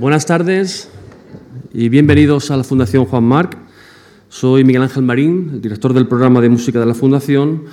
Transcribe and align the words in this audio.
Buenas 0.00 0.24
tardes 0.24 0.88
y 1.74 1.90
bienvenidos 1.90 2.50
a 2.50 2.56
la 2.56 2.64
Fundación 2.64 3.04
Juan 3.04 3.22
Marc. 3.22 3.58
Soy 4.30 4.64
Miguel 4.64 4.84
Ángel 4.84 5.02
Marín, 5.02 5.50
el 5.52 5.60
director 5.60 5.92
del 5.92 6.06
programa 6.06 6.40
de 6.40 6.48
música 6.48 6.80
de 6.80 6.86
la 6.86 6.94
Fundación, 6.94 7.64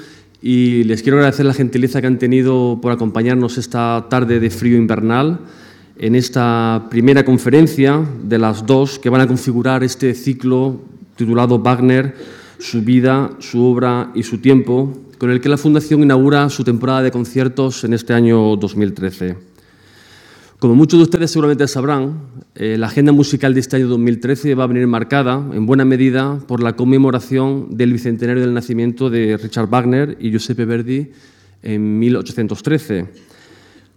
y 0.42 0.84
les 0.84 1.04
quiero 1.04 1.20
agradecer 1.20 1.46
la 1.46 1.54
gentileza 1.54 2.02
que 2.02 2.08
han 2.08 2.20
tenido 2.20 2.80
por 2.82 2.92
acompañarnos 2.92 3.58
esta 3.58 4.08
tarde 4.10 4.42
de 4.42 4.50
frío 4.50 4.76
invernal 4.76 5.40
en 5.98 6.16
esta 6.16 6.88
primera 6.90 7.24
conferencia 7.24 8.06
de 8.22 8.38
las 8.38 8.66
dos 8.66 9.00
que 9.00 9.10
van 9.10 9.22
a 9.22 9.28
configurar 9.28 9.86
este 9.86 10.14
ciclo 10.14 10.82
titulado 11.16 11.60
Wagner, 11.60 12.14
su 12.60 12.82
vida, 12.82 13.32
su 13.40 13.64
obra 13.64 14.12
y 14.14 14.24
su 14.24 14.40
tiempo, 14.40 14.92
con 15.18 15.32
el 15.32 15.40
que 15.40 15.48
la 15.48 15.58
Fundación 15.58 16.04
inaugura 16.04 16.50
su 16.50 16.66
temporada 16.66 17.04
de 17.04 17.12
conciertos 17.12 17.86
en 17.86 17.94
este 17.94 18.14
año 18.14 18.58
2013. 18.58 19.57
Como 20.60 20.74
muchos 20.74 20.98
de 20.98 21.04
ustedes 21.04 21.30
seguramente 21.30 21.68
sabrán, 21.68 22.32
eh, 22.56 22.78
la 22.80 22.88
agenda 22.88 23.12
musical 23.12 23.54
de 23.54 23.60
este 23.60 23.76
año 23.76 23.88
2013 23.90 24.56
va 24.56 24.64
a 24.64 24.68
venir 24.68 24.88
marcada 24.88 25.36
en 25.54 25.68
buena 25.68 25.86
medida 25.86 26.40
por 26.48 26.64
la 26.64 26.76
conmemoración 26.76 27.78
del 27.78 27.94
bicentenario 27.94 28.42
del 28.42 28.56
nacimiento 28.56 29.12
de 29.12 29.38
Richard 29.38 29.70
Wagner 29.70 30.18
y 30.20 30.32
Giuseppe 30.32 30.66
Verdi 30.66 31.12
en 31.62 32.00
1813. 32.00 33.08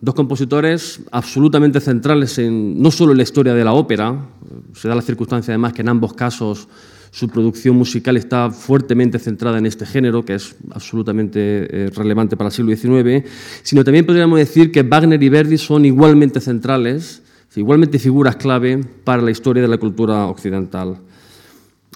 Dos 0.03 0.15
compositores 0.15 1.01
absolutamente 1.11 1.81
centrales 1.81 2.39
en 2.39 2.79
no 2.79 2.91
solo 2.91 3.13
en 3.13 3.17
la 3.17 3.23
historia 3.23 3.55
de 3.55 3.65
la 3.65 3.73
ópera, 3.73 4.29
se 4.75 4.87
da 4.87 4.95
la 4.95 5.01
circunstancia 5.01 5.53
además 5.53 5.73
que 5.73 5.81
en 5.81 5.89
ambos 5.89 6.13
casos 6.13 6.69
su 7.11 7.29
producción 7.29 7.77
musical 7.77 8.17
está 8.17 8.51
fuertemente 8.51 9.19
centrada 9.19 9.59
en 9.59 9.67
este 9.67 9.85
género, 9.85 10.25
que 10.25 10.35
es 10.35 10.55
absolutamente 10.71 11.41
eh, 11.41 11.91
relevante 11.91 12.37
para 12.37 12.49
el 12.49 12.53
siglo 12.53 12.77
XIX, 12.77 13.29
sino 13.63 13.83
también 13.85 14.07
podríamos 14.07 14.39
decir 14.39 14.71
que 14.71 14.83
Wagner 14.83 15.23
y 15.23 15.29
Verdi 15.29 15.59
son 15.59 15.85
igualmente 15.85 16.41
centrales, 16.41 17.23
igualmente 17.57 17.99
figuras 17.99 18.37
clave 18.37 18.85
para 19.05 19.23
la 19.23 19.31
historia 19.31 19.63
de 19.63 19.69
la 19.69 19.79
cultura 19.79 20.27
occidental. 20.27 20.99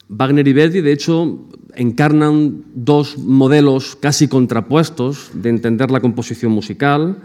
Wagner 0.09 0.47
y 0.47 0.53
Verdi, 0.53 0.81
de 0.81 0.93
hecho, 0.93 1.47
encarnan 1.77 2.65
dos 2.75 3.17
modelos 3.19 3.97
casi 3.97 4.29
contrapuestos 4.29 5.31
de 5.35 5.49
entender 5.49 5.91
la 5.91 6.01
composición 6.01 6.53
musical, 6.53 7.19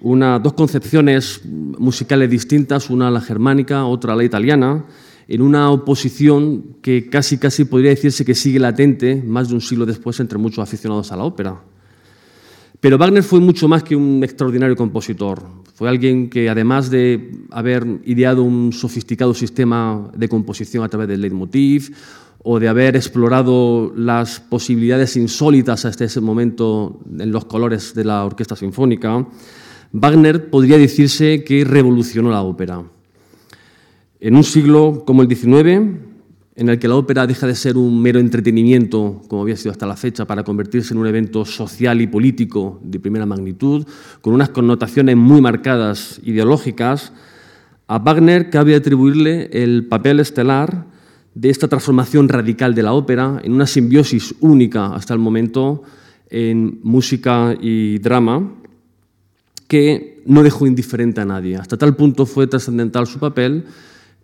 dos 0.00 0.52
concepciones 0.52 1.40
musicales 1.44 2.30
distintas, 2.30 2.90
una 2.90 3.10
la 3.10 3.20
germánica, 3.20 3.84
otra 3.84 4.14
la 4.14 4.24
italiana, 4.24 4.84
en 5.28 5.42
una 5.42 5.70
oposición 5.70 6.78
que 6.80 7.08
casi 7.10 7.36
casi 7.36 7.66
podría 7.66 7.90
decirse 7.90 8.24
que 8.24 8.34
sigue 8.34 8.58
latente 8.58 9.22
más 9.24 9.48
de 9.48 9.54
un 9.54 9.60
siglo 9.60 9.84
después 9.84 10.18
entre 10.20 10.38
muchos 10.38 10.60
aficionados 10.60 11.12
a 11.12 11.16
la 11.16 11.24
ópera. 11.24 11.60
Pero 12.80 12.96
Wagner 12.96 13.22
fue 13.22 13.40
mucho 13.40 13.68
más 13.68 13.82
que 13.82 13.94
un 13.94 14.22
extraordinario 14.24 14.74
compositor. 14.74 15.42
Fue 15.74 15.88
alguien 15.88 16.30
que, 16.30 16.48
además 16.48 16.90
de 16.90 17.32
haber 17.50 17.84
ideado 18.04 18.42
un 18.42 18.72
sofisticado 18.72 19.34
sistema 19.34 20.10
de 20.16 20.28
composición 20.28 20.84
a 20.84 20.88
través 20.88 21.08
del 21.08 21.20
leitmotiv 21.20 21.94
o 22.42 22.58
de 22.58 22.68
haber 22.68 22.96
explorado 22.96 23.92
las 23.96 24.40
posibilidades 24.40 25.16
insólitas 25.16 25.84
hasta 25.84 26.04
ese 26.04 26.20
momento 26.20 27.00
en 27.18 27.32
los 27.32 27.44
colores 27.44 27.94
de 27.94 28.04
la 28.04 28.24
orquesta 28.24 28.56
sinfónica, 28.56 29.26
Wagner 29.92 30.48
podría 30.48 30.78
decirse 30.78 31.42
que 31.44 31.64
revolucionó 31.64 32.30
la 32.30 32.42
ópera. 32.42 32.84
En 34.20 34.34
un 34.34 34.42
siglo 34.42 35.04
como 35.06 35.22
el 35.22 35.28
XIX, 35.28 35.96
en 36.56 36.68
el 36.68 36.80
que 36.80 36.88
la 36.88 36.96
ópera 36.96 37.24
deja 37.24 37.46
de 37.46 37.54
ser 37.54 37.76
un 37.76 38.02
mero 38.02 38.18
entretenimiento, 38.18 39.22
como 39.28 39.42
había 39.42 39.56
sido 39.56 39.70
hasta 39.70 39.86
la 39.86 39.96
fecha, 39.96 40.24
para 40.24 40.42
convertirse 40.42 40.92
en 40.92 40.98
un 40.98 41.06
evento 41.06 41.44
social 41.44 42.00
y 42.00 42.08
político 42.08 42.80
de 42.82 42.98
primera 42.98 43.26
magnitud, 43.26 43.86
con 44.20 44.34
unas 44.34 44.48
connotaciones 44.48 45.16
muy 45.16 45.40
marcadas 45.40 46.20
ideológicas, 46.24 47.12
a 47.86 48.00
Wagner 48.00 48.50
cabe 48.50 48.74
atribuirle 48.74 49.50
el 49.52 49.86
papel 49.86 50.18
estelar 50.18 50.86
de 51.34 51.50
esta 51.50 51.68
transformación 51.68 52.28
radical 52.28 52.74
de 52.74 52.82
la 52.82 52.94
ópera 52.94 53.40
en 53.44 53.52
una 53.52 53.68
simbiosis 53.68 54.34
única 54.40 54.96
hasta 54.96 55.14
el 55.14 55.20
momento 55.20 55.84
en 56.28 56.80
música 56.82 57.56
y 57.60 57.98
drama, 57.98 58.52
que 59.68 60.22
no 60.26 60.42
dejó 60.42 60.66
indiferente 60.66 61.20
a 61.20 61.24
nadie. 61.24 61.54
Hasta 61.54 61.76
tal 61.76 61.94
punto 61.94 62.26
fue 62.26 62.48
trascendental 62.48 63.06
su 63.06 63.20
papel 63.20 63.64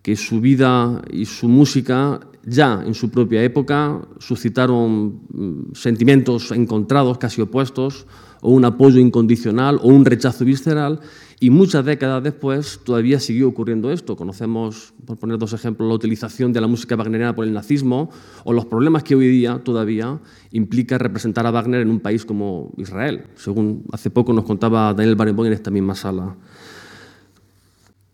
que 0.04 0.16
su 0.16 0.38
vida 0.42 1.00
y 1.10 1.24
su 1.24 1.48
música 1.48 2.20
ya 2.44 2.84
en 2.86 2.92
su 2.92 3.08
propia 3.08 3.42
época 3.42 4.02
suscitaron 4.18 5.22
mm, 5.32 5.72
sentimientos 5.72 6.52
encontrados, 6.52 7.16
casi 7.16 7.40
opuestos, 7.40 8.06
o 8.42 8.50
un 8.50 8.66
apoyo 8.66 9.00
incondicional 9.00 9.80
o 9.82 9.88
un 9.88 10.04
rechazo 10.04 10.44
visceral, 10.44 11.00
y 11.40 11.48
muchas 11.48 11.86
décadas 11.86 12.22
después 12.22 12.80
todavía 12.84 13.18
siguió 13.18 13.48
ocurriendo 13.48 13.90
esto. 13.90 14.14
Conocemos, 14.14 14.92
por 15.06 15.16
poner 15.16 15.38
dos 15.38 15.54
ejemplos, 15.54 15.88
la 15.88 15.94
utilización 15.94 16.52
de 16.52 16.60
la 16.60 16.66
música 16.66 16.96
wagneriana 16.96 17.34
por 17.34 17.46
el 17.46 17.54
nazismo 17.54 18.10
o 18.44 18.52
los 18.52 18.66
problemas 18.66 19.04
que 19.04 19.14
hoy 19.14 19.28
día 19.28 19.58
todavía 19.64 20.20
implica 20.52 20.98
representar 20.98 21.46
a 21.46 21.50
Wagner 21.50 21.80
en 21.80 21.88
un 21.88 22.00
país 22.00 22.26
como 22.26 22.74
Israel, 22.76 23.24
según 23.36 23.84
hace 23.90 24.10
poco 24.10 24.34
nos 24.34 24.44
contaba 24.44 24.92
Daniel 24.92 25.16
Barenboim 25.16 25.46
en 25.46 25.54
esta 25.54 25.70
misma 25.70 25.94
sala. 25.94 26.36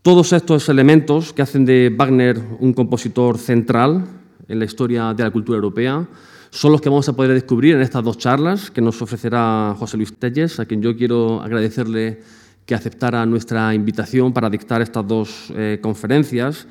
Todos 0.03 0.33
estos 0.33 0.67
elementos 0.67 1.31
que 1.31 1.43
hacen 1.43 1.63
de 1.63 1.93
Wagner 1.95 2.41
un 2.59 2.73
compositor 2.73 3.37
central 3.37 4.03
en 4.47 4.57
la 4.57 4.65
historia 4.65 5.13
de 5.13 5.23
la 5.23 5.29
cultura 5.29 5.57
europea 5.57 6.07
son 6.49 6.71
los 6.71 6.81
que 6.81 6.89
vamos 6.89 7.07
a 7.07 7.13
poder 7.13 7.35
descubrir 7.35 7.75
en 7.75 7.81
estas 7.81 8.03
dos 8.03 8.17
charlas 8.17 8.71
que 8.71 8.81
nos 8.81 8.99
ofrecerá 8.99 9.75
José 9.77 9.97
Luis 9.97 10.11
Telles, 10.17 10.59
a 10.59 10.65
quien 10.65 10.81
yo 10.81 10.97
quiero 10.97 11.39
agradecerle 11.43 12.19
que 12.65 12.73
aceptara 12.73 13.23
nuestra 13.27 13.75
invitación 13.75 14.33
para 14.33 14.49
dictar 14.49 14.81
estas 14.81 15.07
dos 15.07 15.53
eh, 15.55 15.77
conferencias. 15.83 16.65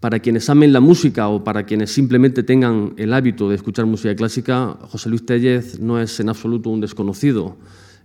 Para 0.00 0.18
quienes 0.18 0.48
amen 0.48 0.72
la 0.72 0.80
música 0.80 1.28
o 1.28 1.44
para 1.44 1.64
quienes 1.64 1.92
simplemente 1.92 2.42
tengan 2.42 2.94
el 2.96 3.12
hábito 3.12 3.50
de 3.50 3.56
escuchar 3.56 3.84
música 3.84 4.16
clásica, 4.16 4.78
José 4.88 5.10
Luis 5.10 5.26
Tellez 5.26 5.78
no 5.78 6.00
es 6.00 6.18
en 6.20 6.30
absoluto 6.30 6.70
un 6.70 6.80
desconocido. 6.80 7.58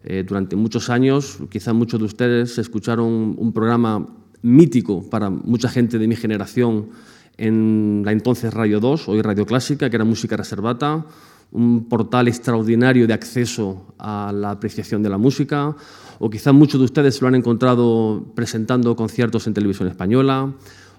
Eh, 0.04 0.24
durante 0.26 0.56
muchos 0.56 0.90
años, 0.90 1.40
quizá 1.50 1.74
muchos 1.74 2.00
de 2.00 2.06
ustedes 2.06 2.58
escucharon 2.58 3.36
un 3.38 3.52
programa 3.52 4.08
mítico 4.42 5.10
para 5.10 5.30
mucha 5.30 5.70
gente 5.70 6.00
de 6.00 6.08
mi 6.08 6.16
generación 6.16 6.90
en 7.38 8.02
la 8.06 8.12
entonces 8.12 8.54
Radio 8.54 8.80
2, 8.80 9.10
hoy 9.10 9.22
Radio 9.22 9.46
Clásica, 9.46 9.90
que 9.90 9.96
era 9.96 10.06
música 10.06 10.38
reservata, 10.38 11.06
un 11.52 11.88
portal 11.90 12.28
extraordinario 12.28 13.08
de 13.08 13.14
acceso 13.14 13.94
a 13.98 14.32
la 14.34 14.52
apreciación 14.52 15.02
de 15.02 15.10
la 15.10 15.18
música, 15.18 15.76
o 16.20 16.30
quizá 16.30 16.52
muchos 16.52 16.80
de 16.80 16.86
ustedes 16.86 17.22
lo 17.22 17.28
han 17.28 17.36
encontrado 17.36 18.26
presentando 18.36 18.96
conciertos 18.96 19.48
en 19.48 19.54
televisión 19.54 19.88
española, 19.88 20.54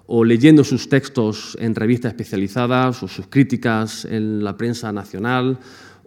o 0.07 0.25
leyendo 0.25 0.63
sus 0.63 0.89
textos 0.89 1.57
en 1.61 1.73
revistas 1.73 2.11
especializadas, 2.11 3.01
o 3.03 3.07
sus 3.07 3.27
críticas 3.27 4.05
en 4.05 4.43
la 4.43 4.57
prensa 4.57 4.91
nacional, 4.91 5.59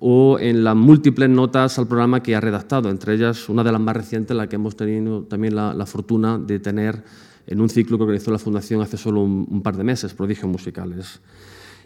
o 0.07 0.39
en 0.39 0.65
las 0.65 0.77
múltiples 0.77 1.31
notas 1.31 1.79
al 1.79 1.89
programa 1.89 2.23
que 2.23 2.37
ha 2.37 2.41
redactado, 2.41 2.91
entre 2.91 3.15
ellas 3.15 3.49
una 3.49 3.65
de 3.65 3.73
las 3.73 3.81
más 3.81 3.97
recientes, 3.97 4.37
la 4.37 4.51
que 4.51 4.57
hemos 4.57 4.77
tenido 4.77 5.23
también 5.23 5.57
la, 5.57 5.87
fortuna 5.87 6.39
de 6.39 6.59
tener 6.59 7.03
en 7.47 7.59
un 7.59 7.71
ciclo 7.71 7.97
que 7.97 8.03
organizó 8.03 8.31
la 8.31 8.39
Fundación 8.39 8.83
hace 8.83 8.99
solo 8.99 9.23
un, 9.23 9.63
par 9.63 9.79
de 9.79 9.83
meses, 9.83 10.13
Prodigios 10.13 10.47
Musicales. 10.47 11.23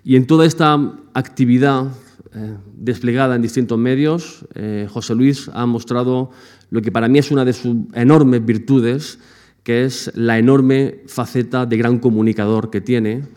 Y 0.02 0.16
en 0.16 0.26
toda 0.26 0.46
esta 0.46 0.74
actividad 1.14 1.92
eh, 2.34 2.56
desplegada 2.76 3.36
en 3.36 3.42
distintos 3.42 3.78
medios, 3.78 4.44
eh, 4.56 4.88
José 4.90 5.14
Luis 5.14 5.48
ha 5.54 5.64
mostrado 5.66 6.32
lo 6.70 6.82
que 6.82 6.90
para 6.90 7.06
mí 7.06 7.20
es 7.20 7.30
una 7.30 7.44
de 7.44 7.52
sus 7.52 7.76
enormes 7.94 8.44
virtudes, 8.44 9.20
que 9.62 9.84
es 9.84 10.10
la 10.16 10.40
enorme 10.40 11.02
faceta 11.06 11.66
de 11.66 11.76
gran 11.76 12.00
comunicador 12.00 12.70
que 12.70 12.80
tiene, 12.80 13.28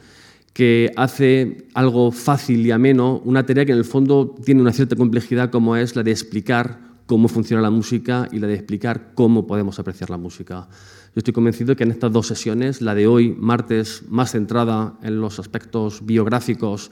que 0.54 0.92
hace 0.98 1.68
algo 1.74 2.12
fácil 2.12 2.66
y 2.66 2.72
ameno, 2.72 3.22
una 3.24 3.46
tarea 3.46 3.66
que 3.66 3.72
en 3.72 3.78
el 3.78 3.86
fondo 3.86 4.36
tiene 4.44 4.62
una 4.62 4.74
cierta 4.74 4.96
complejidad 4.96 5.50
como 5.50 5.76
es 5.76 5.96
la 5.96 6.04
de 6.04 6.12
explicar 6.12 6.80
cómo 7.06 7.28
funciona 7.28 7.62
la 7.62 7.70
música 7.70 8.28
y 8.32 8.40
la 8.40 8.48
de 8.48 8.56
explicar 8.56 9.12
cómo 9.16 9.48
podemos 9.48 9.80
apreciar 9.80 10.10
la 10.10 10.18
música. 10.18 10.68
Yo 11.14 11.20
estoy 11.20 11.34
convencido 11.34 11.76
que 11.76 11.84
en 11.84 11.92
estas 11.92 12.12
dos 12.12 12.28
sesiones, 12.28 12.82
la 12.82 12.96
de 12.96 13.08
hoy, 13.08 13.36
martes, 13.38 14.04
más 14.08 14.32
centrada 14.32 14.98
en 15.04 15.20
los 15.20 15.40
aspectos 15.40 16.06
biográficos 16.06 16.90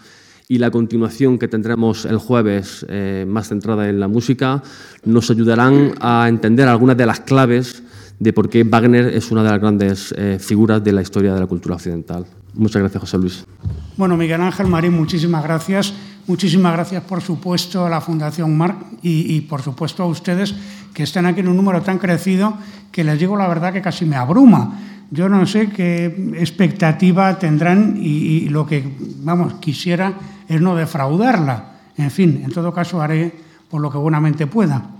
y 0.50 0.58
la 0.58 0.72
continuación 0.72 1.38
que 1.38 1.48
tendremos 1.48 2.04
el 2.06 2.18
jueves, 2.18 2.86
eh, 2.90 3.26
más 3.28 3.48
centrada 3.48 3.88
en 3.88 4.00
la 4.00 4.08
música, 4.08 4.62
nos 5.06 5.30
ayudarán 5.30 5.94
a 6.02 6.28
entender 6.28 6.68
algunas 6.68 6.98
de 6.98 7.06
las 7.06 7.22
claves 7.22 7.84
de 8.20 8.34
por 8.34 8.50
qué 8.50 8.64
Wagner 8.64 9.08
es 9.08 9.32
una 9.32 9.44
de 9.44 9.50
las 9.50 9.60
grandes 9.60 10.14
eh, 10.18 10.38
figuras 10.40 10.84
de 10.84 10.92
la 10.92 11.02
historia 11.02 11.34
de 11.34 11.40
la 11.40 11.48
cultura 11.48 11.76
occidental. 11.76 12.26
Muchas 12.54 12.82
gracias, 12.82 13.02
José 13.02 13.18
Luis. 13.18 13.46
Bueno, 13.96 14.18
Miguel 14.18 14.42
Ángel 14.42 14.68
Marín, 14.68 14.94
muchísimas 14.94 15.44
gracias. 15.44 15.94
Muchísimas 16.28 16.74
gracias, 16.74 17.04
por 17.04 17.22
supuesto, 17.22 17.86
a 17.86 17.90
la 17.90 18.02
Fundación 18.02 18.56
Marc 18.56 18.78
y, 19.02 19.42
por 19.42 19.62
supuesto, 19.62 20.04
a 20.04 20.06
ustedes 20.06 20.54
que 20.94 21.04
están 21.04 21.26
aquí 21.26 21.40
en 21.40 21.48
un 21.48 21.56
número 21.56 21.82
tan 21.82 21.98
crecido 21.98 22.56
que 22.92 23.04
les 23.04 23.18
digo 23.18 23.36
la 23.36 23.48
verdad 23.48 23.74
que 23.74 23.82
casi 23.82 24.06
me 24.06 24.16
abruma. 24.16 24.80
Yo 25.10 25.28
no 25.28 25.46
sé 25.48 25.70
qué 25.70 26.06
expectativa 26.38 27.40
tendrán 27.40 27.98
y, 27.98 28.44
y 28.44 28.50
lo 28.50 28.68
que, 28.68 28.84
vamos, 29.24 29.56
quisiera 29.56 30.14
es 30.48 30.62
no 30.62 30.76
defraudarla. 30.76 31.80
En 31.98 32.12
fin, 32.12 32.42
en 32.44 32.52
todo 32.52 32.72
caso 32.74 33.02
haré 33.02 33.34
por 33.70 33.82
lo 33.82 33.90
que 33.90 33.98
buenamente 33.98 34.46
pueda. 34.46 34.99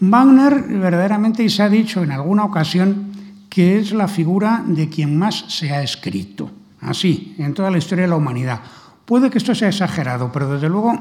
Wagner, 0.00 0.62
verdaderamente, 0.68 1.42
y 1.42 1.50
se 1.50 1.62
ha 1.62 1.68
dicho 1.68 2.02
en 2.02 2.12
alguna 2.12 2.44
ocasión, 2.44 3.12
que 3.48 3.78
es 3.78 3.92
la 3.92 4.08
figura 4.08 4.62
de 4.66 4.88
quien 4.88 5.18
más 5.18 5.46
se 5.48 5.72
ha 5.72 5.82
escrito, 5.82 6.50
así, 6.80 7.34
en 7.38 7.54
toda 7.54 7.70
la 7.70 7.78
historia 7.78 8.02
de 8.02 8.10
la 8.10 8.16
humanidad. 8.16 8.60
Puede 9.06 9.30
que 9.30 9.38
esto 9.38 9.54
sea 9.54 9.68
exagerado, 9.68 10.30
pero 10.32 10.52
desde 10.52 10.68
luego 10.68 11.00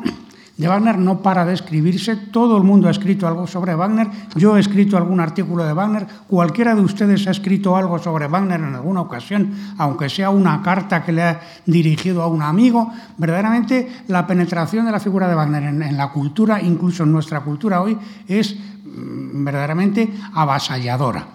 de 0.57 0.69
Wagner 0.69 0.97
no 0.97 1.21
para 1.21 1.45
de 1.45 1.53
escribirse, 1.53 2.15
todo 2.15 2.55
el 2.55 2.63
mundo 2.63 2.87
ha 2.87 2.91
escrito 2.91 3.27
algo 3.27 3.45
sobre 3.45 3.75
Wagner, 3.75 4.07
yo 4.35 4.55
he 4.55 4.61
escrito 4.61 4.95
algún 4.95 5.19
artículo 5.19 5.65
de 5.65 5.73
Wagner, 5.73 6.07
cualquiera 6.27 6.73
de 6.73 6.81
ustedes 6.81 7.27
ha 7.27 7.31
escrito 7.31 7.75
algo 7.75 7.99
sobre 7.99 8.27
Wagner 8.27 8.61
en 8.61 8.75
alguna 8.75 9.01
ocasión, 9.01 9.53
aunque 9.77 10.07
sea 10.07 10.29
una 10.29 10.61
carta 10.61 11.03
que 11.03 11.11
le 11.11 11.23
ha 11.23 11.41
dirigido 11.65 12.21
a 12.21 12.27
un 12.27 12.41
amigo, 12.41 12.89
verdaderamente 13.17 14.03
la 14.07 14.25
penetración 14.25 14.85
de 14.85 14.93
la 14.93 15.01
figura 15.01 15.27
de 15.27 15.35
Wagner 15.35 15.63
en, 15.63 15.97
la 15.97 16.11
cultura, 16.11 16.61
incluso 16.61 17.03
en 17.03 17.11
nuestra 17.11 17.41
cultura 17.41 17.81
hoy, 17.81 17.97
es 18.27 18.55
verdaderamente 18.85 20.09
avasalladora. 20.33 21.27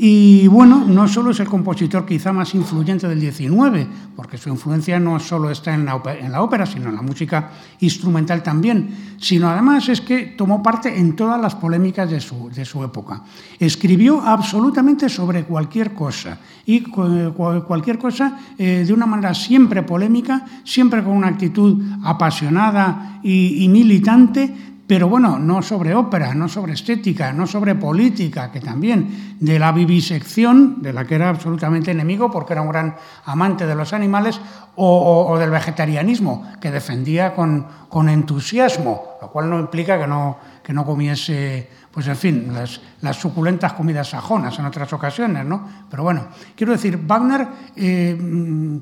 Y 0.00 0.46
bueno, 0.46 0.84
no 0.86 1.08
solo 1.08 1.32
es 1.32 1.40
el 1.40 1.48
compositor 1.48 2.06
quizá 2.06 2.32
más 2.32 2.54
influyente 2.54 3.08
del 3.08 3.20
XIX, 3.20 3.84
porque 4.14 4.38
su 4.38 4.48
influencia 4.48 5.00
no 5.00 5.18
solo 5.18 5.50
está 5.50 5.74
en 5.74 5.86
la, 5.86 5.96
ópera, 6.40 6.66
sino 6.66 6.90
en 6.90 6.94
la 6.94 7.02
música 7.02 7.50
instrumental 7.80 8.40
también, 8.44 9.16
sino 9.18 9.48
además 9.48 9.88
es 9.88 10.00
que 10.00 10.26
tomó 10.38 10.62
parte 10.62 10.96
en 10.96 11.16
todas 11.16 11.40
las 11.40 11.56
polémicas 11.56 12.08
de 12.08 12.20
su, 12.20 12.48
de 12.48 12.64
su 12.64 12.84
época. 12.84 13.24
Escribió 13.58 14.20
absolutamente 14.20 15.08
sobre 15.08 15.42
cualquier 15.42 15.94
cosa, 15.94 16.38
y 16.64 16.82
cualquier 16.82 17.98
cosa 17.98 18.38
eh, 18.56 18.84
de 18.86 18.92
una 18.92 19.06
manera 19.06 19.34
siempre 19.34 19.82
polémica, 19.82 20.44
siempre 20.62 21.02
con 21.02 21.14
una 21.14 21.26
actitud 21.26 21.82
apasionada 22.04 23.18
y 23.24 23.66
militante, 23.68 24.54
pero 24.88 25.06
bueno, 25.06 25.38
no 25.38 25.60
sobre 25.60 25.94
ópera, 25.94 26.32
no 26.34 26.48
sobre 26.48 26.72
estética, 26.72 27.30
no 27.30 27.46
sobre 27.46 27.74
política, 27.74 28.50
que 28.50 28.58
también 28.58 29.36
de 29.38 29.58
la 29.58 29.70
vivisección, 29.70 30.80
de 30.80 30.94
la 30.94 31.04
que 31.04 31.14
era 31.14 31.28
absolutamente 31.28 31.90
enemigo 31.90 32.30
porque 32.30 32.54
era 32.54 32.62
un 32.62 32.70
gran 32.70 32.96
amante 33.26 33.66
de 33.66 33.74
los 33.74 33.92
animales, 33.92 34.40
o, 34.80 35.36
del 35.38 35.50
vegetarianismo, 35.50 36.50
que 36.58 36.70
defendía 36.70 37.34
con, 37.34 37.66
entusiasmo, 38.08 39.18
lo 39.20 39.28
cual 39.28 39.50
no 39.50 39.60
implica 39.60 39.98
que 39.98 40.06
no, 40.06 40.38
que 40.62 40.72
no 40.72 40.86
comiese, 40.86 41.68
pues 41.90 42.06
en 42.06 42.16
fin, 42.16 42.54
las, 43.02 43.16
suculentas 43.16 43.74
comidas 43.74 44.08
sajonas 44.08 44.58
en 44.58 44.64
otras 44.64 44.90
ocasiones, 44.92 45.44
¿no? 45.44 45.68
Pero 45.90 46.02
bueno, 46.02 46.28
quiero 46.56 46.72
decir, 46.72 46.98
Wagner... 47.06 47.46
Eh, 47.76 48.80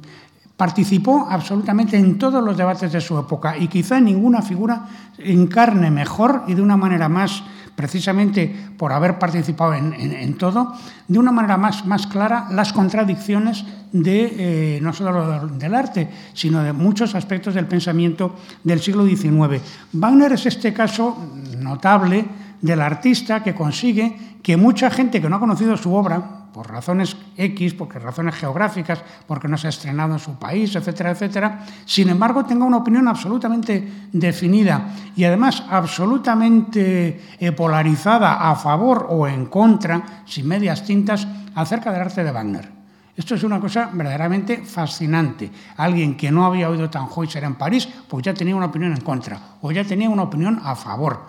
Participó 0.56 1.26
absolutamente 1.30 1.98
en 1.98 2.18
todos 2.18 2.42
los 2.42 2.56
debates 2.56 2.90
de 2.90 3.00
su 3.00 3.18
época 3.18 3.58
y 3.58 3.68
quizá 3.68 4.00
ninguna 4.00 4.40
figura 4.40 4.86
encarne 5.18 5.90
mejor 5.90 6.44
y 6.46 6.54
de 6.54 6.62
una 6.62 6.78
manera 6.78 7.10
más, 7.10 7.42
precisamente 7.74 8.70
por 8.78 8.90
haber 8.90 9.18
participado 9.18 9.74
en, 9.74 10.34
todo, 10.38 10.72
de 11.08 11.18
una 11.18 11.30
manera 11.30 11.58
más, 11.58 11.84
más 11.84 12.06
clara 12.06 12.48
las 12.50 12.72
contradicciones 12.72 13.66
de, 13.92 14.76
eh, 14.76 14.80
no 14.80 14.94
solo 14.94 15.46
del 15.46 15.74
arte, 15.74 16.08
sino 16.32 16.62
de 16.62 16.72
muchos 16.72 17.14
aspectos 17.14 17.52
del 17.52 17.66
pensamiento 17.66 18.36
del 18.64 18.80
siglo 18.80 19.04
XIX. 19.04 19.62
Wagner 19.92 20.32
es 20.32 20.46
este 20.46 20.72
caso 20.72 21.18
notable 21.58 22.24
del 22.62 22.80
artista 22.80 23.42
que 23.42 23.54
consigue 23.54 24.38
que 24.42 24.56
mucha 24.56 24.90
gente 24.90 25.20
que 25.20 25.28
no 25.28 25.36
ha 25.36 25.40
conocido 25.40 25.76
su 25.76 25.92
obra, 25.92 26.35
por 26.56 26.70
razones 26.70 27.18
X, 27.36 27.74
porque 27.74 27.98
razones 27.98 28.34
geográficas, 28.34 29.04
porque 29.26 29.46
no 29.46 29.58
se 29.58 29.66
ha 29.66 29.68
estrenado 29.68 30.14
en 30.14 30.18
su 30.18 30.38
país, 30.38 30.74
etcétera, 30.74 31.10
etcétera, 31.10 31.66
sin 31.84 32.08
embargo 32.08 32.46
tenga 32.46 32.64
una 32.64 32.78
opinión 32.78 33.06
absolutamente 33.08 34.08
definida 34.10 34.88
y 35.14 35.24
además 35.24 35.62
absolutamente 35.68 37.20
eh, 37.38 37.52
polarizada 37.52 38.50
a 38.50 38.56
favor 38.56 39.06
o 39.10 39.28
en 39.28 39.44
contra, 39.52 40.24
sin 40.24 40.48
medias 40.48 40.82
tintas, 40.82 41.28
acerca 41.54 41.92
del 41.92 42.00
arte 42.00 42.24
de 42.24 42.32
Wagner. 42.32 42.72
Esto 43.14 43.34
es 43.34 43.44
una 43.44 43.60
cosa 43.60 43.90
verdaderamente 43.92 44.64
fascinante. 44.64 45.50
Alguien 45.76 46.16
que 46.16 46.32
no 46.32 46.46
había 46.46 46.70
oído 46.70 46.88
Tannhäuser 46.88 47.44
en 47.44 47.56
París, 47.56 47.86
pues 48.08 48.24
ya 48.24 48.32
tenía 48.32 48.56
una 48.56 48.72
opinión 48.72 48.92
en 48.92 49.02
contra, 49.02 49.38
o 49.60 49.70
ya 49.72 49.84
tenía 49.84 50.08
una 50.08 50.22
opinión 50.22 50.58
a 50.64 50.74
favor, 50.74 51.20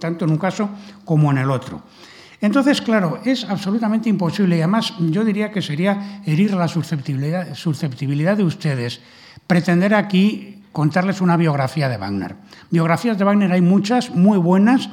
tanto 0.00 0.24
en 0.24 0.30
un 0.30 0.38
caso 0.38 0.70
como 1.04 1.30
en 1.30 1.36
el 1.36 1.50
otro. 1.50 1.82
Entonces, 2.44 2.82
claro, 2.82 3.20
es 3.24 3.44
absolutamente 3.48 4.10
imposible 4.10 4.58
y 4.58 4.60
además 4.60 4.92
yo 4.98 5.24
diría 5.24 5.50
que 5.50 5.62
sería 5.62 6.20
herir 6.26 6.52
la 6.52 6.68
susceptibilidad, 6.68 8.36
de 8.36 8.44
ustedes 8.44 9.00
pretender 9.46 9.94
aquí 9.94 10.62
contarles 10.70 11.22
una 11.22 11.38
biografía 11.38 11.88
de 11.88 11.96
Wagner. 11.96 12.36
Biografías 12.70 13.16
de 13.16 13.24
Wagner 13.24 13.50
hay 13.50 13.62
muchas, 13.62 14.10
muy 14.10 14.36
buenas, 14.36 14.90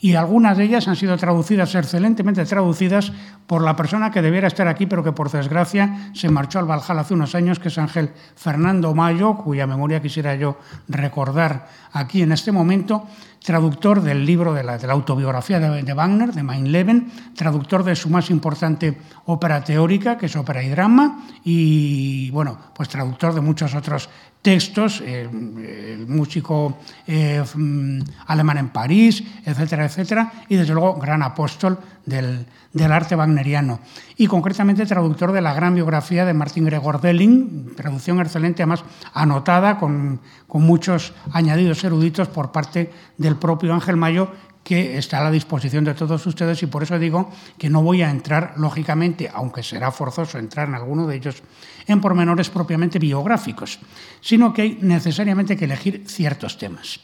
y 0.00 0.14
algunas 0.14 0.56
de 0.56 0.64
ellas 0.64 0.88
han 0.88 0.96
sido 0.96 1.16
traducidas, 1.16 1.74
excelentemente 1.74 2.44
traducidas, 2.46 3.12
por 3.46 3.62
la 3.62 3.76
persona 3.76 4.10
que 4.10 4.22
debiera 4.22 4.48
estar 4.48 4.68
aquí, 4.68 4.86
pero 4.86 5.04
que 5.04 5.12
por 5.12 5.30
desgracia 5.30 6.10
se 6.14 6.30
marchó 6.30 6.58
al 6.58 6.66
Valhalla 6.66 7.00
hace 7.00 7.14
unos 7.14 7.34
años, 7.34 7.58
que 7.58 7.68
es 7.68 7.76
Ángel 7.76 8.10
Fernando 8.34 8.94
Mayo, 8.94 9.36
cuya 9.36 9.66
memoria 9.66 10.00
quisiera 10.00 10.34
yo 10.34 10.58
recordar 10.88 11.68
aquí 11.92 12.22
en 12.22 12.32
este 12.32 12.52
momento, 12.52 13.06
traductor 13.44 14.00
del 14.00 14.24
libro 14.24 14.54
de 14.54 14.64
la, 14.64 14.76
autobiografía 14.88 15.60
de, 15.60 15.92
Wagner, 15.92 16.32
de 16.32 16.42
Mein 16.42 16.72
Leben, 16.72 17.12
traductor 17.36 17.84
de 17.84 17.94
su 17.94 18.08
más 18.08 18.30
importante 18.30 18.96
ópera 19.26 19.62
teórica, 19.62 20.16
que 20.16 20.26
es 20.26 20.36
ópera 20.36 20.62
y 20.62 20.70
drama, 20.70 21.26
y 21.44 22.30
bueno, 22.30 22.58
pues 22.74 22.88
traductor 22.88 23.34
de 23.34 23.42
muchos 23.42 23.74
otros 23.74 24.08
textos, 24.44 25.00
eh, 25.00 25.22
el 25.22 26.06
músico 26.06 26.76
eh, 27.06 27.42
mm, 27.42 28.00
alemán 28.26 28.58
en 28.58 28.68
París, 28.68 29.24
etcétera, 29.42 29.86
etcétera, 29.86 30.32
y 30.50 30.56
desde 30.56 30.74
luego 30.74 31.00
gran 31.00 31.22
apóstol 31.22 31.78
del, 32.04 32.44
arte 32.92 33.16
wagneriano. 33.16 33.80
Y 34.18 34.26
concretamente 34.26 34.84
traductor 34.84 35.32
de 35.32 35.40
la 35.40 35.54
gran 35.54 35.74
biografía 35.74 36.26
de 36.26 36.34
Martín 36.34 36.66
Gregor 36.66 37.00
Delling, 37.00 37.74
traducción 37.74 38.20
excelente, 38.20 38.62
además 38.62 38.84
anotada 39.14 39.78
con, 39.78 40.20
con 40.46 40.62
muchos 40.62 41.14
añadidos 41.32 41.82
eruditos 41.82 42.28
por 42.28 42.52
parte 42.52 42.92
del 43.16 43.36
propio 43.36 43.72
Ángel 43.72 43.96
Mayo, 43.96 44.28
que 44.62 44.98
está 44.98 45.20
a 45.20 45.24
la 45.24 45.30
disposición 45.30 45.84
de 45.84 45.94
todos 45.94 46.26
ustedes 46.26 46.62
y 46.62 46.66
por 46.66 46.82
eso 46.82 46.98
digo 46.98 47.30
que 47.58 47.70
no 47.70 47.82
voy 47.82 48.02
a 48.02 48.10
entrar, 48.10 48.54
lógicamente, 48.56 49.30
aunque 49.32 49.62
será 49.62 49.90
forzoso 49.90 50.38
entrar 50.38 50.68
en 50.68 50.74
alguno 50.74 51.06
de 51.06 51.16
ellos, 51.16 51.42
en 51.86 52.00
pormenores 52.00 52.50
propiamente 52.50 52.98
biográficos, 52.98 53.78
sino 54.20 54.52
que 54.52 54.62
hay 54.62 54.78
necesariamente 54.80 55.56
que 55.56 55.64
elegir 55.64 56.04
ciertos 56.06 56.58
temas. 56.58 57.00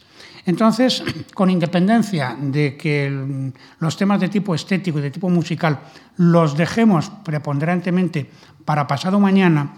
Entonces, 0.47 1.03
con 1.35 1.51
independencia 1.51 2.37
de 2.39 2.77
que 2.77 3.53
los 3.79 3.97
temas 3.97 4.21
de 4.21 4.29
tipo 4.29 4.55
estético 4.55 4.99
y 4.99 5.03
de 5.03 5.11
tipo 5.11 5.29
musical 5.29 5.81
los 6.17 6.57
dejemos 6.57 7.11
preponderantemente 7.25 8.31
para 8.65 8.87
pasado 8.87 9.21
mañana, 9.21 9.73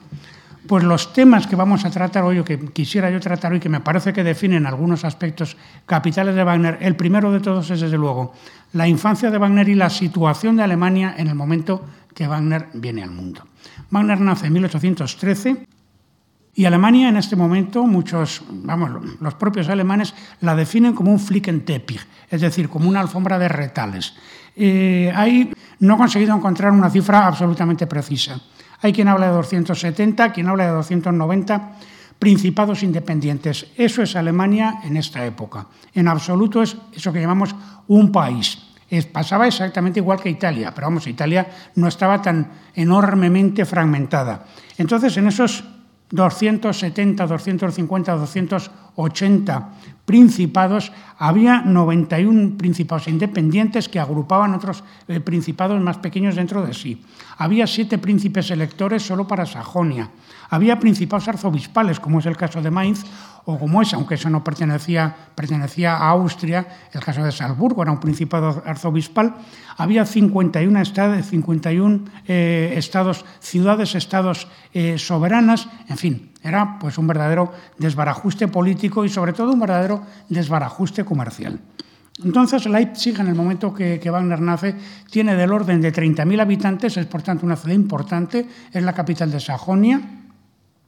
pues 0.66 0.84
los 0.84 1.12
temas 1.12 1.46
que 1.46 1.56
vamos 1.56 1.84
a 1.84 1.90
tratar 1.90 2.22
hoy, 2.22 2.38
o 2.38 2.44
que 2.44 2.58
quisiera 2.70 3.10
yo 3.10 3.18
tratar 3.18 3.52
hoy, 3.52 3.60
que 3.60 3.68
me 3.68 3.80
parece 3.80 4.12
que 4.12 4.22
definen 4.22 4.66
algunos 4.66 5.04
aspectos 5.04 5.56
capitales 5.86 6.34
de 6.34 6.44
Wagner, 6.44 6.78
el 6.80 6.94
primero 6.94 7.32
de 7.32 7.40
todos 7.40 7.70
es, 7.70 7.80
desde 7.80 7.98
luego, 7.98 8.32
la 8.72 8.86
infancia 8.86 9.30
de 9.30 9.38
Wagner 9.38 9.68
y 9.68 9.74
la 9.74 9.90
situación 9.90 10.56
de 10.56 10.62
Alemania 10.62 11.14
en 11.18 11.26
el 11.26 11.34
momento 11.34 11.84
que 12.14 12.28
Wagner 12.28 12.68
viene 12.74 13.02
al 13.02 13.10
mundo. 13.10 13.42
Wagner 13.92 14.20
nace 14.20 14.46
en 14.46 14.54
1813 14.54 15.66
y 16.54 16.64
Alemania 16.64 17.10
en 17.10 17.18
este 17.18 17.36
momento, 17.36 17.86
muchos, 17.86 18.42
vamos, 18.50 18.90
los 19.20 19.34
propios 19.34 19.68
alemanes 19.68 20.14
la 20.40 20.56
definen 20.56 20.94
como 20.94 21.12
un 21.12 21.20
Flickenteppich, 21.20 22.00
es 22.30 22.40
decir, 22.40 22.68
como 22.68 22.88
una 22.88 23.00
alfombra 23.00 23.38
de 23.38 23.48
retales. 23.48 24.14
Eh, 24.56 25.12
ahí 25.14 25.52
no 25.80 25.94
he 25.94 25.96
conseguido 25.98 26.34
encontrar 26.34 26.72
una 26.72 26.90
cifra 26.90 27.26
absolutamente 27.26 27.86
precisa. 27.86 28.40
Hay 28.80 28.92
quien 28.92 29.08
habla 29.08 29.26
de 29.26 29.32
270, 29.34 30.32
quien 30.32 30.48
habla 30.48 30.64
de 30.64 30.72
290 30.72 31.72
principados 32.18 32.82
independientes. 32.82 33.66
Eso 33.76 34.02
es 34.02 34.16
Alemania 34.16 34.80
en 34.84 34.96
esta 34.96 35.24
época. 35.24 35.66
En 35.92 36.08
absoluto 36.08 36.62
es 36.62 36.76
eso 36.94 37.12
que 37.12 37.20
llamamos 37.20 37.54
un 37.88 38.10
país. 38.10 38.71
Pasaba 39.12 39.46
exactamente 39.46 40.00
igual 40.00 40.20
que 40.20 40.28
Italia, 40.28 40.72
pero 40.74 40.88
vamos, 40.88 41.06
Italia 41.06 41.46
no 41.76 41.88
estaba 41.88 42.20
tan 42.20 42.50
enormemente 42.74 43.64
fragmentada. 43.64 44.44
Entonces, 44.76 45.16
en 45.16 45.28
esos 45.28 45.64
270, 46.12 47.26
250, 47.26 48.12
280 48.12 49.68
principados, 50.04 50.92
había 51.16 51.62
91 51.62 52.58
principados 52.58 53.08
independientes 53.08 53.88
que 53.88 53.98
agrupaban 53.98 54.52
otros 54.52 54.84
eh, 55.08 55.20
principados 55.20 55.80
más 55.80 55.96
pequeños 55.98 56.36
dentro 56.36 56.60
de 56.66 56.74
sí. 56.74 57.02
Había 57.38 57.66
siete 57.66 57.96
príncipes 57.96 58.50
electores 58.50 59.02
solo 59.02 59.26
para 59.26 59.46
Sajonia. 59.46 60.10
Había 60.50 60.78
principados 60.78 61.28
arzobispales, 61.28 61.98
como 61.98 62.18
es 62.18 62.26
el 62.26 62.36
caso 62.36 62.60
de 62.60 62.70
Mainz, 62.70 63.06
o 63.44 63.58
como 63.58 63.82
es, 63.82 63.92
aunque 63.94 64.14
eso 64.14 64.30
no 64.30 64.44
pertenecía, 64.44 65.14
pertenecía 65.34 65.96
a 65.96 66.10
Austria, 66.10 66.66
el 66.92 67.00
caso 67.02 67.24
de 67.24 67.32
Salzburgo 67.32 67.82
era 67.82 67.90
un 67.90 67.98
principado 67.98 68.62
arzobispal, 68.64 69.34
había 69.76 70.06
51 70.06 70.80
estados, 70.80 71.26
51, 71.26 72.04
eh, 72.26 72.74
estados 72.76 73.24
ciudades, 73.40 73.94
estados 73.94 74.46
eh, 74.72 74.96
soberanas, 74.98 75.68
en 75.88 75.96
fin, 75.96 76.30
era 76.42 76.78
pues 76.78 76.98
un 76.98 77.06
verdadero 77.06 77.52
desbarajuste 77.78 78.48
político 78.48 79.04
y 79.04 79.08
sobre 79.08 79.32
todo 79.32 79.52
un 79.52 79.60
verdadero 79.60 80.02
desbarajuste 80.28 81.04
comercial. 81.04 81.60
Entonces, 82.22 82.66
Leipzig, 82.66 83.18
en 83.18 83.28
el 83.28 83.34
momento 83.34 83.72
que, 83.72 83.98
Wagner 84.10 84.40
nace, 84.40 84.76
tiene 85.10 85.34
del 85.34 85.50
orden 85.50 85.80
de 85.80 85.92
30.000 85.92 86.40
habitantes, 86.40 86.96
es 86.96 87.06
por 87.06 87.22
tanto 87.22 87.46
una 87.46 87.56
ciudad 87.56 87.74
importante, 87.74 88.46
es 88.70 88.82
la 88.82 88.92
capital 88.92 89.30
de 89.30 89.40
Sajonia, 89.40 90.00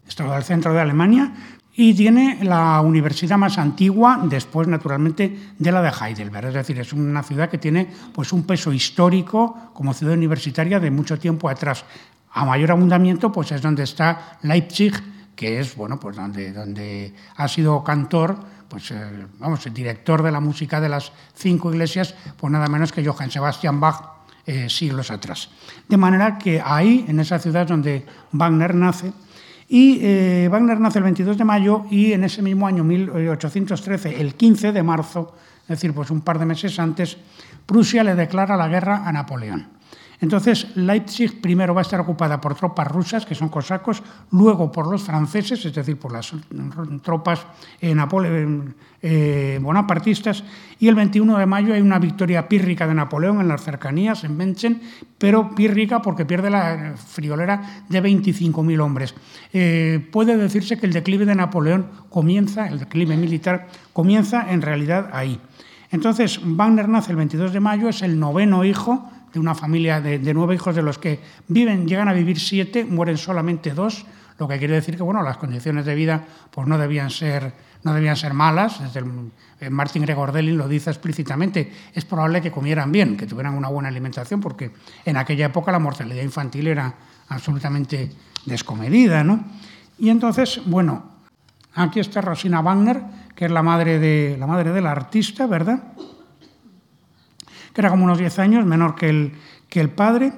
está 0.07 0.35
al 0.35 0.45
centro 0.45 0.73
de 0.73 0.81
Alemania, 0.81 1.33
y 1.77 1.93
tiene 1.95 2.39
la 2.45 2.81
universidad 2.81 3.37
más 3.37 3.59
antigua, 3.59 4.21
después, 4.25 4.69
naturalmente, 4.69 5.55
de 5.59 5.73
la 5.73 5.83
de 5.83 5.91
Heidelberg. 5.91 6.49
Es 6.49 6.55
decir, 6.55 6.79
es 6.79 6.93
una 6.93 7.23
ciudad 7.25 7.51
que 7.51 7.59
tiene 7.59 7.89
pues, 8.13 8.33
un 8.33 8.45
peso 8.45 8.73
histórico 8.73 9.71
como 9.73 9.93
ciudad 9.93 10.15
universitaria 10.15 10.79
de 10.79 10.93
mucho 10.93 11.19
tiempo 11.19 11.49
atrás. 11.49 11.85
A 12.31 12.45
mayor 12.45 12.71
abundamiento, 12.71 13.33
pues 13.33 13.51
es 13.51 13.61
donde 13.61 13.83
está 13.83 14.39
Leipzig, 14.43 14.93
que 15.35 15.59
es 15.59 15.75
bueno, 15.75 15.99
pues 15.99 16.15
donde, 16.15 16.53
donde 16.53 17.13
ha 17.37 17.49
sido 17.49 17.83
cantor 17.83 18.55
pues, 18.75 18.91
eh, 18.91 19.27
vamos, 19.39 19.65
el 19.67 19.73
director 19.73 20.21
de 20.21 20.33
la 20.33 20.41
música 20.41 20.81
de 20.81 20.89
las 20.89 21.13
cinco 21.33 21.73
iglesias, 21.73 22.13
pues 22.37 22.53
nada 22.53 22.67
menos 22.67 22.91
que 22.91 23.07
Johann 23.07 23.31
Sebastian 23.31 23.79
Bach, 23.79 24.03
eh, 24.45 24.69
siglos 24.69 25.13
atrás. 25.13 25.49
De 25.89 25.97
manera 25.97 26.37
que 26.39 26.61
ahí, 26.61 27.05
en 27.07 27.21
esa 27.21 27.39
ciudad 27.39 27.69
donde 27.69 28.05
Wagner 28.33 28.75
nace, 28.75 29.13
y 29.69 29.99
eh, 30.03 30.49
Wagner 30.51 30.79
nace 30.79 30.99
el 30.99 31.05
22 31.05 31.39
de 31.39 31.45
mayo 31.45 31.85
y 31.91 32.13
en 32.13 32.25
ese 32.25 32.43
mismo 32.43 32.67
año 32.67 32.85
1813, 32.85 34.21
el 34.21 34.35
15 34.35 34.73
de 34.73 34.83
marzo, 34.83 35.35
es 35.63 35.69
decir, 35.69 35.93
pues 35.93 36.11
un 36.11 36.21
par 36.21 36.39
de 36.39 36.47
meses 36.47 36.79
antes, 36.79 37.17
Prusia 37.67 38.05
le 38.05 38.15
declara 38.15 38.57
la 38.57 38.69
guerra 38.69 39.07
a 39.07 39.13
Napoleón. 39.13 39.74
Entonces, 40.21 40.77
Leipzig 40.77 41.41
primero 41.41 41.75
va 41.75 41.81
a 41.81 41.83
estar 41.83 42.01
ocupada 42.01 42.41
por 42.41 42.55
tropas 42.55 42.89
rusas, 42.89 43.27
que 43.27 43.35
son 43.35 43.49
cosacos, 43.49 44.03
luego 44.31 44.71
por 44.71 44.91
los 44.91 45.03
franceses, 45.03 45.65
es 45.65 45.75
decir, 45.75 45.99
por 45.99 46.13
las 46.13 46.33
tropas 47.03 47.47
eh, 47.81 47.95
eh, 49.03 49.59
bonapartistas, 49.61 50.45
y 50.79 50.89
el 50.89 50.95
21 50.95 51.39
de 51.39 51.47
mayo 51.47 51.75
hay 51.75 51.81
una 51.81 51.99
victoria 51.99 52.49
pírrica 52.49 52.87
de 52.87 52.95
Napoleón 52.95 53.41
en 53.41 53.49
las 53.49 53.63
cercanías, 53.63 54.25
en 54.25 54.37
Menchen, 54.37 54.81
pero 55.19 55.55
pírrica 55.55 56.01
porque 56.01 56.25
pierde 56.25 56.51
la 56.51 56.95
friolera 56.97 57.85
de 57.89 58.03
25.000 58.03 58.81
hombres. 58.81 59.15
Eh, 59.53 60.09
puede 60.13 60.37
decirse 60.37 60.79
que 60.79 60.87
el 60.87 60.93
declive 60.93 61.27
de 61.27 61.35
Napoleón 61.35 61.87
comienza, 62.09 62.67
el 62.69 62.79
declive 62.79 63.17
militar 63.17 63.69
comienza 63.93 64.51
en 64.51 64.63
realidad 64.63 65.11
ahí. 65.13 65.41
Entonces, 65.91 66.41
Wagner 66.43 66.89
nace 66.89 67.13
el 67.13 67.17
22 67.17 67.53
de 67.53 67.61
mayo, 67.61 67.89
es 67.89 68.03
el 68.03 68.19
noveno 68.19 68.65
hijo 68.65 69.09
de 69.35 69.41
una 69.41 69.55
familia 69.55 70.01
de, 70.01 70.33
nueve 70.33 70.55
hijos 70.55 70.77
de 70.77 70.83
los 70.83 70.99
que 70.99 71.19
viven, 71.49 71.89
llegan 71.89 72.09
a 72.09 72.13
vivir 72.13 72.39
siete, 72.39 72.85
mueren 72.85 73.19
solamente 73.19 73.75
dos, 73.75 74.07
lo 74.39 74.47
que 74.47 74.59
quiere 74.59 74.75
decir 74.75 74.97
que 74.97 75.03
bueno, 75.03 75.23
las 75.23 75.37
condiciones 75.37 75.85
de 75.85 75.95
vida 75.95 76.25
pues 76.51 76.67
no 76.69 76.79
debían 76.79 77.11
ser, 77.11 77.53
no 77.83 77.93
debían 77.93 78.17
ser 78.17 78.33
malas. 78.33 78.81
Desde 78.81 79.05
eh, 79.61 79.71
Martin 79.71 80.03
Gregor 80.03 80.31
Delin 80.31 80.57
lo 80.57 80.69
dice 80.69 80.91
explícitamente, 80.91 81.71
es 81.93 82.05
probable 82.05 82.41
que 82.41 82.53
comieran 82.53 82.93
bien, 82.93 83.17
que 83.17 83.27
tuvieran 83.27 83.55
una 83.55 83.69
buena 83.69 83.89
alimentación, 83.89 84.41
porque 84.41 84.71
en 85.05 85.17
aquella 85.17 85.47
época 85.47 85.73
la 85.73 85.81
mortalidad 85.81 86.23
infantil 86.23 86.69
era 86.69 86.95
absolutamente 87.29 88.11
descomedida. 88.47 89.25
¿no? 89.25 89.45
Y 89.99 90.11
entonces, 90.11 90.61
bueno, 90.65 91.11
aquí 91.75 91.99
está 91.99 92.21
Rosina 92.21 92.61
Wagner, 92.61 93.03
que 93.35 93.47
es 93.47 93.51
la 93.51 93.65
madre, 93.65 93.99
de, 93.99 94.37
la 94.39 94.47
madre 94.47 94.71
del 94.71 94.87
artista, 94.87 95.49
¿verdad? 95.49 95.83
Que 97.75 97.81
era 97.81 97.91
como 97.91 98.05
unos 98.05 98.19
10 98.19 98.39
años, 98.39 98.65
menor 98.65 98.95
que 98.95 99.09
el, 99.11 99.33
que 99.69 99.81
el 99.81 99.91
padre. 99.91 100.33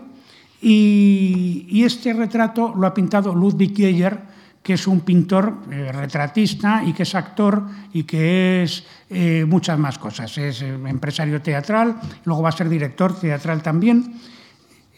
Y, 0.60 1.84
este 1.84 2.12
retrato 2.14 2.74
lo 2.74 2.86
ha 2.86 2.94
pintado 2.94 3.34
Ludwig 3.34 3.76
Geyer, 3.76 4.18
que 4.62 4.72
es 4.72 4.86
un 4.88 5.00
pintor 5.00 5.58
eh, 5.70 5.92
retratista 5.92 6.82
y 6.84 6.92
que 6.92 7.04
es 7.04 7.14
actor 7.14 7.62
y 7.92 8.02
que 8.02 8.64
es 8.64 8.84
eh, 9.10 9.44
muchas 9.46 9.78
más 9.78 9.98
cosas. 9.98 10.36
Es 10.38 10.62
eh, 10.62 10.74
empresario 10.86 11.40
teatral, 11.40 11.94
luego 12.24 12.42
va 12.42 12.48
a 12.48 12.52
ser 12.52 12.68
director 12.68 13.14
teatral 13.14 13.62
también. 13.62 14.18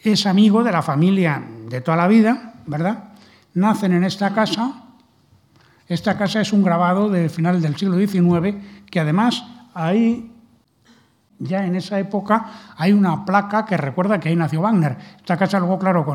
Es 0.01 0.25
amigo 0.25 0.63
de 0.63 0.71
la 0.71 0.81
familia 0.81 1.43
de 1.69 1.81
toda 1.81 1.97
la 1.97 2.07
vida, 2.07 2.53
¿verdad? 2.65 3.11
Nacen 3.53 3.91
en 3.91 4.05
esta 4.05 4.33
casa. 4.33 4.85
Esta 5.87 6.17
casa 6.17 6.41
es 6.41 6.53
un 6.53 6.63
grabado 6.63 7.09
de 7.09 7.29
final 7.29 7.61
del 7.61 7.75
siglo 7.75 7.97
XIX 7.97 8.55
que 8.89 8.99
además 8.99 9.43
ahí 9.75 10.28
ya 11.39 11.65
en 11.65 11.75
esa 11.75 11.97
época 11.99 12.45
hay 12.77 12.91
una 12.91 13.25
placa 13.25 13.65
que 13.65 13.77
recuerda 13.77 14.19
que 14.19 14.29
ahí 14.29 14.35
nació 14.35 14.61
Wagner. 14.61 14.97
Esta 15.17 15.37
casa 15.37 15.59
luego, 15.59 15.79
claro, 15.79 16.05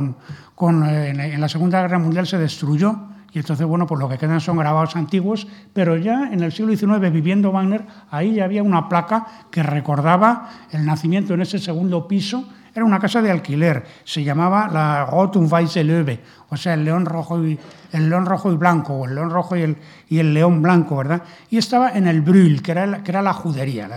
con, 0.55 0.85
eh, 0.85 1.09
en 1.11 1.41
la 1.41 1.49
Segunda 1.49 1.81
Guerra 1.83 1.99
Mundial 1.99 2.27
se 2.27 2.39
destruyó 2.39 2.97
y 3.33 3.41
entonces, 3.41 3.67
bueno, 3.67 3.87
pues 3.87 3.99
lo 3.99 4.09
que 4.09 4.17
quedan 4.17 4.41
son 4.41 4.59
grabados 4.59 4.95
antiguos, 4.95 5.49
pero 5.73 5.97
ya 5.97 6.29
en 6.31 6.45
el 6.45 6.53
siglo 6.53 6.77
XIX, 6.77 7.11
viviendo 7.11 7.51
Wagner, 7.51 7.85
ahí 8.09 8.35
ya 8.35 8.45
había 8.45 8.63
una 8.63 8.89
placa 8.89 9.27
que 9.51 9.65
recordaba 9.65 10.51
el 10.71 10.87
nacimiento 10.87 11.35
en 11.35 11.43
ese 11.43 11.59
segundo 11.59 12.07
piso 12.07 12.49
era 12.75 12.85
una 12.85 12.99
casa 12.99 13.23
de 13.23 13.31
alquiler, 13.31 13.85
se 14.05 14.25
llamaba 14.25 14.69
la 14.69 15.07
Rotum 15.07 15.49
Weiße 15.51 15.85
Löwe, 15.85 16.21
o 16.51 16.57
sea, 16.57 16.75
el 16.75 16.85
león 16.85 17.07
rojo 17.07 17.45
y, 17.45 17.59
el 17.93 18.11
león 18.11 18.27
rojo 18.27 18.53
y 18.53 18.57
blanco, 18.57 18.95
o 18.95 19.05
el 19.07 19.15
león 19.15 19.31
rojo 19.31 19.57
y 19.57 19.63
el, 19.63 19.77
y 20.09 20.19
el 20.19 20.35
león 20.35 20.61
blanco, 20.61 20.97
¿verdad? 20.97 21.23
Y 21.51 21.59
estaba 21.59 21.93
en 21.93 22.09
el 22.09 22.21
Brühl, 22.21 22.63
que 22.63 22.73
era, 22.73 23.03
que 23.05 23.11
era 23.13 23.23
la 23.23 23.33
judería, 23.33 23.89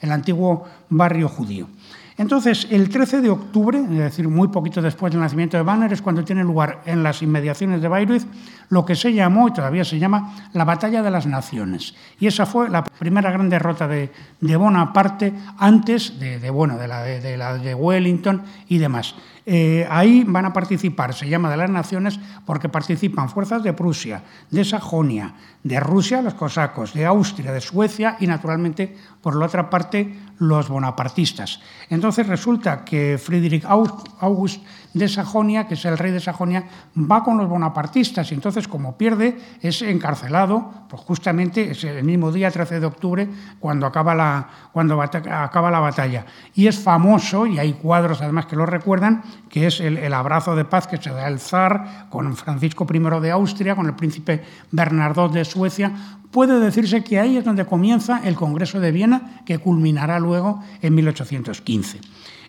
el 0.00 0.12
antiguo 0.12 0.66
barrio 0.88 1.28
judío. 1.28 1.68
Entonces, 2.18 2.66
el 2.70 2.88
13 2.88 3.20
de 3.20 3.28
octubre, 3.28 3.78
es 3.78 3.98
decir, 3.98 4.26
muy 4.28 4.48
poquito 4.48 4.80
después 4.80 5.12
del 5.12 5.20
nacimiento 5.20 5.58
de 5.58 5.62
Banner, 5.62 5.92
es 5.92 6.00
cuando 6.00 6.24
tiene 6.24 6.42
lugar 6.42 6.80
en 6.86 7.02
las 7.02 7.20
inmediaciones 7.20 7.82
de 7.82 7.88
Bayreuth 7.88 8.24
lo 8.70 8.86
que 8.86 8.96
se 8.96 9.12
llamó 9.12 9.48
y 9.48 9.52
todavía 9.52 9.84
se 9.84 9.98
llama 9.98 10.34
la 10.54 10.64
Batalla 10.64 11.02
de 11.02 11.10
las 11.10 11.26
Naciones. 11.26 11.94
Y 12.18 12.26
esa 12.26 12.46
fue 12.46 12.70
la 12.70 12.84
primera 12.84 13.30
gran 13.30 13.50
derrota 13.50 13.86
de, 13.86 14.10
Bonaparte 14.40 15.32
antes 15.58 16.18
de, 16.18 16.50
bueno, 16.50 16.78
de, 16.78 16.88
la, 16.88 17.02
de, 17.02 17.36
la, 17.36 17.58
de 17.58 17.74
Wellington 17.74 18.42
y 18.68 18.78
demás. 18.78 19.14
Eh, 19.48 19.86
ahí 19.88 20.24
van 20.26 20.44
a 20.44 20.52
participar, 20.52 21.14
se 21.14 21.28
llama 21.28 21.48
de 21.48 21.56
las 21.56 21.70
naciones, 21.70 22.18
porque 22.44 22.68
participan 22.68 23.30
fuerzas 23.30 23.62
de 23.62 23.72
Prusia, 23.72 24.24
de 24.50 24.64
Sajonia, 24.64 25.34
de 25.62 25.78
Rusia, 25.78 26.20
los 26.20 26.34
cosacos, 26.34 26.92
de 26.92 27.06
Austria, 27.06 27.52
de 27.52 27.60
Suecia 27.60 28.16
y, 28.18 28.26
naturalmente, 28.26 28.96
por 29.22 29.36
la 29.36 29.46
otra 29.46 29.70
parte, 29.70 30.18
los 30.38 30.68
bonapartistas. 30.68 31.60
Entonces 31.88 32.26
resulta 32.26 32.84
que 32.84 33.18
Friedrich 33.18 33.64
August 33.64 34.64
de 34.96 35.08
Sajonia, 35.08 35.68
que 35.68 35.74
es 35.74 35.84
el 35.84 35.98
rey 35.98 36.10
de 36.10 36.20
Sajonia, 36.20 36.64
va 36.96 37.22
con 37.22 37.36
los 37.36 37.48
bonapartistas 37.48 38.30
y 38.30 38.34
entonces 38.34 38.66
como 38.66 38.96
pierde 38.96 39.36
es 39.60 39.82
encarcelado, 39.82 40.72
pues 40.88 41.02
justamente 41.02 41.70
es 41.70 41.84
el 41.84 42.02
mismo 42.02 42.32
día, 42.32 42.50
13 42.50 42.80
de 42.80 42.86
octubre, 42.86 43.28
cuando 43.60 43.86
acaba 43.86 44.14
la, 44.14 44.48
cuando 44.72 45.00
acaba 45.02 45.70
la 45.70 45.80
batalla. 45.80 46.24
Y 46.54 46.66
es 46.66 46.78
famoso, 46.78 47.46
y 47.46 47.58
hay 47.58 47.74
cuadros 47.74 48.22
además 48.22 48.46
que 48.46 48.56
lo 48.56 48.64
recuerdan, 48.64 49.22
que 49.50 49.66
es 49.66 49.80
el, 49.80 49.98
el 49.98 50.14
abrazo 50.14 50.56
de 50.56 50.64
paz 50.64 50.86
que 50.86 50.96
se 50.96 51.10
da 51.10 51.28
el 51.28 51.40
zar 51.40 52.06
con 52.08 52.34
Francisco 52.34 52.86
I 52.90 52.98
de 53.20 53.30
Austria, 53.30 53.76
con 53.76 53.86
el 53.86 53.94
príncipe 53.94 54.42
Bernardo 54.70 55.28
de 55.28 55.44
Suecia, 55.44 55.92
puede 56.30 56.58
decirse 56.58 57.04
que 57.04 57.18
ahí 57.18 57.36
es 57.36 57.44
donde 57.44 57.66
comienza 57.66 58.20
el 58.24 58.34
Congreso 58.34 58.80
de 58.80 58.92
Viena, 58.92 59.42
que 59.44 59.58
culminará 59.58 60.18
luego 60.18 60.62
en 60.80 60.94
1815. 60.94 62.00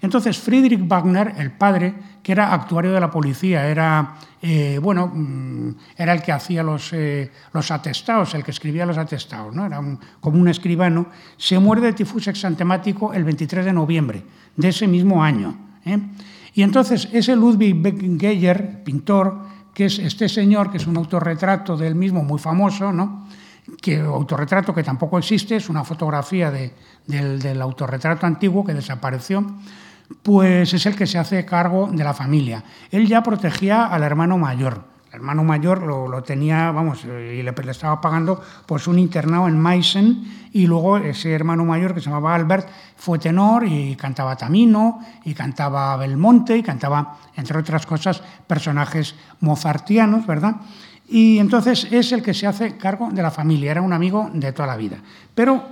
Entonces, 0.01 0.37
Friedrich 0.37 0.87
Wagner, 0.87 1.33
el 1.37 1.51
padre, 1.51 1.93
que 2.21 2.31
era 2.31 2.53
actuario 2.53 2.91
de 2.91 2.99
la 2.99 3.09
policía, 3.09 3.67
era, 3.67 4.15
eh, 4.41 4.79
bueno, 4.81 5.07
mm, 5.07 5.75
era 5.97 6.13
el 6.13 6.21
que 6.21 6.31
hacía 6.31 6.61
los, 6.63 6.93
eh, 6.93 7.31
los, 7.53 7.71
atestados, 7.71 8.33
el 8.35 8.43
que 8.43 8.51
escribía 8.51 8.85
los 8.85 8.97
atestados, 8.97 9.53
¿no? 9.55 9.65
era 9.65 9.81
como 10.19 10.39
un 10.39 10.47
escribano, 10.47 11.07
se 11.37 11.57
muere 11.59 11.81
de 11.81 11.93
tifus 11.93 12.27
exantemático 12.27 13.13
el 13.13 13.23
23 13.23 13.65
de 13.65 13.73
noviembre 13.73 14.23
de 14.55 14.69
ese 14.69 14.87
mismo 14.87 15.23
año. 15.23 15.57
¿eh? 15.85 15.99
Y 16.53 16.61
entonces 16.63 17.09
ese 17.11 17.35
Ludwig 17.35 18.19
Geyer, 18.19 18.83
pintor, 18.83 19.39
que 19.73 19.85
es 19.85 19.99
este 19.99 20.27
señor, 20.27 20.71
que 20.71 20.77
es 20.77 20.87
un 20.87 20.97
autorretrato 20.97 21.77
del 21.77 21.95
mismo 21.95 22.23
muy 22.23 22.39
famoso, 22.39 22.91
¿no? 22.91 23.27
que 23.81 23.99
autorretrato 23.99 24.73
que 24.73 24.83
tampoco 24.83 25.17
existe, 25.17 25.57
es 25.57 25.69
una 25.69 25.83
fotografía 25.83 26.51
de, 26.51 26.73
del 27.05 27.61
autorretrato 27.61 28.25
antiguo 28.25 28.63
que 28.63 28.73
desapareció, 28.73 29.45
pues 30.23 30.73
es 30.73 30.85
el 30.85 30.95
que 30.95 31.07
se 31.07 31.17
hace 31.17 31.45
cargo 31.45 31.89
de 31.91 32.03
la 32.03 32.13
familia. 32.13 32.63
Él 32.91 33.07
ya 33.07 33.23
protegía 33.23 33.85
al 33.85 34.03
hermano 34.03 34.37
mayor. 34.37 34.83
El 35.09 35.21
hermano 35.21 35.43
mayor 35.43 35.83
lo, 35.83 36.21
tenía, 36.21 36.69
vamos, 36.71 37.05
y 37.05 37.41
le, 37.41 37.53
estaba 37.69 38.01
pagando 38.01 38.41
pues 38.65 38.87
un 38.87 38.99
internado 38.99 39.47
en 39.47 39.57
Meissen 39.59 40.49
y 40.51 40.67
luego 40.67 40.97
ese 40.97 41.31
hermano 41.31 41.63
mayor 41.63 41.93
que 41.93 42.01
se 42.01 42.09
llamaba 42.09 42.35
Albert 42.35 42.67
fue 42.97 43.17
tenor 43.17 43.65
y 43.65 43.95
cantaba 43.95 44.35
Tamino 44.35 44.99
y 45.23 45.33
cantaba 45.33 45.95
Belmonte 45.95 46.57
y 46.57 46.61
cantaba, 46.63 47.17
entre 47.35 47.57
otras 47.57 47.85
cosas, 47.85 48.21
personajes 48.47 49.15
mozartianos, 49.39 50.27
¿verdad? 50.27 50.57
Y 51.07 51.39
entonces 51.39 51.87
es 51.89 52.11
el 52.11 52.21
que 52.21 52.33
se 52.33 52.45
hace 52.45 52.75
cargo 52.75 53.09
de 53.09 53.21
la 53.21 53.31
familia, 53.31 53.71
era 53.71 53.81
un 53.81 53.93
amigo 53.93 54.29
de 54.33 54.51
toda 54.51 54.67
la 54.67 54.75
vida. 54.75 54.97
Pero 55.33 55.63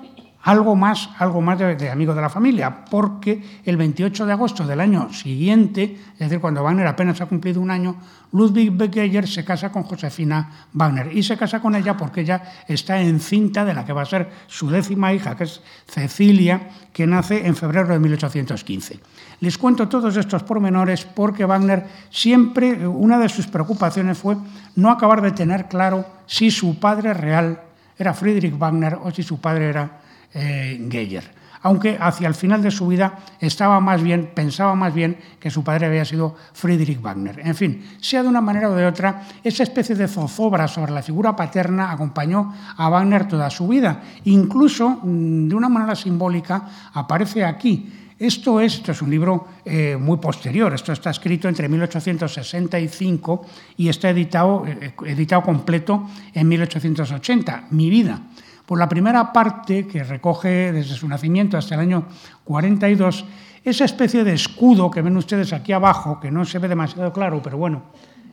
algo 0.46 0.76
más, 0.76 1.10
algo 1.18 1.42
más 1.42 1.58
de, 1.58 1.90
amigo 1.90 2.14
de 2.14 2.22
la 2.22 2.30
familia, 2.30 2.86
porque 2.86 3.62
el 3.66 3.78
28 3.78 4.28
de 4.28 4.32
agosto 4.32 4.66
del 4.66 4.80
año 4.80 5.12
siguiente, 5.12 5.98
es 6.14 6.20
decir, 6.20 6.40
cuando 6.40 6.62
Wagner 6.62 6.86
apenas 6.86 7.20
ha 7.20 7.26
cumplido 7.26 7.60
un 7.60 7.72
año, 7.72 7.96
Ludwig 8.32 8.70
Begeyer 8.70 9.28
se 9.28 9.44
casa 9.44 9.72
con 9.72 9.82
Josefina 9.84 10.68
Wagner 10.74 11.18
y 11.18 11.24
se 11.24 11.36
casa 11.36 11.60
con 11.60 11.74
ella 11.74 11.98
porque 11.98 12.22
ella 12.22 12.44
está 12.68 13.02
encinta 13.02 13.66
de 13.66 13.74
la 13.74 13.86
que 13.86 13.94
va 13.94 14.04
a 14.04 14.06
ser 14.06 14.30
su 14.46 14.70
décima 14.70 15.12
hija, 15.14 15.36
que 15.36 15.46
es 15.46 15.62
Cecilia, 15.88 16.70
que 16.94 17.08
nace 17.08 17.48
en 17.48 17.56
febrero 17.56 17.88
de 17.88 17.98
1815. 17.98 19.00
Les 19.40 19.58
cuento 19.58 19.90
todos 19.90 20.16
estos 20.16 20.44
pormenores 20.44 21.06
porque 21.06 21.46
Wagner 21.46 21.88
siempre, 22.12 22.88
una 22.88 23.18
de 23.18 23.30
sus 23.30 23.48
preocupaciones 23.48 24.20
fue 24.20 24.38
no 24.76 24.92
acabar 24.92 25.24
de 25.24 25.32
tener 25.32 25.68
claro 25.68 26.06
si 26.28 26.52
su 26.52 26.80
padre 26.80 27.16
real 27.16 27.62
era 27.98 28.14
Friedrich 28.14 28.56
Wagner 28.56 29.00
o 29.02 29.10
si 29.10 29.24
su 29.24 29.42
padre 29.42 29.70
era 29.70 30.05
eh, 30.36 30.88
Geyer. 30.92 31.24
Aunque 31.66 31.98
hacia 32.00 32.28
el 32.28 32.36
final 32.36 32.62
de 32.62 32.70
su 32.70 32.86
vida 32.86 33.18
estaba 33.40 33.80
más 33.80 34.04
bien, 34.04 34.30
pensaba 34.36 34.76
más 34.76 34.94
bien 34.94 35.18
que 35.40 35.50
su 35.50 35.64
padre 35.64 35.88
había 35.88 36.06
sido 36.06 36.36
Friedrich 36.54 37.02
Wagner. 37.02 37.40
En 37.40 37.56
fin, 37.56 37.84
sea 38.00 38.22
de 38.22 38.30
una 38.30 38.40
manera 38.40 38.70
o 38.70 38.76
de 38.76 38.86
otra, 38.86 39.24
esa 39.44 39.64
especie 39.64 39.96
de 39.96 40.08
zozobra 40.08 40.68
sobre 40.68 40.92
la 40.92 41.02
figura 41.02 41.36
paterna 41.36 41.92
acompañó 41.92 42.54
a 42.78 42.88
Wagner 42.88 43.28
toda 43.28 43.50
su 43.50 43.68
vida. 43.68 44.00
Incluso, 44.26 45.00
mm, 45.02 45.48
de 45.48 45.56
una 45.56 45.68
manera 45.68 45.96
simbólica, 45.96 46.70
aparece 46.94 47.44
aquí. 47.44 47.92
Esto 48.20 48.60
es, 48.60 48.76
esto 48.76 48.92
es 48.92 49.02
un 49.02 49.10
libro 49.10 49.48
eh, 49.66 49.98
muy 50.00 50.18
posterior, 50.18 50.72
esto 50.72 50.94
está 50.94 51.10
escrito 51.10 51.50
entre 51.50 51.68
1865 51.68 53.46
y 53.76 53.90
está 53.90 54.12
editado, 54.12 54.68
eh, 54.68 54.94
editado 55.08 55.42
completo 55.42 56.08
en 56.32 56.48
1880, 56.48 57.70
Mi 57.72 57.90
vida. 57.90 58.22
Por 58.66 58.80
la 58.80 58.90
primera 58.90 59.32
parte, 59.32 59.86
que 59.86 60.04
recoge 60.04 60.72
desde 60.72 60.96
su 60.96 61.08
nacimiento 61.08 61.58
hasta 61.58 61.76
el 61.76 61.82
año 61.82 62.06
42, 62.44 63.26
esa 63.64 63.86
especie 63.86 64.24
de 64.24 64.34
escudo 64.34 64.90
que 64.90 65.02
ven 65.02 65.18
ustedes 65.18 65.54
aquí 65.54 65.72
abajo, 65.72 66.20
que 66.20 66.32
no 66.32 66.46
se 66.46 66.60
ve 66.60 66.68
demasiado 66.68 67.14
claro, 67.14 67.42
pero 67.44 67.58
bueno, 67.58 67.84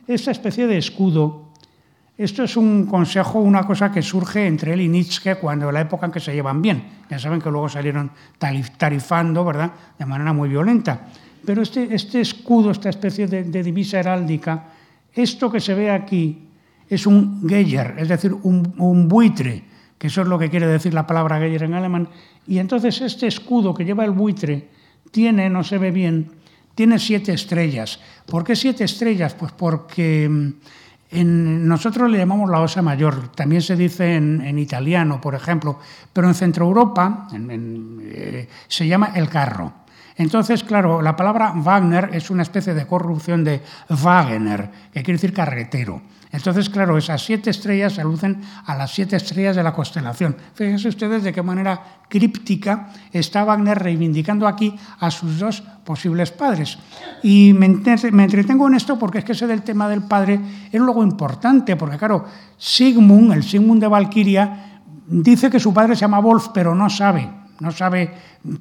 esa 0.07 0.31
especie 0.31 0.67
de 0.67 0.77
escudo, 0.77 1.49
esto 2.17 2.43
es 2.43 2.57
un 2.57 2.85
consejo, 2.85 3.39
una 3.39 3.65
cosa 3.65 3.91
que 3.91 4.01
surge 4.01 4.45
entre 4.47 4.73
él 4.73 4.81
y 4.81 4.89
Nietzsche 4.89 5.35
cuando 5.35 5.71
la 5.71 5.81
época 5.81 6.05
en 6.05 6.11
que 6.11 6.19
se 6.19 6.33
llevan 6.33 6.61
bien. 6.61 6.83
Ya 7.09 7.17
saben 7.17 7.41
que 7.41 7.49
luego 7.49 7.69
salieron 7.69 8.11
tarifando, 8.77 9.43
¿verdad?, 9.43 9.71
de 9.97 10.05
manera 10.05 10.33
muy 10.33 10.49
violenta. 10.49 11.07
Pero 11.45 11.61
este, 11.61 11.93
este 11.93 12.21
escudo, 12.21 12.71
esta 12.71 12.89
especie 12.89 13.27
de, 13.27 13.63
divisa 13.63 13.99
heráldica, 13.99 14.65
esto 15.13 15.51
que 15.51 15.59
se 15.59 15.73
ve 15.73 15.91
aquí 15.91 16.47
es 16.87 17.05
un 17.07 17.47
Geyer, 17.47 17.95
es 17.97 18.09
decir, 18.09 18.33
un, 18.33 18.73
un 18.77 19.07
buitre 19.07 19.72
eso 20.07 20.21
es 20.21 20.27
lo 20.27 20.37
que 20.37 20.49
quiere 20.49 20.67
decir 20.67 20.93
la 20.93 21.07
palabra 21.07 21.39
Geyer 21.39 21.63
en 21.63 21.73
alemán, 21.73 22.09
y 22.47 22.57
entonces 22.57 22.99
este 23.01 23.27
escudo 23.27 23.73
que 23.73 23.85
lleva 23.85 24.05
el 24.05 24.11
buitre 24.11 24.69
tiene, 25.11 25.49
no 25.49 25.63
se 25.63 25.77
ve 25.77 25.91
bien, 25.91 26.31
tiene 26.75 26.99
siete 26.99 27.33
estrellas. 27.33 27.99
¿Por 28.25 28.43
qué 28.43 28.55
siete 28.55 28.83
estrellas? 28.83 29.33
Pues 29.33 29.51
porque 29.51 30.27
mm, 30.27 30.49
en, 31.11 31.67
nosotros 31.67 32.09
le 32.09 32.17
llamamos 32.17 32.49
la 32.49 32.59
osa 32.59 32.81
mayor, 32.81 33.29
también 33.29 33.61
se 33.61 33.75
dice 33.75 34.15
en, 34.15 34.57
italiano, 34.57 35.21
por 35.21 35.35
ejemplo, 35.35 35.79
pero 36.11 36.27
en 36.27 36.33
Centro 36.33 36.65
Europa 36.65 37.27
eh, 37.31 38.47
se 38.67 38.87
llama 38.87 39.11
el 39.15 39.29
carro. 39.29 39.71
Entonces, 40.15 40.63
claro, 40.63 41.01
la 41.01 41.15
palabra 41.15 41.53
Wagner 41.55 42.09
es 42.13 42.29
una 42.29 42.43
especie 42.43 42.73
de 42.73 42.85
corrupción 42.85 43.43
de 43.43 43.61
Wagner, 43.89 44.69
que 44.93 45.01
quiere 45.01 45.13
decir 45.13 45.33
carretero. 45.33 46.01
Entonces, 46.33 46.67
claro, 46.67 46.97
esas 46.97 47.23
siete 47.23 47.51
estrellas 47.51 47.99
alucen 47.99 48.41
a 48.65 48.73
las 48.73 48.91
siete 48.91 49.15
estrellas 49.15 49.55
de 49.55 49.61
la 49.61 49.71
constelación. 49.71 50.35
Fíjense 50.55 50.89
ustedes 50.89 51.21
de 51.21 51.31
qué 51.31 51.43
manera 51.43 51.79
críptica 52.09 52.89
está 53.11 53.43
Wagner 53.43 53.77
reivindicando 53.77 54.47
aquí 54.47 54.75
a 54.99 55.11
sus 55.11 55.37
dos 55.37 55.61
posibles 55.85 56.31
padres. 56.31 56.79
Y 57.21 57.53
me, 57.53 57.67
entretengo 57.67 58.67
en 58.67 58.73
esto 58.73 58.97
porque 58.97 59.19
es 59.19 59.25
que 59.25 59.33
ese 59.33 59.45
del 59.45 59.61
tema 59.61 59.87
del 59.87 60.01
padre 60.01 60.39
es 60.71 60.81
luego 60.81 61.03
importante, 61.03 61.75
porque 61.75 61.99
claro, 61.99 62.25
Sigmund, 62.57 63.33
el 63.33 63.43
Sigmund 63.43 63.79
de 63.79 63.87
Valkyria, 63.87 64.81
dice 65.05 65.51
que 65.51 65.59
su 65.59 65.71
padre 65.71 65.95
se 65.95 66.01
llama 66.01 66.17
Wolf, 66.17 66.47
pero 66.51 66.73
no 66.73 66.89
sabe, 66.89 67.29
no 67.59 67.71
sabe 67.71 68.11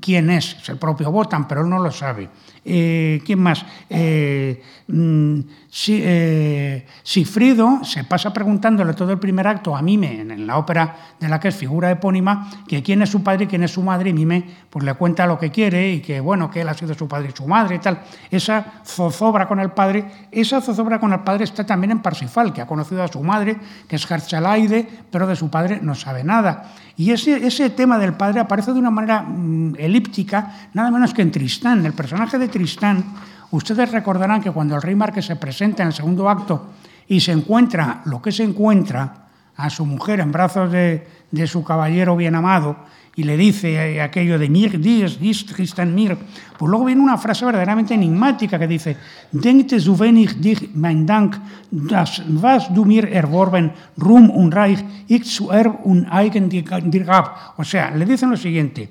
quién 0.00 0.30
es, 0.30 0.56
es 0.62 0.68
el 0.68 0.78
propio 0.78 1.10
Botan, 1.10 1.48
pero 1.48 1.62
él 1.62 1.68
no 1.68 1.78
lo 1.78 1.90
sabe. 1.90 2.28
Eh, 2.64 3.20
¿Quién 3.26 3.40
más? 3.40 3.64
Eh, 3.90 4.62
mm, 4.86 5.40
eh, 5.88 6.86
Sifrido 7.02 7.84
se 7.84 8.04
pasa 8.04 8.32
preguntándole 8.32 8.94
todo 8.94 9.10
el 9.10 9.18
primer 9.18 9.48
acto 9.48 9.74
a 9.74 9.82
Mime, 9.82 10.20
en 10.20 10.46
la 10.46 10.58
ópera 10.58 11.14
de 11.18 11.28
la 11.28 11.40
que 11.40 11.48
es 11.48 11.56
figura 11.56 11.90
epónima, 11.90 12.48
que 12.68 12.82
quién 12.82 13.02
es 13.02 13.10
su 13.10 13.22
padre 13.22 13.44
y 13.44 13.46
quién 13.48 13.64
es 13.64 13.72
su 13.72 13.82
madre, 13.82 14.10
y 14.10 14.12
Mime 14.12 14.44
pues 14.70 14.84
le 14.84 14.94
cuenta 14.94 15.26
lo 15.26 15.38
que 15.38 15.50
quiere 15.50 15.90
y 15.90 16.00
que 16.00 16.20
bueno, 16.20 16.50
que 16.50 16.60
él 16.60 16.68
ha 16.68 16.74
sido 16.74 16.94
su 16.94 17.08
padre 17.08 17.30
y 17.32 17.36
su 17.36 17.46
madre 17.48 17.76
y 17.76 17.78
tal. 17.80 18.00
Esa 18.30 18.80
zozobra 18.84 19.48
con 19.48 19.58
el 19.58 19.72
padre, 19.72 20.04
esa 20.30 20.60
zozobra 20.60 21.00
con 21.00 21.12
el 21.12 21.20
padre 21.20 21.44
está 21.44 21.66
también 21.66 21.90
en 21.90 21.98
Parsifal, 22.00 22.52
que 22.52 22.60
ha 22.60 22.66
conocido 22.66 23.02
a 23.02 23.08
su 23.08 23.22
madre, 23.22 23.56
que 23.88 23.96
es 23.96 24.08
Herchalaide, 24.08 24.88
pero 25.10 25.26
de 25.26 25.34
su 25.34 25.50
padre 25.50 25.80
no 25.82 25.96
sabe 25.96 26.22
nada. 26.22 26.70
Y 26.96 27.10
ese, 27.10 27.46
ese 27.46 27.70
tema 27.70 27.98
del 27.98 28.14
padre 28.14 28.40
aparece 28.40 28.72
de 28.72 28.78
una 28.78 28.90
manera 28.90 29.22
mm, 29.22 29.71
elíptica, 29.78 30.70
nada 30.74 30.90
menos 30.90 31.14
que 31.14 31.22
en 31.22 31.30
Tristán, 31.30 31.84
el 31.86 31.92
personaje 31.92 32.38
de 32.38 32.48
Tristán, 32.48 33.04
ustedes 33.50 33.90
recordarán 33.90 34.42
que 34.42 34.50
cuando 34.50 34.76
el 34.76 34.82
rey 34.82 34.94
Marqués 34.94 35.26
se 35.26 35.36
presenta 35.36 35.82
en 35.82 35.88
el 35.88 35.94
segundo 35.94 36.28
acto 36.28 36.72
y 37.08 37.20
se 37.20 37.32
encuentra 37.32 38.02
lo 38.06 38.20
que 38.20 38.32
se 38.32 38.42
encuentra 38.42 39.28
a 39.56 39.70
su 39.70 39.84
mujer 39.84 40.20
en 40.20 40.32
brazos 40.32 40.72
de, 40.72 41.06
de 41.30 41.46
su 41.46 41.62
caballero 41.62 42.16
bien 42.16 42.34
amado, 42.34 42.76
y 43.14 43.24
le 43.24 43.36
dice 43.36 44.00
aquello 44.00 44.38
de 44.38 44.48
mir 44.48 44.80
dies, 44.80 45.20
dies 45.20 45.44
Tristan 45.44 45.94
mir, 45.94 46.16
pues 46.56 46.70
luego 46.70 46.86
viene 46.86 47.02
una 47.02 47.18
frase 47.18 47.44
verdaderamente 47.44 47.92
enigmática 47.92 48.58
que 48.58 48.66
dice, 48.66 48.96
denkte 49.32 49.78
zu 49.80 49.98
wenig 49.98 50.40
dich 50.40 50.72
mein 50.74 51.04
Dank, 51.04 51.36
das 51.70 52.22
was 52.40 52.72
du 52.72 52.86
mir 52.86 53.12
erworben, 53.12 53.72
Ruhm 54.00 54.30
und 54.30 54.54
Reich, 54.54 54.82
ich 55.08 55.24
zu 55.24 55.50
erb 55.50 55.84
und 55.84 56.06
eigen 56.08 56.48
dir 56.48 56.64
gab. 56.64 57.54
O 57.58 57.64
sea, 57.64 57.90
le 57.90 58.06
dicen 58.06 58.30
lo 58.30 58.36
siguiente, 58.36 58.88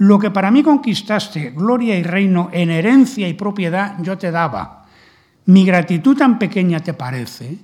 lo 0.00 0.18
que 0.18 0.30
para 0.30 0.50
mí 0.50 0.62
conquistaste, 0.62 1.50
gloria 1.50 1.98
y 1.98 2.02
reino, 2.02 2.48
en 2.52 2.70
herencia 2.70 3.28
y 3.28 3.34
propiedad, 3.34 3.96
yo 4.00 4.16
te 4.16 4.30
daba. 4.30 4.86
Mi 5.44 5.66
gratitud 5.66 6.16
tan 6.16 6.38
pequeña 6.38 6.80
te 6.80 6.94
parece. 6.94 7.58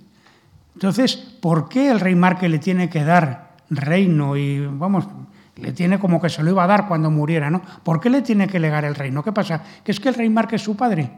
Entonces, 0.75 1.17
¿por 1.17 1.67
qué 1.67 1.91
el 1.91 1.99
rey 1.99 2.15
Marque 2.15 2.51
le 2.51 2.59
tiene 2.59 2.91
que 2.91 3.05
dar 3.05 3.53
reino 3.71 4.37
y, 4.37 4.67
vamos, 4.67 5.09
le 5.57 5.73
tiene 5.73 5.99
como 5.99 6.21
que 6.21 6.29
se 6.29 6.43
lo 6.43 6.51
iba 6.51 6.65
a 6.65 6.67
dar 6.67 6.87
cuando 6.87 7.11
muriera, 7.11 7.49
¿no? 7.49 7.63
¿Por 7.83 8.01
qué 8.01 8.11
le 8.11 8.21
tiene 8.21 8.47
que 8.47 8.61
legar 8.61 8.85
el 8.85 8.97
reino? 8.97 9.25
¿Qué 9.25 9.33
pasa? 9.33 9.63
¿Que 9.83 9.93
es 9.93 9.99
que 9.99 10.11
el 10.11 10.15
rey 10.15 10.29
Marque 10.29 10.57
es 10.57 10.63
su 10.63 10.77
padre? 10.77 11.11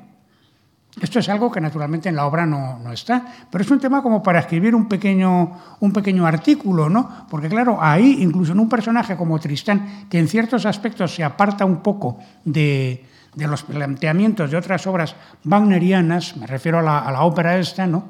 Esto 1.01 1.19
es 1.21 1.29
algo 1.29 1.51
que 1.51 1.61
naturalmente 1.61 2.09
en 2.09 2.17
la 2.17 2.27
obra 2.27 2.47
no, 2.47 2.79
no, 2.79 2.93
está, 2.93 3.25
pero 3.51 3.63
es 3.63 3.71
un 3.71 3.79
tema 3.79 4.03
como 4.03 4.23
para 4.23 4.41
escribir 4.41 4.75
un 4.75 4.89
pequeño, 4.89 5.53
un 5.81 5.93
pequeño 5.93 6.27
artículo, 6.27 6.89
¿no? 6.89 7.27
Porque 7.31 7.49
claro, 7.49 7.79
ahí 7.81 8.19
incluso 8.21 8.53
en 8.53 8.61
un 8.61 8.69
personaje 8.69 9.17
como 9.17 9.39
Tristán, 9.39 10.07
que 10.11 10.19
en 10.19 10.29
ciertos 10.29 10.67
aspectos 10.67 11.15
se 11.15 11.23
aparta 11.23 11.65
un 11.65 11.79
poco 11.79 12.19
de, 12.45 13.05
de 13.35 13.47
los 13.47 13.63
planteamientos 13.63 14.51
de 14.51 14.57
otras 14.57 14.87
obras 14.87 15.15
wagnerianas, 15.45 16.37
me 16.37 16.47
refiero 16.47 16.81
a 16.81 16.83
la, 16.83 16.99
a 16.99 17.13
la 17.13 17.23
ópera 17.23 17.59
esta, 17.59 17.87
¿no? 17.87 18.05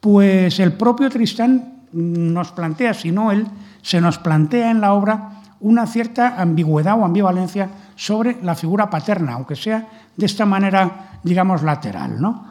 Pues 0.00 0.58
el 0.58 0.72
propio 0.72 1.10
Tristán 1.10 1.82
nos 1.92 2.52
plantea, 2.52 2.94
si 2.94 3.12
no 3.12 3.30
él, 3.30 3.46
se 3.82 4.00
nos 4.00 4.18
plantea 4.18 4.70
en 4.70 4.80
la 4.80 4.94
obra 4.94 5.42
una 5.60 5.86
cierta 5.86 6.40
ambigüedad 6.40 6.98
o 6.98 7.04
ambivalencia 7.04 7.70
sobre 7.94 8.36
la 8.42 8.56
figura 8.56 8.90
paterna, 8.90 9.34
aunque 9.34 9.54
sea 9.54 9.86
de 10.16 10.26
esta 10.26 10.46
manera, 10.46 11.18
digamos, 11.22 11.62
lateral. 11.62 12.20
¿no? 12.20 12.46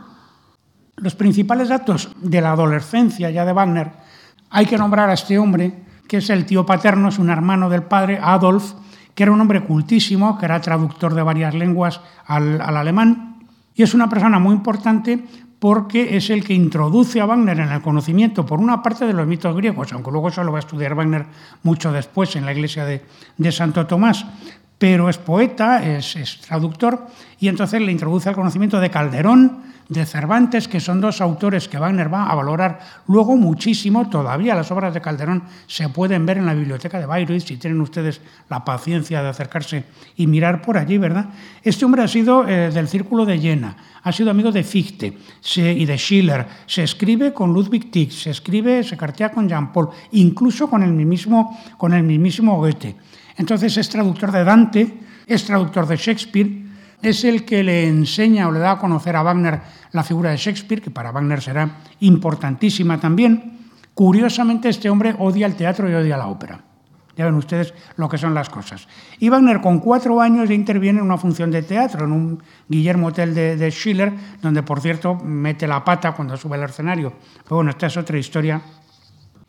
Los 0.97 1.15
principales 1.15 1.69
datos 1.69 2.09
de 2.21 2.41
la 2.41 2.51
adolescencia 2.51 3.29
ya 3.29 3.45
de 3.45 3.53
Wagner, 3.53 3.91
hay 4.49 4.65
que 4.65 4.77
nombrar 4.77 5.09
a 5.09 5.13
este 5.13 5.39
hombre, 5.39 5.83
que 6.07 6.17
es 6.17 6.29
el 6.29 6.45
tío 6.45 6.65
paterno, 6.65 7.09
es 7.09 7.19
un 7.19 7.29
hermano 7.29 7.69
del 7.69 7.83
padre, 7.83 8.19
Adolf, 8.21 8.73
que 9.15 9.23
era 9.23 9.31
un 9.31 9.41
hombre 9.41 9.63
cultísimo, 9.63 10.37
que 10.37 10.45
era 10.45 10.61
traductor 10.61 11.13
de 11.13 11.23
varias 11.23 11.53
lenguas 11.53 12.01
al, 12.25 12.59
al 12.61 12.77
alemán, 12.77 13.39
y 13.73 13.83
es 13.83 13.93
una 13.93 14.09
persona 14.09 14.39
muy 14.39 14.53
importante 14.53 15.23
porque 15.61 16.17
es 16.17 16.31
el 16.31 16.43
que 16.43 16.55
introduce 16.55 17.21
a 17.21 17.25
Wagner 17.25 17.59
en 17.59 17.71
el 17.71 17.81
conocimiento, 17.81 18.45
por 18.45 18.59
una 18.59 18.81
parte, 18.81 19.05
de 19.05 19.13
los 19.13 19.27
mitos 19.27 19.55
griegos, 19.55 19.93
aunque 19.93 20.09
luego 20.09 20.29
eso 20.29 20.43
lo 20.43 20.51
va 20.51 20.57
a 20.57 20.65
estudiar 20.65 20.95
Wagner 20.95 21.27
mucho 21.61 21.91
después 21.91 22.35
en 22.35 22.45
la 22.45 22.51
iglesia 22.51 22.83
de, 22.83 23.05
de 23.37 23.51
Santo 23.51 23.85
Tomás, 23.85 24.25
pero 24.81 25.09
es 25.09 25.19
poeta, 25.19 25.85
es, 25.85 26.15
es, 26.15 26.41
traductor, 26.41 27.05
y 27.39 27.49
entonces 27.49 27.79
le 27.79 27.91
introduce 27.91 28.29
al 28.29 28.33
conocimiento 28.33 28.79
de 28.79 28.89
Calderón, 28.89 29.59
de 29.87 30.07
Cervantes, 30.07 30.67
que 30.67 30.79
son 30.79 30.99
dos 30.99 31.21
autores 31.21 31.67
que 31.67 31.77
Wagner 31.77 32.11
va 32.11 32.25
a 32.25 32.33
valorar 32.33 32.79
luego 33.07 33.37
muchísimo. 33.37 34.09
Todavía 34.09 34.55
las 34.55 34.71
obras 34.71 34.91
de 34.95 34.99
Calderón 34.99 35.43
se 35.67 35.87
pueden 35.89 36.25
ver 36.25 36.39
en 36.39 36.47
la 36.47 36.55
biblioteca 36.55 36.97
de 36.97 37.05
Bayreuth, 37.05 37.43
si 37.43 37.57
tienen 37.57 37.79
ustedes 37.79 38.21
la 38.49 38.65
paciencia 38.65 39.21
de 39.21 39.29
acercarse 39.29 39.83
y 40.15 40.25
mirar 40.25 40.63
por 40.63 40.79
allí, 40.79 40.97
¿verdad? 40.97 41.25
Este 41.61 41.85
hombre 41.85 42.01
ha 42.01 42.07
sido 42.07 42.47
eh, 42.47 42.71
del 42.71 42.87
círculo 42.87 43.23
de 43.23 43.37
Jena, 43.37 43.77
ha 44.01 44.11
sido 44.11 44.31
amigo 44.31 44.51
de 44.51 44.63
Fichte 44.63 45.15
y 45.55 45.85
de 45.85 45.95
Schiller, 45.95 46.47
se 46.65 46.81
escribe 46.81 47.33
con 47.33 47.53
Ludwig 47.53 47.91
Tix, 47.91 48.23
se 48.23 48.31
escribe, 48.31 48.83
se 48.83 48.97
cartea 48.97 49.29
con 49.29 49.47
Jean 49.47 49.71
Paul, 49.71 49.89
incluso 50.13 50.67
con 50.67 50.81
el 50.81 50.91
mismísimo, 50.91 51.59
con 51.77 51.93
el 51.93 52.01
mismísimo 52.01 52.57
Goethe. 52.57 52.95
Entonces 53.41 53.75
es 53.75 53.89
traductor 53.89 54.31
de 54.31 54.43
Dante, 54.43 54.99
es 55.25 55.43
traductor 55.43 55.87
de 55.87 55.97
Shakespeare, 55.97 56.61
es 57.01 57.23
el 57.23 57.43
que 57.43 57.63
le 57.63 57.87
enseña 57.87 58.47
o 58.47 58.51
le 58.51 58.59
da 58.59 58.73
a 58.73 58.77
conocer 58.77 59.15
a 59.15 59.23
Wagner 59.23 59.59
la 59.93 60.03
figura 60.03 60.29
de 60.29 60.37
Shakespeare, 60.37 60.79
que 60.79 60.91
para 60.91 61.11
Wagner 61.11 61.41
será 61.41 61.67
importantísima 62.01 62.99
también. 62.99 63.57
Curiosamente, 63.95 64.69
este 64.69 64.91
hombre 64.91 65.15
odia 65.17 65.47
el 65.47 65.55
teatro 65.55 65.89
y 65.89 65.93
odia 65.95 66.17
la 66.17 66.27
ópera. 66.27 66.61
Ya 67.17 67.25
ven 67.25 67.33
ustedes 67.33 67.73
lo 67.95 68.07
que 68.07 68.19
son 68.19 68.35
las 68.35 68.47
cosas. 68.47 68.87
Y 69.17 69.29
Wagner 69.29 69.59
con 69.59 69.79
cuatro 69.79 70.21
años 70.21 70.51
interviene 70.51 70.99
en 70.99 71.05
una 71.05 71.17
función 71.17 71.49
de 71.49 71.63
teatro, 71.63 72.05
en 72.05 72.11
un 72.11 72.43
Guillermo 72.69 73.07
Hotel 73.07 73.33
de, 73.33 73.71
Schiller, 73.71 74.13
donde 74.39 74.61
por 74.61 74.81
cierto 74.81 75.15
mete 75.15 75.65
la 75.67 75.83
pata 75.83 76.11
cuando 76.11 76.37
sube 76.37 76.57
al 76.57 76.69
escenario. 76.69 77.11
Pero 77.43 77.55
bueno, 77.55 77.71
esta 77.71 77.87
es 77.87 77.97
otra 77.97 78.19
historia. 78.19 78.61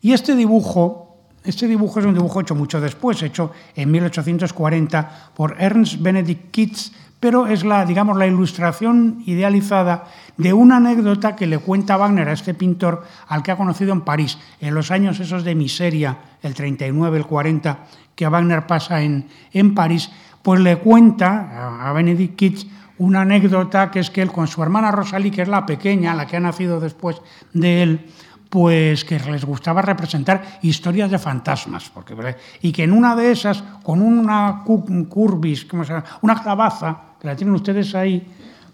Y 0.01 0.13
este 0.13 0.35
dibujo, 0.35 1.12
este 1.43 1.67
dibujo 1.67 1.99
es 1.99 2.05
un 2.05 2.13
dibujo 2.13 2.41
hecho 2.41 2.55
mucho 2.55 2.79
después, 2.79 3.21
hecho 3.21 3.51
en 3.75 3.91
1840 3.91 5.31
por 5.35 5.55
Ernst 5.59 6.01
Benedict 6.01 6.51
Kitz, 6.51 6.91
pero 7.19 7.47
es 7.47 7.63
la, 7.63 7.85
digamos, 7.85 8.17
la 8.17 8.27
ilustración 8.27 9.23
idealizada 9.25 10.05
de 10.35 10.51
una 10.51 10.77
anécdota 10.77 11.35
que 11.35 11.47
le 11.47 11.57
cuenta 11.57 11.95
Wagner 11.95 12.27
a 12.27 12.33
este 12.33 12.53
pintor 12.53 13.05
al 13.27 13.43
que 13.43 13.51
ha 13.51 13.57
conocido 13.57 13.93
en 13.93 14.01
París, 14.01 14.37
en 14.59 14.73
los 14.75 14.91
años 14.91 15.19
esos 15.19 15.43
de 15.43 15.55
miseria, 15.55 16.17
el 16.41 16.53
39, 16.53 17.17
el 17.17 17.25
40, 17.25 17.79
que 18.15 18.27
Wagner 18.27 18.67
pasa 18.67 19.01
en, 19.01 19.27
en 19.53 19.73
París, 19.73 20.11
pues 20.41 20.59
le 20.59 20.77
cuenta 20.77 21.87
a 21.87 21.93
Benedict 21.93 22.35
Kitz 22.35 22.67
una 22.97 23.21
anécdota 23.21 23.89
que 23.89 23.99
es 23.99 24.09
que 24.09 24.21
él 24.21 24.31
con 24.31 24.47
su 24.47 24.61
hermana 24.61 24.91
Rosalie, 24.91 25.31
que 25.31 25.41
es 25.41 25.47
la 25.47 25.65
pequeña, 25.65 26.13
la 26.13 26.27
que 26.27 26.37
ha 26.37 26.39
nacido 26.39 26.79
después 26.79 27.21
de 27.53 27.83
él, 27.83 28.05
pues 28.53 29.03
que 29.03 29.17
les 29.17 29.43
gustaba 29.43 29.81
representar 29.81 30.59
historias 30.61 31.09
de 31.09 31.17
fantasmas, 31.17 31.89
porque, 31.89 32.13
y 32.61 32.71
que 32.71 32.83
en 32.83 32.91
una 32.91 33.15
de 33.15 33.31
esas, 33.31 33.63
con 33.81 33.99
una 33.99 34.61
curvis, 34.63 35.65
¿cómo 35.65 35.83
se 35.83 35.93
llama? 35.93 36.05
una 36.21 36.35
calabaza, 36.35 36.95
que 37.19 37.25
la 37.25 37.35
tienen 37.35 37.55
ustedes 37.55 37.95
ahí, 37.95 38.23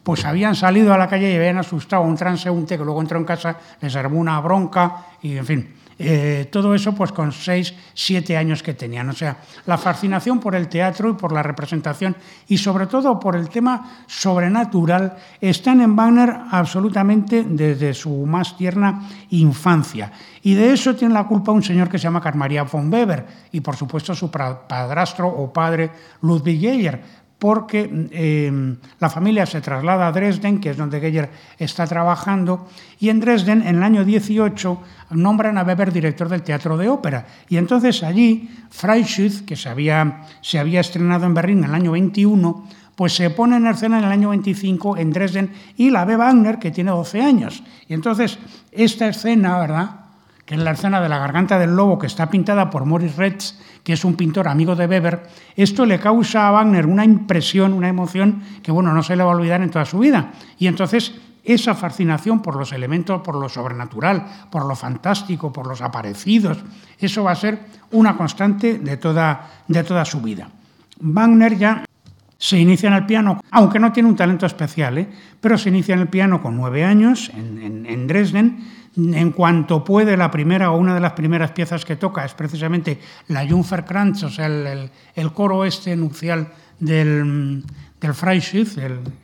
pues 0.03 0.25
habían 0.25 0.53
salido 0.53 0.93
a 0.93 0.97
la 0.97 1.07
calle 1.07 1.31
y 1.31 1.37
habían 1.37 1.59
asustado 1.59 2.03
a 2.03 2.05
un 2.05 2.17
transeúnte 2.17 2.77
que 2.77 2.83
luego 2.83 2.99
entró 2.99 3.17
en 3.17 3.23
casa, 3.23 3.55
les 3.79 3.95
armó 3.95 4.19
una 4.19 4.41
bronca 4.41 5.05
y, 5.21 5.37
en 5.37 5.45
fin, 5.45 5.73
eh, 6.01 6.47
todo 6.49 6.73
eso 6.73 6.95
pues 6.95 7.11
con 7.11 7.33
seis, 7.33 7.73
siete 7.93 8.37
años 8.37 8.63
que 8.63 8.73
tenían. 8.73 9.09
O 9.09 9.13
sea, 9.13 9.37
la 9.65 9.77
fascinación 9.77 10.39
por 10.39 10.55
el 10.55 10.69
teatro 10.69 11.09
y 11.09 11.13
por 11.13 11.33
la 11.33 11.43
representación 11.43 12.15
y 12.47 12.57
sobre 12.57 12.87
todo 12.87 13.19
por 13.19 13.35
el 13.35 13.49
tema 13.49 14.03
sobrenatural 14.07 15.17
están 15.41 15.81
en 15.81 15.97
Wagner 15.97 16.33
absolutamente 16.51 17.43
desde 17.43 17.93
su 17.93 18.25
más 18.25 18.55
tierna 18.55 19.09
infancia. 19.31 20.13
Y 20.41 20.53
de 20.53 20.71
eso 20.71 20.95
tiene 20.95 21.13
la 21.13 21.27
culpa 21.27 21.51
un 21.51 21.63
señor 21.63 21.89
que 21.89 21.97
se 21.97 22.03
llama 22.03 22.21
Carl 22.21 22.37
Maria 22.37 22.63
von 22.63 22.91
Weber 22.91 23.25
y 23.51 23.59
por 23.59 23.75
supuesto 23.75 24.15
su 24.15 24.31
padrastro 24.31 25.27
o 25.27 25.51
padre 25.51 25.91
Ludwig 26.21 26.61
Geyer 26.61 27.18
porque 27.39 27.89
eh, 28.11 28.75
la 28.99 29.09
familia 29.09 29.45
se 29.45 29.61
traslada 29.61 30.07
a 30.07 30.11
Dresden, 30.11 30.59
que 30.59 30.71
es 30.71 30.77
donde 30.77 30.99
Geyer 30.99 31.29
está 31.57 31.87
trabajando, 31.87 32.67
y 32.99 33.07
en 33.07 33.21
Dresden, 33.21 33.61
en 33.65 33.77
el 33.77 33.83
año 33.83 34.03
18, 34.03 34.81
nombran 35.11 35.57
a 35.57 35.63
Weber 35.63 35.93
director 35.93 36.27
del 36.27 36.43
Teatro 36.43 36.75
de 36.77 36.89
Ópera. 36.89 37.25
Y 37.47 37.55
entonces 37.55 38.03
allí, 38.03 38.49
Freischütz, 38.69 39.43
que 39.43 39.55
se 39.55 39.69
había, 39.69 40.25
se 40.41 40.59
había 40.59 40.81
estrenado 40.81 41.25
en 41.25 41.33
Berlín 41.33 41.59
en 41.59 41.69
el 41.69 41.75
año 41.75 41.91
21, 41.93 42.67
pues 42.95 43.13
se 43.13 43.29
pone 43.29 43.55
en 43.55 43.67
escena 43.67 43.99
en 43.99 44.03
el 44.03 44.11
año 44.11 44.29
25 44.29 44.97
en 44.97 45.13
Dresden 45.13 45.53
y 45.77 45.89
la 45.89 46.03
ve 46.03 46.17
Wagner, 46.17 46.59
que 46.59 46.71
tiene 46.71 46.91
12 46.91 47.21
años. 47.21 47.63
Y 47.87 47.93
entonces, 47.93 48.37
esta 48.73 49.07
escena, 49.07 49.57
¿verdad?, 49.59 49.98
que 50.49 50.55
es 50.55 50.61
la 50.61 50.71
escena 50.71 50.99
de 50.99 51.07
la 51.07 51.19
garganta 51.19 51.59
del 51.59 51.75
lobo, 51.75 51.99
que 51.99 52.07
está 52.07 52.27
pintada 52.27 52.71
por 52.71 52.83
Morris 52.83 53.17
Retz, 53.17 53.53
que 53.83 53.93
es 53.93 54.03
un 54.03 54.15
pintor 54.15 54.47
amigo 54.47 54.75
de 54.75 54.87
Weber, 54.87 55.21
esto 55.55 55.85
le 55.85 55.99
causa 55.99 56.47
a 56.47 56.51
Wagner 56.51 56.87
una 56.87 57.05
impresión, 57.05 57.71
una 57.71 57.87
emoción 57.87 58.41
que, 58.63 58.71
bueno, 58.71 58.91
no 58.91 59.03
se 59.03 59.15
le 59.15 59.21
va 59.21 59.31
a 59.31 59.35
olvidar 59.35 59.61
en 59.61 59.69
toda 59.69 59.85
su 59.85 59.99
vida. 59.99 60.31
Y 60.57 60.65
entonces 60.65 61.13
esa 61.43 61.75
fascinación 61.75 62.41
por 62.41 62.55
los 62.55 62.73
elementos, 62.73 63.21
por 63.21 63.35
lo 63.35 63.47
sobrenatural, 63.47 64.25
por 64.49 64.65
lo 64.65 64.75
fantástico, 64.75 65.53
por 65.53 65.67
los 65.67 65.81
aparecidos, 65.81 66.57
eso 66.97 67.23
va 67.23 67.33
a 67.33 67.35
ser 67.35 67.59
una 67.91 68.17
constante 68.17 68.79
de 68.79 68.97
toda, 68.97 69.51
de 69.67 69.83
toda 69.83 70.03
su 70.03 70.19
vida. 70.19 70.49
Wagner 70.99 71.59
ya 71.59 71.85
se 72.39 72.57
inicia 72.57 72.87
en 72.87 72.95
el 72.95 73.05
piano, 73.05 73.39
aunque 73.51 73.77
no 73.77 73.91
tiene 73.91 74.09
un 74.09 74.15
talento 74.15 74.47
especial, 74.47 74.97
¿eh? 74.97 75.09
pero 75.39 75.59
se 75.59 75.69
inicia 75.69 75.93
en 75.93 75.99
el 75.99 76.07
piano 76.07 76.41
con 76.41 76.57
nueve 76.57 76.83
años 76.83 77.29
en, 77.35 77.85
en 77.85 78.07
Dresden 78.07 78.78
en 78.95 79.31
cuanto 79.31 79.83
puede, 79.83 80.17
la 80.17 80.31
primera 80.31 80.71
o 80.71 80.77
una 80.77 80.93
de 80.93 80.99
las 80.99 81.13
primeras 81.13 81.51
piezas 81.51 81.85
que 81.85 81.95
toca 81.95 82.25
es 82.25 82.33
precisamente 82.33 82.99
la 83.27 83.47
Jungferkranz, 83.47 84.23
o 84.23 84.29
sea, 84.29 84.47
el, 84.47 85.33
coro 85.33 85.65
este 85.65 85.95
nupcial 85.95 86.47
del, 86.79 87.63
del 87.99 88.13
Freischiff, 88.13 88.77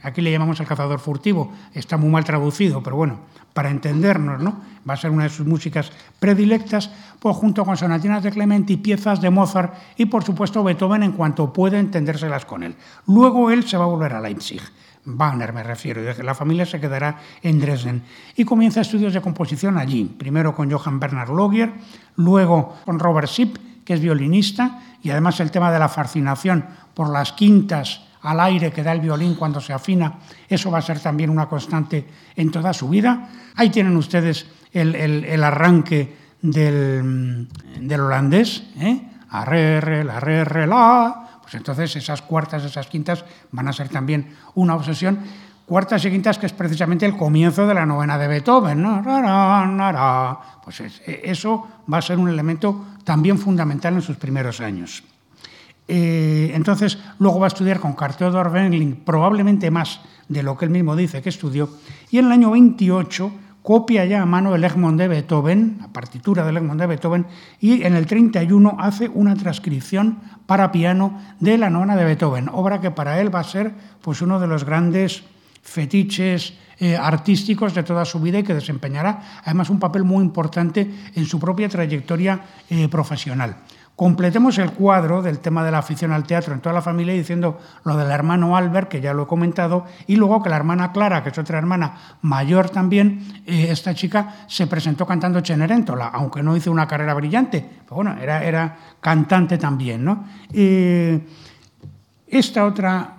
aquí 0.03 0.21
le 0.21 0.31
llamamos 0.31 0.59
el 0.59 0.67
cazador 0.67 0.99
furtivo, 0.99 1.53
está 1.73 1.97
muy 1.97 2.09
mal 2.09 2.23
traducido, 2.23 2.83
pero 2.83 2.95
bueno, 2.95 3.19
para 3.55 3.71
entendernos, 3.71 4.41
¿no? 4.41 4.61
Va 4.87 4.95
a 4.95 4.97
ser 4.97 5.11
una 5.11 5.23
de 5.23 5.29
sus 5.29 5.47
músicas 5.47 5.89
predilectas, 6.19 6.91
pues 7.19 7.37
junto 7.37 7.63
con 7.63 7.77
sonatinas 7.77 8.21
de 8.21 8.31
Clementi, 8.31 8.75
piezas 8.75 9.21
de 9.21 9.29
Mozart 9.29 9.73
y 9.95 10.07
por 10.07 10.25
supuesto 10.25 10.61
Beethoven 10.61 11.03
en 11.03 11.13
cuanto 11.13 11.53
puede 11.53 11.79
entendérselas 11.79 12.45
con 12.45 12.63
él. 12.63 12.75
Luego 13.07 13.49
él 13.51 13.65
se 13.65 13.77
va 13.77 13.85
a 13.85 13.87
volver 13.87 14.13
a 14.13 14.19
Leipzig. 14.19 14.61
Wagner 15.05 15.53
me 15.53 15.63
refiero, 15.63 16.01
y 16.01 16.23
la 16.23 16.33
familia 16.33 16.65
se 16.65 16.79
quedará 16.79 17.19
en 17.41 17.59
Dresden. 17.59 18.03
Y 18.35 18.43
comienza 18.43 18.81
estudios 18.81 19.13
de 19.13 19.21
composición 19.21 19.77
allí, 19.77 20.05
primero 20.05 20.55
con 20.55 20.71
Johann 20.71 20.99
Bernhard 20.99 21.29
Logier, 21.29 21.71
luego 22.17 22.77
con 22.85 22.99
Robert 22.99 23.27
Sipp, 23.27 23.57
que 23.85 23.93
es 23.93 24.01
violinista, 24.01 24.81
y 25.03 25.11
además 25.11 25.39
el 25.39 25.51
tema 25.51 25.71
de 25.71 25.79
la 25.79 25.89
fascinación 25.89 26.65
por 26.93 27.09
las 27.09 27.33
quintas 27.33 28.01
al 28.23 28.39
aire 28.39 28.71
que 28.71 28.81
da 28.81 28.91
el 28.91 29.01
violín 29.01 29.35
cuando 29.35 29.61
se 29.61 29.71
afina, 29.71 30.15
eso 30.49 30.71
va 30.71 30.79
a 30.79 30.81
ser 30.81 30.99
también 30.99 31.29
una 31.29 31.45
constante 31.45 32.07
en 32.35 32.49
toda 32.49 32.73
su 32.73 32.89
vida. 32.89 33.29
Ahí 33.55 33.69
tienen 33.69 33.95
ustedes 33.95 34.47
el, 34.73 35.43
arranque 35.43 36.17
del, 36.41 37.47
holandés, 37.99 38.63
¿eh? 38.77 39.11
La, 39.31 39.45
re, 39.45 40.65
la, 40.65 41.34
pues 41.45 41.53
entonces 41.53 41.95
esas 41.95 42.23
cuartas, 42.23 42.65
esas 42.65 42.87
quintas 42.87 43.23
van 43.51 43.67
a 43.67 43.73
ser 43.73 43.87
también 43.87 44.33
una 44.55 44.73
obsesión. 44.73 45.19
Cuartas 45.67 46.03
y 46.05 46.09
quintas 46.09 46.39
que 46.39 46.47
es 46.47 46.53
precisamente 46.53 47.05
el 47.05 47.15
comienzo 47.15 47.67
de 47.67 47.75
la 47.75 47.85
novena 47.85 48.17
de 48.17 48.27
Beethoven. 48.27 48.83
Pues 50.63 50.79
e, 50.79 51.21
eso 51.23 51.67
va 51.91 51.99
a 51.99 52.01
ser 52.01 52.17
un 52.17 52.29
elemento 52.29 52.83
también 53.03 53.37
fundamental 53.37 53.93
en 53.93 54.01
sus 54.01 54.17
primeros 54.17 54.59
años. 54.59 55.03
Eh, 55.87 56.49
entonces, 56.55 56.97
luego 57.19 57.39
va 57.39 57.45
a 57.45 57.53
estudiar 57.53 57.79
con 57.79 57.93
Carl 57.93 58.15
Theodor 58.15 58.51
probablemente 59.05 59.69
más 59.69 60.01
de 60.27 60.41
lo 60.41 60.57
que 60.57 60.65
él 60.65 60.71
mismo 60.71 60.95
dice 60.95 61.21
que 61.21 61.29
estudió, 61.29 61.69
y 62.09 62.17
en 62.17 62.25
el 62.25 62.31
año 62.31 62.49
28 62.49 63.31
copia 63.65 64.05
ya 64.05 64.21
a 64.21 64.27
mano 64.27 64.53
el 64.53 64.63
Egmont 64.63 64.95
de 64.95 65.07
Beethoven, 65.07 65.77
la 65.81 65.87
partitura 65.87 66.45
del 66.45 66.57
Egmont 66.57 66.79
de 66.79 66.85
Beethoven, 66.85 67.25
y 67.59 67.81
en 67.81 67.95
el 67.95 68.05
31 68.05 68.77
hace 68.79 69.09
una 69.09 69.33
transcripción 69.35 70.19
para 70.45 70.71
piano 70.71 71.19
de 71.39 71.57
la 71.57 71.71
nona 71.71 71.95
de 71.95 72.05
Beethoven, 72.05 72.47
obra 72.53 72.79
que 72.79 72.91
para 72.91 73.19
él 73.19 73.33
va 73.33 73.39
a 73.39 73.43
ser 73.43 73.73
pues, 74.03 74.21
uno 74.21 74.39
de 74.39 74.45
los 74.45 74.65
grandes 74.65 75.23
fetiches 75.63 76.53
eh, 76.77 76.95
artísticos 76.95 77.73
de 77.73 77.81
toda 77.81 78.05
su 78.05 78.19
vida 78.19 78.37
y 78.37 78.43
que 78.43 78.53
desempeñará 78.53 79.41
además 79.43 79.71
un 79.71 79.79
papel 79.79 80.03
muy 80.03 80.23
importante 80.23 80.87
en 81.15 81.25
su 81.25 81.39
propia 81.39 81.67
trayectoria 81.67 82.41
eh, 82.69 82.87
profesional. 82.87 83.55
Completemos 83.95 84.57
el 84.57 84.71
cuadro 84.71 85.21
del 85.21 85.39
tema 85.39 85.63
de 85.63 85.71
la 85.71 85.77
afición 85.77 86.11
al 86.11 86.25
teatro 86.25 86.53
en 86.53 86.59
toda 86.59 86.75
la 86.75 86.81
familia 86.81 87.13
diciendo 87.13 87.59
lo 87.85 87.95
del 87.95 88.11
hermano 88.11 88.57
Albert, 88.57 88.89
que 88.89 88.99
ya 88.99 89.13
lo 89.13 89.23
he 89.23 89.27
comentado, 89.27 89.85
y 90.05 90.17
luego 90.17 90.43
que 90.43 90.49
la 90.49 90.57
hermana 90.57 90.91
Clara, 90.91 91.23
que 91.23 91.29
es 91.29 91.37
otra 91.37 91.57
hermana 91.57 91.95
mayor 92.21 92.69
también, 92.69 93.41
eh, 93.45 93.67
esta 93.69 93.95
chica 93.95 94.45
se 94.47 94.67
presentó 94.67 95.05
cantando 95.05 95.39
Cenerentola, 95.39 96.07
aunque 96.07 96.43
no 96.43 96.57
hizo 96.57 96.71
una 96.71 96.87
carrera 96.87 97.13
brillante, 97.13 97.65
pero 97.85 97.95
bueno, 97.95 98.17
era, 98.21 98.43
era 98.43 98.75
cantante 98.99 99.57
también. 99.57 100.03
¿no? 100.03 100.25
esta, 102.27 102.65
otra, 102.65 103.13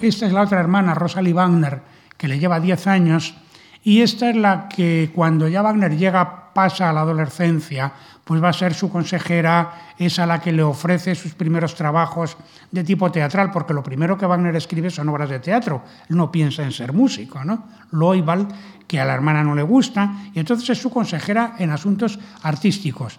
esta 0.00 0.26
es 0.26 0.32
la 0.32 0.42
otra 0.42 0.60
hermana, 0.60 0.94
Rosalie 0.94 1.32
Wagner, 1.32 1.82
que 2.16 2.28
le 2.28 2.38
lleva 2.38 2.60
10 2.60 2.86
años, 2.86 3.34
y 3.82 4.00
esta 4.00 4.30
es 4.30 4.36
la 4.36 4.68
que 4.68 5.10
cuando 5.12 5.48
ya 5.48 5.60
Wagner 5.60 5.96
llega, 5.96 6.43
pasa 6.54 6.88
a 6.88 6.92
la 6.92 7.00
adolescencia, 7.00 7.92
pues 8.24 8.42
va 8.42 8.48
a 8.48 8.52
ser 8.52 8.72
su 8.72 8.90
consejera, 8.90 9.92
es 9.98 10.18
a 10.18 10.26
la 10.26 10.40
que 10.40 10.52
le 10.52 10.62
ofrece 10.62 11.14
sus 11.14 11.34
primeros 11.34 11.74
trabajos 11.74 12.36
de 12.70 12.84
tipo 12.84 13.12
teatral, 13.12 13.50
porque 13.50 13.74
lo 13.74 13.82
primero 13.82 14.16
que 14.16 14.26
Wagner 14.26 14.56
escribe 14.56 14.90
son 14.90 15.08
obras 15.10 15.28
de 15.28 15.40
teatro, 15.40 15.82
él 16.08 16.16
no 16.16 16.32
piensa 16.32 16.62
en 16.62 16.72
ser 16.72 16.92
músico, 16.92 17.44
¿no? 17.44 17.64
Loibal, 17.90 18.48
que 18.94 19.00
a 19.00 19.04
la 19.04 19.14
hermana 19.14 19.42
no 19.42 19.56
le 19.56 19.64
gusta, 19.64 20.30
y 20.32 20.38
entonces 20.38 20.70
es 20.70 20.78
su 20.78 20.88
consejera 20.88 21.56
en 21.58 21.70
asuntos 21.70 22.16
artísticos, 22.42 23.18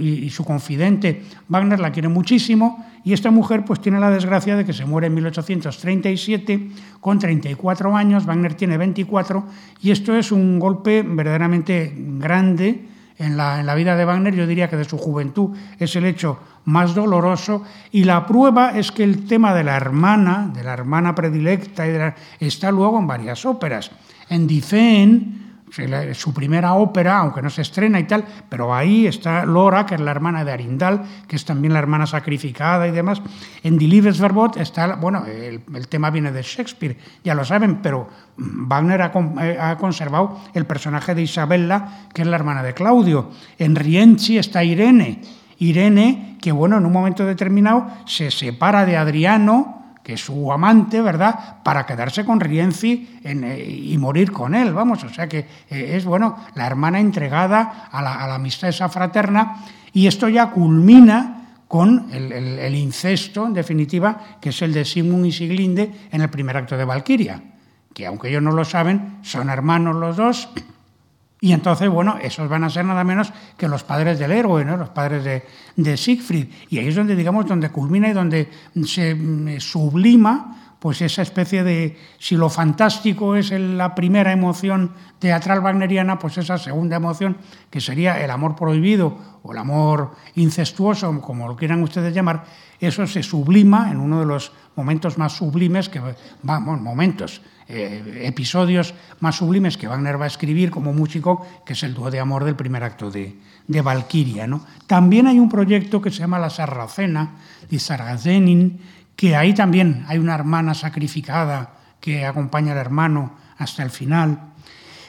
y, 0.00 0.28
su 0.30 0.44
confidente, 0.44 1.22
Wagner 1.48 1.78
la 1.78 1.92
quiere 1.92 2.08
muchísimo, 2.08 2.84
y 3.04 3.12
esta 3.12 3.30
mujer 3.30 3.64
pues 3.64 3.80
tiene 3.80 4.00
la 4.00 4.10
desgracia 4.10 4.56
de 4.56 4.64
que 4.64 4.72
se 4.72 4.84
muere 4.84 5.06
en 5.06 5.14
1837 5.14 6.70
con 7.00 7.20
34 7.20 7.96
años, 7.96 8.26
Wagner 8.26 8.54
tiene 8.54 8.76
24, 8.76 9.46
y 9.80 9.92
esto 9.92 10.16
es 10.16 10.32
un 10.32 10.58
golpe 10.58 11.02
verdaderamente 11.02 11.94
grande, 12.18 12.88
en 13.18 13.36
la, 13.36 13.60
en 13.60 13.66
la, 13.66 13.76
vida 13.76 13.94
de 13.94 14.04
Wagner, 14.04 14.34
yo 14.34 14.48
diría 14.48 14.68
que 14.68 14.76
de 14.76 14.84
su 14.84 14.98
juventud 14.98 15.56
es 15.78 15.94
el 15.94 16.06
hecho 16.06 16.40
más 16.64 16.96
doloroso, 16.96 17.62
y 17.92 18.02
la 18.02 18.26
prueba 18.26 18.76
es 18.76 18.90
que 18.90 19.04
el 19.04 19.28
tema 19.28 19.54
de 19.54 19.62
la 19.62 19.76
hermana, 19.76 20.50
de 20.52 20.64
la 20.64 20.72
hermana 20.72 21.14
predilecta, 21.14 21.86
está 22.40 22.72
luego 22.72 22.98
en 22.98 23.06
varias 23.06 23.46
óperas. 23.46 23.92
En 24.32 24.46
Dicen, 24.46 25.42
su 26.14 26.32
primera 26.32 26.72
ópera, 26.74 27.18
aunque 27.18 27.42
no 27.42 27.50
se 27.50 27.60
estrena 27.60 28.00
y 28.00 28.04
tal, 28.04 28.24
pero 28.48 28.74
ahí 28.74 29.06
está 29.06 29.44
Lora, 29.44 29.84
que 29.84 29.94
es 29.94 30.00
la 30.00 30.10
hermana 30.10 30.42
de 30.42 30.52
Arindal, 30.52 31.02
que 31.28 31.36
es 31.36 31.44
también 31.44 31.74
la 31.74 31.80
hermana 31.80 32.06
sacrificada 32.06 32.88
y 32.88 32.92
demás. 32.92 33.20
En 33.62 33.76
Die 33.76 33.88
Liebesverbot 33.88 34.56
está, 34.56 34.96
bueno, 34.96 35.24
el, 35.26 35.88
tema 35.88 36.08
viene 36.08 36.32
de 36.32 36.42
Shakespeare, 36.42 36.96
ya 37.22 37.34
lo 37.34 37.44
saben, 37.44 37.82
pero 37.82 38.08
Wagner 38.38 39.00
eh, 39.40 39.58
ha, 39.60 39.76
conservado 39.76 40.40
el 40.54 40.64
personaje 40.64 41.14
de 41.14 41.22
Isabella, 41.22 42.06
que 42.14 42.22
es 42.22 42.28
la 42.28 42.36
hermana 42.36 42.62
de 42.62 42.72
Claudio. 42.72 43.30
En 43.58 43.76
Rienzi 43.76 44.38
está 44.38 44.64
Irene, 44.64 45.20
Irene, 45.58 46.38
que 46.40 46.52
bueno, 46.52 46.78
en 46.78 46.86
un 46.86 46.92
momento 46.92 47.26
determinado 47.26 47.86
se 48.06 48.30
separa 48.30 48.86
de 48.86 48.96
Adriano, 48.96 49.81
que 50.02 50.14
es 50.14 50.20
su 50.20 50.52
amante, 50.52 51.00
¿verdad?, 51.00 51.62
para 51.62 51.86
quedarse 51.86 52.24
con 52.24 52.40
Rienzi 52.40 53.20
eh, 53.22 53.82
y 53.84 53.96
morir 53.98 54.32
con 54.32 54.54
él, 54.54 54.72
vamos, 54.72 55.04
o 55.04 55.08
sea 55.08 55.28
que 55.28 55.46
eh, 55.70 55.96
es, 55.96 56.04
bueno, 56.04 56.36
la 56.54 56.66
hermana 56.66 57.00
entregada 57.00 57.88
a 57.90 58.02
la, 58.02 58.34
amistad 58.34 58.70
esa 58.70 58.88
fraterna, 58.88 59.64
y 59.92 60.06
esto 60.06 60.28
ya 60.28 60.50
culmina 60.50 61.38
con 61.68 62.08
el, 62.12 62.74
incesto, 62.74 63.46
en 63.46 63.54
definitiva, 63.54 64.38
que 64.40 64.50
es 64.50 64.60
el 64.60 64.74
de 64.74 64.84
Simón 64.84 65.24
y 65.24 65.32
Siglinde 65.32 65.90
en 66.10 66.20
el 66.20 66.28
primer 66.28 66.56
acto 66.56 66.76
de 66.76 66.84
Valquiria, 66.84 67.40
que 67.94 68.06
aunque 68.06 68.28
ellos 68.28 68.42
no 68.42 68.52
lo 68.52 68.64
saben, 68.64 69.18
son 69.22 69.48
hermanos 69.48 69.96
los 69.96 70.16
dos, 70.16 70.50
y 71.44 71.52
entonces, 71.52 71.88
bueno, 71.88 72.18
esos 72.22 72.48
van 72.48 72.62
a 72.62 72.70
ser 72.70 72.84
nada 72.84 73.02
menos 73.02 73.32
que 73.56 73.66
los 73.66 73.82
padres 73.82 74.16
del 74.20 74.30
héroe, 74.30 74.64
¿no? 74.64 74.76
los 74.76 74.90
padres 74.90 75.24
de, 75.24 75.42
de 75.74 75.96
Siegfried. 75.96 76.46
Y 76.70 76.78
ahí 76.78 76.86
es 76.86 76.94
donde, 76.94 77.16
digamos, 77.16 77.46
donde 77.46 77.68
culmina 77.68 78.08
y 78.08 78.12
donde 78.12 78.48
se 78.84 79.12
mm, 79.12 79.58
sublima 79.58 80.61
pues 80.82 81.00
esa 81.00 81.22
especie 81.22 81.62
de, 81.62 81.96
si 82.18 82.34
lo 82.34 82.50
fantástico 82.50 83.36
es 83.36 83.52
la 83.52 83.94
primera 83.94 84.32
emoción 84.32 84.90
teatral 85.20 85.60
wagneriana, 85.60 86.18
pues 86.18 86.38
esa 86.38 86.58
segunda 86.58 86.96
emoción, 86.96 87.36
que 87.70 87.80
sería 87.80 88.20
el 88.20 88.32
amor 88.32 88.56
prohibido 88.56 89.16
o 89.44 89.52
el 89.52 89.58
amor 89.58 90.16
incestuoso, 90.34 91.20
como 91.20 91.46
lo 91.46 91.54
quieran 91.54 91.84
ustedes 91.84 92.12
llamar, 92.12 92.46
eso 92.80 93.06
se 93.06 93.22
sublima 93.22 93.92
en 93.92 93.98
uno 93.98 94.18
de 94.18 94.26
los 94.26 94.50
momentos 94.74 95.18
más 95.18 95.34
sublimes, 95.34 95.88
que 95.88 96.00
vamos, 96.42 96.80
momentos, 96.80 97.42
eh, 97.68 98.22
episodios 98.24 98.92
más 99.20 99.36
sublimes 99.36 99.76
que 99.76 99.86
Wagner 99.86 100.20
va 100.20 100.24
a 100.24 100.34
escribir 100.34 100.72
como 100.72 100.92
músico, 100.92 101.46
que 101.64 101.74
es 101.74 101.82
el 101.84 101.94
dúo 101.94 102.10
de 102.10 102.18
amor 102.18 102.42
del 102.42 102.56
primer 102.56 102.82
acto 102.82 103.08
de, 103.08 103.36
de 103.68 103.82
Valquiria. 103.82 104.48
¿no? 104.48 104.66
También 104.88 105.28
hay 105.28 105.38
un 105.38 105.48
proyecto 105.48 106.02
que 106.02 106.10
se 106.10 106.18
llama 106.18 106.40
La 106.40 106.50
Sarracena, 106.50 107.36
de 107.70 107.78
Sargazenin, 107.78 108.80
que 109.16 109.36
ahí 109.36 109.54
también 109.54 110.04
hay 110.08 110.18
una 110.18 110.34
hermana 110.34 110.74
sacrificada 110.74 111.74
que 112.00 112.26
acompaña 112.26 112.72
al 112.72 112.78
hermano 112.78 113.36
hasta 113.58 113.82
el 113.82 113.90
final. 113.90 114.52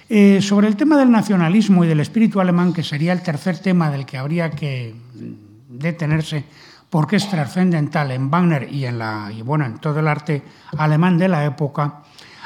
Eh, 0.09 0.41
sobre 0.41 0.67
el 0.67 0.75
tema 0.75 0.97
del 0.97 1.09
nacionalismo 1.09 1.83
y 1.83 1.87
del 1.87 1.99
espíritu 1.99 2.39
alemán, 2.39 2.73
que 2.73 2.83
sería 2.83 3.13
el 3.13 3.21
tercer 3.21 3.57
tema 3.57 3.89
del 3.89 4.05
que 4.05 4.17
habría 4.17 4.51
que 4.51 4.93
detenerse, 5.69 6.43
porque 6.89 7.15
es 7.15 7.27
trascendental 7.29 8.11
en 8.11 8.29
Wagner 8.29 8.71
y 8.71 8.85
en, 8.85 8.99
la, 8.99 9.31
y 9.35 9.41
bueno, 9.41 9.65
en 9.65 9.79
todo 9.79 9.99
el 9.99 10.07
arte 10.07 10.43
alemán 10.77 11.17
de 11.17 11.27
la 11.29 11.45
época, 11.45 12.03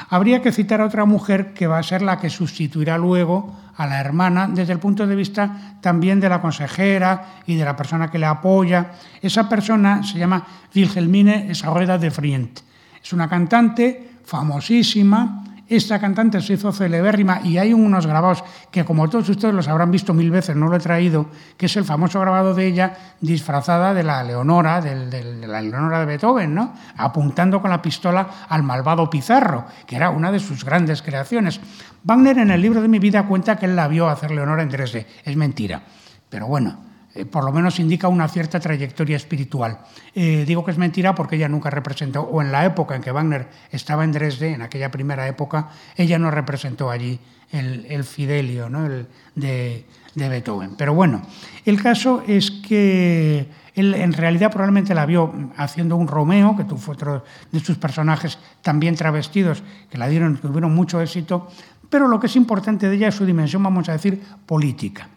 habría 0.08 0.42
que 0.42 0.52
citar 0.52 0.80
a 0.80 0.86
otra 0.86 1.04
mujer 1.04 1.52
que 1.54 1.66
va 1.66 1.78
a 1.78 1.82
ser 1.82 2.02
la 2.02 2.18
que 2.18 2.30
sustituirá 2.30 2.98
luego 2.98 3.54
a 3.76 3.86
la 3.86 4.00
hermana 4.00 4.48
desde 4.48 4.72
el 4.72 4.78
punto 4.78 5.06
de 5.06 5.14
vista 5.14 5.78
también 5.80 6.18
de 6.18 6.28
la 6.28 6.40
consejera 6.40 7.42
y 7.46 7.54
de 7.54 7.64
la 7.64 7.76
persona 7.76 8.10
que 8.10 8.18
le 8.18 8.26
apoya. 8.26 8.92
Esa 9.22 9.48
persona 9.48 10.02
se 10.02 10.18
llama 10.18 10.44
Wilhelmine 10.74 11.54
Sarueda 11.54 11.98
de 11.98 12.10
Frient. 12.10 12.60
Es 13.02 13.12
una 13.12 13.28
cantante 13.28 14.18
famosísima, 14.24 15.44
esta 15.68 15.98
cantante 15.98 16.40
se 16.40 16.54
hizo 16.54 16.72
celebérrima 16.72 17.40
y 17.44 17.58
hay 17.58 17.72
unos 17.72 18.06
grabados 18.06 18.42
que 18.70 18.84
como 18.84 19.08
todos 19.08 19.28
ustedes 19.28 19.54
los 19.54 19.68
habrán 19.68 19.90
visto 19.90 20.14
mil 20.14 20.30
veces, 20.30 20.56
no 20.56 20.68
lo 20.68 20.76
he 20.76 20.80
traído, 20.80 21.26
que 21.56 21.66
es 21.66 21.76
el 21.76 21.84
famoso 21.84 22.20
grabado 22.20 22.54
de 22.54 22.66
ella 22.66 22.96
disfrazada 23.20 23.92
de 23.92 24.02
la 24.02 24.24
Leonora, 24.24 24.80
de 24.80 25.46
la 25.46 25.60
Leonora 25.60 26.00
de 26.00 26.06
Beethoven, 26.06 26.54
¿no? 26.54 26.72
apuntando 26.96 27.60
con 27.60 27.70
la 27.70 27.82
pistola 27.82 28.46
al 28.48 28.62
malvado 28.62 29.10
Pizarro, 29.10 29.66
que 29.86 29.96
era 29.96 30.10
una 30.10 30.32
de 30.32 30.40
sus 30.40 30.64
grandes 30.64 31.02
creaciones. 31.02 31.60
Wagner 32.02 32.38
en 32.38 32.50
el 32.50 32.62
libro 32.62 32.80
de 32.80 32.88
mi 32.88 32.98
vida 32.98 33.26
cuenta 33.26 33.56
que 33.56 33.66
él 33.66 33.76
la 33.76 33.88
vio 33.88 34.08
hacer 34.08 34.30
Leonora 34.30 34.62
en 34.62 34.70
Dresde. 34.70 35.06
Es 35.24 35.36
mentira. 35.36 35.82
Pero 36.30 36.46
bueno, 36.46 36.87
eh, 37.18 37.26
por 37.26 37.44
lo 37.44 37.52
menos 37.52 37.80
indica 37.80 38.06
una 38.06 38.28
cierta 38.28 38.60
trayectoria 38.60 39.16
espiritual. 39.16 39.78
Eh, 40.14 40.44
digo 40.46 40.64
que 40.64 40.70
es 40.70 40.78
mentira 40.78 41.14
porque 41.14 41.34
ella 41.34 41.48
nunca 41.48 41.68
representó, 41.68 42.22
o 42.22 42.40
en 42.40 42.52
la 42.52 42.64
época 42.64 42.94
en 42.94 43.02
que 43.02 43.10
Wagner 43.10 43.48
estaba 43.72 44.04
en 44.04 44.12
Dresde, 44.12 44.52
en 44.52 44.62
aquella 44.62 44.90
primera 44.90 45.26
época, 45.26 45.70
ella 45.96 46.18
no 46.18 46.30
representó 46.30 46.90
allí 46.90 47.18
el, 47.50 48.04
Fidelio 48.04 48.68
¿no? 48.68 48.86
el 48.86 49.08
de, 49.34 49.84
de, 50.14 50.28
Beethoven. 50.28 50.76
Pero 50.76 50.94
bueno, 50.94 51.22
el 51.64 51.82
caso 51.82 52.22
es 52.26 52.50
que 52.50 53.48
él 53.74 53.94
en 53.94 54.12
realidad 54.12 54.50
probablemente 54.52 54.94
la 54.94 55.06
vio 55.06 55.32
haciendo 55.56 55.96
un 55.96 56.06
Romeo, 56.06 56.56
que 56.56 56.64
fue 56.76 56.94
otro 56.94 57.24
de 57.50 57.60
sus 57.60 57.78
personajes 57.78 58.38
también 58.62 58.94
travestidos, 58.94 59.62
que 59.90 59.98
la 59.98 60.08
dieron, 60.08 60.36
tuvieron 60.36 60.74
mucho 60.74 61.00
éxito, 61.00 61.48
pero 61.90 62.06
lo 62.06 62.20
que 62.20 62.26
es 62.26 62.36
importante 62.36 62.88
de 62.88 62.94
ella 62.94 63.08
es 63.08 63.14
su 63.14 63.26
dimensión, 63.26 63.62
vamos 63.62 63.88
a 63.88 63.92
decir, 63.92 64.22
política 64.46 65.08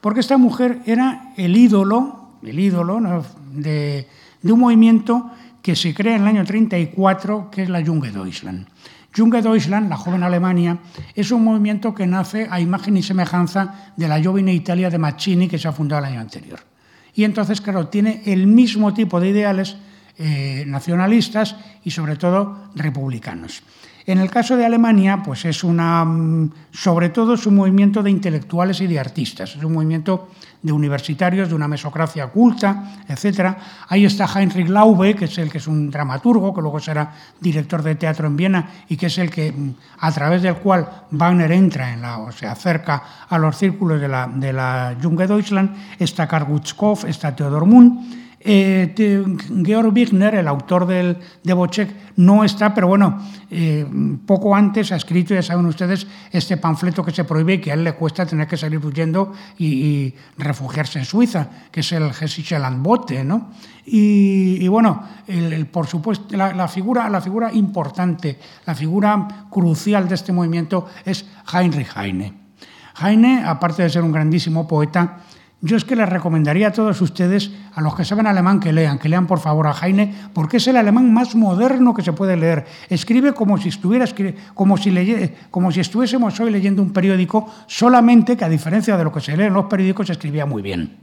porque 0.00 0.20
esta 0.20 0.36
mujer 0.36 0.80
era 0.86 1.32
el 1.36 1.56
ídolo, 1.56 2.38
el 2.42 2.58
ídolo 2.58 3.24
de, 3.52 4.06
un 4.42 4.60
movimiento 4.60 5.30
que 5.62 5.74
se 5.74 5.94
crea 5.94 6.16
en 6.16 6.22
el 6.22 6.28
año 6.28 6.44
34, 6.44 7.50
que 7.50 7.64
es 7.64 7.68
la 7.68 7.84
Junge 7.84 8.10
Deutschland. 8.10 8.66
Junge 9.16 9.42
Deutschland, 9.42 9.88
la 9.88 9.96
joven 9.96 10.22
Alemania, 10.22 10.78
es 11.14 11.30
un 11.30 11.42
movimiento 11.42 11.94
que 11.94 12.06
nace 12.06 12.46
a 12.50 12.60
imagen 12.60 12.96
y 12.96 13.02
semejanza 13.02 13.92
de 13.96 14.08
la 14.08 14.22
Jovine 14.22 14.52
Italia 14.52 14.90
de 14.90 14.98
Mazzini, 14.98 15.48
que 15.48 15.58
se 15.58 15.68
ha 15.68 15.72
fundado 15.72 16.04
el 16.04 16.12
año 16.12 16.20
anterior. 16.20 16.60
Y 17.14 17.24
entonces, 17.24 17.60
claro, 17.60 17.88
tiene 17.88 18.22
el 18.26 18.46
mismo 18.46 18.92
tipo 18.92 19.18
de 19.18 19.30
ideales 19.30 19.76
eh, 20.18 20.64
nacionalistas 20.66 21.56
y 21.82 21.90
sobre 21.90 22.16
todo 22.16 22.68
republicanos. 22.74 23.62
En 24.06 24.18
el 24.18 24.30
caso 24.30 24.56
de 24.56 24.64
Alemania, 24.64 25.20
pues 25.24 25.44
es 25.46 25.64
una, 25.64 26.04
mm, 26.04 26.52
sobre 26.70 27.08
todo 27.08 27.34
es 27.34 27.44
un 27.44 27.56
movimiento 27.56 28.04
de 28.04 28.10
intelectuales 28.12 28.80
y 28.80 28.86
de 28.86 29.00
artistas, 29.00 29.56
es 29.56 29.64
un 29.64 29.72
movimiento 29.72 30.28
de 30.62 30.70
universitarios, 30.70 31.48
de 31.48 31.56
una 31.56 31.66
mesocracia 31.66 32.28
culta, 32.28 33.02
etc. 33.08 33.56
Ahí 33.88 34.04
está 34.04 34.26
Heinrich 34.26 34.68
Laube, 34.68 35.16
que 35.16 35.24
es 35.24 35.36
el 35.38 35.50
que 35.50 35.58
es 35.58 35.66
un 35.66 35.90
dramaturgo, 35.90 36.54
que 36.54 36.60
luego 36.60 36.78
será 36.78 37.12
director 37.40 37.82
de 37.82 37.96
teatro 37.96 38.28
en 38.28 38.36
Viena 38.36 38.70
y 38.88 38.96
que 38.96 39.06
es 39.06 39.18
el 39.18 39.28
que, 39.28 39.50
mm, 39.50 39.74
a 39.98 40.12
través 40.12 40.40
del 40.42 40.54
cual 40.56 40.88
Wagner 41.10 41.50
entra 41.50 41.92
en 41.92 42.02
la, 42.02 42.18
o 42.18 42.30
se 42.30 42.46
acerca 42.46 43.02
a 43.28 43.38
los 43.38 43.56
círculos 43.56 44.00
de 44.00 44.06
la, 44.06 44.28
de 44.28 44.52
la 44.52 44.94
Junge 45.02 45.26
Deutschland. 45.26 45.74
Está 45.98 46.28
Karl 46.28 46.46
está 47.08 47.34
Theodor 47.34 47.66
Munn 47.66 48.25
eh, 48.48 48.94
Georg 49.64 49.92
Wigner, 49.92 50.36
el 50.36 50.46
autor 50.46 50.86
del, 50.86 51.18
de 51.42 51.52
Bocek, 51.52 52.14
no 52.16 52.44
está, 52.44 52.72
pero 52.72 52.86
bueno, 52.86 53.18
eh, 53.50 53.84
poco 54.24 54.54
antes 54.54 54.92
ha 54.92 54.96
escrito, 54.96 55.34
ya 55.34 55.42
saben 55.42 55.66
ustedes, 55.66 56.06
este 56.30 56.56
panfleto 56.56 57.04
que 57.04 57.10
se 57.10 57.24
prohíbe 57.24 57.54
y 57.54 57.60
que 57.60 57.72
a 57.72 57.74
él 57.74 57.82
le 57.82 57.94
cuesta 57.94 58.24
tener 58.24 58.46
que 58.46 58.56
salir 58.56 58.78
huyendo 58.84 59.32
y, 59.58 60.14
refugiarse 60.38 61.00
en 61.00 61.04
Suiza, 61.04 61.48
que 61.72 61.80
es 61.80 61.90
el 61.92 62.04
Hessische 62.04 62.58
Landbote, 62.58 63.24
¿no? 63.24 63.50
Y, 63.84 64.66
bueno, 64.68 65.02
el, 65.26 65.66
por 65.66 65.86
supuesto, 65.86 66.36
la, 66.36 66.68
figura, 66.68 67.08
la 67.08 67.20
figura 67.20 67.52
importante, 67.52 68.38
la 68.64 68.74
figura 68.74 69.46
crucial 69.50 70.08
de 70.08 70.14
este 70.14 70.32
movimiento 70.32 70.86
es 71.04 71.26
Heinrich 71.52 71.96
Heine. 71.96 72.32
Heine, 73.00 73.44
aparte 73.44 73.82
de 73.82 73.90
ser 73.90 74.02
un 74.02 74.12
grandísimo 74.12 74.66
poeta, 74.66 75.18
yo 75.62 75.76
es 75.76 75.84
que 75.84 75.96
les 75.96 76.08
recomendaría 76.08 76.68
a 76.68 76.72
todos 76.72 77.00
ustedes, 77.00 77.50
a 77.74 77.80
los 77.80 77.96
que 77.96 78.04
saben 78.04 78.26
alemán, 78.26 78.60
que 78.60 78.72
lean, 78.72 78.98
que 78.98 79.08
lean 79.08 79.26
por 79.26 79.40
favor 79.40 79.66
a 79.66 79.72
Heine, 79.72 80.14
porque 80.34 80.58
es 80.58 80.66
el 80.68 80.76
alemán 80.76 81.12
más 81.12 81.34
moderno 81.34 81.94
que 81.94 82.02
se 82.02 82.12
puede 82.12 82.36
leer. 82.36 82.66
Escribe 82.90 83.32
como 83.32 83.56
si, 83.56 83.70
estuviera, 83.70 84.06
como 84.54 84.76
si, 84.76 84.92
como 85.50 85.72
si 85.72 85.80
estuviésemos 85.80 86.38
hoy 86.40 86.50
leyendo 86.50 86.82
un 86.82 86.92
periódico, 86.92 87.50
solamente 87.66 88.36
que 88.36 88.44
a 88.44 88.48
diferencia 88.48 88.96
de 88.96 89.04
lo 89.04 89.12
que 89.12 89.20
se 89.20 89.36
lee 89.36 89.44
en 89.44 89.54
los 89.54 89.66
periódicos, 89.66 90.10
escribía 90.10 90.44
muy 90.46 90.62
bien. 90.62 90.96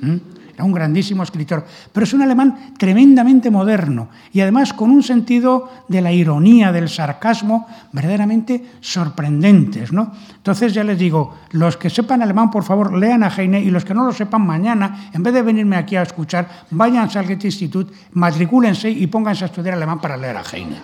¿Mm? 0.00 0.37
Un 0.64 0.72
grandísimo 0.72 1.22
escritor, 1.22 1.64
pero 1.92 2.04
es 2.04 2.12
un 2.12 2.22
alemán 2.22 2.74
tremendamente 2.78 3.50
moderno 3.50 4.08
y 4.32 4.40
además 4.40 4.72
con 4.72 4.90
un 4.90 5.02
sentido 5.02 5.68
de 5.88 6.00
la 6.00 6.12
ironía, 6.12 6.72
del 6.72 6.88
sarcasmo, 6.88 7.66
verdaderamente 7.92 8.64
sorprendentes. 8.80 9.92
¿no? 9.92 10.12
Entonces 10.36 10.74
ya 10.74 10.84
les 10.84 10.98
digo, 10.98 11.36
los 11.52 11.76
que 11.76 11.90
sepan 11.90 12.22
alemán, 12.22 12.50
por 12.50 12.64
favor, 12.64 12.96
lean 12.96 13.22
a 13.22 13.28
Heine 13.28 13.60
y 13.60 13.70
los 13.70 13.84
que 13.84 13.94
no 13.94 14.04
lo 14.04 14.12
sepan 14.12 14.46
mañana, 14.46 15.10
en 15.12 15.22
vez 15.22 15.34
de 15.34 15.42
venirme 15.42 15.76
aquí 15.76 15.96
a 15.96 16.02
escuchar, 16.02 16.48
vayan 16.70 17.08
al 17.12 17.26
Goethe 17.26 17.46
Institut, 17.46 17.92
matricúlense 18.12 18.90
y 18.90 19.06
pónganse 19.06 19.44
a 19.44 19.46
estudiar 19.46 19.74
alemán 19.74 20.00
para 20.00 20.16
leer 20.16 20.36
a 20.36 20.42
Heine. 20.42 20.76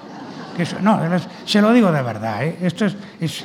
no, 0.82 1.00
se 1.44 1.60
lo 1.60 1.72
digo 1.72 1.90
de 1.90 2.02
verdad. 2.02 2.44
¿eh? 2.44 2.58
Esto 2.62 2.86
es, 2.86 2.96
es, 3.20 3.44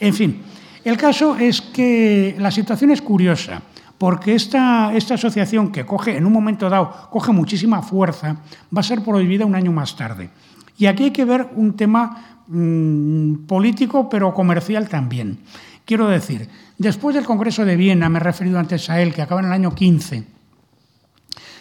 En 0.00 0.14
fin. 0.14 0.42
El 0.86 0.96
caso 0.96 1.36
es 1.36 1.60
que 1.60 2.36
la 2.38 2.52
situación 2.52 2.92
es 2.92 3.02
curiosa, 3.02 3.60
porque 3.98 4.34
esta, 4.34 4.94
esta 4.94 5.14
asociación 5.14 5.72
que 5.72 5.86
coge, 5.86 6.16
en 6.16 6.26
un 6.26 6.32
momento 6.32 6.68
dado, 6.68 7.08
coge 7.10 7.32
muchísima 7.32 7.82
fuerza, 7.82 8.36
va 8.74 8.80
a 8.80 8.84
ser 8.84 9.02
prohibida 9.02 9.46
un 9.46 9.54
año 9.54 9.72
más 9.72 9.96
tarde. 9.96 10.30
Y 10.78 10.86
aquí 10.86 11.04
hay 11.04 11.10
que 11.10 11.24
ver 11.24 11.48
un 11.56 11.74
tema 11.74 12.40
mmm, 12.48 13.46
político, 13.46 14.08
pero 14.08 14.34
comercial 14.34 14.88
también. 14.88 15.38
Quiero 15.84 16.08
decir, 16.08 16.48
después 16.76 17.14
del 17.14 17.24
Congreso 17.24 17.64
de 17.64 17.76
Viena, 17.76 18.08
me 18.08 18.18
he 18.18 18.22
referido 18.22 18.58
antes 18.58 18.90
a 18.90 19.00
él, 19.00 19.14
que 19.14 19.22
acaba 19.22 19.40
en 19.40 19.46
el 19.46 19.52
año 19.52 19.74
15, 19.74 20.24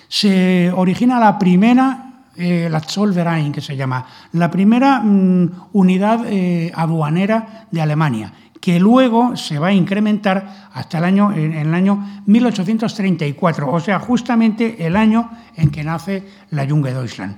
se 0.07 0.71
origina 0.75 1.19
la 1.19 1.39
primera, 1.39 2.25
eh, 2.35 2.67
la 2.69 2.81
Zollverein, 2.81 3.51
que 3.51 3.61
se 3.61 3.75
llama, 3.77 4.05
la 4.33 4.51
primera 4.51 4.99
mmm, 4.99 5.49
unidad 5.73 6.25
eh, 6.25 6.71
aduanera 6.75 7.67
de 7.71 7.81
Alemania, 7.81 8.33
que 8.65 8.79
luego 8.79 9.37
se 9.37 9.59
va 9.59 9.67
a 9.67 9.73
incrementar 9.73 10.69
hasta 10.73 10.97
el 10.97 11.03
año, 11.03 11.31
en, 11.31 11.53
el 11.53 11.71
año 11.71 12.23
1834, 12.25 13.71
o 13.71 13.79
sea, 13.79 13.99
justamente 13.99 14.87
el 14.87 14.95
año 14.95 15.29
en 15.55 15.69
que 15.69 15.83
nace 15.83 16.23
la 16.49 16.67
Junge 16.67 16.91
Deutschland. 16.91 17.37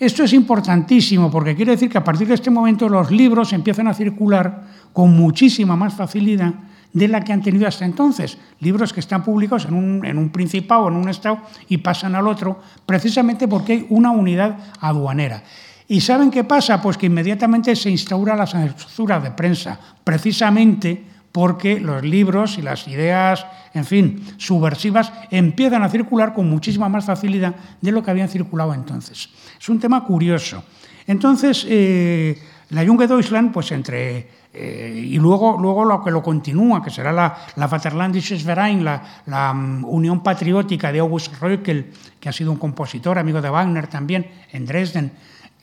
Esto 0.00 0.24
es 0.24 0.32
importantísimo 0.32 1.30
porque 1.30 1.54
quiere 1.54 1.70
decir 1.70 1.88
que 1.88 1.98
a 1.98 2.02
partir 2.02 2.26
de 2.26 2.34
este 2.34 2.50
momento 2.50 2.88
los 2.88 3.12
libros 3.12 3.52
empiezan 3.52 3.86
a 3.86 3.94
circular 3.94 4.64
con 4.92 5.16
muchísima 5.16 5.76
más 5.76 5.94
facilidad 5.94 6.52
de 6.92 7.06
la 7.06 7.20
que 7.20 7.32
han 7.32 7.42
tenido 7.42 7.68
hasta 7.68 7.84
entonces. 7.84 8.36
Libros 8.58 8.92
que 8.92 8.98
están 8.98 9.22
publicados 9.22 9.66
en 9.66 9.74
un, 9.74 10.04
en 10.04 10.18
un 10.18 10.30
principado, 10.30 10.88
en 10.88 10.96
un 10.96 11.08
estado, 11.08 11.38
y 11.68 11.78
pasan 11.78 12.16
al 12.16 12.26
otro, 12.26 12.60
precisamente 12.84 13.46
porque 13.46 13.74
hay 13.74 13.86
una 13.90 14.10
unidad 14.10 14.58
aduanera. 14.80 15.44
¿Y 15.88 16.00
saben 16.00 16.30
qué 16.30 16.44
pasa? 16.44 16.80
Pues 16.80 16.96
que 16.96 17.06
inmediatamente 17.06 17.76
se 17.76 17.90
instaura 17.90 18.36
la 18.36 18.46
censura 18.46 19.20
de 19.20 19.30
prensa, 19.30 19.78
precisamente 20.02 21.04
porque 21.30 21.80
los 21.80 22.02
libros 22.02 22.58
y 22.58 22.62
las 22.62 22.86
ideas, 22.86 23.44
en 23.74 23.84
fin, 23.84 24.24
subversivas, 24.36 25.12
empiezan 25.30 25.82
a 25.82 25.88
circular 25.88 26.32
con 26.32 26.48
muchísima 26.48 26.88
más 26.88 27.04
facilidad 27.04 27.54
de 27.80 27.92
lo 27.92 28.02
que 28.02 28.10
habían 28.10 28.28
circulado 28.28 28.72
entonces. 28.72 29.28
Es 29.60 29.68
un 29.68 29.80
tema 29.80 30.04
curioso. 30.04 30.62
Entonces, 31.06 31.66
eh, 31.68 32.38
la 32.70 32.86
Junge 32.86 33.06
Deutschland, 33.06 33.52
pues 33.52 33.72
entre 33.72 34.28
eh, 34.56 35.08
y 35.10 35.18
luego, 35.18 35.58
luego 35.60 35.84
lo 35.84 36.02
que 36.02 36.12
lo 36.12 36.22
continúa, 36.22 36.80
que 36.80 36.90
será 36.90 37.10
la, 37.10 37.36
la 37.56 37.66
Vaterlandisches 37.66 38.44
Verein, 38.44 38.84
la, 38.84 39.02
la 39.26 39.50
um, 39.50 39.84
Unión 39.84 40.22
Patriótica 40.22 40.92
de 40.92 41.00
August 41.00 41.34
Reukel, 41.40 41.90
que 42.20 42.28
ha 42.28 42.32
sido 42.32 42.52
un 42.52 42.58
compositor, 42.58 43.18
amigo 43.18 43.42
de 43.42 43.50
Wagner 43.50 43.88
también, 43.88 44.30
en 44.52 44.64
Dresden, 44.64 45.10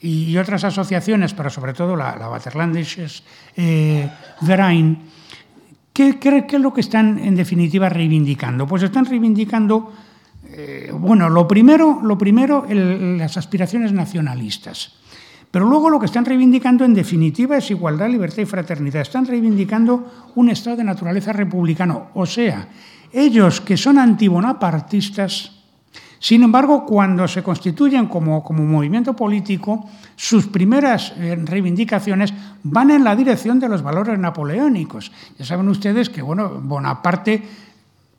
y, 0.02 0.36
otras 0.36 0.64
asociaciones, 0.64 1.32
pero 1.32 1.48
sobre 1.48 1.72
todo 1.72 1.94
la, 1.96 2.16
la 2.16 2.28
Vaterlandisches 2.28 3.22
eh, 3.56 4.10
Verein, 4.40 4.98
¿qué, 5.92 6.18
¿qué, 6.18 6.44
¿qué, 6.46 6.56
es 6.56 6.62
lo 6.62 6.72
que 6.74 6.80
están 6.80 7.18
en 7.18 7.36
definitiva 7.36 7.88
reivindicando? 7.88 8.66
Pues 8.66 8.82
están 8.82 9.06
reivindicando, 9.06 9.92
eh, 10.50 10.90
bueno, 10.92 11.28
lo 11.28 11.46
primero, 11.46 12.00
lo 12.02 12.18
primero 12.18 12.66
el, 12.68 13.16
las 13.16 13.36
aspiraciones 13.36 13.92
nacionalistas. 13.92 14.98
Pero 15.52 15.66
luego 15.66 15.90
lo 15.90 16.00
que 16.00 16.06
están 16.06 16.24
reivindicando 16.24 16.84
en 16.84 16.94
definitiva 16.94 17.58
es 17.58 17.70
igualdad, 17.70 18.08
libertad 18.08 18.42
y 18.42 18.46
fraternidad. 18.46 19.02
Están 19.02 19.26
reivindicando 19.26 20.32
un 20.34 20.48
Estado 20.48 20.78
de 20.78 20.84
naturaleza 20.84 21.32
republicano. 21.34 22.08
O 22.14 22.24
sea, 22.24 22.68
ellos 23.12 23.60
que 23.60 23.76
son 23.76 23.98
antibonapartistas, 23.98 25.61
sin 26.22 26.44
embargo, 26.44 26.86
cuando 26.86 27.26
se 27.26 27.42
constituyen 27.42 28.06
como, 28.06 28.44
como 28.44 28.62
movimiento 28.62 29.12
político, 29.12 29.90
sus 30.14 30.46
primeras 30.46 31.12
eh, 31.18 31.34
reivindicaciones 31.34 32.32
van 32.62 32.92
en 32.92 33.02
la 33.02 33.16
dirección 33.16 33.58
de 33.58 33.68
los 33.68 33.82
valores 33.82 34.16
napoleónicos. 34.20 35.10
Ya 35.36 35.44
saben 35.44 35.66
ustedes 35.66 36.08
que 36.10 36.22
bueno, 36.22 36.60
Bonaparte 36.62 37.42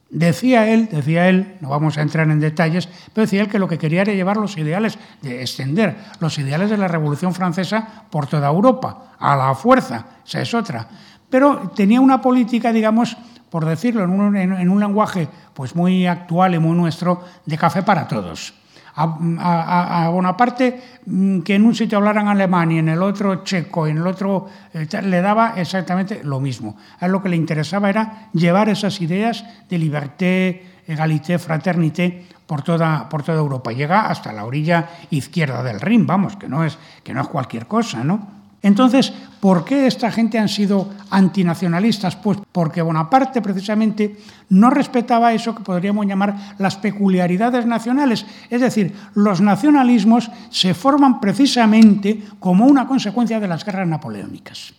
Decía 0.09 0.67
él, 0.67 0.89
decía 0.91 1.27
él, 1.27 1.55
no 1.59 1.69
vamos 1.69 1.97
a 1.97 2.03
entrar 2.03 2.29
en 2.29 2.39
detalles, 2.39 2.87
pero 3.13 3.25
decía 3.25 3.41
él 3.41 3.47
que 3.47 3.57
lo 3.57 3.67
que 3.67 3.79
quería 3.79 4.03
era 4.03 4.13
llevar 4.13 4.37
los 4.37 4.55
ideales, 4.59 4.99
de 5.23 5.41
extender 5.41 5.97
los 6.19 6.37
ideales 6.37 6.69
de 6.69 6.77
la 6.77 6.87
Revolución 6.87 7.33
Francesa 7.33 8.03
por 8.11 8.27
toda 8.27 8.47
Europa, 8.47 9.15
a 9.17 9.35
la 9.35 9.55
fuerza, 9.55 10.05
esa 10.23 10.41
es 10.41 10.53
otra. 10.53 10.87
Pero 11.31 11.71
tenía 11.75 11.99
una 11.99 12.21
política, 12.21 12.71
digamos, 12.71 13.17
por 13.53 13.65
decirlo 13.65 14.03
en 14.03 14.09
un, 14.09 14.35
en, 14.35 14.67
un 14.67 14.79
lenguaje 14.79 15.29
pues 15.53 15.75
muy 15.75 16.07
actual 16.07 16.55
y 16.55 16.57
muy 16.57 16.75
nuestro, 16.75 17.21
de 17.45 17.55
café 17.55 17.83
para 17.83 18.07
todos 18.07 18.51
a, 18.95 19.03
a, 19.03 20.05
a, 20.05 20.09
Bonaparte 20.09 20.81
mm, 21.05 21.41
que 21.41 21.53
en 21.53 21.63
un 21.63 21.75
sitio 21.75 21.99
hablaran 21.99 22.27
alemán 22.27 22.71
y 22.71 22.79
en 22.79 22.89
el 22.89 23.03
otro 23.03 23.43
checo 23.43 23.87
y 23.87 23.91
en 23.91 23.97
el 23.97 24.07
otro 24.07 24.47
eh, 24.73 24.87
le 25.03 25.21
daba 25.21 25.53
exactamente 25.55 26.23
lo 26.23 26.39
mismo. 26.39 26.77
A 26.99 27.05
él 27.05 27.11
lo 27.11 27.21
que 27.21 27.29
le 27.29 27.35
interesaba 27.35 27.91
era 27.91 28.29
llevar 28.33 28.69
esas 28.69 28.99
ideas 29.01 29.45
de 29.69 29.77
liberté, 29.77 30.81
egalité, 30.87 31.37
fraternité 31.37 32.25
por 32.47 32.63
toda, 32.63 33.07
por 33.07 33.21
toda 33.21 33.37
Europa. 33.37 33.71
Llega 33.71 34.07
hasta 34.09 34.33
la 34.33 34.45
orilla 34.45 34.89
izquierda 35.11 35.61
del 35.61 35.79
Rin, 35.79 36.07
vamos, 36.07 36.37
que 36.37 36.47
no 36.47 36.63
es, 36.63 36.79
que 37.03 37.13
no 37.13 37.21
es 37.21 37.27
cualquier 37.27 37.67
cosa, 37.67 38.03
¿no? 38.03 38.42
Entonces, 38.63 39.11
¿por 39.41 39.65
qué 39.65 39.87
esta 39.87 40.09
gente 40.09 40.39
han 40.39 40.47
sido 40.47 40.89
antinacionalistas? 41.09 42.15
Pues 42.15 42.39
porque 42.51 42.81
Bonaparte 42.81 43.41
precisamente 43.41 44.17
no 44.49 44.69
respetaba 44.69 45.33
eso 45.33 45.53
que 45.53 45.63
podríamos 45.63 46.05
llamar 46.05 46.55
las 46.57 46.77
peculiaridades 46.77 47.65
nacionales. 47.65 48.25
Es 48.49 48.61
decir, 48.61 48.95
los 49.15 49.41
nacionalismos 49.41 50.31
se 50.49 50.73
forman 50.73 51.19
precisamente 51.19 52.23
como 52.39 52.65
una 52.65 52.87
consecuencia 52.87 53.41
de 53.41 53.49
las 53.49 53.65
guerras 53.65 53.87
napoleónicas. 53.87 54.73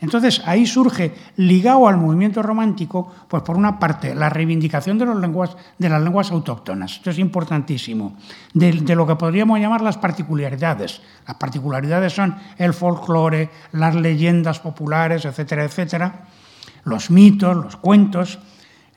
Entonces 0.00 0.42
ahí 0.44 0.66
surge, 0.66 1.14
ligado 1.36 1.88
al 1.88 1.96
movimiento 1.96 2.42
romántico, 2.42 3.12
pues 3.28 3.42
por 3.42 3.56
una 3.56 3.78
parte 3.78 4.14
la 4.14 4.28
reivindicación 4.28 4.98
de, 4.98 5.06
los 5.06 5.18
lenguas, 5.18 5.56
de 5.78 5.88
las 5.88 6.02
lenguas 6.02 6.30
autóctonas, 6.30 6.92
esto 6.92 7.10
es 7.10 7.18
importantísimo, 7.18 8.16
de, 8.52 8.72
de, 8.72 8.94
lo 8.94 9.06
que 9.06 9.16
podríamos 9.16 9.58
llamar 9.58 9.80
las 9.80 9.96
particularidades. 9.96 11.00
Las 11.26 11.36
particularidades 11.36 12.12
son 12.12 12.36
el 12.58 12.74
folclore, 12.74 13.50
las 13.72 13.94
leyendas 13.94 14.60
populares, 14.60 15.24
etcétera, 15.24 15.64
etcétera, 15.64 16.26
los 16.84 17.10
mitos, 17.10 17.56
los 17.56 17.76
cuentos, 17.76 18.38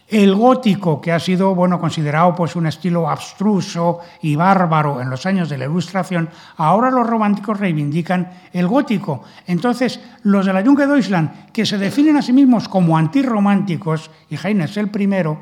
el 0.10 0.34
gótico, 0.34 1.00
que 1.00 1.12
ha 1.12 1.20
sido 1.20 1.54
bueno, 1.54 1.80
considerado 1.80 2.36
pues, 2.36 2.56
un 2.56 2.66
estilo 2.66 3.08
abstruso 3.08 4.00
y 4.22 4.36
bárbaro 4.36 5.02
en 5.02 5.10
los 5.10 5.26
años 5.26 5.50
de 5.50 5.58
la 5.58 5.66
Ilustración, 5.66 6.30
ahora 6.58 6.90
los 6.90 7.06
románticos 7.06 7.60
reivindican 7.60 8.32
el 8.52 8.68
gótico. 8.68 9.24
Entonces, 9.46 10.00
los 10.24 10.48
de 10.48 10.54
la 10.54 10.64
Junge 10.64 10.88
Deutschland, 10.88 11.52
que 11.52 11.66
se 11.66 11.78
definen 11.78 12.18
a 12.18 12.24
sí 12.24 12.34
mismos 12.34 12.68
como 12.68 12.98
antirrománticos, 12.98 14.10
y 14.30 14.36
Heine 14.36 14.66
es 14.66 14.78
el 14.78 14.90
primero, 14.90 15.42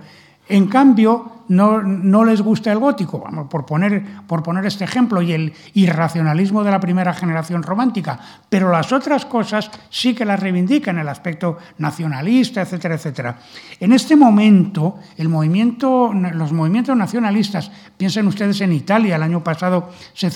en 0.50 0.68
cambio, 0.68 1.37
no, 1.50 2.26
les 2.26 2.42
gusta 2.42 2.72
el 2.72 2.80
gótico, 2.80 3.20
vamos, 3.20 3.48
por, 3.48 3.66
poner, 3.66 4.04
por 4.28 4.44
poner 4.44 4.66
este 4.66 4.84
ejemplo, 4.84 5.22
y 5.22 5.32
el 5.32 5.54
irracionalismo 5.74 6.64
de 6.64 6.72
la 6.72 6.80
primera 6.80 7.14
generación 7.14 7.64
romántica, 7.64 8.20
pero 8.50 8.72
las 8.72 8.92
otras 8.92 9.26
cosas 9.26 9.72
sí 9.90 10.14
que 10.14 10.26
las 10.26 10.40
reivindican, 10.40 10.98
el 10.98 11.08
aspecto 11.08 11.58
nacionalista, 11.78 12.62
etcétera, 12.62 12.96
etcétera. 12.96 13.38
En 13.80 13.94
este 13.94 14.16
momento, 14.16 15.00
los 15.18 16.52
movimientos 16.52 16.98
nacionalistas, 16.98 17.72
piensen 17.98 18.28
ustedes 18.28 18.62
en 18.62 18.74
Italia, 18.74 19.16
el 19.16 19.24
año 19.24 19.44
pasado, 19.44 19.90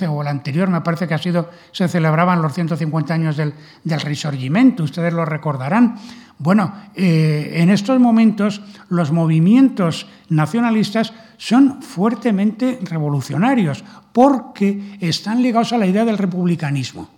o 0.09 0.21
el 0.21 0.27
anterior, 0.27 0.69
me 0.69 0.81
parece 0.81 1.07
que 1.07 1.13
ha 1.13 1.19
sido, 1.19 1.49
se 1.71 1.87
celebraban 1.87 2.41
los 2.41 2.53
150 2.53 3.13
años 3.13 3.37
del, 3.37 3.53
del 3.83 4.01
Risorgimento, 4.01 4.83
ustedes 4.83 5.13
lo 5.13 5.25
recordarán. 5.25 5.97
Bueno, 6.41 6.73
eh, 6.95 7.51
en 7.57 7.69
estos 7.69 7.99
momentos 7.99 8.63
los 8.89 9.11
movimientos 9.11 10.07
nacionalistas 10.31 11.13
son 11.37 11.81
fuertemente 11.81 12.79
revolucionarios 12.81 13.83
porque 14.11 14.97
están 14.99 15.43
ligados 15.43 15.73
a 15.73 15.77
la 15.77 15.85
idea 15.85 16.05
del 16.05 16.17
republicanismo. 16.17 17.09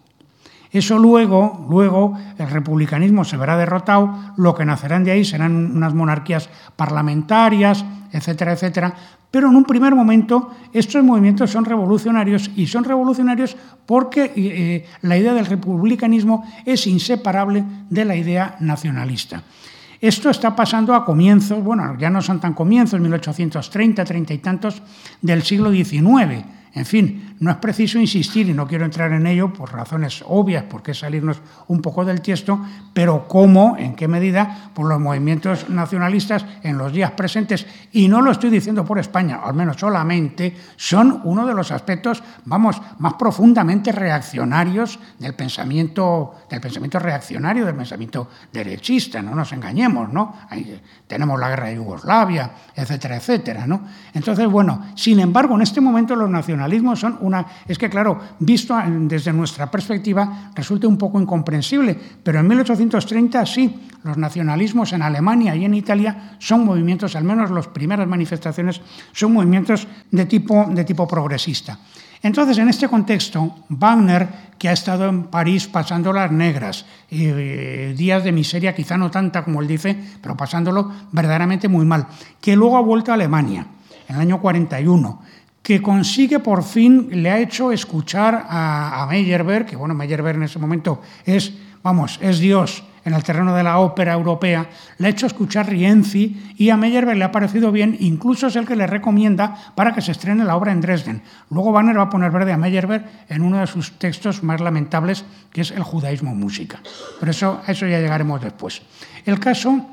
Eso 0.72 0.98
luego, 0.98 1.68
luego 1.70 2.18
el 2.38 2.50
republicanismo 2.50 3.24
se 3.24 3.38
verá 3.38 3.56
derrotado, 3.56 4.34
lo 4.38 4.56
que 4.56 4.66
nacerán 4.66 5.04
de 5.04 5.12
ahí 5.12 5.24
serán 5.24 5.76
unas 5.76 5.94
monarquías 5.94 6.50
parlamentarias, 6.76 7.86
etcétera, 8.12 8.54
etcétera. 8.54 8.94
Pero 9.30 9.50
en 9.50 9.56
un 9.56 9.66
primer 9.66 9.94
momento 9.94 10.52
estos 10.74 11.04
movimientos 11.04 11.52
son 11.52 11.66
revolucionarios 11.66 12.50
y 12.56 12.66
son 12.66 12.84
revolucionarios 12.84 13.56
porque 13.86 14.34
eh, 14.36 14.86
la 15.02 15.18
idea 15.18 15.34
del 15.34 15.46
republicanismo 15.46 16.44
es 16.66 16.88
inseparable 16.88 17.64
de 17.90 18.06
la 18.06 18.16
idea 18.16 18.58
nacionalista. 18.60 19.44
Esto 20.04 20.30
está 20.30 20.54
pasando 20.54 20.94
a 20.94 21.06
comienzos, 21.06 21.64
bueno, 21.64 21.96
ya 21.98 22.10
no 22.10 22.22
son 22.22 22.42
tan 22.42 22.54
comienzos, 22.54 23.00
1830, 23.00 24.04
treinta 24.04 24.34
y 24.34 24.38
tantos 24.40 24.82
del 25.22 25.44
siglo 25.44 25.72
XIX. 25.72 26.44
En 26.76 26.88
fin, 26.88 27.36
no 27.40 27.52
es 27.52 27.58
preciso 27.58 28.00
insistir, 28.00 28.50
y 28.50 28.54
no 28.54 28.68
quiero 28.68 28.84
entrar 28.84 29.12
en 29.12 29.28
ello 29.28 29.54
por 29.54 29.72
razones 29.72 30.24
obvias, 30.26 30.64
porque 30.68 30.96
salirnos 30.96 31.40
un 31.68 31.84
poco 31.84 32.04
del 32.04 32.22
tiesto, 32.22 32.60
pero 32.94 33.28
cómo, 33.28 33.76
en 33.78 33.96
qué 33.96 34.08
medida, 34.08 34.72
por 34.74 34.88
los 34.88 35.00
movimientos 35.00 35.70
nacionalistas 35.70 36.46
en 36.64 36.80
los 36.80 36.92
días 36.92 37.12
presentes, 37.12 37.68
y 37.92 38.08
no 38.08 38.22
lo 38.22 38.32
estoy 38.32 38.50
diciendo 38.50 38.84
por 38.84 38.98
España, 38.98 39.42
al 39.44 39.54
menos 39.54 39.78
solamente, 39.78 40.56
son 40.76 41.22
uno 41.26 41.46
de 41.46 41.54
los 41.54 41.72
aspectos, 41.72 42.24
vamos, 42.46 42.82
más 42.98 43.14
profundamente 43.16 43.92
reaccionarios 43.92 44.98
del 45.20 45.36
pensamiento, 45.36 46.34
del 46.50 46.60
pensamiento 46.60 46.98
reaccionario, 46.98 47.66
del 47.66 47.76
pensamiento 47.76 48.30
derechista, 48.52 49.22
no 49.22 49.36
nos 49.36 49.52
engañemos, 49.52 50.12
¿no? 50.12 50.34
Tenemos 51.06 51.40
la 51.40 51.50
guerra 51.50 51.68
de 51.68 51.76
Yugoslavia, 51.76 52.50
etcétera, 52.76 53.18
etcétera, 53.18 53.68
¿no? 53.68 53.82
Entonces, 54.14 54.48
bueno, 54.48 54.86
sin 54.96 55.20
embargo, 55.20 55.54
en 55.56 55.62
este 55.62 55.80
momento 55.80 56.16
los 56.16 56.30
son 56.96 57.18
una... 57.22 57.46
Es 57.68 57.78
que, 57.78 57.90
claro, 57.90 58.20
visto 58.40 58.76
desde 58.86 59.34
nuestra 59.34 59.70
perspectiva, 59.70 60.52
resulta 60.56 60.88
un 60.88 60.98
poco 60.98 61.20
incomprensible, 61.20 61.98
pero 62.24 62.40
en 62.40 62.48
1830 62.48 63.46
sí, 63.46 63.88
los 64.04 64.18
nacionalismos 64.18 64.94
en 64.94 65.02
Alemania 65.02 65.56
y 65.56 65.66
en 65.66 65.74
Italia 65.74 66.38
son 66.40 66.66
movimientos, 66.66 67.16
al 67.16 67.24
menos 67.24 67.52
las 67.52 67.68
primeras 67.68 68.08
manifestaciones, 68.08 68.82
son 69.12 69.34
movimientos 69.34 69.88
de 70.12 70.26
tipo, 70.26 70.66
de 70.70 70.84
tipo 70.84 71.08
progresista. 71.08 71.80
Entonces, 72.24 72.58
en 72.58 72.70
este 72.70 72.88
contexto, 72.88 73.66
Wagner, 73.68 74.28
que 74.58 74.70
ha 74.70 74.74
estado 74.74 75.10
en 75.10 75.24
París 75.24 75.68
pasando 75.68 76.14
las 76.14 76.32
negras, 76.32 76.86
eh, 77.12 77.94
días 77.98 78.24
de 78.24 78.32
miseria, 78.32 78.74
quizá 78.74 78.98
no 78.98 79.12
tanta 79.12 79.44
como 79.44 79.62
él 79.62 79.68
dice, 79.68 79.98
pero 80.22 80.38
pasándolo 80.38 80.90
verdaderamente 81.12 81.68
muy 81.68 81.86
mal, 81.86 82.08
que 82.40 82.56
luego 82.56 82.78
ha 82.78 82.82
vuelto 82.82 83.12
a 83.12 83.16
Alemania 83.16 83.68
en 84.08 84.16
el 84.16 84.22
año 84.22 84.42
41, 84.42 85.22
que 85.64 85.82
consigue 85.82 86.40
por 86.40 86.64
fin, 86.64 87.08
le 87.12 87.32
ha 87.32 87.40
hecho 87.40 87.72
escuchar 87.72 88.46
a, 88.48 89.02
a 89.02 89.08
Meyerbeer, 89.08 89.66
que 89.66 89.76
bueno, 89.76 89.96
Meyerbeer 89.96 90.36
en 90.36 90.44
ese 90.44 90.60
momento 90.60 91.02
es, 91.26 91.54
vamos, 91.82 92.20
es 92.22 92.40
Dios, 92.40 92.84
en 93.06 93.14
el 93.14 93.24
terreno 93.24 93.54
de 93.56 93.64
la 93.64 93.80
ópera 93.80 94.14
europea, 94.14 94.70
le 94.98 95.08
ha 95.08 95.10
hecho 95.10 95.26
escuchar 95.26 95.70
Rienzi 95.70 96.54
y 96.58 96.70
a 96.70 96.78
Meyerbeer 96.78 97.18
le 97.18 97.26
ha 97.26 97.32
parecido 97.32 97.72
bien, 97.72 97.98
incluso 98.00 98.48
es 98.48 98.56
el 98.56 98.66
que 98.66 98.76
le 98.76 98.88
recomienda 98.88 99.74
para 99.76 99.94
que 99.94 100.02
se 100.02 100.12
estrene 100.12 100.44
la 100.46 100.56
obra 100.56 100.72
en 100.72 100.82
Dresden. 100.82 101.22
Luego 101.50 101.72
Wagner 101.72 101.98
va 101.98 102.04
a 102.04 102.10
poner 102.10 102.32
verde 102.32 102.54
a 102.54 102.58
Meyerbeer 102.58 103.06
en 103.30 103.42
uno 103.42 103.60
de 103.60 103.68
sus 103.68 103.98
textos 104.00 104.44
más 104.44 104.62
lamentables, 104.62 105.26
que 105.52 105.62
es 105.62 105.72
El 105.72 105.84
judaísmo 105.84 106.34
música. 106.36 106.80
Pero 107.20 107.32
eso, 107.32 107.62
a 107.66 107.72
eso 107.72 107.86
ya 107.86 108.00
llegaremos 108.00 108.42
después. 108.42 108.82
El 109.26 109.40
caso 109.40 109.93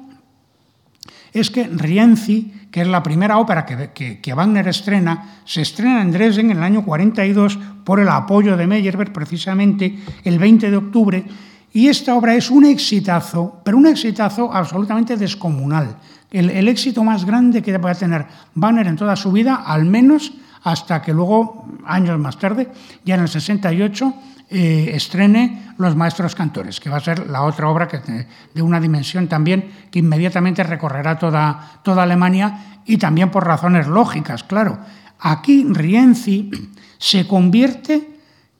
es 1.32 1.50
que 1.50 1.64
Rienzi, 1.64 2.52
que 2.70 2.82
es 2.82 2.88
la 2.88 3.02
primera 3.02 3.38
ópera 3.38 3.64
que, 3.64 4.20
que, 4.20 4.34
Wagner 4.34 4.68
estrena, 4.68 5.40
se 5.44 5.62
estrena 5.62 6.02
en 6.02 6.12
Dresden 6.12 6.50
en 6.50 6.58
el 6.58 6.62
año 6.62 6.84
42 6.84 7.58
por 7.84 8.00
el 8.00 8.08
apoyo 8.08 8.56
de 8.56 8.66
Meyerbeer, 8.66 9.12
precisamente 9.12 9.98
el 10.24 10.38
20 10.38 10.70
de 10.70 10.76
octubre, 10.76 11.24
y 11.72 11.88
esta 11.88 12.16
obra 12.16 12.34
es 12.34 12.50
un 12.50 12.64
exitazo, 12.64 13.60
pero 13.64 13.78
un 13.78 13.86
exitazo 13.86 14.52
absolutamente 14.52 15.16
descomunal. 15.16 15.96
El, 16.30 16.68
éxito 16.68 17.02
más 17.02 17.24
grande 17.24 17.62
que 17.62 17.76
va 17.78 17.94
tener 17.94 18.26
Banner 18.54 18.86
en 18.86 18.96
toda 18.96 19.16
su 19.16 19.32
vida, 19.32 19.64
al 19.66 19.84
menos 19.84 20.32
hasta 20.62 21.02
que 21.02 21.12
luego, 21.12 21.66
años 21.84 22.18
más 22.18 22.38
tarde, 22.38 22.68
ya 23.04 23.14
en 23.14 23.22
el 23.22 23.28
68, 23.28 24.14
estrene 24.50 25.74
Los 25.78 25.94
Maestros 25.94 26.34
Cantores, 26.34 26.80
que 26.80 26.90
va 26.90 26.96
a 26.96 27.00
ser 27.00 27.30
la 27.30 27.42
otra 27.42 27.68
obra 27.68 27.86
que, 27.86 28.26
de 28.52 28.62
una 28.62 28.80
dimensión 28.80 29.28
también 29.28 29.70
que 29.90 30.00
inmediatamente 30.00 30.64
recorrerá 30.64 31.18
toda, 31.18 31.80
toda 31.84 32.02
Alemania 32.02 32.82
y 32.84 32.96
también 32.96 33.30
por 33.30 33.46
razones 33.46 33.86
lógicas, 33.86 34.42
claro. 34.42 34.78
Aquí 35.20 35.64
Rienzi 35.68 36.50
se 36.98 37.26
convierte 37.26 38.10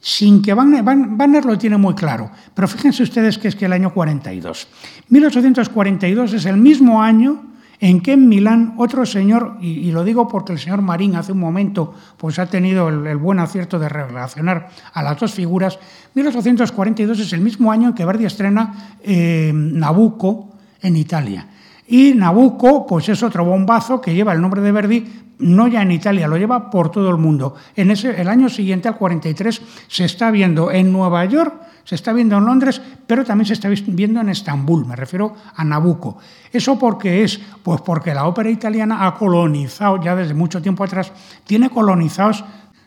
sin 0.01 0.41
que 0.41 0.55
Wagner, 0.55 0.83
Wagner, 0.83 1.45
lo 1.45 1.59
tiene 1.59 1.77
muy 1.77 1.95
claro. 1.95 2.31
Pero 2.55 2.69
fíjense 2.69 3.03
ustedes 3.03 3.37
que 3.37 3.49
es 3.49 3.57
que 3.57 3.67
el 3.67 3.73
año 3.73 3.93
42. 3.93 4.69
1842 5.09 6.33
es 6.33 6.47
el 6.47 6.57
mismo 6.57 7.03
año 7.03 7.45
en 7.81 8.01
que 8.01 8.13
en 8.13 8.29
Milán 8.29 8.75
otro 8.77 9.07
señor, 9.07 9.57
y, 9.61 9.91
lo 9.91 10.05
digo 10.05 10.29
porque 10.29 10.53
el 10.53 10.59
señor 10.59 10.83
Marín 10.83 11.17
hace 11.17 11.33
un 11.33 11.39
momento 11.39 11.95
pues 12.19 12.39
ha 12.39 12.47
tenido 12.47 12.89
el, 12.89 13.07
el, 13.07 13.17
buen 13.17 13.39
acierto 13.39 13.79
de 13.79 13.89
relacionar 13.89 14.69
a 14.93 15.03
las 15.03 15.19
dos 15.19 15.33
figuras, 15.33 15.79
1842 16.15 17.21
es 17.21 17.33
el 17.33 17.41
mismo 17.41 17.73
año 17.73 17.89
en 17.89 17.95
que 17.95 18.05
Verdi 18.05 18.27
estrena 18.27 18.97
eh, 19.03 19.51
Nabucco 19.55 20.51
en 20.83 20.97
Italia. 20.97 21.47
Y 21.87 22.13
Nabucco, 22.15 22.87
pues 22.87 23.09
es 23.09 23.23
otro 23.23 23.45
bombazo 23.45 24.01
que 24.01 24.15
lleva 24.15 24.33
el 24.33 24.41
nombre 24.41 24.61
de 24.61 24.73
Verdi, 24.73 25.07
no 25.41 25.69
ya 25.69 25.83
en 25.83 25.93
Italia, 25.93 26.29
lo 26.29 26.37
lleva 26.37 26.71
por 26.71 26.91
todo 26.91 27.11
el 27.11 27.17
mundo. 27.17 27.55
En 27.75 27.91
ese, 27.91 28.21
el 28.21 28.29
año 28.29 28.49
siguiente, 28.49 28.89
al 28.89 28.97
43, 28.97 29.63
se 29.89 30.05
está 30.05 30.31
viendo 30.31 30.71
en 30.71 30.93
Nueva 30.93 31.25
York, 31.25 31.55
se 31.85 31.95
está 31.95 32.13
viendo 32.13 32.37
en 32.39 32.45
Londres, 32.45 32.81
pero 33.07 33.25
también 33.25 33.47
se 33.47 33.55
está 33.55 33.69
viendo 33.69 34.21
en 34.21 34.29
Estambul, 34.29 34.87
me 34.87 34.97
refiero 34.97 35.35
a 35.55 35.65
Nabucco. 35.65 36.19
¿Eso 36.53 36.79
por 36.79 36.99
qué 36.99 37.25
es? 37.25 37.41
Pues 37.63 37.81
porque 37.81 38.15
la 38.15 38.27
ópera 38.27 38.51
italiana 38.51 39.07
ha 39.07 39.15
colonizado, 39.15 40.01
ya 40.03 40.15
desde 40.15 40.35
mucho 40.35 40.63
tiempo 40.63 40.85
atrás, 40.85 41.13
tiene 41.45 41.71
colonizados 41.71 42.45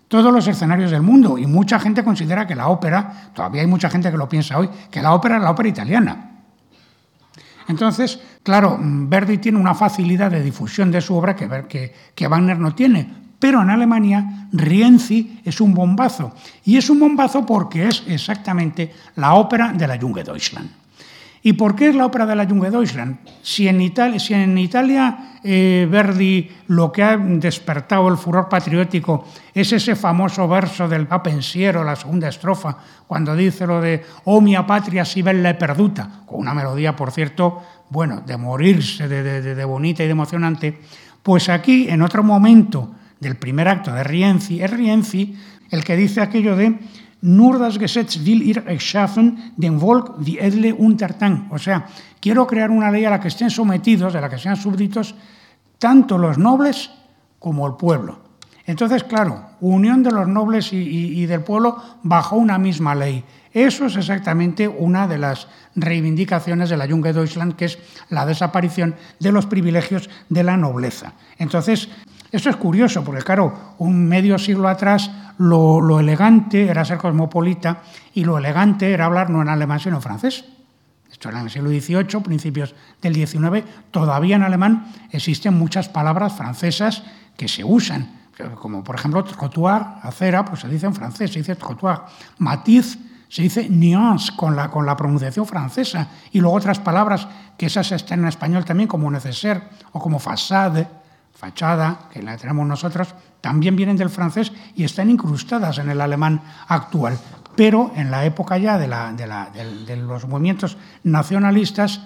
todos 0.07 0.31
los 0.31 0.47
escenarios 0.47 0.91
del 0.91 1.01
mundo 1.01 1.37
y 1.37 1.47
mucha 1.47 1.79
gente 1.79 2.03
considera 2.03 2.45
que 2.45 2.55
la 2.55 2.67
ópera, 2.67 3.31
todavía 3.33 3.61
hay 3.61 3.67
mucha 3.67 3.89
gente 3.89 4.11
que 4.11 4.17
lo 4.17 4.29
piensa 4.29 4.59
hoy, 4.59 4.69
que 4.91 5.01
la 5.01 5.13
ópera 5.13 5.37
es 5.37 5.43
la 5.43 5.51
ópera 5.51 5.69
italiana. 5.69 6.29
Entonces, 7.67 8.19
claro, 8.43 8.77
Verdi 8.79 9.39
tiene 9.39 9.57
una 9.57 9.73
facilidad 9.73 10.29
de 10.29 10.43
difusión 10.43 10.91
de 10.91 11.01
su 11.01 11.15
obra 11.15 11.35
que, 11.35 11.47
que, 11.67 11.93
que 12.13 12.27
Wagner 12.27 12.59
no 12.59 12.75
tiene, 12.75 13.23
pero 13.39 13.61
en 13.61 13.69
Alemania 13.69 14.47
Rienzi 14.53 15.41
es 15.43 15.59
un 15.59 15.73
bombazo. 15.73 16.33
Y 16.63 16.77
es 16.77 16.89
un 16.89 16.99
bombazo 16.99 17.45
porque 17.45 17.87
es 17.89 18.03
exactamente 18.07 18.93
la 19.15 19.33
ópera 19.33 19.73
de 19.73 19.87
la 19.87 19.99
Junge. 19.99 20.23
¿Y 21.45 21.51
por 21.51 21.75
qué 21.75 21.89
es 21.89 21.95
la 21.95 22.05
ópera 22.05 22.25
de 22.25 22.37
la 22.37 22.45
Junge? 22.45 22.71
Si 23.41 23.67
en 23.67 23.81
Italia, 23.81 24.17
si 24.17 24.33
en 24.33 24.57
Italia 24.57 25.33
Verdi 25.43 26.49
lo 26.67 26.89
que 26.89 27.03
ha 27.03 27.17
despertado 27.17 28.07
el 28.07 28.15
furor 28.15 28.47
patriótico 28.47 29.27
es 29.53 29.73
ese 29.73 29.97
famoso 29.97 30.47
verso 30.47 30.87
del 30.87 31.11
Va 31.11 31.21
pensiero, 31.21 31.83
la 31.83 31.97
segunda 31.97 32.29
estrofa, 32.29 32.77
cuando 33.05 33.35
dice 33.35 33.67
lo 33.67 33.81
de 33.81 34.05
«Oh 34.23 34.39
mia 34.39 34.65
patria 34.65 35.03
si 35.03 35.21
bella 35.21 35.49
e 35.49 35.55
perduta», 35.55 36.23
con 36.25 36.39
una 36.39 36.53
melodía, 36.53 36.95
por 36.95 37.11
cierto, 37.11 37.61
bueno, 37.89 38.23
de 38.25 38.37
morirse, 38.37 39.07
de, 39.07 39.65
bonita 39.65 40.03
y 40.03 40.07
de 40.07 40.11
emocionante, 40.11 40.79
pues 41.21 41.49
aquí, 41.49 41.87
en 41.89 42.01
otro 42.01 42.23
momento 42.23 42.91
del 43.19 43.35
primer 43.35 43.67
acto 43.67 43.93
de 43.93 44.03
Rienzi, 44.03 44.61
es 44.61 44.71
Rienzi 44.71 45.35
el 45.69 45.83
que 45.83 45.95
dice 45.95 46.21
aquello 46.21 46.55
de 46.55 46.77
nur 47.23 47.57
das 47.57 47.79
Gesetz 47.79 48.19
will 48.25 48.43
ihr 48.43 48.63
erschaffen, 48.67 49.53
den 49.55 49.79
Volk 49.79 50.19
die 50.19 50.39
edle 50.43 50.73
untertan. 50.73 51.47
O 51.51 51.57
sea, 51.57 51.87
quiero 52.19 52.45
crear 52.45 52.69
una 52.69 52.91
ley 52.91 53.05
a 53.05 53.09
la 53.09 53.19
que 53.19 53.29
estén 53.29 53.49
sometidos, 53.49 54.11
de 54.11 54.19
la 54.19 54.29
que 54.29 54.37
sean 54.37 54.57
súbditos, 54.57 55.15
tanto 55.79 56.17
los 56.17 56.37
nobles 56.37 56.91
como 57.39 57.65
el 57.65 57.75
pueblo. 57.75 58.19
Entonces, 58.65 59.03
claro, 59.03 59.41
unión 59.61 60.03
de 60.03 60.11
los 60.11 60.27
nobles 60.27 60.71
y, 60.73 61.25
del 61.25 61.41
pueblo 61.41 61.81
bajo 62.03 62.35
una 62.35 62.57
misma 62.57 62.93
ley. 62.93 63.23
Eso 63.53 63.85
es 63.85 63.95
exactamente 63.95 64.67
una 64.67 65.07
de 65.07 65.19
las 65.19 65.47
reivindicaciones 65.75 66.69
de 66.69 66.77
la 66.77 66.87
Junge 66.87 67.13
Deutschland, 67.13 67.55
que 67.55 67.65
es 67.65 67.77
la 68.09 68.25
desaparición 68.25 68.95
de 69.19 69.31
los 69.31 69.45
privilegios 69.45 70.09
de 70.29 70.43
la 70.43 70.57
nobleza. 70.57 71.13
Entonces, 71.37 71.89
esto 72.31 72.49
es 72.49 72.55
curioso, 72.55 73.03
porque 73.03 73.21
claro, 73.21 73.75
un 73.77 74.07
medio 74.07 74.39
siglo 74.39 74.67
atrás 74.67 75.11
lo, 75.37 75.81
lo, 75.81 75.99
elegante 75.99 76.65
era 76.65 76.83
ser 76.83 76.97
cosmopolita 76.97 77.83
y 78.15 78.23
lo 78.23 78.39
elegante 78.39 78.91
era 78.91 79.05
hablar 79.05 79.29
no 79.29 79.41
en 79.41 79.49
alemán 79.49 79.79
sino 79.79 79.97
en 79.97 80.01
francés. 80.01 80.45
Esto 81.11 81.29
era 81.29 81.39
en 81.39 81.45
el 81.45 81.51
siglo 81.51 81.69
XVIII, 81.69 82.23
principios 82.23 82.73
del 83.03 83.13
XIX. 83.13 83.63
Todavía 83.91 84.35
en 84.35 84.41
alemán 84.41 84.91
existen 85.11 85.53
muchas 85.53 85.89
palabras 85.89 86.33
francesas 86.33 87.03
que 87.37 87.47
se 87.47 87.63
usan, 87.63 88.21
como 88.55 88.83
por 88.83 88.95
ejemplo 88.95 89.23
trottoir, 89.23 89.83
acera, 90.01 90.43
pues 90.43 90.61
se 90.61 90.69
dice 90.69 90.87
en 90.87 90.95
francés, 90.95 91.31
se 91.31 91.39
dice 91.39 91.55
trottoir. 91.55 91.99
Matiz 92.39 92.97
se 93.33 93.41
dice 93.41 93.67
nuance 93.67 94.31
con 94.35 94.55
la, 94.55 94.69
con 94.69 94.85
la 94.85 94.95
pronunciación 94.95 95.47
francesa 95.47 96.07
y 96.31 96.39
luego 96.39 96.55
otras 96.55 96.77
palabras 96.77 97.27
que 97.57 97.65
esas 97.65 97.91
están 97.91 98.19
en 98.19 98.27
español 98.27 98.63
también 98.63 98.87
como 98.87 99.09
neceser 99.09 99.59
o 99.91 99.97
como 99.97 100.19
façade 100.21 100.85
fachada, 101.33 102.13
que 102.13 102.21
la 102.21 102.37
tenemos 102.37 102.67
nosotros, 102.67 103.15
también 103.41 103.75
vienen 103.75 103.97
del 103.97 104.13
francés 104.13 104.53
y 104.75 104.83
están 104.83 105.09
incrustadas 105.09 105.79
en 105.79 105.89
el 105.89 105.99
alemán 105.99 106.43
actual. 106.67 107.17
Pero 107.55 107.91
en 107.95 108.11
la 108.11 108.23
época 108.23 108.59
ya 108.59 108.77
de, 108.77 108.87
la, 108.87 109.11
de, 109.11 109.25
la, 109.25 109.49
de, 109.49 109.83
de 109.83 109.97
los 109.97 110.27
movimientos 110.27 110.77
nacionalistas, 111.01 112.01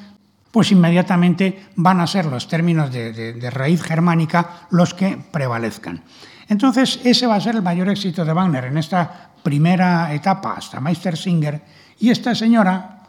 pues 0.49 0.71
inmediatamente 0.71 1.67
van 1.75 1.99
a 1.99 2.07
ser 2.07 2.27
los 2.27 2.47
términos 2.47 2.89
de, 2.89 3.49
raíz 3.51 3.83
germánica 3.83 4.67
los 4.69 4.93
que 4.93 5.19
prevalezcan. 5.29 6.03
Entonces, 6.47 7.01
ese 7.03 7.27
va 7.27 7.35
a 7.35 7.41
ser 7.41 7.55
el 7.55 7.61
mayor 7.61 7.89
éxito 7.89 8.23
de 8.23 8.31
Wagner 8.31 8.63
en 8.63 8.77
esta 8.77 9.31
primera 9.47 10.11
etapa 10.11 10.59
hasta 10.59 10.83
Meistersinger. 10.83 11.63
Y 12.03 12.09
esta 12.09 12.35
señora, 12.35 12.99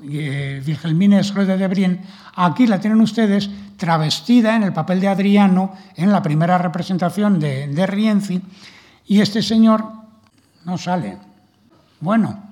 eh, 0.00 0.62
Wilhelmine 0.66 1.20
de 1.20 1.68
Brien, 1.68 2.00
aquí 2.36 2.66
la 2.66 2.80
tienen 2.80 3.02
ustedes 3.02 3.50
travestida 3.76 4.56
en 4.56 4.62
el 4.62 4.72
papel 4.72 4.98
de 4.98 5.08
Adriano 5.08 5.74
en 5.94 6.10
la 6.10 6.22
primera 6.22 6.56
representación 6.56 7.38
de, 7.38 7.68
de 7.68 7.86
Rienzi. 7.86 8.40
Y 9.06 9.20
este 9.20 9.42
señor 9.42 9.84
no 10.64 10.78
sale. 10.78 11.18
Bueno, 12.00 12.42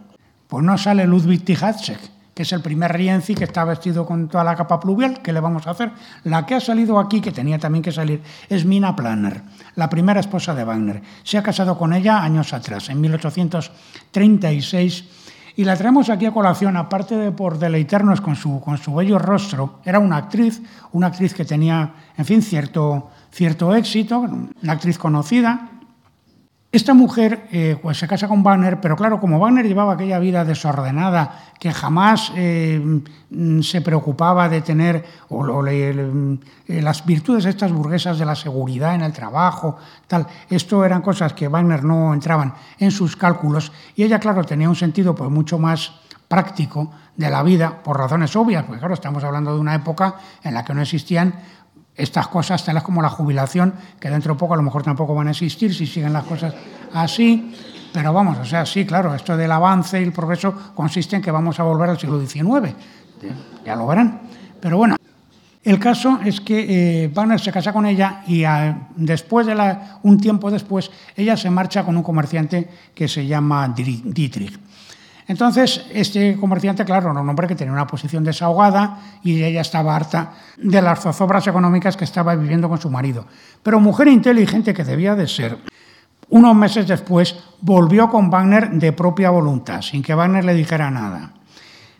pues 0.46 0.62
no 0.62 0.76
sale 0.76 1.06
Ludwig 1.06 1.42
Tichatzek, 1.42 2.00
que 2.34 2.44
es 2.44 2.52
el 2.52 2.62
primer 2.62 2.92
Rienzi 2.92 3.34
que 3.34 3.44
está 3.44 3.64
vestido 3.64 4.06
con 4.06 4.28
toda 4.28 4.44
la 4.44 4.56
capa 4.56 4.80
pluvial. 4.80 5.20
¿Qué 5.22 5.32
le 5.32 5.40
vamos 5.40 5.66
a 5.66 5.72
hacer? 5.72 5.92
La 6.24 6.46
que 6.46 6.54
ha 6.54 6.60
salido 6.60 6.98
aquí, 6.98 7.20
que 7.20 7.32
tenía 7.32 7.58
también 7.58 7.82
que 7.82 7.92
salir, 7.92 8.22
es 8.48 8.64
Mina 8.64 8.96
Planner, 8.96 9.42
la 9.76 9.88
primera 9.88 10.20
esposa 10.20 10.54
de 10.54 10.64
Wagner. 10.64 11.02
Se 11.22 11.38
ha 11.38 11.42
casado 11.42 11.76
con 11.76 11.92
ella 11.92 12.22
años 12.22 12.52
atrás, 12.52 12.88
en 12.88 13.00
1836 13.00 15.04
y 15.54 15.64
la 15.64 15.76
traemos 15.76 16.08
aquí 16.08 16.24
a 16.24 16.32
colación, 16.32 16.76
aparte 16.76 17.16
de 17.16 17.30
por 17.30 17.58
deleitarnos 17.58 18.20
con 18.20 18.36
su, 18.36 18.60
con 18.60 18.78
su 18.78 18.94
bello 18.94 19.18
rostro. 19.18 19.80
Era 19.84 19.98
una 19.98 20.16
actriz, 20.16 20.62
una 20.92 21.08
actriz 21.08 21.34
que 21.34 21.44
tenía, 21.44 21.92
en 22.16 22.24
fin, 22.24 22.40
cierto, 22.40 23.10
cierto 23.30 23.74
éxito, 23.74 24.20
una 24.20 24.72
actriz 24.72 24.96
conocida, 24.96 25.68
esta 26.72 26.94
mujer 26.94 27.48
eh, 27.52 27.76
pues 27.82 27.98
se 27.98 28.08
casa 28.08 28.26
con 28.26 28.42
Wagner, 28.42 28.80
pero 28.80 28.96
claro, 28.96 29.20
como 29.20 29.38
Wagner 29.38 29.68
llevaba 29.68 29.92
aquella 29.92 30.18
vida 30.18 30.42
desordenada, 30.42 31.52
que 31.60 31.70
jamás 31.70 32.32
eh, 32.34 32.80
mm, 33.30 33.60
se 33.60 33.82
preocupaba 33.82 34.48
de 34.48 34.62
tener 34.62 35.04
o, 35.28 35.66
eh, 35.66 36.38
las 36.66 37.04
virtudes 37.04 37.44
estas 37.44 37.72
burguesas 37.72 38.18
de 38.18 38.24
la 38.24 38.34
seguridad 38.34 38.94
en 38.94 39.02
el 39.02 39.12
trabajo, 39.12 39.76
tal, 40.06 40.26
esto 40.48 40.82
eran 40.82 41.02
cosas 41.02 41.34
que 41.34 41.46
Wagner 41.46 41.84
no 41.84 42.14
entraban 42.14 42.54
en 42.78 42.90
sus 42.90 43.16
cálculos 43.16 43.70
y 43.94 44.04
ella, 44.04 44.18
claro, 44.18 44.42
tenía 44.42 44.70
un 44.70 44.76
sentido 44.76 45.14
pues 45.14 45.30
mucho 45.30 45.58
más 45.58 45.92
práctico 46.26 46.90
de 47.14 47.28
la 47.28 47.42
vida 47.42 47.82
por 47.82 47.98
razones 47.98 48.34
obvias, 48.34 48.64
porque 48.64 48.78
claro, 48.78 48.94
estamos 48.94 49.22
hablando 49.22 49.54
de 49.54 49.60
una 49.60 49.74
época 49.74 50.14
en 50.42 50.54
la 50.54 50.64
que 50.64 50.72
no 50.72 50.80
existían 50.80 51.34
estas 51.96 52.28
cosas, 52.28 52.64
tales 52.64 52.82
como 52.82 53.02
la 53.02 53.08
jubilación, 53.08 53.74
que 54.00 54.10
dentro 54.10 54.34
de 54.34 54.38
poco 54.38 54.54
a 54.54 54.56
lo 54.56 54.62
mejor 54.62 54.82
tampoco 54.82 55.14
van 55.14 55.28
a 55.28 55.30
existir 55.32 55.74
si 55.74 55.86
siguen 55.86 56.12
las 56.12 56.24
cosas 56.24 56.54
así. 56.92 57.54
Pero 57.92 58.12
vamos, 58.12 58.38
o 58.38 58.44
sea, 58.44 58.64
sí, 58.64 58.86
claro, 58.86 59.14
esto 59.14 59.36
del 59.36 59.52
avance 59.52 60.00
y 60.00 60.04
el 60.04 60.12
progreso 60.12 60.72
consiste 60.74 61.16
en 61.16 61.22
que 61.22 61.30
vamos 61.30 61.60
a 61.60 61.62
volver 61.62 61.90
al 61.90 61.98
siglo 61.98 62.18
XIX. 62.24 62.74
Ya 63.64 63.76
lo 63.76 63.86
verán. 63.86 64.22
Pero 64.60 64.78
bueno, 64.78 64.96
el 65.64 65.78
caso 65.78 66.18
es 66.24 66.40
que 66.40 67.04
eh, 67.04 67.38
se 67.38 67.52
casa 67.52 67.72
con 67.72 67.86
ella 67.86 68.22
y 68.26 68.44
después 68.96 69.46
de 69.46 69.54
la, 69.54 69.98
un 70.02 70.18
tiempo 70.18 70.50
después 70.50 70.90
ella 71.14 71.36
se 71.36 71.50
marcha 71.50 71.84
con 71.84 71.96
un 71.96 72.02
comerciante 72.02 72.68
que 72.94 73.06
se 73.06 73.26
llama 73.26 73.68
Dietrich. 73.68 74.58
Entonces, 75.32 75.86
este 75.94 76.36
comerciante, 76.36 76.84
claro, 76.84 77.10
era 77.10 77.20
un 77.22 77.26
hombre 77.26 77.48
que 77.48 77.54
tenía 77.54 77.72
una 77.72 77.86
posición 77.86 78.22
desahogada 78.22 78.98
y 79.22 79.42
ella 79.42 79.62
estaba 79.62 79.96
harta 79.96 80.34
de 80.58 80.82
las 80.82 81.00
zozobras 81.00 81.46
económicas 81.46 81.96
que 81.96 82.04
estaba 82.04 82.34
viviendo 82.34 82.68
con 82.68 82.78
su 82.78 82.90
marido. 82.90 83.24
Pero 83.62 83.80
mujer 83.80 84.08
inteligente 84.08 84.74
que 84.74 84.84
debía 84.84 85.14
de 85.14 85.26
ser, 85.26 85.56
unos 86.28 86.54
meses 86.54 86.86
después 86.86 87.34
volvió 87.62 88.10
con 88.10 88.28
Wagner 88.28 88.72
de 88.72 88.92
propia 88.92 89.30
voluntad, 89.30 89.80
sin 89.80 90.02
que 90.02 90.14
Wagner 90.14 90.44
le 90.44 90.52
dijera 90.52 90.90
nada. 90.90 91.32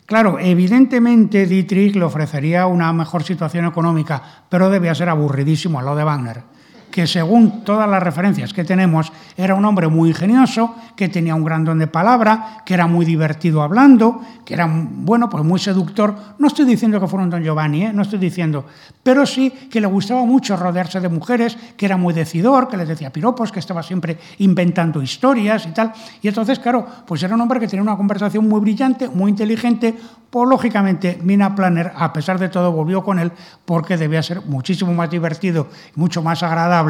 Claro, 0.05 0.39
evidentemente 0.39 1.47
Dietrich 1.47 1.97
le 1.97 2.05
ofrecería 2.05 2.67
una 2.67 2.93
mejor 2.93 3.23
situación 3.23 3.65
económica, 3.65 4.23
pero 4.51 4.69
debía 4.69 4.95
ser 4.95 5.09
aburridísimo 5.09 5.79
a 5.79 5.83
lo 5.83 5.97
de 5.97 6.05
Wagner 6.05 6.53
que 6.93 7.07
según 7.07 7.65
todas 7.65 7.89
las 7.89 8.03
referencias 8.03 8.53
que 8.53 8.63
tenemos, 8.63 9.11
era 9.37 9.55
un 9.55 9.65
hombre 9.65 9.89
muy 9.89 10.11
ingenioso, 10.11 10.77
que 10.95 11.09
tenía 11.09 11.35
un 11.35 11.43
gran 11.43 11.65
don 11.65 11.79
de 11.79 11.89
palabra, 11.89 12.63
que 12.65 12.75
era 12.75 12.87
muy 12.87 13.05
divertido 13.05 13.63
hablando, 13.63 14.21
que 14.45 14.55
era, 14.55 14.69
bueno, 14.71 15.29
pues 15.29 15.43
muy 15.43 15.59
seductor. 15.59 16.15
No 16.39 16.47
estoy 16.47 16.67
diciendo 16.67 17.01
que 17.01 17.09
fuera 17.09 17.25
un 17.25 17.31
don 17.31 17.43
Giovanni, 17.43 17.87
¿eh? 17.87 17.93
no 17.93 18.03
estoy 18.03 18.19
diciendo, 18.19 18.67
pero 19.03 19.27
sí 19.27 19.51
que 19.51 19.81
le 19.81 19.87
gustaba 19.87 20.25
mucho 20.25 20.57
rodearse 20.57 21.01
de 21.01 21.09
mujeres, 21.09 21.57
que 21.77 21.87
era 21.87 21.97
muy 21.97 22.15
decidor, 22.15 22.69
que 22.69 22.77
les 22.77 22.87
decía 22.87 23.11
piropos, 23.11 23.51
que 23.51 23.59
estaba 23.59 23.83
siempre 23.83 24.19
inventando 24.39 25.03
historias 25.03 25.67
y 25.67 25.71
tal. 25.71 25.93
Y 26.21 26.29
entonces, 26.29 26.59
claro, 26.59 26.87
pues 27.07 27.23
era 27.23 27.35
un 27.35 27.41
hombre 27.41 27.59
que 27.59 27.67
tenía 27.67 27.83
una 27.83 27.97
conversación 27.97 28.49
muy 28.49 28.61
brillante, 28.61 29.09
muy 29.09 29.31
inteligente, 29.31 29.97
pues 30.31 30.49
lógicamente 30.49 31.19
Mina 31.23 31.55
Planner, 31.55 31.93
a 31.95 32.13
pesar 32.13 32.39
de 32.39 32.49
todo, 32.49 32.73
volvió 32.73 33.03
con 33.03 33.19
él 33.19 33.33
porque 33.67 33.99
debía 33.99 34.23
ser 34.23 34.41
muchísimo 34.43 34.93
más 34.95 35.11
divertido 35.11 35.69
mucho 35.95 36.23
más 36.23 36.43
agradable 36.43 36.82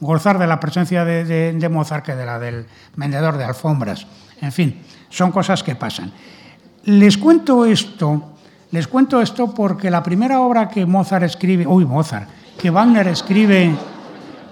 gozar 0.00 0.38
de 0.38 0.46
la 0.46 0.60
presencia 0.60 1.04
de, 1.04 1.68
Mozart 1.70 2.04
que 2.04 2.14
de 2.14 2.26
la 2.26 2.38
del 2.38 2.66
vendedor 2.96 3.36
de 3.36 3.44
alfombras. 3.44 4.06
En 4.40 4.52
fin, 4.52 4.82
son 5.08 5.32
cosas 5.32 5.62
que 5.62 5.74
pasan. 5.74 6.12
Les 6.84 7.16
cuento 7.16 7.64
esto, 7.64 8.34
les 8.70 8.86
cuento 8.86 9.20
esto 9.20 9.54
porque 9.54 9.90
la 9.90 10.02
primera 10.02 10.40
obra 10.40 10.68
que 10.68 10.84
Mozart 10.84 11.24
escribe, 11.24 11.66
uy, 11.66 11.84
Mozart, 11.84 12.28
que 12.58 12.70
Wagner 12.70 13.08
escribe 13.08 13.74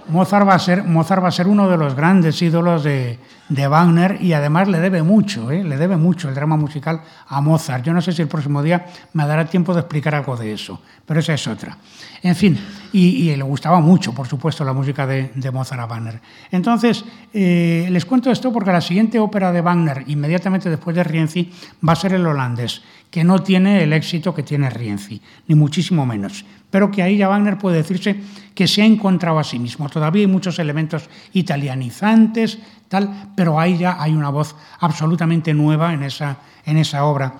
Mozart 0.09 0.47
va 0.47 0.55
a 0.55 0.59
ser, 0.59 0.83
Mozart 0.83 1.23
va 1.23 1.27
a 1.27 1.31
ser 1.31 1.47
uno 1.47 1.69
de 1.69 1.77
los 1.77 1.95
grandes 1.95 2.41
ídolos 2.41 2.83
de, 2.83 3.19
de 3.49 3.67
Wagner 3.67 4.17
y 4.21 4.33
además 4.33 4.67
le 4.67 4.79
debe 4.79 5.03
mucho, 5.03 5.51
¿eh? 5.51 5.63
le 5.63 5.77
debe 5.77 5.97
mucho 5.97 6.29
el 6.29 6.35
drama 6.35 6.57
musical 6.57 7.01
a 7.27 7.41
Mozart. 7.41 7.83
Yo 7.83 7.93
no 7.93 8.01
sé 8.01 8.11
si 8.11 8.21
el 8.21 8.27
próximo 8.27 8.63
día 8.63 8.85
me 9.13 9.27
dará 9.27 9.45
tiempo 9.45 9.73
de 9.73 9.81
explicar 9.81 10.15
algo 10.15 10.35
de 10.37 10.53
eso, 10.53 10.81
pero 11.05 11.19
esa 11.19 11.33
es 11.33 11.47
otra. 11.47 11.77
En 12.21 12.35
fin, 12.35 12.57
y, 12.93 13.35
le 13.35 13.43
gustaba 13.43 13.79
mucho, 13.79 14.13
por 14.13 14.27
supuesto, 14.27 14.63
la 14.63 14.73
música 14.73 15.05
de, 15.05 15.51
Mozart 15.51 15.81
a 15.81 15.85
Wagner. 15.85 16.21
Entonces, 16.51 17.03
eh, 17.33 17.87
les 17.91 18.05
cuento 18.05 18.31
esto 18.31 18.51
porque 18.51 18.71
la 18.71 18.81
siguiente 18.81 19.19
ópera 19.19 19.51
de 19.51 19.61
Wagner, 19.61 20.03
inmediatamente 20.07 20.69
después 20.69 20.95
de 20.95 21.03
Rienzi, 21.03 21.51
va 21.87 21.93
a 21.93 21.97
ser 21.97 22.13
el 22.13 22.25
holandés, 22.25 22.81
que 23.13 23.23
no 23.23 23.37
tiene 23.43 23.83
el 23.83 23.93
éxito 23.93 24.33
que 24.33 24.41
tiene 24.41 24.71
Rienzi, 24.71 25.21
ni 25.47 25.53
muchísimo 25.53 26.03
menos 26.03 26.43
pero 26.73 26.89
que 26.89 27.03
ahí 27.03 27.17
ya 27.17 27.27
Wagner 27.27 27.59
puede 27.59 27.77
decirse 27.77 28.15
que 28.55 28.65
se 28.65 28.81
ha 28.81 28.85
encontrado 28.85 29.37
a 29.37 29.43
sí 29.43 29.59
mismo. 29.59 29.87
Todavía 29.89 30.21
hay 30.21 30.27
muchos 30.27 30.57
elementos 30.57 31.07
italianizantes, 31.33 32.57
tal, 32.87 33.29
pero 33.35 33.59
ahí 33.59 33.77
ya 33.77 34.01
hay 34.01 34.13
una 34.13 34.29
voz 34.29 34.55
absolutamente 34.79 35.53
nueva 35.53 35.93
en 35.93 36.01
esa, 36.01 36.37
en 36.65 36.77
esa 36.77 37.05
obra. 37.05 37.35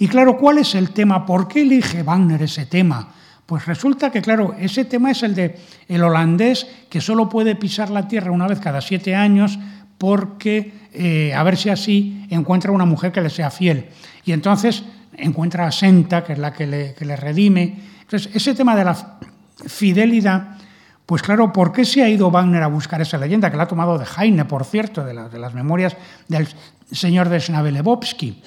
Y 0.00 0.08
claro, 0.08 0.36
¿cuál 0.36 0.58
es 0.58 0.74
el 0.74 0.90
tema? 0.90 1.24
¿Por 1.24 1.46
qué 1.46 1.62
elige 1.62 2.02
Wagner 2.02 2.42
ese 2.42 2.66
tema? 2.66 3.06
Pues 3.46 3.66
resulta 3.66 4.10
que, 4.10 4.20
claro, 4.20 4.56
ese 4.58 4.84
tema 4.84 5.12
es 5.12 5.22
el 5.22 5.36
de 5.36 5.60
el 5.86 6.02
holandés 6.02 6.66
que 6.90 7.00
solo 7.00 7.28
puede 7.28 7.54
pisar 7.54 7.88
la 7.88 8.08
tierra 8.08 8.32
una 8.32 8.48
vez 8.48 8.58
cada 8.58 8.80
siete 8.80 9.14
años 9.14 9.60
porque, 9.96 10.72
eh, 10.92 11.32
a 11.32 11.44
ver 11.44 11.56
si 11.56 11.68
así, 11.68 12.26
encuentra 12.30 12.72
una 12.72 12.84
mujer 12.84 13.12
que 13.12 13.20
le 13.20 13.30
sea 13.30 13.52
fiel. 13.52 13.90
Y 14.24 14.32
entonces 14.32 14.82
encuentra 15.16 15.66
a 15.66 15.72
Senta, 15.72 16.24
que 16.24 16.34
es 16.34 16.38
la 16.38 16.52
que 16.52 16.66
le, 16.66 17.16
redime, 17.16 17.92
entonces, 18.02 18.34
ese 18.34 18.54
tema 18.54 18.76
de 18.76 18.84
la 18.84 18.96
fidelidad, 19.66 20.58
pues 21.06 21.22
claro, 21.22 21.52
¿por 21.52 21.72
qué 21.72 21.84
se 21.84 22.02
ha 22.02 22.08
ido 22.08 22.30
Wagner 22.30 22.62
a 22.62 22.66
buscar 22.66 23.00
esa 23.00 23.18
leyenda? 23.18 23.50
Que 23.50 23.56
la 23.56 23.64
ha 23.64 23.68
tomado 23.68 23.98
de 23.98 24.04
Heine, 24.04 24.44
por 24.44 24.64
cierto, 24.64 25.04
de, 25.04 25.14
las 25.14 25.54
memorias 25.54 25.96
del 26.28 26.46
señor 26.90 27.28
de 27.28 27.40
Snabelebowski. 27.40 28.42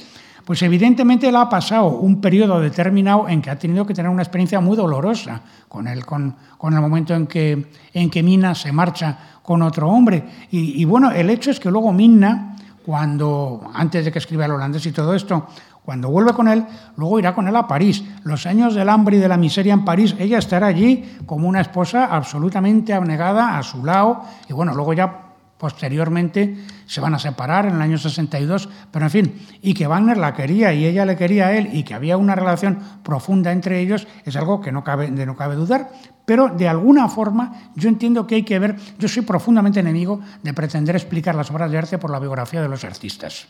Pues 0.45 0.61
evidentemente 0.61 1.27
él 1.27 1.35
ha 1.35 1.49
pasado 1.49 1.87
un 1.87 2.21
periodo 2.21 2.59
determinado 2.59 3.27
en 3.27 3.41
que 3.41 3.49
ha 3.49 3.57
tenido 3.57 3.87
que 3.87 3.95
tener 3.95 4.11
una 4.11 4.21
experiencia 4.21 4.59
muy 4.59 4.77
dolorosa 4.77 5.41
con 5.67 5.87
el, 5.87 6.05
con, 6.05 6.35
el 6.61 6.81
momento 6.81 7.15
en 7.15 7.25
que, 7.25 7.71
en 7.91 8.11
que 8.11 8.21
Mina 8.21 8.53
se 8.53 8.71
marcha 8.71 9.17
con 9.41 9.63
otro 9.63 9.89
hombre. 9.89 10.23
Y, 10.51 10.79
y, 10.79 10.85
bueno, 10.85 11.09
el 11.09 11.31
hecho 11.31 11.49
es 11.49 11.59
que 11.59 11.71
luego 11.71 11.91
Mina, 11.91 12.55
cuando, 12.85 13.71
antes 13.73 14.05
de 14.05 14.11
que 14.11 14.19
escriba 14.19 14.45
el 14.45 14.51
holandés 14.51 14.85
y 14.85 14.91
todo 14.91 15.15
esto, 15.15 15.47
cuando 15.85 16.09
vuelve 16.09 16.33
con 16.33 16.47
él, 16.47 16.65
luego 16.97 17.19
irá 17.19 17.35
con 17.35 17.47
él 17.47 17.55
a 17.55 17.67
París. 17.67 18.03
Los 18.23 18.47
años 18.47 18.73
del 18.73 18.89
hambre 18.89 19.17
y 19.17 19.19
de 19.19 19.27
la 19.27 19.37
miseria 19.37 19.73
en 19.73 19.85
París, 19.85 20.15
ella 20.17 20.39
estará 20.39 20.65
allí 20.65 21.17
como 21.27 21.47
una 21.47 21.61
esposa 21.61 22.05
absolutamente 22.05 22.91
abnegada 22.91 23.59
a 23.59 23.61
su 23.61 23.85
lado. 23.85 24.23
Y 24.49 24.53
bueno, 24.53 24.73
luego 24.73 24.93
ya 24.93 25.25
posteriormente 25.57 26.57
se 26.85 27.01
van 27.01 27.13
a 27.13 27.19
separar 27.19 27.67
en 27.67 27.75
el 27.75 27.81
año 27.81 27.97
62, 27.97 28.67
pero 28.91 29.05
en 29.05 29.11
fin, 29.11 29.47
y 29.61 29.73
que 29.73 29.87
Wagner 29.87 30.17
la 30.17 30.33
quería 30.33 30.73
y 30.73 30.85
ella 30.85 31.05
le 31.05 31.15
quería 31.15 31.47
a 31.47 31.53
él 31.53 31.69
y 31.71 31.83
que 31.83 31.93
había 31.93 32.17
una 32.17 32.35
relación 32.35 32.79
profunda 33.03 33.51
entre 33.51 33.79
ellos, 33.79 34.07
es 34.25 34.35
algo 34.35 34.59
que 34.59 34.71
no 34.71 34.83
cabe, 34.83 35.09
de 35.09 35.25
no 35.25 35.35
cabe 35.35 35.55
dudar, 35.55 35.91
pero 36.25 36.49
de 36.49 36.67
alguna 36.67 37.07
forma 37.07 37.71
yo 37.75 37.89
entiendo 37.89 38.27
que 38.27 38.35
hay 38.35 38.43
que 38.43 38.59
ver, 38.59 38.75
yo 38.99 39.07
soy 39.07 39.21
profundamente 39.21 39.79
enemigo 39.79 40.19
de 40.43 40.53
pretender 40.53 40.95
explicar 40.95 41.35
las 41.35 41.49
obras 41.51 41.71
de 41.71 41.77
arte 41.77 41.97
por 41.97 42.11
la 42.11 42.19
biografía 42.19 42.61
de 42.61 42.69
los 42.69 42.83
artistas. 42.83 43.47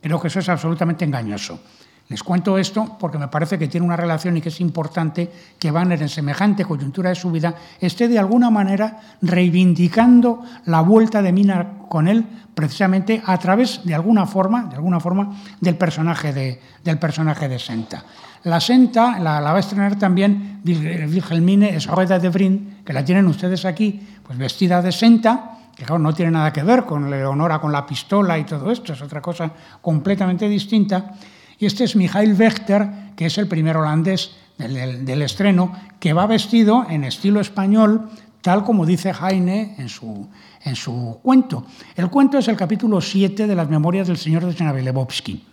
Creo 0.00 0.20
que 0.20 0.28
eso 0.28 0.40
es 0.40 0.48
absolutamente 0.48 1.04
engañoso. 1.04 1.60
Les 2.08 2.22
cuento 2.22 2.56
esto 2.56 2.96
porque 2.98 3.18
me 3.18 3.28
parece 3.28 3.58
que 3.58 3.68
tiene 3.68 3.84
una 3.84 3.96
relación 3.96 4.36
y 4.36 4.40
que 4.40 4.48
es 4.48 4.60
importante 4.62 5.30
que 5.58 5.70
Banner 5.70 6.00
en 6.00 6.08
semejante 6.08 6.64
coyuntura 6.64 7.10
de 7.10 7.14
su 7.14 7.30
vida 7.30 7.54
esté 7.80 8.08
de 8.08 8.18
alguna 8.18 8.48
manera 8.48 8.98
reivindicando 9.20 10.42
la 10.64 10.80
vuelta 10.80 11.20
de 11.20 11.32
Mina 11.32 11.68
con 11.90 12.08
él 12.08 12.24
precisamente 12.54 13.22
a 13.26 13.36
través 13.38 13.84
de 13.84 13.94
alguna 13.94 14.26
forma, 14.26 14.64
de 14.64 14.76
alguna 14.76 15.00
forma 15.00 15.36
del 15.60 15.76
personaje 15.76 16.32
de, 16.32 16.60
del 16.82 16.98
personaje 16.98 17.46
de 17.46 17.58
Senta. 17.58 18.02
La 18.44 18.58
Senta 18.58 19.18
la, 19.18 19.40
va 19.40 19.56
a 19.56 19.60
estrenar 19.60 19.96
también 19.96 20.62
Wilhelmine 20.64 21.76
Esrueda 21.76 22.18
de 22.18 22.30
Brin, 22.30 22.78
que 22.86 22.94
la 22.94 23.04
tienen 23.04 23.26
ustedes 23.26 23.66
aquí, 23.66 24.00
pues 24.26 24.38
vestida 24.38 24.80
de 24.80 24.92
Senta, 24.92 25.57
que 25.78 25.84
claro, 25.84 26.00
no 26.00 26.12
tiene 26.12 26.32
nada 26.32 26.52
que 26.52 26.64
ver 26.64 26.84
con 26.84 27.08
Leonora, 27.08 27.60
con 27.60 27.70
la 27.70 27.86
pistola 27.86 28.36
y 28.36 28.42
todo 28.42 28.72
esto, 28.72 28.94
es 28.94 29.00
otra 29.00 29.22
cosa 29.22 29.48
completamente 29.80 30.48
distinta. 30.48 31.14
Y 31.56 31.66
este 31.66 31.84
es 31.84 31.94
Michael 31.94 32.34
Wechter, 32.34 33.14
que 33.14 33.26
es 33.26 33.38
el 33.38 33.46
primer 33.46 33.76
holandés 33.76 34.34
del, 34.58 35.22
estreno, 35.22 35.70
que 36.00 36.12
va 36.12 36.26
vestido 36.26 36.84
en 36.90 37.04
estilo 37.04 37.40
español, 37.40 38.10
tal 38.42 38.64
como 38.64 38.84
dice 38.84 39.12
Heine 39.12 39.76
en 39.78 39.88
su, 39.88 40.28
en 40.64 40.74
su 40.74 41.20
cuento. 41.22 41.64
El 41.94 42.10
cuento 42.10 42.38
es 42.38 42.48
el 42.48 42.56
capítulo 42.56 43.00
7 43.00 43.46
de 43.46 43.54
las 43.54 43.70
Memorias 43.70 44.08
del 44.08 44.18
Señor 44.18 44.46
de 44.46 44.56
Chnavelebowski, 44.56 45.44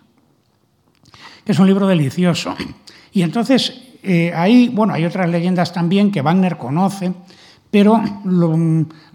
que 1.46 1.52
es 1.52 1.60
un 1.60 1.68
libro 1.68 1.86
delicioso. 1.86 2.56
Y 3.12 3.22
entonces 3.22 3.80
eh, 4.02 4.34
ahí, 4.34 4.70
bueno, 4.70 4.96
hay 4.96 5.06
otras 5.06 5.30
leyendas 5.30 5.72
también 5.72 6.12
que 6.12 6.24
Wagner 6.24 6.58
conoce, 6.58 7.14
pero 7.76 8.02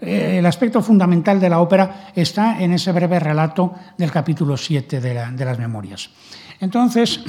eh, 0.01 0.35
el 0.37 0.45
aspecto 0.45 0.83
fundamental 0.83 1.39
de 1.39 1.49
la 1.49 1.61
ópera 1.61 2.11
está 2.13 2.61
en 2.61 2.73
ese 2.73 2.91
breve 2.91 3.19
relato 3.19 3.73
del 3.97 4.11
capítulo 4.11 4.55
7 4.55 5.01
de, 5.01 5.15
las 5.15 5.57
Memorias. 5.57 6.11
Entonces, 6.59 7.21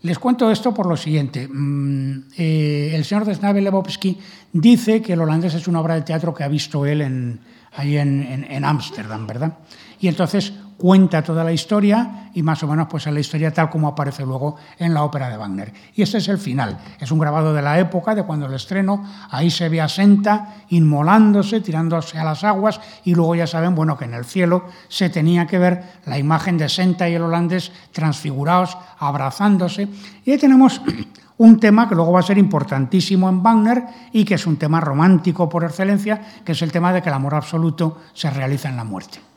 les 0.00 0.18
cuento 0.18 0.50
esto 0.50 0.72
por 0.72 0.86
lo 0.86 0.96
siguiente. 0.96 1.46
Mm, 1.46 2.30
eh, 2.38 2.92
el 2.94 3.04
señor 3.04 3.26
Desnabe 3.26 3.60
Lebowski 3.60 4.16
dice 4.50 5.02
que 5.02 5.12
el 5.12 5.20
holandés 5.20 5.52
es 5.52 5.68
una 5.68 5.82
obra 5.82 5.96
de 5.96 6.00
teatro 6.00 6.32
que 6.32 6.44
ha 6.44 6.48
visto 6.48 6.86
él 6.86 7.38
ahí 7.76 7.98
en 7.98 8.64
Ámsterdam, 8.64 9.26
¿verdad? 9.26 9.58
Y 10.00 10.08
entonces 10.08 10.54
cuenta 10.78 11.22
toda 11.22 11.42
la 11.42 11.52
historia 11.52 12.30
y 12.32 12.42
más 12.42 12.62
o 12.62 12.68
menos 12.68 12.86
pues 12.88 13.06
es 13.06 13.12
la 13.12 13.18
historia 13.18 13.52
tal 13.52 13.68
como 13.68 13.88
aparece 13.88 14.24
luego 14.24 14.56
en 14.78 14.94
la 14.94 15.02
ópera 15.02 15.28
de 15.28 15.36
Wagner. 15.36 15.72
Y 15.94 16.02
este 16.02 16.18
es 16.18 16.28
el 16.28 16.38
final. 16.38 16.78
Es 17.00 17.10
un 17.10 17.18
grabado 17.18 17.52
de 17.52 17.60
la 17.60 17.78
época, 17.80 18.14
de 18.14 18.22
cuando 18.22 18.46
el 18.46 18.54
estreno. 18.54 19.04
Ahí 19.30 19.50
se 19.50 19.68
ve 19.68 19.80
a 19.80 19.88
Senta 19.88 20.54
inmolándose, 20.68 21.60
tirándose 21.60 22.16
a 22.16 22.24
las 22.24 22.44
aguas 22.44 22.80
y 23.04 23.14
luego 23.14 23.34
ya 23.34 23.46
saben, 23.46 23.74
bueno, 23.74 23.98
que 23.98 24.04
en 24.04 24.14
el 24.14 24.24
cielo 24.24 24.66
se 24.88 25.10
tenía 25.10 25.46
que 25.46 25.58
ver 25.58 25.82
la 26.06 26.16
imagen 26.16 26.56
de 26.56 26.68
Senta 26.68 27.08
y 27.08 27.14
el 27.14 27.22
holandés 27.22 27.72
transfigurados, 27.90 28.78
abrazándose. 29.00 29.88
Y 30.24 30.30
ahí 30.30 30.38
tenemos 30.38 30.80
un 31.38 31.58
tema 31.58 31.88
que 31.88 31.96
luego 31.96 32.12
va 32.12 32.20
a 32.20 32.22
ser 32.22 32.38
importantísimo 32.38 33.28
en 33.28 33.42
Wagner 33.42 33.84
y 34.12 34.24
que 34.24 34.34
es 34.34 34.46
un 34.46 34.56
tema 34.56 34.80
romántico 34.80 35.48
por 35.48 35.64
excelencia, 35.64 36.20
que 36.44 36.52
es 36.52 36.62
el 36.62 36.70
tema 36.70 36.92
de 36.92 37.02
que 37.02 37.08
el 37.08 37.16
amor 37.16 37.34
absoluto 37.34 37.98
se 38.14 38.30
realiza 38.30 38.68
en 38.68 38.76
la 38.76 38.84
muerte. 38.84 39.27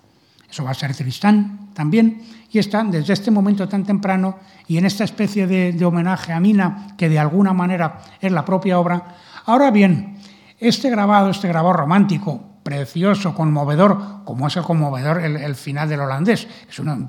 Eso 0.52 0.66
va 0.66 0.72
a 0.72 0.76
ser 0.76 0.94
Tristán 0.94 1.70
también. 1.74 2.22
Y 2.52 2.60
están 2.60 2.92
desde 2.92 3.14
este 3.14 3.32
momento 3.32 3.68
tan 3.70 3.86
temprano 3.86 4.40
y 4.68 4.78
en 4.78 4.86
esta 4.86 5.06
especie 5.06 5.48
de, 5.48 5.86
homenaje 5.86 6.34
a 6.34 6.40
Mina, 6.42 6.88
que 6.98 7.08
de 7.08 7.18
alguna 7.18 7.54
manera 7.54 8.02
es 8.20 8.32
la 8.32 8.44
propia 8.44 8.78
obra. 8.78 9.16
Ahora 9.46 9.72
bien, 9.72 10.18
este 10.60 10.90
grabado, 10.90 11.30
este 11.30 11.48
grabado 11.48 11.74
romántico, 11.74 12.44
precioso, 12.62 13.34
conmovedor, 13.34 14.24
como 14.26 14.48
es 14.48 14.58
el 14.58 14.64
conmovedor 14.64 15.22
el, 15.22 15.56
final 15.56 15.88
del 15.88 16.02
holandés. 16.02 16.46
Es 16.70 16.78
un 16.80 17.08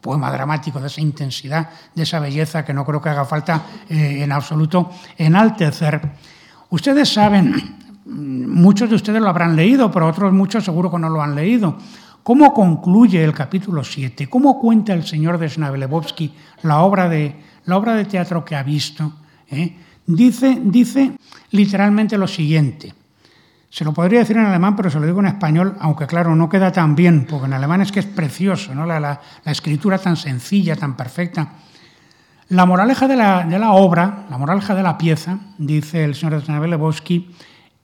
poema 0.00 0.30
dramático 0.32 0.80
de 0.80 0.88
esa 0.88 1.00
intensidad, 1.00 1.70
de 1.94 2.02
esa 2.02 2.18
belleza 2.18 2.64
que 2.64 2.74
no 2.74 2.84
creo 2.84 3.00
que 3.00 3.08
haga 3.08 3.24
falta 3.24 3.62
eh, 3.88 4.24
en 4.24 4.32
absoluto 4.32 4.90
enaltecer. 5.16 6.00
Ustedes 6.70 7.12
saben, 7.12 7.78
muchos 8.04 8.90
de 8.90 8.96
ustedes 8.96 9.22
lo 9.22 9.28
habrán 9.28 9.54
leído, 9.54 9.92
pero 9.92 10.08
otros 10.08 10.32
muchos 10.32 10.64
seguro 10.64 10.90
que 10.90 10.98
no 10.98 11.08
lo 11.08 11.22
han 11.22 11.36
leído. 11.36 11.78
¿Cómo 12.22 12.54
concluye 12.54 13.22
el 13.22 13.32
capítulo 13.32 13.82
7? 13.82 14.28
¿Cómo 14.28 14.60
cuenta 14.60 14.92
el 14.92 15.04
señor 15.04 15.38
de 15.38 15.48
Snavelebowski 15.48 16.32
la 16.62 16.80
obra 16.82 17.08
de, 17.08 17.34
la 17.64 17.76
obra 17.76 17.94
de 17.94 18.04
teatro 18.04 18.44
que 18.44 18.54
ha 18.54 18.62
visto? 18.62 19.12
¿Eh? 19.50 19.76
Dice, 20.06 20.60
dice 20.62 21.16
literalmente 21.50 22.16
lo 22.16 22.28
siguiente. 22.28 22.94
Se 23.68 23.84
lo 23.84 23.92
podría 23.92 24.20
decir 24.20 24.36
en 24.36 24.44
alemán, 24.44 24.76
pero 24.76 24.90
se 24.90 25.00
lo 25.00 25.06
digo 25.06 25.18
en 25.20 25.26
español, 25.26 25.76
aunque 25.80 26.06
claro, 26.06 26.36
no 26.36 26.48
queda 26.48 26.70
tan 26.70 26.94
bien, 26.94 27.26
porque 27.28 27.46
en 27.46 27.54
alemán 27.54 27.80
es 27.80 27.90
que 27.90 28.00
es 28.00 28.06
precioso, 28.06 28.74
¿no? 28.74 28.86
la, 28.86 29.20
escritura 29.46 29.98
tan 29.98 30.16
sencilla, 30.16 30.76
tan 30.76 30.96
perfecta. 30.96 31.54
La 32.50 32.66
moraleja 32.66 33.08
de 33.08 33.16
la, 33.16 33.72
obra, 33.72 34.26
la 34.30 34.38
moraleja 34.38 34.74
de 34.74 34.82
la 34.82 34.98
pieza, 34.98 35.38
dice 35.56 36.04
el 36.04 36.14
señor 36.14 36.42
de 36.44 37.24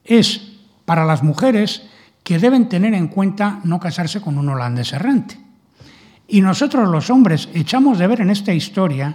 es 0.05 0.53
para 0.85 1.05
las 1.07 1.23
mujeres 1.23 1.89
que 2.29 2.39
deben 2.39 2.69
tener 2.69 2.93
en 2.93 3.09
cuenta 3.09 3.61
no 3.65 3.81
casarse 3.81 4.21
con 4.21 4.37
un 4.37 4.51
holandés 4.51 4.93
errante. 4.93 5.41
Y 6.29 6.43
nosotros 6.43 6.87
los 6.87 7.09
hombres 7.09 7.49
echamos 7.55 7.99
de 7.99 8.07
ver 8.07 8.21
en 8.21 8.29
esta 8.29 8.53
historia 8.53 9.15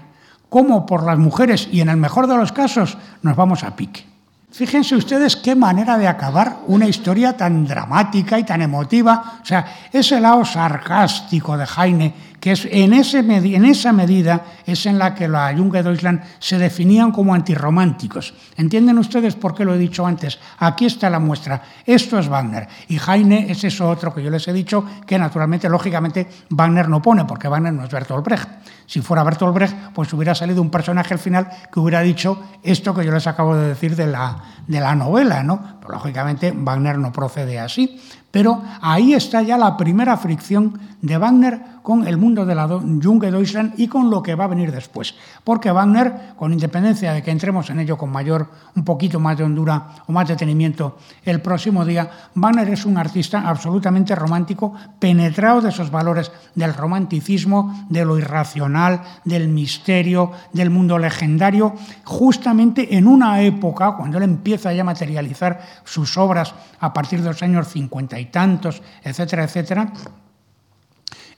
cómo 0.50 0.88
por 0.88 1.04
las 1.04 1.20
mujeres, 1.20 1.70
y 1.72 1.82
en 1.82 1.90
el 1.90 1.98
mejor 1.98 2.26
de 2.26 2.36
los 2.36 2.52
casos, 2.52 2.98
nos 3.22 3.36
vamos 3.36 3.64
a 3.64 3.76
pique. 3.76 4.04
Fíjense 4.52 4.96
ustedes 4.96 5.36
qué 5.36 5.54
manera 5.54 6.00
de 6.00 6.08
acabar 6.08 6.62
una 6.66 6.88
historia 6.88 7.38
tan 7.38 7.68
dramática 7.68 8.40
y 8.40 8.46
tan 8.46 8.64
emotiva. 8.64 9.42
O 9.44 9.46
sea, 9.46 9.64
ese 9.92 10.20
lado 10.20 10.44
sarcástico 10.44 11.56
de 11.56 11.68
Heine 11.68 12.14
que 12.44 12.52
es 12.52 12.68
en, 12.70 12.92
ese, 12.92 13.20
en 13.20 13.64
esa 13.64 13.94
medida 13.94 14.44
es 14.66 14.86
en 14.86 15.00
la 15.00 15.16
que 15.16 15.30
la 15.30 15.56
Junge 15.56 15.82
Deutschland 15.82 16.22
se 16.40 16.58
definían 16.58 17.14
como 17.14 17.34
antirrománticos. 17.34 18.34
¿Entienden 18.58 18.98
ustedes 18.98 19.36
por 19.36 19.56
qué 19.56 19.64
lo 19.64 19.74
he 19.74 19.78
dicho 19.78 20.06
antes? 20.06 20.38
Aquí 20.60 20.86
está 20.86 21.10
la 21.10 21.20
muestra. 21.20 21.62
Esto 21.86 22.20
es 22.20 22.28
Wagner. 22.28 22.68
Y 22.90 23.00
Heine 23.00 23.50
es 23.50 23.64
eso 23.64 23.90
otro 23.90 24.14
que 24.14 24.22
yo 24.22 24.30
les 24.30 24.46
he 24.46 24.52
dicho, 24.52 24.84
que 25.08 25.18
naturalmente, 25.18 25.70
lógicamente, 25.70 26.28
Wagner 26.50 26.90
no 26.90 27.02
pone, 27.02 27.24
porque 27.24 27.48
Wagner 27.48 27.72
no 27.72 27.86
es 27.86 27.90
Bertolt 27.90 28.26
Brecht. 28.26 28.50
Si 28.88 29.00
fuera 29.00 29.24
Bertolt 29.24 29.56
Brecht, 29.56 29.78
pues 29.94 30.12
hubiera 30.12 30.36
salido 30.36 30.62
un 30.62 30.70
personaje 30.70 31.14
al 31.14 31.22
final 31.22 31.48
que 31.72 31.80
hubiera 31.80 32.02
dicho 32.02 32.44
esto 32.62 32.94
que 32.94 33.06
yo 33.06 33.14
les 33.14 33.26
acabo 33.26 33.56
de 33.56 33.70
decir 33.70 33.96
de 33.96 34.08
la, 34.08 34.36
de 34.68 34.82
la 34.82 34.96
novela, 34.96 35.44
¿no? 35.44 35.73
Lógicamente, 35.90 36.54
Wagner 36.56 36.98
no 36.98 37.12
procede 37.12 37.60
así. 37.60 38.00
Pero 38.34 38.64
ahí 38.82 39.14
está 39.14 39.44
ya 39.44 39.60
la 39.60 39.78
primera 39.78 40.18
fricción 40.18 40.80
de 41.04 41.20
Wagner 41.20 41.74
con 41.84 42.08
el 42.08 42.18
mundo 42.18 42.46
de 42.46 42.56
la 42.56 42.68
Junge 42.68 43.30
Deutschland 43.30 43.74
y 43.78 43.88
con 43.88 44.10
lo 44.10 44.24
que 44.24 44.34
va 44.34 44.46
a 44.46 44.48
venir 44.48 44.72
después. 44.72 45.14
Porque 45.44 45.70
Wagner, 45.70 46.34
con 46.36 46.52
independencia 46.52 47.14
de 47.14 47.22
que 47.22 47.30
entremos 47.30 47.70
en 47.70 47.82
ello 47.82 47.98
con 47.98 48.10
mayor, 48.10 48.50
un 48.76 48.86
poquito 48.86 49.20
más 49.20 49.38
de 49.38 49.44
hondura 49.44 49.90
o 50.08 50.12
más 50.12 50.28
detenimiento 50.28 50.98
el 51.26 51.42
próximo 51.42 51.86
día, 51.86 52.10
Wagner 52.34 52.70
es 52.70 52.86
un 52.86 52.98
artista 52.98 53.48
absolutamente 53.48 54.16
romántico, 54.16 54.74
penetrado 54.98 55.62
de 55.62 55.70
esos 55.70 55.92
valores 55.92 56.32
del 56.56 56.74
romanticismo, 56.74 57.86
de 57.90 58.06
lo 58.06 58.18
irracional, 58.18 59.02
del 59.26 59.50
misterio, 59.50 60.32
del 60.54 60.72
mundo 60.72 60.98
legendario, 60.98 61.74
justamente 62.06 62.96
en 62.98 63.06
una 63.06 63.42
época, 63.42 63.92
cuando 63.92 64.18
él 64.18 64.24
empieza 64.24 64.74
ya 64.74 64.82
a 64.82 64.86
materializar 64.86 65.62
sus 65.84 66.18
obras 66.18 66.54
a 66.80 66.94
partir 66.94 67.22
de 67.22 67.30
los 67.30 67.42
años 67.44 67.68
50 67.70 68.20
y 68.20 68.26
tantos, 68.26 68.82
etcétera, 69.04 69.44
etcétera, 69.44 69.94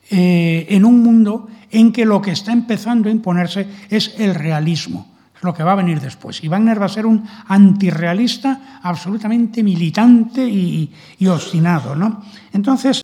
eh, 0.10 0.68
en 0.70 0.86
un 0.86 1.02
mundo 1.02 1.48
en 1.72 1.92
que 1.92 2.06
lo 2.06 2.22
que 2.22 2.32
está 2.32 2.52
empezando 2.52 3.10
a 3.10 3.12
imponerse 3.12 3.68
es 3.90 4.16
el 4.20 4.36
realismo, 4.36 5.08
es 5.36 5.44
lo 5.44 5.54
que 5.54 5.64
va 5.64 5.72
a 5.72 5.76
venir 5.76 6.00
después. 6.00 6.44
Y 6.44 6.48
Wagner 6.48 6.80
va 6.80 6.86
a 6.86 6.90
ser 6.90 7.06
un 7.06 7.28
antirrealista 7.48 8.80
absolutamente 8.84 9.64
militante 9.64 10.46
y, 10.48 10.94
obstinado. 11.28 11.96
¿no? 11.96 12.24
Entonces, 12.54 13.02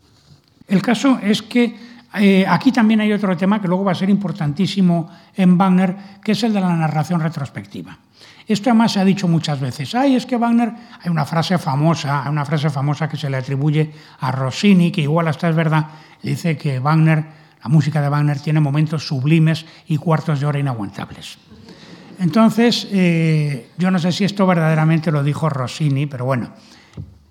el 0.68 0.82
caso 0.82 1.20
es 1.22 1.42
que 1.42 1.76
eh, 2.14 2.46
aquí 2.48 2.72
también 2.72 3.02
hay 3.02 3.12
otro 3.14 3.36
tema 3.36 3.60
que 3.60 3.68
luego 3.68 3.84
va 3.84 3.94
a 3.94 3.96
ser 3.96 4.10
importantísimo 4.10 5.10
en 5.36 5.58
Wagner, 5.58 5.96
que 6.24 6.34
es 6.34 6.44
el 6.44 6.54
de 6.54 6.62
la 6.62 6.76
narración 6.76 7.20
retrospectiva. 7.20 7.98
Esto 8.48 8.70
además 8.70 8.94
se 8.94 9.00
ha 9.00 9.06
dicho 9.06 9.28
muchas 9.28 9.60
veces. 9.60 9.94
Ay, 9.96 10.16
es 10.16 10.26
que 10.26 10.38
Wagner, 10.38 10.72
hay 11.02 11.10
una 11.10 11.26
frase 11.26 11.58
famosa, 11.58 12.24
hay 12.24 12.30
una 12.30 12.46
frase 12.46 12.70
famosa 12.70 13.08
que 13.08 13.18
se 13.18 13.30
le 13.30 13.38
atribuye 13.38 13.92
a 14.20 14.32
Rossini, 14.32 14.92
que 14.92 15.02
igual 15.02 15.28
hasta 15.28 15.50
es 15.50 15.56
verdad, 15.56 15.88
dice 16.22 16.58
que 16.58 16.80
Wagner, 16.80 17.26
la 17.64 17.70
música 17.70 18.02
de 18.02 18.10
Wagner 18.10 18.40
tiene 18.40 18.60
momentos 18.60 19.06
sublimes 19.06 19.66
y 19.88 19.98
cuartos 19.98 20.40
de 20.40 20.46
hora 20.46 20.60
inaguantables. 20.60 21.38
Entonces, 22.20 22.88
eh, 22.92 23.70
yo 23.78 23.90
no 23.90 24.00
sé 24.00 24.12
si 24.12 24.24
esto 24.24 24.46
verdaderamente 24.46 25.12
lo 25.12 25.24
dijo 25.24 25.50
Rossini, 25.50 26.06
pero 26.06 26.26
bueno, 26.26 26.50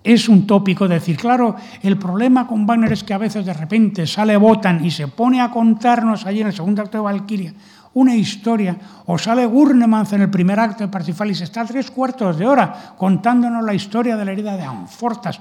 es 0.02 0.28
un 0.28 0.46
tópico 0.46 0.88
decir, 0.88 1.16
claro, 1.16 1.56
el 1.82 1.98
problema 1.98 2.46
con 2.46 2.66
Wagner 2.66 2.92
es 2.92 3.04
que 3.04 3.12
a 3.12 3.18
veces 3.18 3.44
de 3.44 3.52
repente 3.52 4.06
sale 4.06 4.36
Botan 4.36 4.84
y 4.84 4.90
se 4.90 5.08
pone 5.08 5.40
a 5.40 5.50
contarnos 5.50 6.24
allí 6.26 6.40
en 6.40 6.48
el 6.48 6.54
segundo 6.54 6.82
acto 6.82 6.98
de 6.98 7.04
Valkyria 7.04 7.54
una 7.95 8.14
historia, 8.14 8.76
o 9.07 9.18
sale 9.18 9.47
Gurnemans 9.47 10.12
en 10.12 10.22
el 10.22 10.30
primer 10.30 10.61
acto 10.61 10.84
de 10.84 10.93
Parsifal 10.93 11.30
y 11.30 11.34
se 11.34 11.45
está 11.45 11.64
tres 11.64 11.91
cuartos 11.91 12.38
de 12.38 12.47
hora 12.47 12.95
contándonos 12.97 13.64
la 13.64 13.74
historia 13.74 14.16
de 14.16 14.24
la 14.24 14.32
herida 14.32 14.57
de 14.57 14.62
Anfortas. 14.62 15.41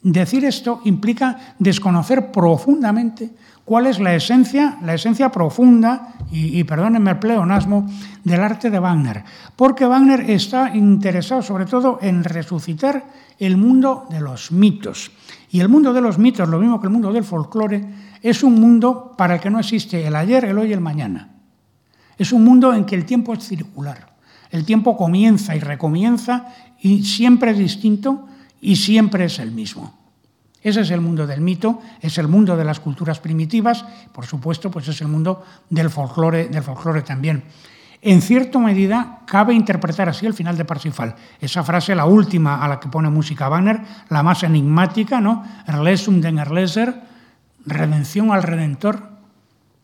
Decir 0.00 0.44
esto 0.44 0.80
implica 0.84 1.54
desconocer 1.58 2.30
profundamente 2.30 3.30
cuál 3.64 3.86
es 3.86 3.98
la 3.98 4.14
esencia, 4.14 4.78
la 4.82 4.94
esencia 4.94 5.30
profunda, 5.30 6.14
y, 6.30 6.58
y, 6.58 6.64
perdónenme 6.64 7.10
el 7.10 7.18
pleonasmo, 7.18 7.86
del 8.22 8.40
arte 8.40 8.70
de 8.70 8.78
Wagner. 8.78 9.24
Porque 9.56 9.84
Wagner 9.84 10.30
está 10.30 10.74
interesado 10.74 11.42
sobre 11.42 11.66
todo 11.66 11.98
en 12.00 12.22
resucitar 12.22 13.04
el 13.38 13.56
mundo 13.56 14.06
de 14.08 14.20
los 14.20 14.52
mitos. 14.52 15.10
Y 15.50 15.60
el 15.60 15.68
mundo 15.68 15.92
de 15.92 16.00
los 16.00 16.16
mitos, 16.16 16.48
lo 16.48 16.60
mismo 16.60 16.80
que 16.80 16.86
el 16.86 16.92
mundo 16.92 17.12
del 17.12 17.24
folclore, 17.24 17.84
es 18.22 18.42
un 18.42 18.60
mundo 18.60 19.14
para 19.18 19.34
el 19.34 19.40
que 19.40 19.50
no 19.50 19.58
existe 19.58 20.06
el 20.06 20.14
ayer, 20.14 20.44
el 20.44 20.58
hoy 20.58 20.70
y 20.70 20.72
el 20.72 20.80
mañana. 20.80 21.37
Es 22.18 22.32
un 22.32 22.44
mundo 22.44 22.74
en 22.74 22.84
que 22.84 22.96
el 22.96 23.04
tiempo 23.04 23.32
es 23.32 23.46
circular. 23.46 24.14
El 24.50 24.64
tiempo 24.64 24.96
comienza 24.96 25.54
y 25.54 25.60
recomienza 25.60 26.48
y 26.80 27.04
siempre 27.04 27.52
es 27.52 27.58
distinto 27.58 28.26
y 28.60 28.76
siempre 28.76 29.26
es 29.26 29.38
el 29.38 29.52
mismo. 29.52 29.94
Ese 30.60 30.80
es 30.80 30.90
el 30.90 31.00
mundo 31.00 31.26
del 31.26 31.40
mito, 31.40 31.80
es 32.00 32.18
el 32.18 32.26
mundo 32.26 32.56
de 32.56 32.64
las 32.64 32.80
culturas 32.80 33.20
primitivas, 33.20 33.84
por 34.12 34.26
supuesto, 34.26 34.70
pues 34.70 34.88
es 34.88 35.00
el 35.00 35.08
mundo 35.08 35.44
del 35.70 35.88
folclore, 35.88 36.48
del 36.48 36.62
folclore 36.62 37.02
también. 37.02 37.44
En 38.00 38.22
cierta 38.22 38.58
medida, 38.58 39.20
cabe 39.26 39.54
interpretar 39.54 40.08
así 40.08 40.26
el 40.26 40.34
final 40.34 40.56
de 40.56 40.64
Parsifal. 40.64 41.14
Esa 41.40 41.64
frase, 41.64 41.94
la 41.94 42.06
última 42.06 42.64
a 42.64 42.68
la 42.68 42.78
que 42.78 42.88
pone 42.88 43.10
música 43.10 43.48
Wagner, 43.48 43.80
la 44.08 44.22
más 44.22 44.42
enigmática, 44.42 45.20
¿no? 45.20 45.44
Erlesum 45.66 46.20
den 46.20 46.38
Erleser, 46.38 46.94
redención 47.66 48.30
al 48.30 48.42
Redentor. 48.42 49.17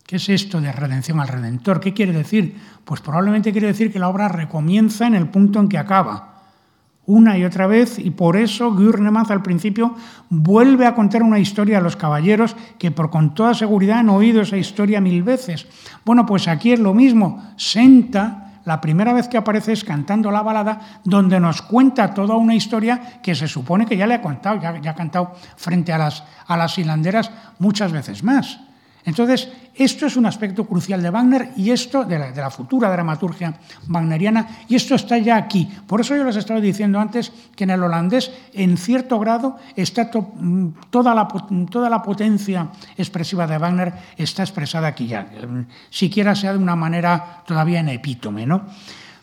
¿Qué 0.05 0.17
es 0.17 0.29
esto 0.29 0.61
de 0.61 0.71
redención 0.71 1.19
al 1.19 1.27
Redentor? 1.27 1.79
¿Qué 1.79 1.93
quiere 1.93 2.13
decir? 2.13 2.55
Pues 2.83 3.01
probablemente 3.01 3.51
quiere 3.51 3.67
decir 3.67 3.91
que 3.91 3.97
la 3.97 4.07
obra 4.07 4.27
recomienza 4.27 5.07
en 5.07 5.15
el 5.15 5.29
punto 5.29 5.59
en 5.59 5.67
que 5.67 5.79
acaba 5.79 6.35
una 7.07 7.37
y 7.37 7.43
otra 7.43 7.65
vez 7.65 7.97
y 7.97 8.11
por 8.11 8.35
eso 8.35 8.71
Gurnemaz 8.73 9.31
al 9.31 9.41
principio 9.41 9.95
vuelve 10.29 10.85
a 10.85 10.95
contar 10.95 11.23
una 11.23 11.39
historia 11.39 11.79
a 11.79 11.81
los 11.81 11.95
caballeros 11.95 12.55
que 12.77 12.91
por 12.91 13.09
con 13.09 13.33
toda 13.33 13.53
seguridad 13.53 13.99
han 13.99 14.09
oído 14.09 14.41
esa 14.41 14.57
historia 14.57 15.01
mil 15.01 15.23
veces. 15.23 15.67
Bueno, 16.03 16.25
pues 16.25 16.47
aquí 16.47 16.71
es 16.71 16.79
lo 16.79 16.93
mismo. 16.93 17.43
Senta, 17.57 18.61
la 18.63 18.81
primera 18.81 19.11
vez 19.11 19.27
que 19.27 19.37
aparece 19.37 19.73
es 19.73 19.83
cantando 19.83 20.29
la 20.29 20.43
balada 20.43 21.01
donde 21.03 21.39
nos 21.39 21.63
cuenta 21.63 22.13
toda 22.13 22.35
una 22.35 22.53
historia 22.53 23.19
que 23.23 23.33
se 23.33 23.47
supone 23.47 23.85
que 23.87 23.97
ya 23.97 24.05
le 24.05 24.15
ha 24.15 24.21
contado, 24.21 24.59
ya, 24.61 24.69
ha 24.69 24.95
cantado 24.95 25.33
frente 25.55 25.93
a 25.93 25.97
las, 25.97 26.23
a 26.45 26.57
las 26.57 26.77
hilanderas 26.77 27.31
muchas 27.59 27.91
veces 27.91 28.23
más. 28.23 28.64
Entonces, 29.05 29.49
esto 29.75 30.07
es 30.07 30.17
un 30.17 30.25
aspecto 30.25 30.65
crucial 30.65 31.01
de 31.01 31.11
Wagner 31.11 31.51
y 31.55 31.69
esto 31.69 32.03
de 32.05 32.17
la, 32.17 32.49
futura 32.49 32.89
dramaturgia 32.89 33.53
wagneriana, 33.87 34.47
y 34.67 34.75
esto 34.75 34.95
está 34.95 35.17
ya 35.17 35.35
aquí. 35.35 35.69
Por 35.85 36.01
eso 36.01 36.15
yo 36.15 36.23
les 36.23 36.35
estaba 36.35 36.59
diciendo 36.59 36.99
antes 36.99 37.31
que 37.55 37.65
en 37.65 37.69
el 37.69 37.83
holandés, 37.83 38.31
en 38.53 38.77
cierto 38.77 39.19
grado, 39.19 39.57
está 39.75 40.09
mm, 40.13 40.69
toda, 40.89 41.13
la, 41.13 41.27
toda 41.69 41.89
la 41.89 42.01
potencia 42.01 42.69
expresiva 42.97 43.45
de 43.45 43.57
Wagner 43.57 43.93
está 44.17 44.43
expresada 44.43 44.87
aquí 44.87 45.07
ya, 45.07 45.27
siquiera 45.89 46.33
sea 46.33 46.53
de 46.53 46.59
una 46.59 46.75
manera 46.75 47.43
todavía 47.45 47.81
en 47.81 47.89
epítome. 47.89 48.45
¿no? 48.47 48.63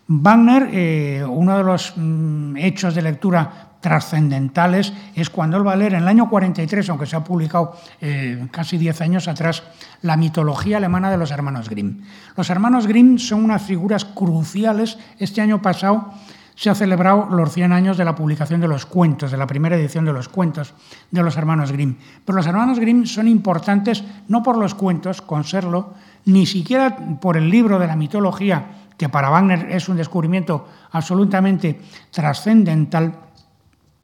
Wagner, 0.07 0.69
eh, 0.73 1.25
uno 1.29 1.57
de 1.57 1.65
los 1.65 1.95
mm, 1.97 2.57
hechos 2.57 2.95
de 2.95 3.03
lectura 3.03 3.72
trascendentales 3.83 4.95
es 5.15 5.29
cuando 5.29 5.59
él 5.59 5.67
va 5.67 5.75
a 5.75 5.77
leer 5.77 5.93
en 5.93 6.03
el 6.03 6.09
año 6.09 6.31
43, 6.31 6.89
aunque 6.89 7.05
se 7.05 7.17
ha 7.17 7.25
publicado 7.25 7.77
eh, 8.01 8.47
casi 8.51 8.79
10 8.79 9.03
años 9.03 9.29
atrás, 9.29 9.63
la 10.01 10.17
mitología 10.17 10.79
alemana 10.79 11.11
de 11.11 11.19
los 11.19 11.31
hermanos 11.31 11.69
Grimm. 11.69 12.01
Los 12.35 12.49
hermanos 12.49 12.87
Grimm 12.87 13.19
son 13.19 13.45
unas 13.45 13.63
figuras 13.63 14.07
cruciales. 14.07 14.97
Este 15.19 15.43
año 15.43 15.61
pasado 15.61 16.15
se 16.55 16.71
ha 16.71 16.75
celebrado 16.75 17.29
los 17.31 17.53
100 17.53 17.73
años 17.73 17.97
de 17.97 18.05
la 18.05 18.15
publicación 18.15 18.61
de 18.61 18.69
los 18.69 18.87
cuentos, 18.87 19.31
de 19.31 19.37
la 19.37 19.47
primera 19.47 19.77
edición 19.77 20.05
de 20.05 20.13
los 20.13 20.29
cuentos 20.29 20.75
de 21.11 21.23
los 21.23 21.37
hermanos 21.37 21.73
Grimm. 21.73 21.97
Pero 22.25 22.37
los 22.37 22.47
hermanos 22.47 22.79
Grimm 22.79 23.05
son 23.05 23.27
importantes 23.27 24.05
no 24.29 24.43
por 24.43 24.57
los 24.57 24.75
cuentos, 24.75 25.21
con 25.21 25.45
serlo, 25.45 25.95
ni 26.25 26.47
siquiera 26.47 26.97
por 27.21 27.37
el 27.37 27.51
libro 27.51 27.79
de 27.79 27.89
la 27.89 27.97
mitología, 27.97 28.65
que 28.97 29.09
para 29.09 29.31
Wagner 29.31 29.73
es 29.73 29.89
un 29.89 29.97
descubrimiento 29.97 30.69
absolutamente 30.93 31.81
trascendental, 32.11 33.32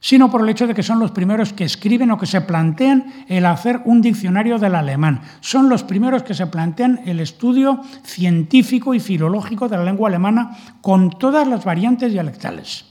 sino 0.00 0.30
por 0.30 0.42
el 0.42 0.48
hecho 0.48 0.66
de 0.66 0.74
que 0.74 0.82
son 0.82 1.00
los 1.00 1.10
primeros 1.10 1.52
que 1.52 1.64
escriben 1.64 2.10
o 2.10 2.18
que 2.18 2.26
se 2.26 2.40
plantean 2.40 3.24
el 3.28 3.46
hacer 3.46 3.82
un 3.84 4.00
diccionario 4.00 4.58
del 4.58 4.74
alemán. 4.74 5.22
Son 5.40 5.68
los 5.68 5.82
primeros 5.82 6.22
que 6.22 6.34
se 6.34 6.46
plantean 6.46 7.00
el 7.06 7.20
estudio 7.20 7.82
científico 8.04 8.94
y 8.94 9.00
filológico 9.00 9.68
de 9.68 9.76
la 9.76 9.84
lengua 9.84 10.08
alemana 10.08 10.56
con 10.80 11.10
todas 11.10 11.46
las 11.46 11.64
variantes 11.64 12.12
dialectales. 12.12 12.87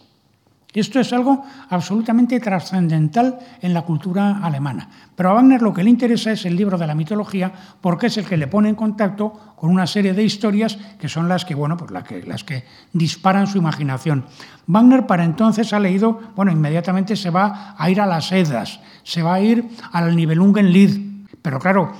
Esto 0.79 0.99
es 0.99 1.11
algo 1.11 1.43
absolutamente 1.69 2.39
trascendental 2.39 3.39
en 3.61 3.73
la 3.73 3.81
cultura 3.81 4.39
alemana. 4.43 4.87
Pero 5.15 5.29
a 5.29 5.33
Wagner 5.33 5.61
lo 5.61 5.73
que 5.73 5.83
le 5.83 5.89
interesa 5.89 6.31
es 6.31 6.45
el 6.45 6.55
libro 6.55 6.77
de 6.77 6.85
la 6.85 6.93
mitología 6.93 7.51
porque 7.81 8.07
es 8.07 8.17
el 8.17 8.25
que 8.25 8.37
le 8.37 8.45
pone 8.45 8.69
en 8.69 8.75
contacto 8.75 9.55
con 9.55 9.71
una 9.71 9.87
serie 9.87 10.13
de 10.13 10.23
historias 10.23 10.77
que 10.99 11.09
son 11.09 11.27
las 11.27 11.45
que, 11.45 11.55
bueno, 11.55 11.77
pues 11.77 11.89
las 11.89 12.03
que, 12.03 12.21
las 12.21 12.43
que 12.43 12.63
disparan 12.93 13.47
su 13.47 13.57
imaginación. 13.57 14.25
Wagner 14.67 15.07
para 15.07 15.23
entonces 15.23 15.73
ha 15.73 15.79
leído, 15.79 16.19
bueno, 16.35 16.51
inmediatamente 16.51 17.15
se 17.15 17.31
va 17.31 17.73
a 17.75 17.89
ir 17.89 17.99
a 17.99 18.05
las 18.05 18.31
Edas, 18.31 18.79
se 19.01 19.23
va 19.23 19.33
a 19.33 19.41
ir 19.41 19.67
al 19.91 20.15
Nibelungenlied, 20.15 21.06
pero 21.47 21.59
claro, 21.59 21.93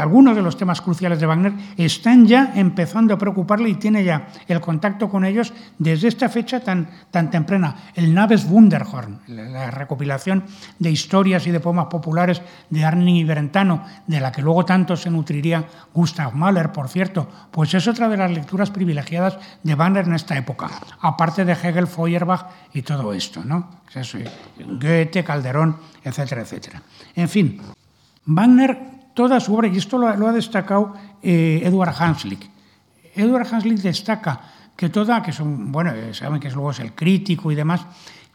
algunos 0.00 0.34
de 0.34 0.40
los 0.40 0.56
temas 0.56 0.80
cruciales 0.80 1.20
de 1.20 1.26
Wagner 1.26 1.52
están 1.76 2.26
ya 2.26 2.52
empezando 2.54 3.12
a 3.12 3.18
preocuparle 3.18 3.68
y 3.68 3.74
tiene 3.74 4.02
ya 4.02 4.28
el 4.48 4.62
contacto 4.62 5.10
con 5.10 5.26
ellos 5.26 5.52
desde 5.76 6.08
esta 6.08 6.30
fecha 6.30 6.60
tan, 6.60 6.88
tan 7.10 7.30
temprana. 7.30 7.92
El 7.94 8.14
Naves 8.14 8.46
Wunderhorn, 8.46 9.20
la 9.26 9.70
recopilación 9.70 10.44
de 10.78 10.90
historias 10.90 11.46
y 11.46 11.50
de 11.50 11.60
poemas 11.60 11.88
populares 11.88 12.40
de 12.70 12.82
Arni 12.82 13.24
Brentano, 13.24 13.84
de 14.06 14.20
la 14.20 14.32
que 14.32 14.40
luego 14.40 14.64
tanto 14.64 14.96
se 14.96 15.10
nutriría 15.10 15.66
Gustav 15.92 16.34
Mahler, 16.34 16.72
por 16.72 16.88
cierto, 16.88 17.28
pues 17.50 17.74
es 17.74 17.86
otra 17.88 18.08
de 18.08 18.16
las 18.16 18.30
lecturas 18.30 18.70
privilegiadas 18.70 19.36
de 19.62 19.74
Wagner 19.74 20.06
en 20.06 20.14
esta 20.14 20.34
época, 20.34 20.70
aparte 21.02 21.44
de 21.44 21.52
Hegel, 21.52 21.88
Feuerbach 21.88 22.46
y 22.72 22.80
todo 22.80 23.12
esto, 23.12 23.44
¿no? 23.44 23.68
Goethe, 24.80 25.24
Calderón, 25.24 25.76
etcétera, 26.02 26.40
etcétera. 26.40 26.82
En 27.14 27.28
fin, 27.28 27.60
Wagner, 28.28 28.78
toda 29.14 29.40
su 29.40 29.54
obra, 29.54 29.68
y 29.68 29.78
esto 29.78 29.96
lo, 29.96 30.06
ha 30.06 30.32
destacado 30.32 30.94
eh, 31.22 31.62
Edward 31.64 31.94
Hanslick. 31.98 32.48
Edward 33.14 33.46
Hanslick 33.50 33.78
destaca 33.78 34.40
que 34.76 34.90
toda, 34.90 35.22
que 35.22 35.32
son, 35.32 35.72
bueno, 35.72 35.90
eh, 35.92 36.12
saben 36.12 36.38
que 36.38 36.50
luego 36.50 36.70
es 36.70 36.80
el 36.80 36.94
crítico 36.94 37.50
y 37.50 37.54
demás, 37.54 37.86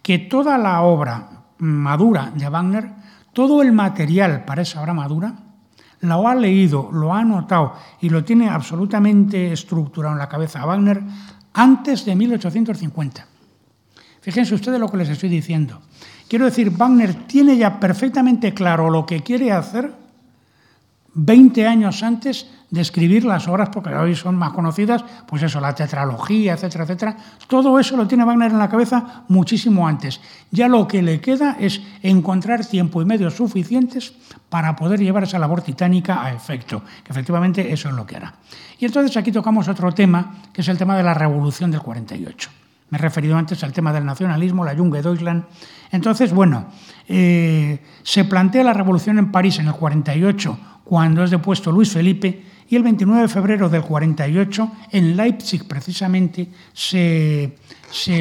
que 0.01 0.19
toda 0.19 0.57
la 0.57 0.81
obra 0.81 1.29
madura 1.59 2.31
de 2.35 2.49
Wagner, 2.49 2.89
todo 3.33 3.61
el 3.61 3.71
material 3.71 4.43
para 4.45 4.63
esa 4.63 4.81
obra 4.81 4.93
madura, 4.93 5.35
lo 6.01 6.27
ha 6.27 6.35
leído, 6.35 6.89
lo 6.91 7.13
ha 7.13 7.19
anotado 7.19 7.73
y 8.01 8.09
lo 8.09 8.23
tiene 8.23 8.49
absolutamente 8.49 9.53
estructurado 9.53 10.13
en 10.13 10.19
la 10.19 10.27
cabeza 10.27 10.61
a 10.61 10.65
Wagner 10.65 11.01
antes 11.53 12.03
de 12.03 12.15
1850. 12.15 13.27
Fíjense 14.21 14.55
ustedes 14.55 14.79
lo 14.79 14.89
que 14.89 14.97
les 14.97 15.09
estoy 15.09 15.29
diciendo. 15.29 15.81
Quiero 16.27 16.45
decir, 16.45 16.69
Wagner 16.71 17.13
tiene 17.27 17.57
ya 17.57 17.79
perfectamente 17.79 18.53
claro 18.53 18.89
lo 18.89 19.05
que 19.05 19.21
quiere 19.21 19.51
hacer 19.51 19.93
20 21.15 21.67
años 21.67 22.01
antes 22.01 22.47
de 22.71 22.81
escribir 22.81 23.23
las 23.23 23.47
obras, 23.47 23.69
porque 23.69 23.93
hoy 23.93 24.15
son 24.15 24.35
más 24.35 24.51
conocidas, 24.51 25.05
pues 25.27 25.43
eso, 25.43 25.59
la 25.59 25.75
tetralogía, 25.75 26.53
etcétera, 26.53 26.85
etcétera. 26.85 27.17
Todo 27.47 27.77
eso 27.77 27.95
lo 27.95 28.07
tiene 28.07 28.25
Wagner 28.25 28.51
en 28.51 28.57
la 28.57 28.67
cabeza 28.67 29.23
muchísimo 29.27 29.87
antes. 29.87 30.19
Ya 30.49 30.67
lo 30.67 30.87
que 30.87 31.03
le 31.03 31.21
queda 31.21 31.55
es 31.59 31.81
encontrar 32.01 32.65
tiempo 32.65 32.99
y 32.99 33.05
medios 33.05 33.35
suficientes 33.35 34.13
para 34.49 34.75
poder 34.75 34.99
llevar 34.99 35.23
esa 35.23 35.37
labor 35.37 35.61
titánica 35.61 36.23
a 36.23 36.33
efecto, 36.33 36.81
que 37.03 37.11
efectivamente 37.11 37.71
eso 37.71 37.89
es 37.89 37.95
lo 37.95 38.07
que 38.07 38.15
hará. 38.15 38.33
Y 38.79 38.85
entonces 38.85 39.15
aquí 39.17 39.31
tocamos 39.31 39.67
otro 39.67 39.91
tema, 39.91 40.37
que 40.51 40.61
es 40.61 40.67
el 40.67 40.79
tema 40.79 40.97
de 40.97 41.03
la 41.03 41.13
Revolución 41.13 41.69
del 41.69 41.81
48. 41.81 42.62
Me 42.93 42.99
he 42.99 43.01
referido 43.01 43.35
antes 43.35 43.63
al 43.63 43.73
tema 43.73 43.91
del 43.91 44.05
nacionalismo, 44.05 44.63
la 44.63 44.75
Junge 44.75 45.01
Deutschland. 45.01 45.45
Entonces, 45.89 46.31
bueno, 46.31 46.67
eh, 47.07 47.81
se 48.03 48.23
plantea 48.23 48.63
la 48.63 48.71
revolución 48.71 49.17
en 49.17 49.31
París 49.31 49.57
en 49.57 49.65
el 49.65 49.73
48, 49.73 50.59
cuando 50.83 51.23
es 51.23 51.31
depuesto 51.31 51.71
Luis 51.71 51.91
Felipe, 51.91 52.45
y 52.69 52.75
el 52.75 52.83
29 52.83 53.23
de 53.23 53.27
febrero 53.27 53.67
del 53.67 53.81
48, 53.81 54.71
en 54.91 55.17
Leipzig 55.17 55.67
precisamente, 55.67 56.49
se, 56.71 57.57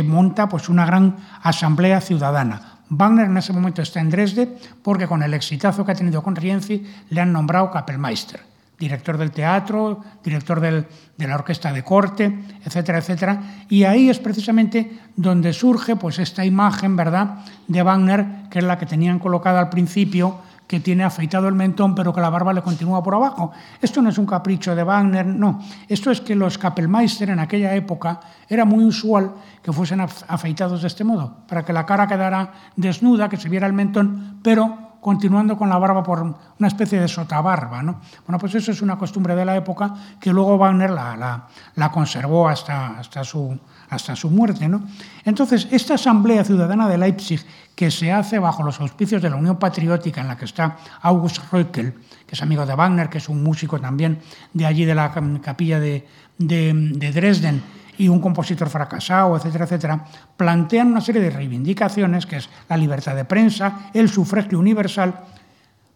monta 0.07 0.49
pues, 0.49 0.71
una 0.71 0.87
gran 0.87 1.19
asamblea 1.43 2.01
ciudadana. 2.01 2.79
Wagner 2.89 3.27
en 3.27 3.37
ese 3.37 3.53
momento 3.53 3.83
está 3.83 4.01
en 4.01 4.09
Dresde 4.09 4.57
porque 4.83 5.07
con 5.07 5.23
el 5.23 5.35
exitazo 5.35 5.85
que 5.85 5.93
ha 5.93 5.95
tenido 5.95 6.23
con 6.23 6.35
Rienzi 6.35 6.83
le 7.11 7.21
han 7.21 7.31
nombrado 7.31 7.71
Kapellmeister 7.71 8.52
director 8.83 9.17
del 9.17 9.31
teatro, 9.31 10.01
director 10.25 10.59
de 10.59 10.87
la 11.17 11.35
orquesta 11.37 11.73
de 11.73 11.85
corte, 11.85 12.37
etcétera, 12.65 12.99
etcétera. 12.99 13.41
Y 13.69 13.85
ahí 13.85 14.11
es 14.11 14.19
precisamente 14.19 14.99
donde 15.15 15.53
surge 15.53 15.95
pues, 15.95 16.19
esta 16.19 16.45
imagen 16.45 16.97
¿verdad? 16.97 17.45
de 17.69 17.81
Wagner, 17.81 18.49
que 18.51 18.59
es 18.59 18.65
la 18.65 18.79
que 18.79 18.87
tenían 18.87 19.21
colocada 19.21 19.61
al 19.61 19.69
principio, 19.69 20.41
que 20.67 20.81
tiene 20.81 21.05
afeitado 21.05 21.47
el 21.47 21.55
mentón, 21.55 21.95
pero 21.95 22.13
que 22.13 22.21
la 22.21 22.29
barba 22.29 22.53
le 22.53 22.63
continúa 22.63 23.05
por 23.05 23.15
abajo. 23.15 23.53
Esto 23.81 24.03
no 24.03 24.09
es 24.09 24.19
un 24.19 24.27
capricho 24.27 24.75
de 24.75 24.83
Wagner, 24.83 25.27
no. 25.27 25.63
Esto 25.87 26.11
es 26.11 26.21
que 26.21 26.35
los 26.35 26.59
Kapellmeister 26.59 27.31
en 27.31 27.39
aquella 27.39 27.77
época 27.77 28.19
era 28.49 28.65
muy 28.65 28.85
usual 28.85 29.31
que 29.63 29.73
fuesen 29.73 30.01
afeitados 30.01 30.83
de 30.83 30.89
este 30.89 31.05
modo, 31.05 31.37
para 31.47 31.65
que 31.65 31.73
la 31.73 31.87
cara 31.87 32.09
quedara 32.09 32.53
desnuda, 32.75 33.29
que 33.29 33.37
se 33.37 33.49
viera 33.49 33.69
el 33.69 33.75
mentón, 33.75 34.41
pero 34.43 34.92
continuando 35.03 35.59
con 35.59 35.69
la 35.69 35.79
barba 35.79 36.01
por 36.05 36.23
una 36.23 36.69
especie 36.69 37.01
de 37.01 37.09
sotabarba. 37.09 37.83
¿no? 37.83 38.01
Bueno, 38.25 38.39
pues 38.39 38.55
eso 38.55 38.71
es 38.71 38.81
una 38.83 38.97
costumbre 38.97 39.35
de 39.35 39.45
la 39.45 39.57
época 39.57 39.93
que 40.21 40.33
luego 40.33 40.57
Wagner 40.57 40.91
la, 40.91 41.49
la, 41.75 41.91
conservó 41.91 42.49
hasta, 42.49 43.01
hasta, 43.01 43.25
su, 43.25 43.59
hasta 43.91 44.15
su 44.15 44.31
muerte. 44.31 44.69
¿no? 44.69 44.85
Entonces, 45.25 45.67
esta 45.73 45.95
Asamblea 45.95 46.45
Ciudadana 46.45 46.89
de 46.89 46.99
Leipzig, 46.99 47.45
que 47.75 47.91
se 47.91 48.13
hace 48.13 48.39
bajo 48.39 48.63
los 48.63 48.81
auspicios 48.81 49.21
de 49.21 49.29
la 49.29 49.35
Unión 49.35 49.59
Patriótica, 49.59 50.21
en 50.21 50.29
la 50.29 50.37
que 50.37 50.45
está 50.45 50.77
August 51.01 51.51
Röckel, 51.51 51.95
que 52.25 52.37
es 52.37 52.43
amigo 52.43 52.65
de 52.65 52.77
Wagner, 52.77 53.09
que 53.09 53.19
es 53.19 53.29
un 53.29 53.43
músico 53.43 53.81
también 53.81 54.21
de 54.53 54.67
allí 54.67 54.85
de 54.85 54.95
la 54.95 55.13
capilla 55.43 55.81
de, 55.81 56.07
de, 56.39 56.73
de 56.75 57.11
Dresden, 57.11 57.61
y 57.99 58.09
un 58.09 58.21
compositor 58.21 58.69
fracasado, 58.69 59.37
etcétera, 59.37 59.65
etcétera, 59.65 60.05
plantean 60.37 60.89
una 60.89 61.01
serie 61.01 61.21
de 61.21 61.31
reivindicaciones, 61.31 62.27
que 62.27 62.37
es 62.37 62.49
la 62.69 62.77
libertad 62.77 63.15
de 63.15 63.25
prensa, 63.25 63.91
el 63.93 64.09
sufragio 64.09 64.59
universal, 64.59 65.15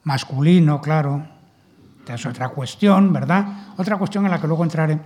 masculino, 0.04 0.80
claro, 0.80 1.26
es 2.14 2.26
otra 2.26 2.48
cuestión, 2.50 3.12
¿verdad? 3.12 3.46
Otra 3.76 3.96
cuestión 3.96 4.24
en 4.24 4.30
la 4.30 4.40
que 4.40 4.46
luego 4.46 4.64
entraré. 4.64 4.98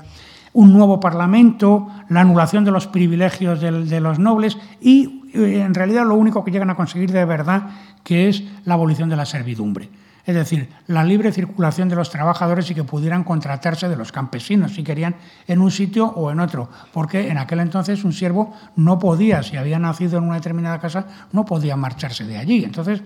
un 0.52 0.72
nuevo 0.72 0.98
parlamento, 0.98 1.88
la 2.08 2.22
anulación 2.22 2.64
de 2.64 2.72
los 2.72 2.88
privilegios 2.88 3.60
de, 3.60 4.00
los 4.00 4.18
nobles 4.18 4.58
y 4.80 5.22
eh, 5.32 5.62
en 5.64 5.74
realidad 5.74 6.04
lo 6.04 6.16
único 6.16 6.42
que 6.44 6.50
llegan 6.50 6.70
a 6.70 6.74
conseguir 6.74 7.12
de 7.12 7.24
verdad 7.24 7.70
que 8.02 8.28
es 8.28 8.42
la 8.64 8.74
abolición 8.74 9.08
de 9.08 9.14
la 9.14 9.26
servidumbre. 9.26 9.88
Es 10.26 10.34
decir, 10.34 10.68
la 10.86 11.04
libre 11.04 11.32
circulación 11.32 11.88
de 11.88 11.96
los 11.96 12.10
trabajadores 12.10 12.70
y 12.70 12.74
que 12.74 12.84
pudieran 12.84 13.24
contratarse 13.24 13.88
de 13.88 13.96
los 13.96 14.12
campesinos 14.12 14.74
si 14.74 14.82
querían 14.82 15.16
en 15.46 15.60
un 15.60 15.70
sitio 15.70 16.06
o 16.06 16.30
en 16.30 16.40
otro, 16.40 16.68
porque 16.92 17.28
en 17.28 17.38
aquel 17.38 17.60
entonces 17.60 18.04
un 18.04 18.12
siervo 18.12 18.54
no 18.76 18.98
podía, 18.98 19.42
si 19.42 19.56
había 19.56 19.78
nacido 19.78 20.18
en 20.18 20.24
una 20.24 20.34
determinada 20.34 20.78
casa, 20.78 21.06
no 21.32 21.44
podía 21.44 21.76
marcharse 21.76 22.24
de 22.24 22.36
allí. 22.36 22.64
Entonces, 22.64 23.02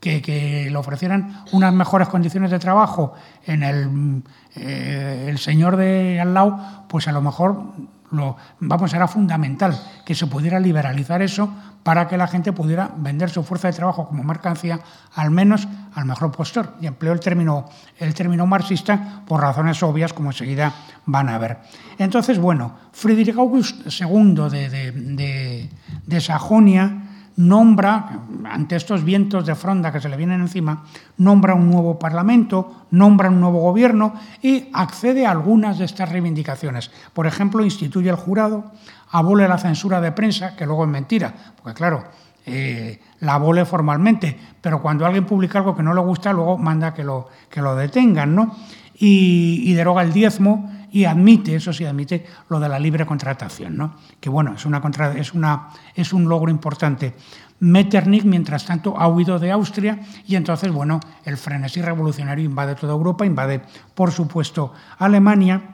que, 0.00 0.68
le 0.70 0.76
ofrecieran 0.76 1.44
unas 1.52 1.72
mejores 1.72 2.08
condiciones 2.08 2.50
de 2.50 2.58
trabajo 2.58 3.14
en 3.46 3.62
el, 3.62 4.22
eh, 4.54 5.26
el 5.28 5.38
señor 5.38 5.76
de 5.76 6.20
al 6.20 6.34
lado, 6.34 6.84
pues 6.88 7.08
a 7.08 7.12
lo 7.12 7.22
mejor 7.22 7.72
lo, 8.10 8.36
vamos, 8.60 8.92
era 8.92 9.08
fundamental 9.08 9.78
que 10.04 10.14
se 10.14 10.26
pudiera 10.26 10.60
liberalizar 10.60 11.22
eso 11.22 11.50
para 11.84 12.08
que 12.08 12.16
la 12.16 12.26
gente 12.26 12.52
pudiera 12.52 12.90
vender 12.96 13.30
su 13.30 13.44
fuerza 13.44 13.68
de 13.68 13.74
trabajo 13.74 14.08
como 14.08 14.24
mercancía, 14.24 14.80
al 15.14 15.30
menos 15.30 15.68
al 15.94 16.06
mejor 16.06 16.32
postor. 16.32 16.74
Y 16.80 16.86
empleo 16.86 17.12
el 17.12 17.20
término, 17.20 17.66
el 17.98 18.14
término 18.14 18.46
marxista 18.46 19.22
por 19.26 19.40
razones 19.40 19.80
obvias, 19.82 20.12
como 20.12 20.30
enseguida 20.30 20.72
van 21.06 21.28
a 21.28 21.38
ver. 21.38 21.58
Entonces, 21.98 22.38
bueno, 22.38 22.74
Friedrich 22.92 23.36
August 23.36 23.86
II 24.00 24.48
de, 24.50 24.68
de, 24.70 25.70
de 26.06 26.20
Sajonia 26.20 27.04
nombra, 27.36 28.20
ante 28.44 28.76
estos 28.76 29.02
vientos 29.02 29.46
de 29.46 29.54
fronda 29.54 29.92
que 29.92 30.00
se 30.00 30.08
le 30.08 30.16
vienen 30.16 30.40
encima, 30.40 30.84
nombra 31.18 31.54
un 31.54 31.68
nuevo 31.70 31.98
Parlamento, 31.98 32.86
nombra 32.90 33.28
un 33.28 33.40
nuevo 33.40 33.60
gobierno 33.60 34.14
y 34.40 34.68
accede 34.72 35.26
a 35.26 35.32
algunas 35.32 35.78
de 35.78 35.84
estas 35.84 36.10
reivindicaciones. 36.10 36.90
Por 37.12 37.26
ejemplo, 37.26 37.64
instituye 37.64 38.10
el 38.10 38.16
jurado, 38.16 38.72
abole 39.14 39.46
la 39.46 39.58
censura 39.58 40.00
de 40.00 40.10
prensa, 40.10 40.56
que 40.56 40.66
luego 40.66 40.84
es 40.84 40.90
mentira, 40.90 41.32
porque 41.62 41.74
claro, 41.74 42.02
eh, 42.44 43.00
la 43.20 43.34
abole 43.34 43.64
formalmente, 43.64 44.36
pero 44.60 44.82
cuando 44.82 45.06
alguien 45.06 45.24
publica 45.24 45.58
algo 45.58 45.76
que 45.76 45.84
no 45.84 45.94
le 45.94 46.00
gusta, 46.00 46.32
luego 46.32 46.58
manda 46.58 46.92
que 46.92 47.04
lo, 47.04 47.28
que 47.48 47.62
lo 47.62 47.76
detengan, 47.76 48.34
¿no? 48.34 48.56
Y, 48.96 49.72
deroga 49.74 50.02
el 50.02 50.12
diezmo 50.12 50.70
y 50.90 51.04
admite, 51.04 51.54
eso 51.54 51.72
sí, 51.72 51.84
admite 51.84 52.26
lo 52.48 52.58
de 52.58 52.68
la 52.68 52.78
libre 52.78 53.06
contratación, 53.06 53.76
¿no? 53.76 53.96
que 54.20 54.30
bueno, 54.30 54.54
es, 54.54 54.64
una 54.66 54.80
es, 55.16 55.34
una, 55.34 55.68
es 55.94 56.12
un 56.12 56.28
logro 56.28 56.50
importante. 56.50 57.14
Metternich, 57.60 58.24
mientras 58.24 58.64
tanto, 58.64 58.98
ha 58.98 59.08
huido 59.08 59.38
de 59.38 59.50
Austria 59.50 59.98
y 60.26 60.36
entonces, 60.36 60.70
bueno, 60.70 61.00
el 61.24 61.36
frenesí 61.36 61.82
revolucionario 61.82 62.44
invade 62.44 62.76
toda 62.76 62.92
Europa, 62.92 63.26
invade, 63.26 63.62
por 63.94 64.12
supuesto, 64.12 64.72
Alemania. 64.98 65.73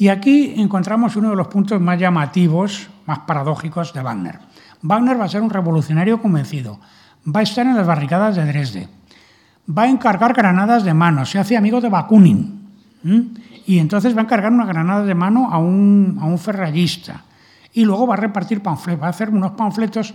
Y 0.00 0.08
aquí 0.08 0.54
encontramos 0.56 1.14
uno 1.16 1.28
de 1.28 1.36
los 1.36 1.48
puntos 1.48 1.78
más 1.78 2.00
llamativos, 2.00 2.88
más 3.04 3.18
paradójicos 3.18 3.92
de 3.92 4.00
Wagner. 4.00 4.38
Wagner 4.80 5.20
va 5.20 5.26
a 5.26 5.28
ser 5.28 5.42
un 5.42 5.50
revolucionario 5.50 6.22
convencido, 6.22 6.80
va 7.26 7.40
a 7.40 7.42
estar 7.42 7.66
en 7.66 7.76
las 7.76 7.86
barricadas 7.86 8.34
de 8.34 8.46
Dresde, 8.46 8.88
va 9.68 9.82
a 9.82 9.90
encargar 9.90 10.32
granadas 10.32 10.84
de 10.84 10.94
mano, 10.94 11.26
se 11.26 11.38
hace 11.38 11.54
amigo 11.54 11.82
de 11.82 11.90
Bakunin, 11.90 12.66
y 13.66 13.78
entonces 13.78 14.16
va 14.16 14.22
a 14.22 14.24
encargar 14.24 14.50
una 14.50 14.64
granada 14.64 15.04
de 15.04 15.14
mano 15.14 15.50
a 15.52 15.58
un, 15.58 16.18
a 16.18 16.38
ferrallista. 16.38 17.22
Y 17.74 17.84
luego 17.84 18.06
va 18.06 18.14
a 18.14 18.24
repartir 18.24 18.62
panfletos, 18.62 19.02
va 19.02 19.08
a 19.08 19.10
hacer 19.10 19.28
unos 19.28 19.50
panfletos 19.50 20.14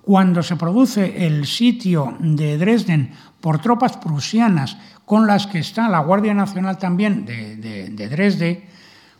cuando 0.00 0.42
se 0.42 0.56
produce 0.56 1.26
el 1.26 1.44
sitio 1.44 2.16
de 2.20 2.56
Dresden 2.56 3.10
por 3.42 3.58
tropas 3.58 3.98
prusianas 3.98 4.78
con 5.04 5.26
las 5.26 5.46
que 5.46 5.58
está 5.58 5.90
la 5.90 5.98
Guardia 5.98 6.32
Nacional 6.32 6.78
también 6.78 7.26
de 7.26 8.08
Dresde, 8.08 8.75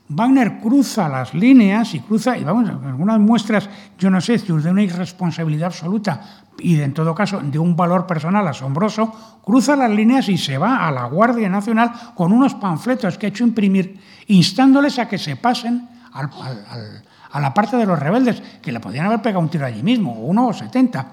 Wagner 0.09 0.61
cruza 0.61 1.09
las 1.09 1.35
líneas 1.35 1.95
y 1.95 2.01
cruza, 2.01 2.39
y 2.39 2.45
vamos, 2.45 2.69
algunas 2.69 3.19
muestras, 3.19 3.69
yo 3.99 4.09
no 4.09 4.21
sé, 4.21 4.39
de 4.39 4.53
una 4.53 4.83
irresponsabilidad 4.83 5.67
absoluta 5.67 6.45
y 6.59 6.81
en 6.81 6.95
todo 6.95 7.15
caso 7.15 7.41
de 7.41 7.59
un 7.59 7.77
valor 7.77 8.07
personal 8.07 8.47
asombroso, 8.49 9.13
cruza 9.45 9.77
las 9.77 9.91
líneas 9.91 10.29
y 10.29 10.39
se 10.39 10.59
va 10.59 10.87
a 10.87 10.91
la 10.91 11.05
Guardia 11.07 11.49
Nacional 11.49 11.93
con 12.15 12.33
unos 12.33 12.55
panfletos 12.55 13.19
que 13.19 13.27
ha 13.27 13.29
hecho 13.29 13.45
imprimir, 13.45 14.01
instándoles 14.29 14.99
a 14.99 15.09
que 15.09 15.19
se 15.19 15.37
pasen 15.37 15.89
a 16.13 17.41
la 17.41 17.53
parte 17.53 17.77
de 17.77 17.85
los 17.85 17.99
rebeldes, 17.99 18.43
que 18.63 18.73
le 18.73 18.81
podían 18.81 19.07
haber 19.07 19.21
pegado 19.21 19.41
un 19.41 19.51
tiro 19.51 19.67
allí 19.67 19.83
mismo, 19.83 20.13
uno 20.13 20.47
o 20.47 20.53
setenta. 20.53 21.07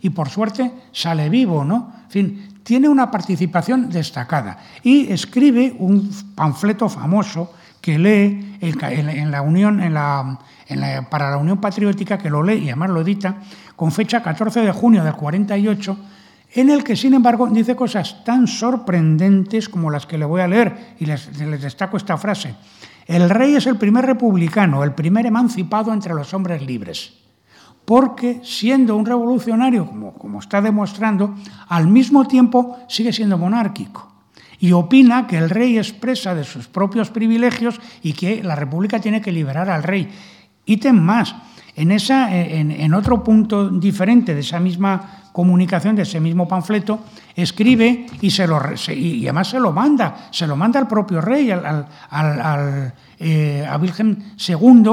Y 0.00 0.10
por 0.10 0.28
suerte 0.28 0.72
sale 0.92 1.28
vivo, 1.28 1.64
¿no? 1.64 1.92
En 2.04 2.10
fin, 2.10 2.48
tiene 2.62 2.88
una 2.88 3.10
participación 3.10 3.90
destacada 3.90 4.58
y 4.82 5.12
escribe 5.12 5.74
un 5.78 6.10
panfleto 6.34 6.88
famoso 6.88 7.52
que 7.88 7.98
lee 7.98 8.58
en 8.60 9.30
la 9.30 9.40
Unión, 9.40 9.80
para 11.08 11.30
la 11.30 11.38
Unión 11.38 11.58
Patriótica, 11.58 12.18
que 12.18 12.28
lo 12.28 12.42
lee 12.42 12.64
y 12.64 12.68
además 12.68 12.90
lo 12.90 13.00
edita, 13.00 13.36
con 13.76 13.92
fecha 13.92 14.22
14 14.22 14.60
de 14.60 14.72
junio 14.72 15.02
del 15.02 15.14
48, 15.14 15.96
en 16.52 16.68
el 16.68 16.84
que, 16.84 16.96
sin 16.96 17.14
embargo, 17.14 17.46
dice 17.46 17.74
cosas 17.74 18.22
tan 18.24 18.46
sorprendentes 18.46 19.70
como 19.70 19.90
las 19.90 20.04
que 20.04 20.18
le 20.18 20.26
voy 20.26 20.42
a 20.42 20.48
leer, 20.48 20.96
y 20.98 21.06
les, 21.06 21.34
les 21.40 21.62
destaco 21.62 21.96
esta 21.96 22.18
frase. 22.18 22.56
El 23.06 23.30
rey 23.30 23.54
es 23.54 23.66
el 23.66 23.78
primer 23.78 24.04
republicano, 24.04 24.84
el 24.84 24.92
primer 24.92 25.24
emancipado 25.24 25.90
entre 25.94 26.12
los 26.12 26.34
hombres 26.34 26.60
libres, 26.60 27.14
porque 27.86 28.42
siendo 28.44 28.96
un 28.96 29.06
revolucionario, 29.06 29.86
como, 29.86 30.12
como 30.12 30.40
está 30.40 30.60
demostrando, 30.60 31.34
al 31.68 31.86
mismo 31.86 32.28
tiempo 32.28 32.76
sigue 32.86 33.14
siendo 33.14 33.38
monárquico 33.38 34.17
y 34.60 34.72
opina 34.72 35.26
que 35.26 35.38
el 35.38 35.50
rey 35.50 35.78
expresa 35.78 36.34
de 36.34 36.44
sus 36.44 36.66
propios 36.66 37.10
privilegios 37.10 37.80
y 38.02 38.12
que 38.12 38.42
la 38.42 38.56
República 38.56 39.00
tiene 39.00 39.20
que 39.20 39.32
liberar 39.32 39.70
al 39.70 39.82
rey. 39.82 40.08
Ítem 40.66 40.96
más, 40.96 41.34
en, 41.78 41.92
esa, 41.92 42.34
en, 42.34 42.92
otro 42.92 43.22
punto 43.22 43.68
diferente 43.70 44.34
de 44.34 44.40
esa 44.40 44.58
misma 44.58 45.30
comunicación, 45.32 45.94
de 45.94 46.02
ese 46.02 46.18
mismo 46.18 46.48
panfleto, 46.48 47.04
escribe 47.36 48.06
y, 48.20 48.30
se 48.30 48.48
lo, 48.48 48.60
y 48.88 49.24
además 49.24 49.48
se 49.48 49.60
lo 49.60 49.72
manda, 49.72 50.28
se 50.32 50.46
lo 50.48 50.56
manda 50.56 50.80
al 50.80 50.88
propio 50.88 51.20
rey, 51.20 51.52
al, 51.52 51.86
al, 52.10 52.94
eh, 53.18 53.64
a 53.64 53.78
Virgen 53.78 54.34
II, 54.36 54.90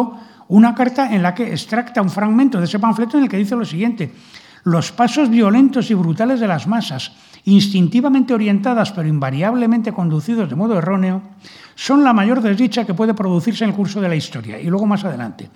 una 0.50 0.76
carta 0.76 1.12
en 1.12 1.24
la 1.24 1.34
que 1.34 1.50
extracta 1.52 2.04
un 2.04 2.12
fragmento 2.12 2.60
de 2.60 2.66
ese 2.66 2.78
panfleto 2.78 3.18
en 3.18 3.24
el 3.24 3.30
que 3.30 3.38
dice 3.38 3.56
lo 3.56 3.66
siguiente, 3.66 4.14
los 4.64 4.92
pasos 4.92 5.30
violentos 5.30 5.90
y 5.90 5.96
brutales 5.96 6.40
de 6.40 6.48
las 6.48 6.68
masas, 6.68 7.14
instintivamente 7.46 8.34
orientadas 8.34 8.92
pero 8.92 9.08
invariablemente 9.08 9.94
conducidos 9.94 10.50
de 10.50 10.56
modo 10.56 10.78
erróneo, 10.78 11.22
son 11.76 12.04
la 12.04 12.14
mayor 12.14 12.42
desdicha 12.42 12.86
que 12.86 12.94
puede 12.94 13.14
producirse 13.14 13.64
en 13.64 13.72
el 13.72 13.76
curso 13.76 14.02
de 14.02 14.10
la 14.10 14.16
historia. 14.16 14.60
Y 14.60 14.66
luego 14.66 14.86
más 14.86 15.04
adelante. 15.04 15.50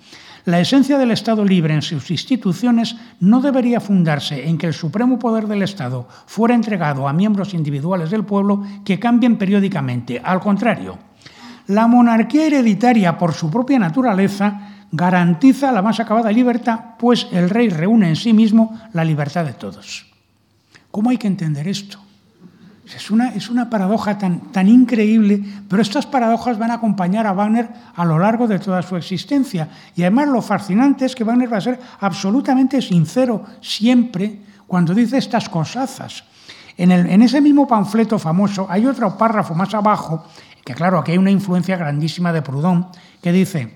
La 0.46 0.60
esencia 0.60 0.96
del 0.96 1.10
Estado 1.10 1.44
libre 1.44 1.74
en 1.74 1.82
sus 1.82 2.10
instituciones 2.10 2.96
no 3.20 3.40
debería 3.40 3.80
fundarse 3.80 4.48
en 4.48 4.56
que 4.56 4.66
el 4.66 4.74
supremo 4.74 5.18
poder 5.18 5.46
del 5.46 5.62
Estado 5.62 6.08
fuera 6.26 6.54
entregado 6.54 7.06
a 7.06 7.12
miembros 7.12 7.52
individuales 7.52 8.10
del 8.10 8.24
pueblo 8.24 8.64
que 8.84 8.98
cambien 8.98 9.36
periódicamente. 9.36 10.20
Al 10.22 10.40
contrario, 10.40 10.98
la 11.66 11.86
monarquía 11.86 12.46
hereditaria, 12.46 13.18
por 13.18 13.34
su 13.34 13.50
propia 13.50 13.78
naturaleza, 13.78 14.86
garantiza 14.90 15.72
la 15.72 15.82
más 15.82 16.00
acabada 16.00 16.32
libertad, 16.32 16.96
pues 16.98 17.28
el 17.32 17.50
rey 17.50 17.68
reúne 17.68 18.08
en 18.08 18.16
sí 18.16 18.32
mismo 18.32 18.78
la 18.92 19.04
libertad 19.04 19.44
de 19.44 19.52
todos. 19.52 20.09
¿Cómo 20.90 21.10
hay 21.10 21.18
que 21.18 21.26
entender 21.26 21.68
esto? 21.68 21.98
Es 22.94 23.10
una, 23.10 23.28
es 23.28 23.48
una 23.48 23.70
paradoja 23.70 24.18
tan, 24.18 24.52
tan 24.52 24.68
increíble, 24.68 25.40
pero 25.68 25.80
estas 25.80 26.06
paradojas 26.06 26.58
van 26.58 26.72
a 26.72 26.74
acompañar 26.74 27.26
a 27.26 27.32
Wagner 27.32 27.68
a 27.94 28.04
lo 28.04 28.18
largo 28.18 28.48
de 28.48 28.58
toda 28.58 28.82
su 28.82 28.96
existencia. 28.96 29.68
Y 29.94 30.02
además 30.02 30.28
lo 30.28 30.42
fascinante 30.42 31.04
es 31.04 31.14
que 31.14 31.22
Wagner 31.22 31.52
va 31.52 31.58
a 31.58 31.60
ser 31.60 31.78
absolutamente 32.00 32.82
sincero 32.82 33.44
siempre 33.60 34.40
cuando 34.66 34.92
dice 34.92 35.18
estas 35.18 35.48
cosazas. 35.48 36.24
En, 36.76 36.90
el, 36.90 37.06
en 37.06 37.22
ese 37.22 37.40
mismo 37.40 37.68
panfleto 37.68 38.18
famoso 38.18 38.66
hay 38.68 38.86
otro 38.86 39.16
párrafo 39.16 39.54
más 39.54 39.72
abajo, 39.74 40.24
que 40.64 40.74
claro, 40.74 40.98
aquí 40.98 41.12
hay 41.12 41.18
una 41.18 41.30
influencia 41.30 41.76
grandísima 41.76 42.32
de 42.32 42.42
Proudhon, 42.42 42.88
que 43.22 43.32
dice, 43.32 43.74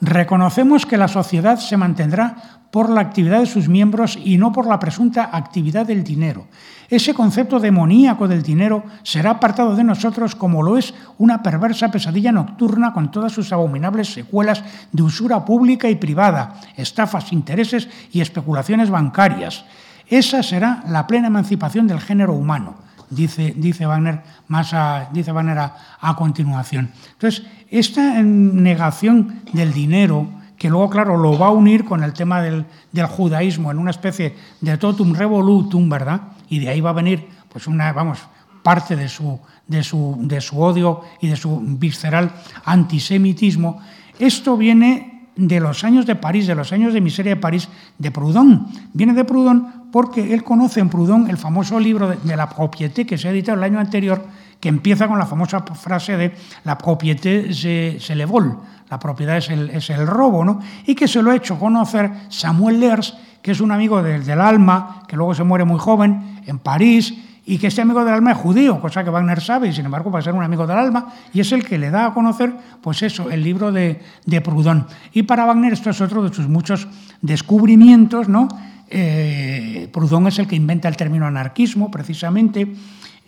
reconocemos 0.00 0.86
que 0.86 0.96
la 0.96 1.08
sociedad 1.08 1.58
se 1.58 1.76
mantendrá 1.76 2.63
por 2.74 2.90
la 2.90 3.02
actividad 3.02 3.38
de 3.38 3.46
sus 3.46 3.68
miembros 3.68 4.18
y 4.20 4.36
no 4.36 4.50
por 4.50 4.66
la 4.66 4.80
presunta 4.80 5.30
actividad 5.32 5.86
del 5.86 6.02
dinero. 6.02 6.48
Ese 6.90 7.14
concepto 7.14 7.60
demoníaco 7.60 8.26
del 8.26 8.42
dinero 8.42 8.82
será 9.04 9.30
apartado 9.30 9.76
de 9.76 9.84
nosotros 9.84 10.34
como 10.34 10.60
lo 10.60 10.76
es 10.76 10.92
una 11.18 11.40
perversa 11.40 11.92
pesadilla 11.92 12.32
nocturna 12.32 12.92
con 12.92 13.12
todas 13.12 13.30
sus 13.30 13.52
abominables 13.52 14.12
secuelas 14.12 14.64
de 14.90 15.04
usura 15.04 15.44
pública 15.44 15.88
y 15.88 15.94
privada, 15.94 16.60
estafas, 16.76 17.32
intereses 17.32 17.88
y 18.10 18.20
especulaciones 18.20 18.90
bancarias. 18.90 19.64
Esa 20.08 20.42
será 20.42 20.82
la 20.88 21.06
plena 21.06 21.28
emancipación 21.28 21.86
del 21.86 22.00
género 22.00 22.34
humano, 22.34 22.74
dice, 23.08 23.54
dice 23.56 23.86
Wagner, 23.86 24.20
más 24.48 24.74
a, 24.74 25.10
dice 25.12 25.30
Wagner 25.30 25.58
a 25.58 26.16
continuación. 26.16 26.90
Entonces, 27.12 27.46
esta 27.70 28.20
negación 28.20 29.42
del 29.52 29.72
dinero, 29.72 30.26
que 30.64 30.70
luego, 30.70 30.88
claro, 30.88 31.18
lo 31.18 31.38
va 31.38 31.48
a 31.48 31.50
unir 31.50 31.84
con 31.84 32.02
el 32.02 32.14
tema 32.14 32.40
del, 32.40 32.64
judaísmo 33.06 33.70
en 33.70 33.76
una 33.76 33.90
especie 33.90 34.34
de 34.62 34.78
totum 34.78 35.12
revolutum, 35.12 35.90
¿verdad? 35.90 36.22
Y 36.48 36.58
de 36.58 36.70
ahí 36.70 36.80
va 36.80 36.88
a 36.88 36.94
venir, 36.94 37.28
pues, 37.52 37.66
una, 37.66 37.92
vamos, 37.92 38.20
parte 38.62 38.96
de 38.96 39.06
su, 39.10 39.38
de 39.66 39.82
su, 39.82 40.16
de 40.22 40.40
su 40.40 40.58
odio 40.58 41.02
y 41.20 41.26
de 41.28 41.36
su 41.36 41.60
visceral 41.62 42.32
antisemitismo. 42.64 43.82
Esto 44.18 44.56
viene 44.56 45.28
de 45.36 45.60
los 45.60 45.84
años 45.84 46.06
de 46.06 46.16
París, 46.16 46.46
de 46.46 46.54
los 46.54 46.72
años 46.72 46.94
de 46.94 47.02
miseria 47.02 47.34
de 47.34 47.40
París, 47.42 47.68
de 47.98 48.10
Proudhon. 48.10 48.66
Viene 48.94 49.12
de 49.12 49.26
Proudhon 49.26 49.90
porque 49.92 50.32
él 50.32 50.42
conoce 50.44 50.80
en 50.80 50.88
Proudhon 50.88 51.28
el 51.28 51.36
famoso 51.36 51.78
libro 51.78 52.08
de, 52.08 52.36
la 52.36 52.48
propiété 52.48 53.04
que 53.04 53.18
se 53.18 53.28
ha 53.28 53.32
editado 53.32 53.58
el 53.58 53.64
año 53.64 53.80
anterior, 53.80 54.24
que 54.64 54.70
empieza 54.70 55.06
con 55.06 55.18
la 55.18 55.26
famosa 55.26 55.60
frase 55.60 56.16
de 56.16 56.32
la 56.64 56.78
propiété 56.78 57.52
se, 57.52 58.14
le 58.16 58.24
vol, 58.24 58.56
la 58.88 58.98
propiedad 58.98 59.36
es 59.36 59.50
el, 59.50 59.68
es 59.68 59.90
el, 59.90 60.06
robo, 60.06 60.42
¿no? 60.42 60.58
Y 60.86 60.94
que 60.94 61.06
se 61.06 61.20
lo 61.20 61.32
ha 61.32 61.36
hecho 61.36 61.58
conocer 61.58 62.10
Samuel 62.30 62.80
Lers, 62.80 63.14
que 63.42 63.50
es 63.50 63.60
un 63.60 63.72
amigo 63.72 64.02
del, 64.02 64.24
del 64.24 64.40
alma, 64.40 65.02
que 65.06 65.16
luego 65.16 65.34
se 65.34 65.44
muere 65.44 65.66
muy 65.66 65.78
joven, 65.78 66.40
en 66.46 66.58
París, 66.60 67.12
y 67.44 67.58
que 67.58 67.66
este 67.66 67.82
amigo 67.82 68.06
del 68.06 68.14
alma 68.14 68.32
es 68.32 68.38
judío, 68.38 68.80
cosa 68.80 69.04
que 69.04 69.10
Wagner 69.10 69.42
sabe, 69.42 69.68
y 69.68 69.74
sin 69.74 69.84
embargo 69.84 70.10
va 70.10 70.20
a 70.20 70.22
ser 70.22 70.32
un 70.32 70.42
amigo 70.42 70.66
del 70.66 70.78
alma, 70.78 71.12
y 71.34 71.40
es 71.40 71.52
el 71.52 71.62
que 71.62 71.76
le 71.76 71.90
da 71.90 72.06
a 72.06 72.14
conocer, 72.14 72.54
pues 72.80 73.02
eso, 73.02 73.28
el 73.28 73.42
libro 73.42 73.70
de, 73.70 74.00
de 74.24 74.40
Proudhon. 74.40 74.86
Y 75.12 75.24
para 75.24 75.44
Wagner 75.44 75.74
esto 75.74 75.90
es 75.90 76.00
otro 76.00 76.22
de 76.22 76.34
sus 76.34 76.48
muchos 76.48 76.88
descubrimientos, 77.20 78.30
¿no? 78.30 78.48
Eh, 78.88 79.90
Proudhon 79.92 80.28
es 80.28 80.38
el 80.38 80.46
que 80.46 80.56
inventa 80.56 80.88
el 80.88 80.96
término 80.96 81.26
anarquismo, 81.26 81.90
precisamente. 81.90 82.66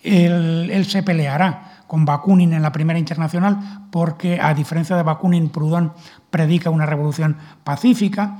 Él, 0.06 0.84
se 0.86 1.02
peleará 1.02 1.82
con 1.86 2.04
Bakunin 2.04 2.52
en 2.52 2.62
la 2.62 2.72
Primera 2.72 2.98
Internacional 2.98 3.86
porque, 3.90 4.38
a 4.40 4.54
diferencia 4.54 4.96
de 4.96 5.02
Bakunin, 5.02 5.50
Proudhon 5.50 5.92
predica 6.30 6.70
una 6.70 6.86
revolución 6.86 7.36
pacífica. 7.64 8.38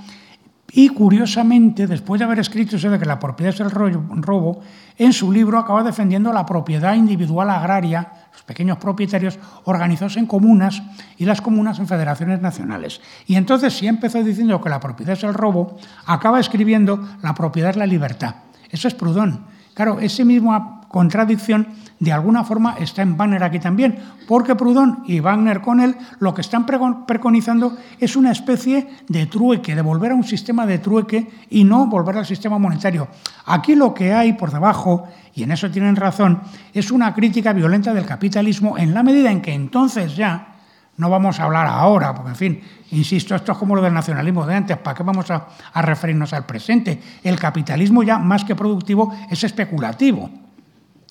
Y 0.72 0.88
curiosamente, 0.88 1.86
después 1.86 2.18
de 2.18 2.24
haber 2.24 2.40
escrito 2.40 2.76
eso 2.76 2.98
que 2.98 3.04
la 3.04 3.18
propiedad 3.18 3.54
es 3.54 3.60
el 3.60 3.70
robo, 3.70 4.60
en 4.98 5.12
su 5.12 5.32
libro 5.32 5.58
acaba 5.58 5.82
defendiendo 5.82 6.32
la 6.32 6.44
propiedad 6.44 6.94
individual 6.94 7.50
agraria, 7.50 8.12
los 8.32 8.42
pequeños 8.42 8.78
propietarios 8.78 9.38
organizados 9.64 10.16
en 10.16 10.26
comunas 10.26 10.82
y 11.16 11.24
las 11.24 11.40
comunas 11.40 11.78
en 11.78 11.86
federaciones 11.86 12.40
nacionales. 12.40 13.00
Y 13.26 13.36
entonces, 13.36 13.74
si 13.74 13.86
empezó 13.86 14.22
diciendo 14.22 14.60
que 14.60 14.68
la 14.68 14.80
propiedad 14.80 15.14
es 15.14 15.24
el 15.24 15.34
robo, 15.34 15.78
acaba 16.04 16.40
escribiendo 16.40 17.08
la 17.22 17.34
propiedad 17.34 17.70
es 17.70 17.76
la 17.76 17.86
libertad. 17.86 18.34
Eso 18.70 18.88
es 18.88 18.94
Proudhon. 18.94 19.46
Claro, 19.72 20.00
esa 20.00 20.24
misma 20.24 20.75
contradicción 20.96 21.66
de 22.00 22.10
alguna 22.10 22.42
forma 22.42 22.76
está 22.80 23.02
en 23.02 23.18
Wagner 23.18 23.44
aquí 23.44 23.58
también, 23.58 23.98
porque 24.26 24.54
Proudhon 24.54 25.04
y 25.06 25.20
Wagner 25.20 25.60
con 25.60 25.80
él 25.80 25.94
lo 26.20 26.32
que 26.32 26.40
están 26.40 26.64
preconizando 26.64 27.76
es 28.00 28.16
una 28.16 28.32
especie 28.32 28.88
de 29.06 29.26
trueque, 29.26 29.74
de 29.74 29.82
volver 29.82 30.12
a 30.12 30.14
un 30.14 30.24
sistema 30.24 30.64
de 30.64 30.78
trueque 30.78 31.28
y 31.50 31.64
no 31.64 31.86
volver 31.86 32.16
al 32.16 32.24
sistema 32.24 32.58
monetario. 32.58 33.08
Aquí 33.44 33.74
lo 33.74 33.92
que 33.92 34.14
hay 34.14 34.32
por 34.32 34.50
debajo, 34.50 35.06
y 35.34 35.42
en 35.42 35.52
eso 35.52 35.70
tienen 35.70 35.96
razón, 35.96 36.40
es 36.72 36.90
una 36.90 37.12
crítica 37.12 37.52
violenta 37.52 37.92
del 37.92 38.06
capitalismo 38.06 38.78
en 38.78 38.94
la 38.94 39.02
medida 39.02 39.30
en 39.30 39.42
que 39.42 39.52
entonces 39.52 40.16
ya, 40.16 40.54
no 40.96 41.10
vamos 41.10 41.38
a 41.38 41.44
hablar 41.44 41.66
ahora, 41.66 42.14
porque 42.14 42.30
en 42.30 42.36
fin, 42.36 42.60
insisto, 42.92 43.34
esto 43.34 43.52
es 43.52 43.58
como 43.58 43.76
lo 43.76 43.82
del 43.82 43.92
nacionalismo 43.92 44.46
de 44.46 44.54
antes, 44.54 44.78
¿para 44.78 44.96
qué 44.96 45.02
vamos 45.02 45.30
a, 45.30 45.46
a 45.74 45.82
referirnos 45.82 46.32
al 46.32 46.46
presente? 46.46 47.02
El 47.22 47.38
capitalismo 47.38 48.02
ya 48.02 48.18
más 48.18 48.44
que 48.44 48.54
productivo 48.54 49.14
es 49.30 49.44
especulativo 49.44 50.45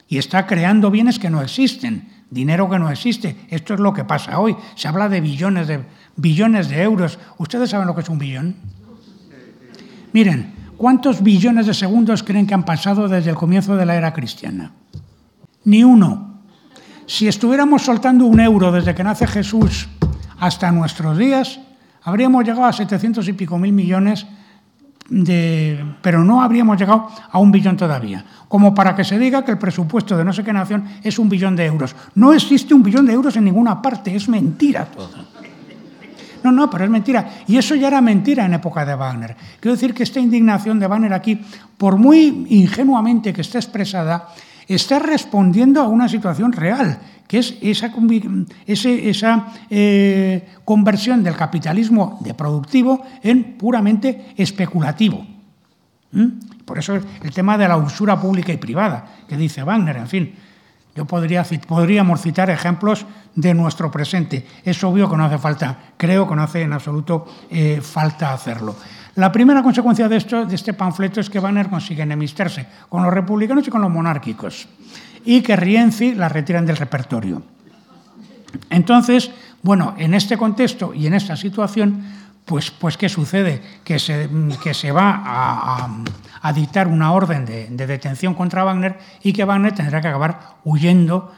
y 0.07 0.17
está 0.17 0.45
creando 0.45 0.91
bienes 0.91 1.19
que 1.19 1.29
no 1.29 1.41
existen, 1.41 2.09
dinero 2.29 2.69
que 2.69 2.79
no 2.79 2.89
existe. 2.89 3.35
Esto 3.49 3.73
es 3.73 3.79
lo 3.79 3.93
que 3.93 4.03
pasa 4.03 4.39
hoy. 4.39 4.55
Se 4.75 4.87
habla 4.87 5.09
de 5.09 5.21
billones 5.21 5.67
de, 5.67 5.83
billones 6.15 6.69
de 6.69 6.81
euros. 6.81 7.17
¿Ustedes 7.37 7.69
saben 7.69 7.87
lo 7.87 7.95
que 7.95 8.01
es 8.01 8.09
un 8.09 8.19
billón? 8.19 8.55
Miren, 10.13 10.53
¿cuántos 10.77 11.23
billones 11.23 11.65
de 11.65 11.73
segundos 11.73 12.23
creen 12.23 12.47
que 12.47 12.53
han 12.53 12.65
pasado 12.65 13.07
desde 13.07 13.31
el 13.31 13.35
comienzo 13.35 13.75
de 13.75 13.85
la 13.85 13.95
era 13.95 14.13
cristiana? 14.13 14.71
Ni 15.63 15.83
uno. 15.83 16.41
Si 17.07 17.27
estuviéramos 17.27 17.83
soltando 17.83 18.25
un 18.25 18.39
euro 18.39 18.71
desde 18.71 18.95
que 18.95 19.03
nace 19.03 19.27
Jesús 19.27 19.87
hasta 20.39 20.71
nuestros 20.71 21.17
días, 21.17 21.59
habríamos 22.03 22.45
llegado 22.45 22.65
a 22.65 22.73
700 22.73 23.27
y 23.27 23.33
pico 23.33 23.57
mil 23.57 23.73
millones 23.73 24.25
pero 26.01 26.23
no 26.23 26.41
habríamos 26.41 26.79
llegado 26.79 27.07
a 27.31 27.39
un 27.39 27.51
billón 27.51 27.77
todavía. 27.77 28.25
Como 28.47 28.73
para 28.73 28.95
que 28.95 29.03
se 29.03 29.19
diga 29.19 29.45
que 29.45 29.51
el 29.51 29.57
presupuesto 29.57 30.17
de 30.17 30.23
no 30.23 30.33
sé 30.33 30.43
qué 30.43 30.53
nación 30.53 30.85
es 31.03 31.19
un 31.19 31.29
billón 31.29 31.55
de 31.55 31.65
euros. 31.65 31.95
No 32.15 32.33
existe 32.33 32.73
un 32.73 32.83
billón 32.83 33.05
de 33.05 33.13
euros 33.13 33.35
en 33.35 33.45
ninguna 33.45 33.81
parte, 33.81 34.15
es 34.15 34.27
mentira 34.27 34.85
todo. 34.85 35.35
No, 36.43 36.51
no, 36.51 36.69
pero 36.69 36.83
es 36.83 36.91
mentira. 36.91 37.27
Y 37.47 37.57
eso 37.57 37.73
ya 37.73 37.87
era 37.87 38.01
mentira 38.01 38.45
en 38.45 38.53
época 38.53 38.85
de 38.85 38.93
Wagner. 38.93 39.35
Quiero 39.59 39.75
decir 39.75 39.95
que 39.95 40.03
esta 40.03 40.19
indignación 40.19 40.79
de 40.79 40.85
Wagner 40.85 41.13
aquí, 41.13 41.41
por 41.75 41.97
muy 41.97 42.45
ingenuamente 42.49 43.33
que 43.33 43.41
esté 43.41 43.57
expresada, 43.57 44.29
está 44.67 44.99
respondiendo 44.99 45.81
a 45.81 45.87
una 45.87 46.09
situación 46.09 46.51
real 46.51 46.99
que 47.27 47.39
es 47.39 47.57
esa, 47.61 47.91
esa 48.67 49.47
eh, 49.69 50.47
conversión 50.63 51.23
del 51.23 51.35
capitalismo 51.35 52.19
de 52.21 52.33
productivo 52.33 53.03
en 53.23 53.57
puramente 53.57 54.33
especulativo. 54.37 55.25
Por 56.63 56.79
eso 56.79 56.95
el 56.95 57.33
tema 57.33 57.57
de 57.57 57.67
la 57.67 57.77
usura 57.77 58.19
pública 58.19 58.53
y 58.53 58.57
privada, 58.57 59.05
que 59.27 59.37
dice 59.37 59.63
Wagner, 59.63 59.97
en 59.97 60.07
fin. 60.07 60.35
Yo 60.95 61.03
podría, 61.03 61.45
podríamos 61.67 62.21
citar 62.21 62.49
ejemplos 62.49 63.05
de 63.35 63.53
nuestro 63.53 63.91
presente. 63.91 64.47
Es 64.63 64.81
obvio 64.85 65.09
que 65.09 65.17
no 65.17 65.25
hace 65.25 65.37
falta, 65.37 65.77
creo 65.97 66.25
que 66.27 66.35
no 66.35 66.43
hace 66.43 66.61
en 66.61 66.71
absoluto 66.71 67.25
eh, 67.49 67.81
falta 67.81 68.31
hacerlo. 68.31 68.77
La 69.15 69.31
primera 69.31 69.63
consecuencia 69.63 70.09
de, 70.09 70.17
esto, 70.17 70.45
de 70.45 70.55
este 70.55 70.73
panfleto 70.73 71.21
es 71.21 71.29
que 71.29 71.39
Wagner 71.39 71.69
consigue 71.69 72.03
enemistarse 72.03 72.65
con 72.89 73.03
los 73.03 73.13
republicanos 73.13 73.65
y 73.67 73.71
con 73.71 73.81
los 73.81 73.91
monárquicos 73.91 74.67
y 75.23 75.41
que 75.41 75.55
Rienzi 75.55 76.15
la 76.15 76.29
retiran 76.29 76.65
del 76.65 76.77
repertorio. 76.77 77.41
Entonces, 78.69 79.31
bueno, 79.61 79.95
en 79.97 80.13
este 80.13 80.37
contexto 80.37 80.93
y 80.93 81.07
en 81.07 81.13
esta 81.13 81.35
situación, 81.35 82.03
pues, 82.45 82.71
pues 82.71 82.97
¿qué 82.97 83.09
sucede? 83.09 83.61
Que 83.83 83.99
se, 83.99 84.29
que 84.61 84.73
se 84.73 84.91
va 84.91 85.23
a, 86.41 86.53
dictar 86.53 86.87
una 86.87 87.11
orden 87.11 87.45
de, 87.45 87.67
detención 87.87 88.35
contra 88.35 88.63
Wagner 88.63 88.99
y 89.23 89.33
que 89.33 89.43
Wagner 89.43 89.73
tendrá 89.73 89.99
que 89.99 90.09
acabar 90.09 90.57
huyendo 90.63 91.33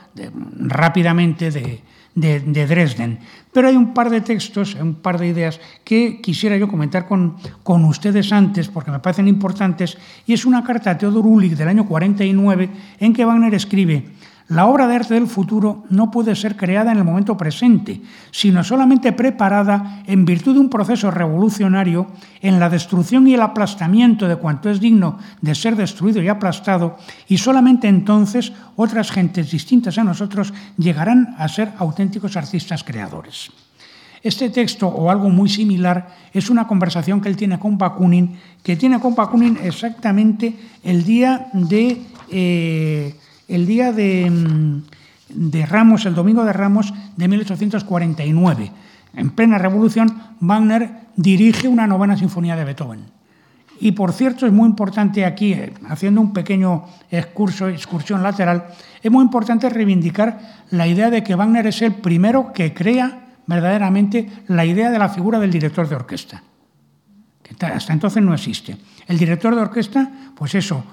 rápidamente 0.60 1.50
de, 1.50 1.82
de, 2.18 2.66
Dresden. 2.68 3.20
Pero 3.54 3.68
hay 3.68 3.76
un 3.76 3.94
par 3.94 4.10
de 4.10 4.22
textos, 4.22 4.76
un 4.76 4.96
par 4.96 5.20
de 5.20 5.28
ideas 5.28 5.60
que 5.84 6.20
quisiera 6.20 6.58
yo 6.58 6.68
comentar 6.68 7.08
con, 7.08 7.38
con 7.64 7.86
ustedes 7.86 8.34
antes, 8.34 8.68
porque 8.68 8.92
me 8.92 9.00
parecen 9.00 9.28
importantes, 9.28 9.98
y 10.26 10.34
es 10.34 10.46
una 10.46 10.64
carta 10.64 10.92
a 10.92 10.98
Theodor 10.98 11.26
Ulrich 11.26 11.54
del 11.54 11.68
año 11.68 11.86
49 11.86 12.70
en 13.00 13.14
que 13.14 13.26
Wagner 13.26 13.54
escribe 13.54 14.06
la 14.50 14.66
obra 14.66 14.88
de 14.88 14.96
arte 14.96 15.14
del 15.14 15.28
futuro 15.28 15.84
no 15.90 16.10
puede 16.10 16.36
ser 16.36 16.56
creada 16.56 16.92
en 16.92 16.98
el 16.98 17.04
momento 17.04 17.36
presente, 17.36 18.02
sino 18.32 18.64
solamente 18.64 19.12
preparada 19.12 20.04
en 20.08 20.24
virtud 20.24 20.54
de 20.54 20.62
un 20.62 20.70
proceso 20.70 21.12
revolucionario 21.12 22.08
en 22.42 22.60
la 22.60 22.70
destrucción 22.70 23.28
y 23.28 23.34
el 23.34 23.42
aplastamiento 23.42 24.28
de 24.28 24.38
cuanto 24.38 24.70
es 24.70 24.80
digno 24.80 25.20
de 25.42 25.54
ser 25.54 25.76
destruido 25.76 26.22
y 26.22 26.30
aplastado, 26.30 26.98
y 27.28 27.38
solamente 27.38 27.90
entonces 27.90 28.54
otras 28.78 29.12
gentes 29.12 29.52
distintas 29.52 29.98
a 29.98 30.06
nosotros 30.06 30.54
llegarán 30.78 31.36
a 31.38 31.48
ser 31.50 31.74
auténticos 31.78 32.38
artistas 32.38 32.84
creadores. 32.86 33.52
Este 34.24 34.50
texto, 34.50 34.88
o 34.88 35.12
algo 35.12 35.30
muy 35.30 35.50
similar, 35.50 36.08
es 36.34 36.50
una 36.50 36.68
conversación 36.68 37.22
que 37.22 37.30
él 37.30 37.38
tiene 37.38 37.60
con 37.60 37.78
Bakunin, 37.78 38.40
que 38.64 38.76
tiene 38.76 39.00
con 39.00 39.14
Bakunin 39.14 39.60
exactamente 39.62 40.56
el 40.84 41.04
día 41.04 41.48
de... 41.54 42.02
Eh, 42.30 43.16
el 43.48 43.66
día 43.66 43.92
mm, 43.92 44.84
de, 45.30 45.66
Ramos, 45.66 46.06
el 46.06 46.16
domingo 46.16 46.44
de 46.44 46.54
Ramos 46.54 46.94
de 47.16 47.28
1849. 47.28 48.72
En 49.14 49.30
plena 49.32 49.58
revolución, 49.58 50.22
Wagner 50.40 50.92
dirige 51.16 51.68
una 51.68 51.88
novena 51.88 52.18
sinfonía 52.18 52.56
de 52.56 52.66
Beethoven. 52.66 53.06
Y 53.80 53.92
por 53.92 54.12
cierto, 54.12 54.46
es 54.46 54.52
muy 54.52 54.68
importante 54.68 55.26
aquí, 55.26 55.54
eh, 55.54 55.74
haciendo 55.88 56.22
un 56.22 56.34
pequeño 56.34 56.86
excursión 57.12 58.24
lateral, 58.24 58.66
es 59.02 59.12
muy 59.12 59.24
importante 59.24 59.70
reivindicar 59.70 60.66
la 60.72 60.88
idea 60.88 61.10
de 61.10 61.24
que 61.24 61.36
Wagner 61.36 61.68
es 61.68 61.82
el 61.82 61.94
primero 61.94 62.52
que 62.54 62.74
crea 62.74 63.26
verdaderamente 63.46 64.30
la 64.48 64.66
idea 64.66 64.92
de 64.92 65.00
la 65.00 65.10
figura 65.10 65.40
del 65.40 65.52
director 65.52 65.88
de 65.88 65.96
orquesta, 65.96 66.44
que 67.42 67.66
hasta 67.66 67.94
entonces 67.94 68.22
no 68.22 68.34
existe. 68.34 68.78
El 69.08 69.18
director 69.18 69.56
de 69.56 69.62
orquesta, 69.62 70.12
pues 70.36 70.56
eso, 70.56 70.84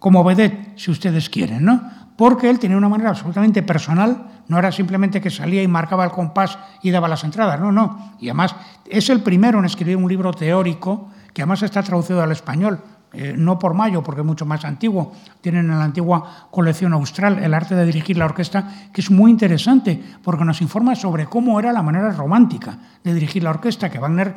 como 0.00 0.24
vedette, 0.24 0.72
si 0.76 0.90
ustedes 0.90 1.30
quieren, 1.30 1.64
¿no? 1.64 1.80
Porque 2.16 2.50
él 2.50 2.58
tenía 2.58 2.76
una 2.76 2.88
manera 2.88 3.10
absolutamente 3.10 3.62
personal, 3.62 4.42
no 4.48 4.58
era 4.58 4.72
simplemente 4.72 5.20
que 5.20 5.30
salía 5.30 5.62
y 5.62 5.68
marcaba 5.68 6.04
el 6.04 6.10
compás 6.10 6.58
y 6.82 6.90
daba 6.90 7.06
las 7.06 7.22
entradas, 7.22 7.60
no, 7.60 7.70
no. 7.70 8.14
Y 8.18 8.28
además 8.28 8.56
es 8.86 9.08
el 9.10 9.22
primero 9.22 9.58
en 9.58 9.66
escribir 9.66 9.96
un 9.96 10.08
libro 10.08 10.32
teórico 10.32 11.10
que 11.32 11.42
además 11.42 11.62
está 11.62 11.82
traducido 11.82 12.22
al 12.22 12.32
español, 12.32 12.80
eh, 13.12 13.34
no 13.36 13.58
por 13.58 13.74
Mayo, 13.74 14.02
porque 14.02 14.20
es 14.20 14.26
mucho 14.26 14.46
más 14.46 14.64
antiguo. 14.64 15.12
Tienen 15.40 15.70
en 15.70 15.78
la 15.78 15.84
antigua 15.84 16.48
colección 16.50 16.92
austral 16.92 17.42
el 17.42 17.54
arte 17.54 17.74
de 17.74 17.84
dirigir 17.84 18.16
la 18.16 18.26
orquesta, 18.26 18.88
que 18.92 19.00
es 19.00 19.10
muy 19.10 19.30
interesante, 19.30 20.00
porque 20.22 20.44
nos 20.44 20.60
informa 20.62 20.94
sobre 20.94 21.26
cómo 21.26 21.58
era 21.58 21.72
la 21.72 21.82
manera 21.82 22.12
romántica 22.12 22.78
de 23.02 23.14
dirigir 23.14 23.42
la 23.42 23.50
orquesta, 23.50 23.90
que 23.90 23.98
Wagner 23.98 24.36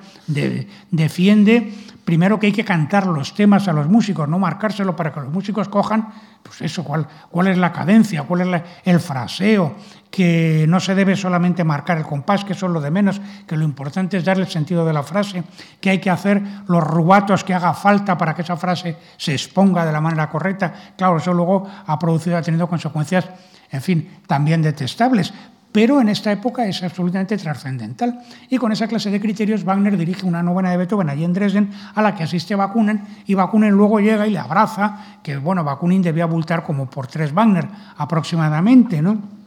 defiende 0.90 1.74
primero 2.04 2.40
que 2.40 2.48
hay 2.48 2.54
que 2.54 2.66
cantar 2.66 3.08
los 3.08 3.34
temas 3.34 3.68
a 3.68 3.74
los 3.74 3.88
músicos, 3.88 4.28
no 4.28 4.40
marcárselo 4.40 4.96
para 4.96 5.14
que 5.14 5.22
los 5.22 5.32
músicos 5.32 5.70
cojan, 5.70 6.10
pues 6.42 6.62
eso, 6.62 6.84
cuál, 6.84 7.08
cuál 7.30 7.48
es 7.48 7.58
la 7.58 7.72
cadencia, 7.72 8.24
cuál 8.24 8.42
es 8.42 8.62
el 8.84 9.00
fraseo, 9.00 9.76
que 10.14 10.68
no 10.70 10.80
se 10.80 10.93
debe 10.93 11.16
solamente 11.16 11.64
marcar 11.64 11.97
el 11.97 12.03
compás, 12.03 12.45
que 12.45 12.53
eso 12.53 12.68
es 12.68 12.72
lo 12.72 12.80
de 12.80 12.91
menos, 12.91 13.20
que 13.47 13.57
lo 13.57 13.64
importante 13.64 14.16
es 14.16 14.24
darle 14.24 14.43
el 14.43 14.49
sentido 14.49 14.86
de 14.86 14.93
la 14.93 15.01
frase, 15.01 15.43
que 15.82 15.89
hay 15.89 15.97
que 15.97 16.11
hacer 16.11 16.39
los 16.68 16.84
rubatos 16.84 17.43
que 17.43 17.51
haga 17.51 17.74
falta 17.74 18.16
para 18.16 18.36
que 18.36 18.43
esa 18.43 18.55
frase 18.55 18.95
se 19.18 19.32
exponga 19.32 19.84
de 19.84 19.91
la 19.91 20.01
manera 20.01 20.30
correcta. 20.30 20.72
Claro, 20.95 21.18
eso 21.18 21.34
luego 21.34 21.68
ha 21.88 21.97
producido, 21.97 22.38
ha 22.38 22.43
tenido 22.43 22.68
consecuencias, 22.68 23.28
en 23.72 23.82
fin, 23.82 24.20
también 24.28 24.61
detestables, 24.61 25.34
pero 25.72 25.99
en 25.99 26.09
esta 26.09 26.32
época 26.32 26.64
es 26.68 26.84
absolutamente 26.84 27.36
trascendental. 27.36 28.22
Y 28.51 28.59
con 28.59 28.72
esa 28.72 28.88
clase 28.88 29.09
de 29.09 29.20
criterios, 29.20 29.64
Wagner 29.64 29.97
dirige 29.97 30.28
una 30.28 30.43
novena 30.43 30.70
de 30.70 30.78
Beethoven 30.78 31.09
allí 31.09 31.24
en 31.24 31.34
Dresden, 31.34 31.72
a 31.95 32.03
la 32.03 32.14
que 32.14 32.22
asiste 32.22 32.53
Bakunin, 32.53 33.01
y 33.26 33.34
Bakunin 33.34 33.72
luego 33.72 33.99
llega 33.99 34.28
y 34.28 34.30
le 34.30 34.38
abraza, 34.38 35.18
que 35.24 35.38
bueno, 35.38 35.64
Bakunin 35.64 36.03
debía 36.03 36.26
abultar 36.26 36.61
como 36.61 36.88
por 36.88 37.07
tres 37.07 37.34
Wagner 37.34 37.68
aproximadamente, 37.97 39.01
¿no? 39.01 39.41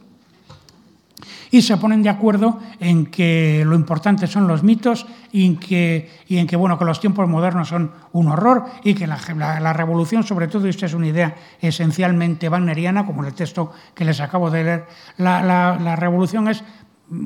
Y 1.51 1.61
se 1.61 1.77
ponen 1.77 2.03
de 2.03 2.09
acuerdo 2.09 2.59
en 2.79 3.05
que 3.07 3.63
lo 3.65 3.75
importante 3.75 4.27
son 4.27 4.47
los 4.47 4.63
mitos 4.63 5.05
y 5.31 5.45
en 5.45 5.57
que, 5.57 6.09
y 6.27 6.37
en 6.37 6.47
que, 6.47 6.55
bueno, 6.55 6.77
que 6.77 6.85
los 6.85 6.99
tiempos 6.99 7.27
modernos 7.27 7.69
son 7.69 7.91
un 8.13 8.27
horror 8.27 8.65
y 8.83 8.93
que 8.93 9.07
la, 9.07 9.73
revolución, 9.73 10.23
sobre 10.23 10.47
todo, 10.47 10.67
y 10.67 10.69
esta 10.69 10.85
es 10.85 10.93
una 10.93 11.07
idea 11.07 11.35
esencialmente 11.61 12.49
wagneriana, 12.49 13.05
como 13.05 13.21
en 13.21 13.29
el 13.29 13.33
texto 13.33 13.71
que 13.93 14.05
les 14.05 14.19
acabo 14.19 14.49
de 14.49 14.63
leer, 14.63 14.87
la, 15.17 15.95
revolución 15.95 16.47
es 16.47 16.63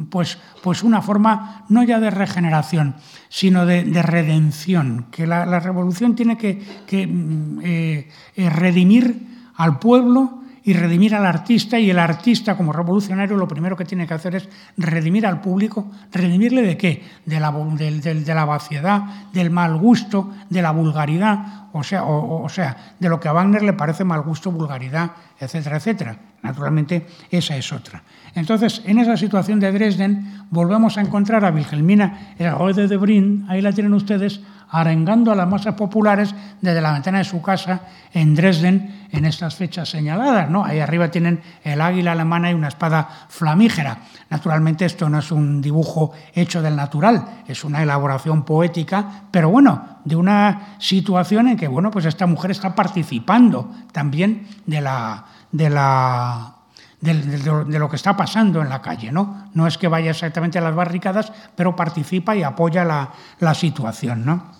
pues, 0.09 0.37
pues 0.61 0.83
una 0.83 1.01
forma 1.01 1.65
no 1.69 1.83
ya 1.83 1.99
de 1.99 2.11
regeneración, 2.11 2.95
sino 3.29 3.65
de, 3.65 3.83
redención, 4.03 5.07
que 5.11 5.25
la, 5.25 5.59
revolución 5.59 6.15
tiene 6.15 6.37
que, 6.37 6.61
mm, 7.07 7.59
eh, 7.63 8.07
eh, 8.35 8.49
redimir 8.49 9.27
al 9.55 9.79
pueblo 9.79 10.40
y 10.63 10.73
redimir 10.73 11.15
al 11.15 11.25
artista 11.25 11.79
y 11.79 11.89
el 11.89 11.97
artista 11.97 12.55
como 12.55 12.71
revolucionario 12.71 13.35
lo 13.35 13.47
primero 13.47 13.75
que 13.75 13.85
tiene 13.85 14.05
que 14.05 14.13
hacer 14.13 14.35
es 14.35 14.49
redimir 14.77 15.25
al 15.25 15.41
público. 15.41 15.89
¿Redimirle 16.11 16.61
de 16.61 16.77
qué? 16.77 17.03
De 17.25 17.39
la, 17.39 17.51
de, 17.51 18.33
la 18.33 18.45
vaciedad, 18.45 19.03
del 19.33 19.49
mal 19.49 19.77
gusto, 19.77 20.31
de 20.49 20.61
la 20.61 20.71
vulgaridad, 20.71 21.69
o 21.73 21.83
sea, 21.83 22.03
o, 22.03 22.47
sea, 22.49 22.95
de 22.99 23.09
lo 23.09 23.19
que 23.19 23.27
a 23.27 23.33
Wagner 23.33 23.63
le 23.63 23.73
parece 23.73 24.03
mal 24.03 24.21
gusto, 24.21 24.51
vulgaridad, 24.51 25.11
etcétera, 25.39 25.77
etcétera. 25.77 26.17
Naturalmente, 26.43 27.07
esa 27.29 27.55
es 27.55 27.71
otra. 27.71 28.03
Entonces, 28.35 28.81
en 28.85 28.99
esa 28.99 29.15
situación 29.17 29.59
de 29.59 29.71
Dresden, 29.71 30.45
volvemos 30.49 30.97
a 30.97 31.01
encontrar 31.01 31.45
a 31.45 31.51
Wilhelmina 31.51 32.35
el 32.37 32.75
de 32.75 32.97
Brin, 32.97 33.45
ahí 33.47 33.61
la 33.61 33.71
tienen 33.71 33.93
ustedes, 33.93 34.41
arengando 34.71 35.31
a 35.31 35.35
las 35.35 35.47
masas 35.47 35.75
populares 35.75 36.33
desde 36.61 36.81
la 36.81 36.93
ventana 36.93 37.19
de 37.19 37.25
su 37.25 37.41
casa 37.41 37.81
en 38.13 38.33
Dresden 38.35 39.00
en 39.11 39.25
estas 39.25 39.55
fechas 39.55 39.89
señaladas. 39.89 40.49
¿no? 40.49 40.63
Ahí 40.63 40.79
arriba 40.79 41.11
tienen 41.11 41.41
el 41.63 41.81
águila 41.81 42.13
alemana 42.13 42.51
y 42.51 42.53
una 42.53 42.67
espada 42.67 43.07
flamígera. 43.29 43.99
Naturalmente 44.29 44.85
esto 44.85 45.09
no 45.09 45.19
es 45.19 45.31
un 45.31 45.61
dibujo 45.61 46.11
hecho 46.33 46.61
del 46.61 46.75
natural, 46.75 47.43
es 47.47 47.63
una 47.63 47.83
elaboración 47.83 48.43
poética, 48.43 49.23
pero 49.31 49.49
bueno, 49.49 49.99
de 50.05 50.15
una 50.15 50.75
situación 50.79 51.49
en 51.49 51.57
que 51.57 51.67
bueno, 51.67 51.91
pues 51.91 52.05
esta 52.05 52.25
mujer 52.25 52.51
está 52.51 52.73
participando 52.73 53.71
también 53.91 54.47
de 54.65 54.81
la, 54.81 55.25
de 55.51 55.69
la 55.69 56.55
de, 57.01 57.79
lo 57.79 57.89
que 57.89 57.95
está 57.95 58.15
pasando 58.15 58.61
en 58.61 58.69
la 58.69 58.81
calle. 58.81 59.11
¿no? 59.11 59.47
no 59.53 59.67
es 59.67 59.77
que 59.77 59.87
vaya 59.87 60.11
exactamente 60.11 60.59
a 60.59 60.61
las 60.61 60.75
barricadas, 60.75 61.31
pero 61.55 61.75
participa 61.75 62.35
y 62.35 62.43
apoya 62.43 62.85
la, 62.85 63.11
la 63.39 63.53
situación. 63.53 64.23
¿no? 64.25 64.51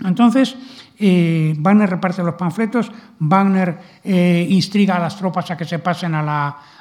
Entonces, 0.00 0.56
eh, 0.98 1.54
Wagner 1.58 1.90
reparte 1.90 2.22
los 2.22 2.34
panfletos, 2.34 2.90
Wagner 3.18 3.78
eh, 4.04 4.48
a 4.92 4.98
las 4.98 5.16
tropas 5.16 5.50
a 5.50 5.56
que 5.56 5.64
se 5.64 5.78
pasen 5.78 6.14
a, 6.14 6.22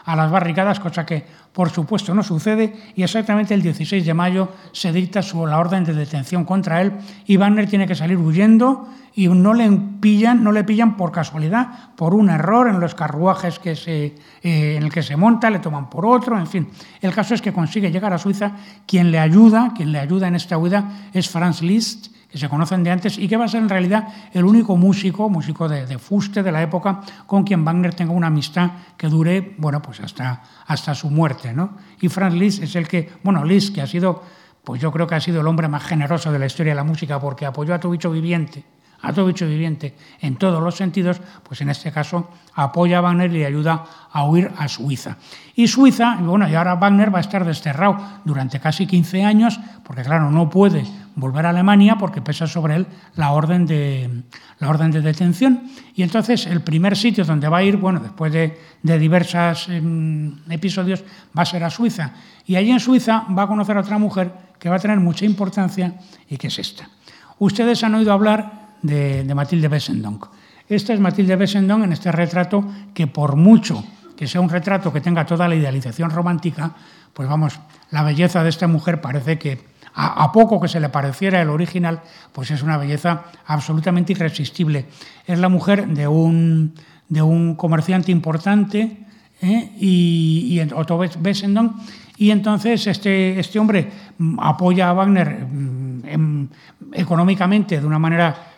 las 0.06 0.32
barricadas, 0.32 0.80
cosa 0.80 1.06
que 1.06 1.26
por 1.52 1.70
supuesto 1.70 2.14
no 2.14 2.24
sucede, 2.24 2.74
y 2.96 3.04
exactamente 3.04 3.54
el 3.54 3.62
16 3.62 4.06
de 4.06 4.14
mayo 4.14 4.50
se 4.72 4.92
dicta 4.92 5.22
la 5.48 5.60
orden 5.60 5.84
de 5.84 5.94
detención 5.94 6.46
contra 6.46 6.82
él 6.82 6.94
y 7.26 7.38
Wagner 7.38 7.68
tiene 7.68 7.88
que 7.88 7.96
salir 7.96 8.18
huyendo 8.18 8.88
y 9.16 9.28
no 9.28 9.54
le 9.54 9.70
pillan, 10.00 10.44
no 10.44 10.52
le 10.52 10.64
pillan 10.64 10.98
por 10.98 11.12
casualidad, 11.12 11.94
por 11.96 12.16
un 12.16 12.30
error 12.30 12.68
en 12.68 12.80
los 12.80 12.96
carruajes 12.96 13.60
que 13.60 13.76
se, 13.76 14.16
eh, 14.42 14.76
en 14.76 14.84
el 14.84 14.92
que 14.92 15.04
se 15.04 15.16
monta, 15.16 15.50
le 15.50 15.60
toman 15.60 15.90
por 15.90 16.06
otro, 16.06 16.38
en 16.38 16.48
fin. 16.48 16.68
El 17.00 17.14
caso 17.14 17.36
es 17.36 17.42
que 17.42 17.54
consigue 17.54 17.92
llegar 17.92 18.14
a 18.14 18.18
Suiza, 18.18 18.54
quien 18.88 19.12
le 19.12 19.20
ayuda, 19.20 19.74
quien 19.76 19.92
le 19.92 20.00
ayuda 20.00 20.28
en 20.28 20.36
esta 20.36 20.58
huida 20.58 21.10
es 21.14 21.30
Franz 21.30 21.62
Liszt, 21.62 22.08
que 22.34 22.40
se 22.40 22.50
conocen 22.50 22.84
de 22.84 22.90
antes 22.90 23.20
y 23.20 23.28
que 23.28 23.38
va 23.38 23.46
a 23.46 23.48
ser 23.48 23.62
en 23.62 23.70
realidad 23.70 24.08
el 24.34 24.44
único 24.44 24.76
músico, 24.76 25.30
músico 25.30 25.70
de, 25.70 26.00
fuste 26.00 26.42
de 26.42 26.52
la 26.52 26.64
época, 26.64 27.02
con 27.28 27.44
quien 27.44 27.64
Wagner 27.64 27.94
tenga 27.94 28.12
una 28.12 28.26
amistad 28.26 28.72
que 28.98 29.08
dure, 29.08 29.54
bueno, 29.60 29.84
pues 29.84 30.00
hasta, 30.00 30.42
hasta 30.66 30.96
su 30.96 31.12
muerte, 31.12 31.54
¿no? 31.54 31.78
Y 32.02 32.10
Franz 32.10 32.34
Liszt 32.34 32.64
es 32.64 32.76
el 32.76 32.88
que, 32.88 33.12
bueno, 33.22 33.46
Liszt, 33.46 33.76
que 33.76 33.84
ha 33.84 33.88
sido, 33.88 34.24
pues 34.64 34.82
yo 34.82 34.92
creo 34.92 35.06
que 35.06 35.14
ha 35.14 35.20
sido 35.20 35.42
el 35.42 35.48
hombre 35.48 35.68
más 35.68 35.84
generoso 35.84 36.32
de 36.32 36.40
la 36.40 36.48
historia 36.48 36.72
de 36.72 36.78
la 36.78 36.84
música 36.84 37.20
porque 37.20 37.46
apoyó 37.46 37.76
a 37.76 37.80
tu 37.80 37.92
bicho 37.92 38.10
viviente, 38.10 38.66
a 39.04 39.12
todo 39.12 39.28
bicho 39.28 39.46
viviente 39.46 39.94
en 40.22 40.38
todos 40.38 40.64
los 40.64 40.76
sentidos, 40.76 41.22
pues 41.44 41.62
en 41.62 41.70
este 41.70 41.92
caso 41.92 42.30
apoya 42.56 42.98
a 42.98 43.02
Wagner 43.02 43.30
y 43.32 43.40
le 43.40 43.46
ayuda 43.46 43.84
a 44.12 44.24
huir 44.24 44.50
a 44.58 44.68
Suiza. 44.68 45.18
Y 45.56 45.68
Suiza, 45.68 46.16
bueno, 46.22 46.48
y 46.50 46.56
ahora 46.56 46.76
Wagner 46.76 47.14
va 47.14 47.18
a 47.18 47.22
estar 47.22 47.46
desterrado 47.46 47.98
durante 48.24 48.60
casi 48.60 48.88
15 48.88 49.24
años, 49.24 49.60
porque 49.84 50.04
claro, 50.04 50.32
no 50.32 50.50
puede 50.50 50.86
volver 51.16 51.46
a 51.46 51.50
Alemania 51.50 51.98
porque 52.00 52.22
pesa 52.22 52.48
sobre 52.48 52.78
él 52.78 52.88
la 53.16 53.32
orden 53.32 53.66
de, 53.66 54.24
la 54.60 54.70
orden 54.70 54.90
de 54.92 55.02
detención. 55.02 55.64
Y 55.96 56.04
entonces 56.04 56.48
el 56.48 56.62
primer 56.62 56.96
sitio 56.96 57.26
donde 57.26 57.50
va 57.50 57.58
a 57.58 57.64
ir, 57.64 57.76
bueno, 57.78 58.00
después 58.00 58.32
de, 58.32 58.58
de 58.82 58.98
diversos 58.98 59.68
em, 59.68 60.40
episodios, 60.50 61.04
va 61.38 61.44
a 61.44 61.46
ser 61.46 61.64
a 61.64 61.70
Suiza. 61.70 62.14
Y 62.46 62.56
allí 62.56 62.72
en 62.72 62.80
Suiza 62.80 63.26
va 63.38 63.44
a 63.44 63.48
conocer 63.48 63.76
a 63.76 63.82
otra 63.82 63.98
mujer 63.98 64.32
que 64.60 64.70
va 64.70 64.78
a 64.78 64.80
tener 64.80 65.00
mucha 65.02 65.26
importancia 65.26 65.96
y 66.30 66.38
que 66.38 66.48
es 66.48 66.58
esta. 66.58 66.90
Ustedes 67.38 67.84
han 67.84 67.96
oído 67.96 68.14
hablar 68.14 68.63
de, 68.84 69.24
de 69.24 69.36
Matilde 69.36 69.68
Bessendonck. 69.68 70.28
Esta 70.70 70.94
es 70.94 71.00
Matilde 71.00 71.36
Bessendonck 71.36 71.84
en 71.84 71.94
este 71.94 72.12
retrato 72.12 72.64
que 72.94 73.08
por 73.08 73.36
mucho 73.36 73.84
que 74.16 74.28
sea 74.28 74.42
un 74.42 74.50
retrato 74.50 74.94
que 74.94 75.02
tenga 75.02 75.26
toda 75.26 75.48
la 75.48 75.56
idealización 75.56 76.10
romántica, 76.12 76.72
pues 77.14 77.28
vamos, 77.28 77.60
la 77.92 78.04
belleza 78.04 78.44
de 78.44 78.50
esta 78.50 78.68
mujer 78.68 79.02
parece 79.02 79.38
que 79.38 79.74
a, 79.96 80.32
poco 80.32 80.60
que 80.60 80.68
se 80.68 80.80
le 80.80 80.90
pareciera 80.90 81.42
el 81.42 81.50
original, 81.50 82.02
pues 82.32 82.50
es 82.50 82.64
una 82.64 82.78
belleza 82.78 83.26
absolutamente 83.46 84.14
irresistible. 84.14 84.86
Es 85.28 85.38
la 85.38 85.50
mujer 85.50 85.88
de 85.88 86.08
un, 86.08 86.74
de 87.10 87.22
un 87.22 87.56
comerciante 87.56 88.12
importante, 88.12 88.98
¿eh? 89.42 89.72
y, 89.80 90.60
Otto 90.74 90.98
Bessendon, 90.98 91.76
y 92.18 92.32
entonces 92.32 92.88
este, 92.88 93.40
este 93.40 93.60
hombre 93.60 93.92
apoya 94.40 94.90
a 94.90 94.94
Wagner 94.94 95.46
mm, 95.46 96.48
económicamente 96.94 97.80
de 97.80 97.86
una 97.86 98.00
manera 98.00 98.53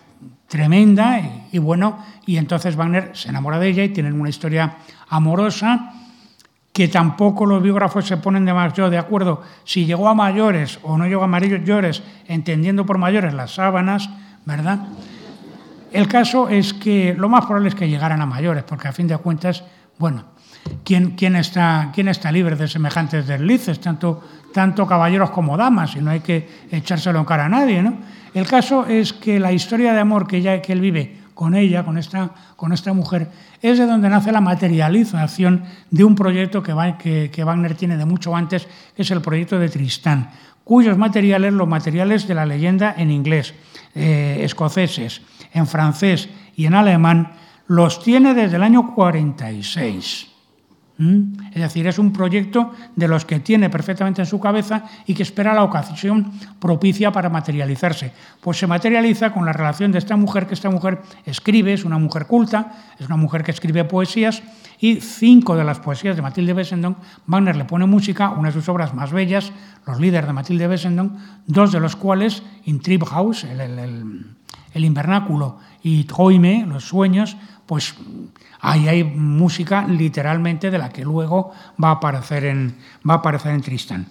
tremenda 0.47 1.21
y, 1.51 1.57
bueno, 1.57 1.99
y 2.25 2.37
entonces 2.37 2.75
Wagner 2.75 3.11
se 3.13 3.29
enamora 3.29 3.59
de 3.59 3.67
ella 3.67 3.83
y 3.83 3.89
tienen 3.89 4.19
una 4.19 4.29
historia 4.29 4.77
amorosa 5.09 5.93
que 6.71 6.87
tampoco 6.89 7.45
los 7.45 7.63
biógrafos 7.63 8.05
se 8.05 8.17
ponen 8.17 8.43
demasiado 8.43 8.89
de 8.89 8.97
acuerdo 8.97 9.41
si 9.63 9.85
llegó 9.85 10.09
a 10.09 10.13
mayores 10.13 10.79
o 10.83 10.97
no 10.97 11.07
llegó 11.07 11.23
a 11.23 11.27
mayores, 11.27 12.03
entendiendo 12.27 12.85
por 12.85 12.97
mayores 12.97 13.33
las 13.33 13.55
sábanas, 13.55 14.09
¿verdad? 14.43 14.79
El 15.93 16.09
caso 16.09 16.49
es 16.49 16.73
que 16.73 17.15
lo 17.17 17.29
más 17.29 17.45
probable 17.45 17.69
es 17.69 17.75
que 17.75 17.87
llegaran 17.87 18.21
a 18.21 18.25
mayores, 18.25 18.65
porque 18.65 18.89
a 18.89 18.91
fin 18.91 19.07
de 19.07 19.17
cuentas, 19.17 19.63
bueno, 19.97 20.25
¿quién, 20.83 21.11
quién, 21.11 21.37
está, 21.37 21.91
quién 21.93 22.09
está 22.09 22.29
libre 22.33 22.57
de 22.57 22.67
semejantes 22.67 23.25
deslices, 23.25 23.79
tanto, 23.79 24.21
tanto 24.55 24.87
caballeros 24.87 25.31
como 25.31 25.57
damas, 25.57 25.97
y 25.97 25.99
no 25.99 26.11
hay 26.11 26.21
que 26.21 26.47
echárselo 26.71 27.19
en 27.19 27.25
cara 27.25 27.45
a 27.45 27.49
nadie, 27.49 27.83
¿no? 27.83 27.97
El 28.33 28.47
caso 28.47 28.85
es 28.87 29.11
que 29.11 29.37
la 29.37 29.51
historia 29.51 29.91
de 29.91 29.99
amor 29.99 30.27
que, 30.27 30.41
ya, 30.41 30.61
que 30.61 30.71
él 30.71 30.79
vive 30.79 31.17
con 31.33 31.55
ella, 31.55 31.83
con 31.83 31.97
esta, 31.97 32.29
con 32.55 32.71
esta 32.71 32.93
mujer, 32.93 33.27
es 33.61 33.77
de 33.77 33.85
donde 33.85 34.09
nace 34.09 34.31
la 34.31 34.39
materialización 34.39 35.65
de 35.91 36.05
un 36.05 36.15
proyecto 36.15 36.63
que, 36.63 37.29
que, 37.33 37.43
Wagner 37.43 37.75
tiene 37.75 37.97
de 37.97 38.05
mucho 38.05 38.33
antes, 38.33 38.65
que 38.95 39.01
es 39.01 39.11
el 39.11 39.19
proyecto 39.19 39.59
de 39.59 39.67
Tristán, 39.67 40.29
cuyos 40.63 40.97
materiales, 40.97 41.51
los 41.51 41.67
materiales 41.67 42.25
de 42.25 42.35
la 42.35 42.45
leyenda 42.45 42.95
en 42.97 43.11
inglés, 43.11 43.53
eh, 43.93 44.39
escoceses, 44.39 45.21
en 45.51 45.67
francés 45.67 46.29
y 46.55 46.65
en 46.65 46.75
alemán, 46.75 47.33
los 47.67 48.01
tiene 48.01 48.33
desde 48.33 48.55
el 48.55 48.63
año 48.63 48.95
46. 48.95 50.34
¿Mm? 50.97 51.51
Es 51.51 51.61
decir, 51.61 51.87
es 51.87 51.99
un 51.99 52.13
proyecto 52.13 52.71
de 52.95 53.09
los 53.09 53.25
que 53.25 53.41
tiene 53.41 53.69
perfectamente 53.69 54.21
en 54.21 54.25
su 54.25 54.39
cabeza 54.39 54.85
y 55.05 55.13
que 55.13 55.23
espera 55.23 55.53
la 55.53 55.63
ocasión 55.63 56.31
propicia 56.59 57.11
para 57.11 57.29
materializarse. 57.29 58.13
Pues 58.39 58.57
se 58.57 58.67
materializa 58.67 59.33
con 59.33 59.45
la 59.45 59.51
relación 59.51 59.91
de 59.91 59.97
esta 59.97 60.15
mujer, 60.15 60.47
que 60.47 60.53
esta 60.53 60.69
mujer 60.69 61.01
escribe, 61.25 61.73
es 61.73 61.83
una 61.83 61.97
mujer 61.97 62.27
culta, 62.27 62.71
es 62.97 63.07
una 63.07 63.17
mujer 63.17 63.43
que 63.43 63.51
escribe 63.51 63.83
poesías, 63.83 64.41
y 64.79 65.01
cinco 65.01 65.55
de 65.55 65.63
las 65.63 65.79
poesías 65.79 66.15
de 66.15 66.21
Matilde 66.21 66.53
Bessendon, 66.53 66.97
Wagner 67.27 67.55
le 67.55 67.65
pone 67.65 67.85
música, 67.85 68.29
una 68.29 68.49
de 68.49 68.53
sus 68.53 68.69
obras 68.69 68.93
más 68.93 69.11
bellas, 69.11 69.51
Los 69.85 69.99
líderes 69.99 70.27
de 70.27 70.33
Matilde 70.33 70.67
Bessendon, 70.67 71.17
dos 71.45 71.71
de 71.71 71.79
los 71.79 71.95
cuales, 71.95 72.43
In 72.65 72.81
House, 73.05 73.43
el, 73.43 73.59
el, 73.61 74.25
el 74.73 74.85
invernáculo, 74.85 75.59
y 75.83 76.05
Träume, 76.05 76.65
Los 76.67 76.85
sueños, 76.85 77.37
pues 77.65 77.95
ahí 78.61 78.87
hay 78.87 79.03
música 79.03 79.87
literalmente 79.87 80.71
de 80.71 80.77
la 80.77 80.89
que 80.89 81.03
luego 81.03 81.51
va 81.81 81.89
a 81.89 81.93
aparecer 81.93 82.45
en, 82.45 82.75
va 83.07 83.15
a 83.15 83.17
aparecer 83.17 83.53
en 83.53 83.61
Tristan. 83.61 84.07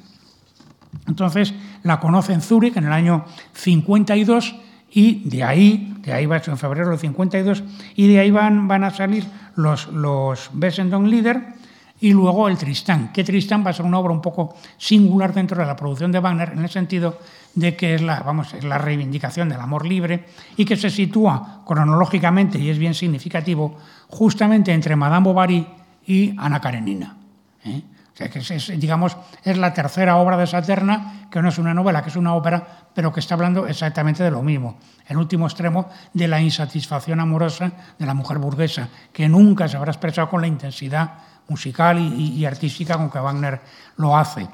Entonces 1.07 1.55
la 1.83 2.01
conoce 2.01 2.33
en 2.33 2.41
Zúrich 2.41 2.77
en 2.77 2.85
el 2.85 2.93
año 2.93 3.25
52 3.53 4.55
y 4.91 5.29
de 5.29 5.43
ahí, 5.43 5.97
de 6.03 6.13
ahí 6.13 6.27
va 6.27 6.37
en 6.37 6.57
febrero 6.57 6.91
del 6.91 7.01
52, 7.01 7.65
y 7.97 8.07
de 8.07 8.21
ahí 8.21 8.31
van, 8.31 8.69
van 8.69 8.85
a 8.85 8.91
salir 8.91 9.27
los, 9.57 9.89
los 9.89 10.51
Bessendon 10.53 11.11
Lieder 11.11 11.55
y 12.01 12.13
luego 12.13 12.49
el 12.49 12.59
Tristán, 12.59 13.13
que 13.13 13.25
Tristán 13.25 13.65
va 13.65 13.71
a 13.71 13.73
ser 13.73 13.87
una 13.87 13.99
obra 13.99 14.13
un 14.13 14.21
poco 14.21 14.57
singular 14.77 15.33
dentro 15.33 15.59
de 15.59 15.67
la 15.67 15.77
producción 15.77 16.13
de 16.13 16.21
Wagner 16.21 16.51
en 16.53 16.59
el 16.59 16.69
sentido 16.69 17.19
de 17.55 17.77
que 17.77 17.95
es 17.95 18.03
la, 18.03 18.21
vamos, 18.21 18.53
es 18.55 18.65
la 18.65 18.79
reivindicación 18.79 19.49
del 19.49 19.61
amor 19.61 19.87
libre 19.87 20.27
y 20.57 20.65
que 20.65 20.77
se 20.77 20.91
sitúa 20.91 21.63
cronológicamente, 21.65 22.59
y 22.59 22.69
es 22.69 22.79
bien 22.79 22.95
significativo, 22.95 23.79
justamente 24.09 24.73
entre 24.73 24.97
Madame 24.97 25.25
Bovary 25.25 25.67
y 26.07 26.35
Ana 26.37 26.61
Karenina. 26.61 27.17
¿eh? 27.65 27.83
O 28.13 28.17
sea, 28.17 28.29
que 28.29 28.39
es, 28.39 28.73
digamos, 28.79 29.17
es 29.43 29.59
la 29.59 29.75
tercera 29.75 30.17
obra 30.17 30.37
de 30.37 30.47
Saterna, 30.47 31.27
que 31.31 31.43
no 31.43 31.49
es 31.49 31.59
una 31.59 31.75
novela, 31.75 32.03
que 32.03 32.11
es 32.11 32.17
una 32.17 32.35
ópera, 32.35 32.65
pero 32.95 33.13
que 33.13 33.19
está 33.19 33.35
hablando 33.35 33.67
exactamente 33.67 34.23
de 34.23 34.31
lo 34.31 34.41
mismo. 34.41 34.79
El 35.07 35.17
último 35.17 35.47
extremo 35.47 35.89
de 36.13 36.29
la 36.29 36.41
insatisfacción 36.41 37.19
amorosa 37.19 37.73
de 37.99 38.07
la 38.07 38.15
mujer 38.15 38.39
burguesa, 38.39 38.89
que 39.13 39.29
nunca 39.29 39.67
se 39.67 39.77
habrá 39.77 39.91
expresado 39.91 40.29
con 40.29 40.41
la 40.41 40.47
intensidad 40.47 41.15
musical 41.49 41.99
y, 41.99 42.45
artística 42.45 42.97
con 42.97 43.11
que 43.11 43.19
Wagner 43.19 43.61
lo 43.97 44.17
hace. 44.17 44.47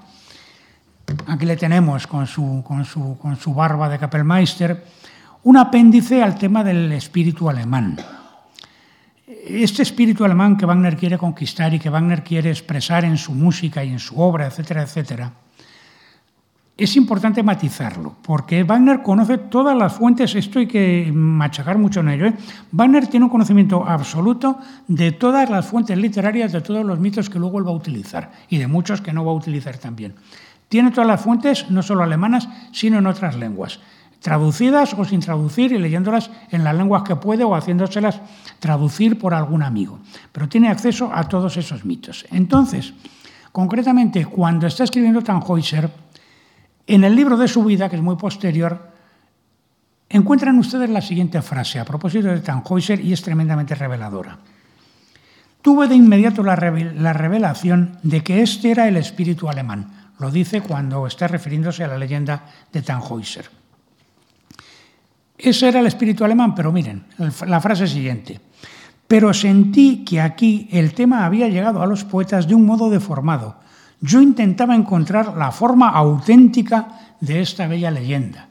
Aquí 1.26 1.44
le 1.44 1.56
tenemos 1.56 2.06
con 2.06 2.26
su, 2.26 2.62
con 2.66 2.84
su, 2.84 3.18
con 3.18 3.36
su 3.36 3.54
barba 3.54 3.88
de 3.88 3.98
Kapellmeister 3.98 4.84
un 5.42 5.56
apéndice 5.56 6.22
al 6.22 6.36
tema 6.36 6.62
del 6.62 6.92
espíritu 6.92 7.48
alemán. 7.48 7.96
Este 9.26 9.82
espíritu 9.82 10.24
alemán 10.24 10.56
que 10.56 10.66
Wagner 10.66 10.96
quiere 10.96 11.16
conquistar 11.16 11.72
y 11.72 11.78
que 11.78 11.88
Wagner 11.88 12.22
quiere 12.22 12.50
expresar 12.50 13.04
en 13.04 13.16
su 13.16 13.32
música 13.32 13.82
y 13.82 13.90
en 13.90 13.98
su 13.98 14.20
obra, 14.20 14.46
etcétera, 14.46 14.82
etcétera, 14.82 15.32
es 16.80 16.96
importante 16.96 17.42
matizarlo, 17.42 18.16
porque 18.22 18.64
Wagner 18.64 19.02
conoce 19.02 19.36
todas 19.36 19.76
las 19.76 19.92
fuentes, 19.92 20.34
esto 20.34 20.58
hay 20.58 20.66
que 20.66 21.10
machacar 21.14 21.76
mucho 21.76 22.00
en 22.00 22.08
ello. 22.08 22.26
¿eh? 22.26 22.34
Wagner 22.72 23.06
tiene 23.06 23.24
un 23.24 23.30
conocimiento 23.30 23.86
absoluto 23.86 24.58
de 24.88 25.12
todas 25.12 25.50
las 25.50 25.66
fuentes 25.66 25.98
literarias, 25.98 26.52
de 26.52 26.62
todos 26.62 26.84
los 26.84 26.98
mitos 26.98 27.28
que 27.28 27.38
luego 27.38 27.58
él 27.58 27.66
va 27.66 27.70
a 27.70 27.74
utilizar 27.74 28.30
y 28.48 28.56
de 28.56 28.66
muchos 28.66 29.00
que 29.00 29.12
no 29.12 29.24
va 29.24 29.32
a 29.32 29.34
utilizar 29.34 29.76
también. 29.76 30.14
Tiene 30.68 30.90
todas 30.90 31.06
las 31.06 31.20
fuentes, 31.20 31.70
no 31.70 31.82
solo 31.82 32.02
alemanas, 32.02 32.48
sino 32.72 32.98
en 32.98 33.06
otras 33.06 33.36
lenguas, 33.36 33.80
traducidas 34.20 34.94
o 34.94 35.04
sin 35.04 35.20
traducir 35.20 35.72
y 35.72 35.78
leyéndolas 35.78 36.30
en 36.50 36.64
las 36.64 36.74
lenguas 36.74 37.02
que 37.02 37.16
puede 37.16 37.44
o 37.44 37.54
haciéndoselas 37.54 38.20
traducir 38.58 39.18
por 39.18 39.34
algún 39.34 39.62
amigo. 39.62 39.98
Pero 40.32 40.48
tiene 40.48 40.68
acceso 40.68 41.10
a 41.12 41.28
todos 41.28 41.56
esos 41.56 41.84
mitos. 41.84 42.24
Entonces, 42.30 42.94
concretamente, 43.52 44.24
cuando 44.24 44.66
está 44.66 44.84
escribiendo 44.84 45.22
Tannhäuser, 45.22 45.90
en 46.94 47.04
el 47.04 47.14
libro 47.14 47.36
de 47.36 47.46
su 47.46 47.62
vida, 47.62 47.88
que 47.88 47.96
es 47.96 48.02
muy 48.02 48.16
posterior, 48.16 48.90
encuentran 50.08 50.58
ustedes 50.58 50.90
la 50.90 51.00
siguiente 51.00 51.40
frase 51.40 51.78
a 51.78 51.84
propósito 51.84 52.26
de 52.26 52.40
Tannhäuser 52.40 53.00
y 53.00 53.12
es 53.12 53.22
tremendamente 53.22 53.76
reveladora. 53.76 54.38
Tuve 55.62 55.86
de 55.86 55.94
inmediato 55.94 56.42
la, 56.42 56.56
revelación 56.56 57.98
de 58.02 58.22
que 58.24 58.42
este 58.42 58.72
era 58.72 58.88
el 58.88 58.96
espíritu 58.96 59.48
alemán. 59.48 60.10
Lo 60.18 60.32
dice 60.32 60.62
cuando 60.62 61.06
está 61.06 61.28
refiriéndose 61.28 61.84
a 61.84 61.88
la 61.88 61.98
leyenda 61.98 62.44
de 62.72 62.82
Tannhäuser. 62.82 63.48
Ese 65.38 65.68
era 65.68 65.80
el 65.80 65.86
espíritu 65.86 66.24
alemán, 66.24 66.54
pero 66.56 66.72
miren, 66.72 67.04
la 67.46 67.60
frase 67.60 67.86
siguiente. 67.86 68.40
Pero 69.06 69.32
sentí 69.32 70.04
que 70.04 70.20
aquí 70.20 70.68
el 70.72 70.92
tema 70.92 71.24
había 71.24 71.48
llegado 71.48 71.82
a 71.82 71.86
los 71.86 72.04
poetas 72.04 72.48
de 72.48 72.54
un 72.54 72.66
modo 72.66 72.90
deformado, 72.90 73.60
yo 74.00 74.20
intentaba 74.20 74.74
encontrar 74.74 75.36
la 75.36 75.52
forma 75.52 75.90
auténtica 75.90 76.88
de 77.20 77.40
esta 77.40 77.66
bella 77.66 77.90
leyenda. 77.90 78.48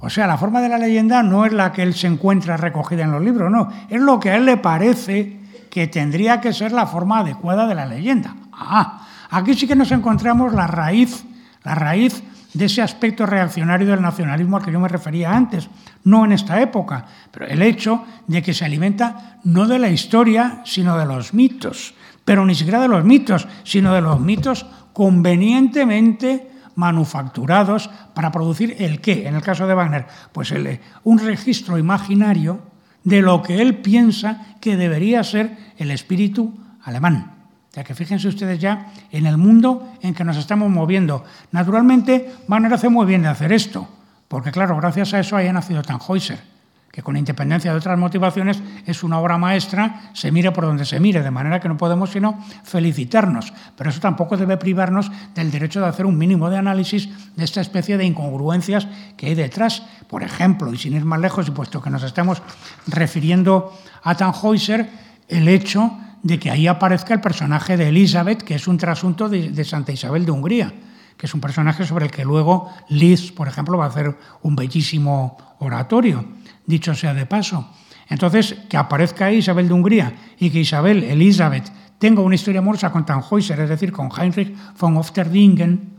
O 0.00 0.08
sea, 0.08 0.26
la 0.26 0.38
forma 0.38 0.62
de 0.62 0.68
la 0.68 0.78
leyenda 0.78 1.22
no 1.22 1.44
es 1.44 1.52
la 1.52 1.72
que 1.72 1.82
él 1.82 1.94
se 1.94 2.06
encuentra 2.06 2.56
recogida 2.56 3.04
en 3.04 3.12
los 3.12 3.22
libros, 3.22 3.50
no, 3.50 3.68
es 3.88 4.00
lo 4.00 4.18
que 4.18 4.30
a 4.30 4.36
él 4.36 4.46
le 4.46 4.56
parece 4.56 5.40
que 5.70 5.86
tendría 5.88 6.40
que 6.40 6.52
ser 6.52 6.72
la 6.72 6.86
forma 6.86 7.18
adecuada 7.18 7.66
de 7.66 7.74
la 7.74 7.84
leyenda. 7.84 8.34
Ah, 8.52 9.06
aquí 9.30 9.54
sí 9.54 9.66
que 9.66 9.76
nos 9.76 9.92
encontramos 9.92 10.54
la 10.54 10.66
raíz, 10.66 11.24
la 11.62 11.74
raíz 11.74 12.22
de 12.54 12.66
ese 12.66 12.80
aspecto 12.80 13.26
reaccionario 13.26 13.88
del 13.88 14.00
nacionalismo 14.00 14.56
al 14.56 14.64
que 14.64 14.72
yo 14.72 14.80
me 14.80 14.88
refería 14.88 15.34
antes, 15.34 15.68
no 16.04 16.24
en 16.24 16.32
esta 16.32 16.60
época, 16.62 17.04
pero 17.30 17.46
el 17.46 17.60
hecho 17.60 18.04
de 18.26 18.42
que 18.42 18.54
se 18.54 18.64
alimenta 18.64 19.38
no 19.44 19.66
de 19.66 19.78
la 19.78 19.90
historia, 19.90 20.62
sino 20.64 20.96
de 20.96 21.04
los 21.04 21.34
mitos 21.34 21.94
pero 22.24 22.44
ni 22.46 22.54
siquiera 22.54 22.80
de 22.80 22.88
los 22.88 23.04
mitos, 23.04 23.46
sino 23.64 23.94
de 23.94 24.00
los 24.00 24.20
mitos 24.20 24.66
convenientemente 24.92 26.50
manufacturados 26.76 27.90
para 28.14 28.32
producir 28.32 28.76
el 28.78 29.00
qué, 29.00 29.28
en 29.28 29.34
el 29.34 29.42
caso 29.42 29.66
de 29.66 29.74
Wagner, 29.74 30.06
pues 30.32 30.50
el, 30.50 30.80
un 31.04 31.18
registro 31.18 31.78
imaginario 31.78 32.60
de 33.04 33.22
lo 33.22 33.42
que 33.42 33.60
él 33.60 33.76
piensa 33.76 34.56
que 34.60 34.76
debería 34.76 35.22
ser 35.22 35.56
el 35.76 35.90
espíritu 35.90 36.54
alemán. 36.82 37.32
Ya 37.72 37.84
que 37.84 37.94
fíjense 37.94 38.28
ustedes 38.28 38.58
ya 38.58 38.92
en 39.10 39.26
el 39.26 39.36
mundo 39.36 39.92
en 40.00 40.14
que 40.14 40.24
nos 40.24 40.36
estamos 40.36 40.70
moviendo. 40.70 41.24
Naturalmente, 41.50 42.32
Wagner 42.48 42.72
hace 42.72 42.88
muy 42.88 43.04
bien 43.04 43.22
de 43.22 43.28
hacer 43.28 43.52
esto, 43.52 43.88
porque 44.28 44.52
claro, 44.52 44.76
gracias 44.76 45.12
a 45.12 45.20
eso 45.20 45.36
haya 45.36 45.52
nacido 45.52 45.82
Tannhäuser 45.82 46.53
que 46.94 47.02
con 47.02 47.16
independencia 47.16 47.72
de 47.72 47.78
otras 47.78 47.98
motivaciones 47.98 48.62
es 48.86 49.02
una 49.02 49.18
obra 49.18 49.36
maestra, 49.36 50.12
se 50.12 50.30
mire 50.30 50.52
por 50.52 50.62
donde 50.62 50.84
se 50.84 51.00
mire, 51.00 51.24
de 51.24 51.30
manera 51.32 51.58
que 51.58 51.68
no 51.68 51.76
podemos 51.76 52.10
sino 52.10 52.38
felicitarnos. 52.62 53.52
Pero 53.76 53.90
eso 53.90 53.98
tampoco 53.98 54.36
debe 54.36 54.56
privarnos 54.58 55.10
del 55.34 55.50
derecho 55.50 55.80
de 55.80 55.86
hacer 55.86 56.06
un 56.06 56.16
mínimo 56.16 56.50
de 56.50 56.58
análisis 56.58 57.08
de 57.34 57.42
esta 57.42 57.60
especie 57.60 57.98
de 57.98 58.04
incongruencias 58.04 58.86
que 59.16 59.26
hay 59.26 59.34
detrás. 59.34 59.82
Por 60.06 60.22
ejemplo, 60.22 60.72
y 60.72 60.78
sin 60.78 60.94
ir 60.94 61.04
más 61.04 61.18
lejos, 61.18 61.48
y 61.48 61.50
puesto 61.50 61.82
que 61.82 61.90
nos 61.90 62.04
estamos 62.04 62.40
refiriendo 62.86 63.76
a 64.04 64.14
Tannhäuser, 64.14 64.88
el 65.26 65.48
hecho 65.48 65.98
de 66.22 66.38
que 66.38 66.52
ahí 66.52 66.68
aparezca 66.68 67.12
el 67.12 67.20
personaje 67.20 67.76
de 67.76 67.88
Elizabeth, 67.88 68.42
que 68.42 68.54
es 68.54 68.68
un 68.68 68.78
trasunto 68.78 69.28
de, 69.28 69.64
Santa 69.64 69.90
Isabel 69.90 70.24
de 70.24 70.30
Hungría 70.30 70.72
que 71.16 71.26
es 71.26 71.34
un 71.34 71.40
personaje 71.40 71.86
sobre 71.86 72.06
el 72.06 72.10
que 72.10 72.24
luego 72.24 72.68
Liz, 72.88 73.30
por 73.30 73.46
ejemplo, 73.46 73.78
va 73.78 73.84
a 73.84 73.88
hacer 73.88 74.16
un 74.42 74.56
bellísimo 74.56 75.38
oratorio 75.60 76.24
dicho 76.66 76.94
sea 76.94 77.14
de 77.14 77.26
paso. 77.26 77.70
Entonces, 78.08 78.56
que 78.68 78.76
aparezca 78.76 79.32
Isabel 79.32 79.68
de 79.68 79.74
Hungría 79.74 80.14
y 80.38 80.50
que 80.50 80.60
Isabel, 80.60 81.04
Elizabeth, 81.04 81.70
tenga 81.98 82.20
una 82.20 82.34
historia 82.34 82.60
amorosa 82.60 82.92
con 82.92 83.06
Tannhäuser, 83.06 83.60
es 83.60 83.68
decir, 83.68 83.92
con 83.92 84.10
Heinrich 84.10 84.54
von 84.78 84.96
Ofterdingen, 84.96 85.94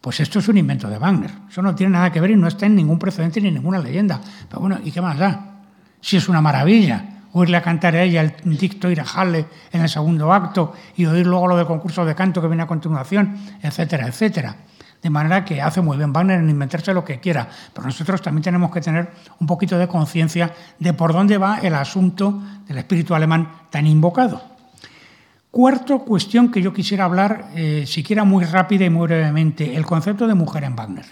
pues 0.00 0.18
esto 0.20 0.38
es 0.38 0.48
un 0.48 0.56
invento 0.56 0.88
de 0.88 0.98
Wagner. 0.98 1.30
Eso 1.48 1.62
no 1.62 1.74
tiene 1.74 1.92
nada 1.92 2.10
que 2.10 2.20
ver 2.20 2.30
y 2.30 2.36
no 2.36 2.48
está 2.48 2.66
en 2.66 2.74
ningún 2.74 2.98
precedente 2.98 3.40
ni 3.40 3.48
en 3.48 3.54
ninguna 3.54 3.78
leyenda. 3.78 4.20
Pero 4.48 4.60
bueno, 4.60 4.78
¿y 4.82 4.90
qué 4.90 5.00
más 5.00 5.18
da? 5.18 5.60
Si 6.00 6.16
es 6.16 6.28
una 6.28 6.40
maravilla 6.40 7.20
oírle 7.32 7.56
a 7.56 7.62
cantar 7.62 7.94
a 7.94 8.02
ella 8.02 8.22
el 8.22 8.58
dicto 8.58 8.88
Halle 8.88 9.46
en 9.70 9.82
el 9.82 9.88
segundo 9.88 10.32
acto 10.32 10.72
y 10.96 11.04
oír 11.06 11.26
luego 11.26 11.48
lo 11.48 11.56
del 11.56 11.66
concurso 11.66 12.04
de 12.04 12.14
canto 12.14 12.40
que 12.40 12.48
viene 12.48 12.62
a 12.62 12.66
continuación, 12.66 13.36
etcétera, 13.62 14.06
etcétera. 14.08 14.56
De 15.02 15.08
manera 15.08 15.44
que 15.44 15.62
hace 15.62 15.80
muy 15.80 15.96
bien 15.96 16.12
Wagner 16.12 16.40
en 16.40 16.50
inventarse 16.50 16.92
lo 16.92 17.04
que 17.04 17.20
quiera, 17.20 17.48
pero 17.72 17.86
nosotros 17.86 18.20
también 18.20 18.42
tenemos 18.42 18.70
que 18.70 18.82
tener 18.82 19.10
un 19.38 19.46
poquito 19.46 19.78
de 19.78 19.88
conciencia 19.88 20.52
de 20.78 20.92
por 20.92 21.12
dónde 21.12 21.38
va 21.38 21.58
el 21.60 21.74
asunto 21.74 22.42
del 22.66 22.78
espíritu 22.78 23.14
alemán 23.14 23.48
tan 23.70 23.86
invocado. 23.86 24.42
Cuarto 25.50 26.00
cuestión 26.00 26.50
que 26.50 26.62
yo 26.62 26.72
quisiera 26.72 27.06
hablar, 27.06 27.48
eh, 27.54 27.84
siquiera 27.86 28.24
muy 28.24 28.44
rápida 28.44 28.84
y 28.84 28.90
muy 28.90 29.06
brevemente, 29.08 29.74
el 29.74 29.84
concepto 29.84 30.28
de 30.28 30.34
mujer 30.34 30.64
en 30.64 30.76
Wagner. 30.76 31.06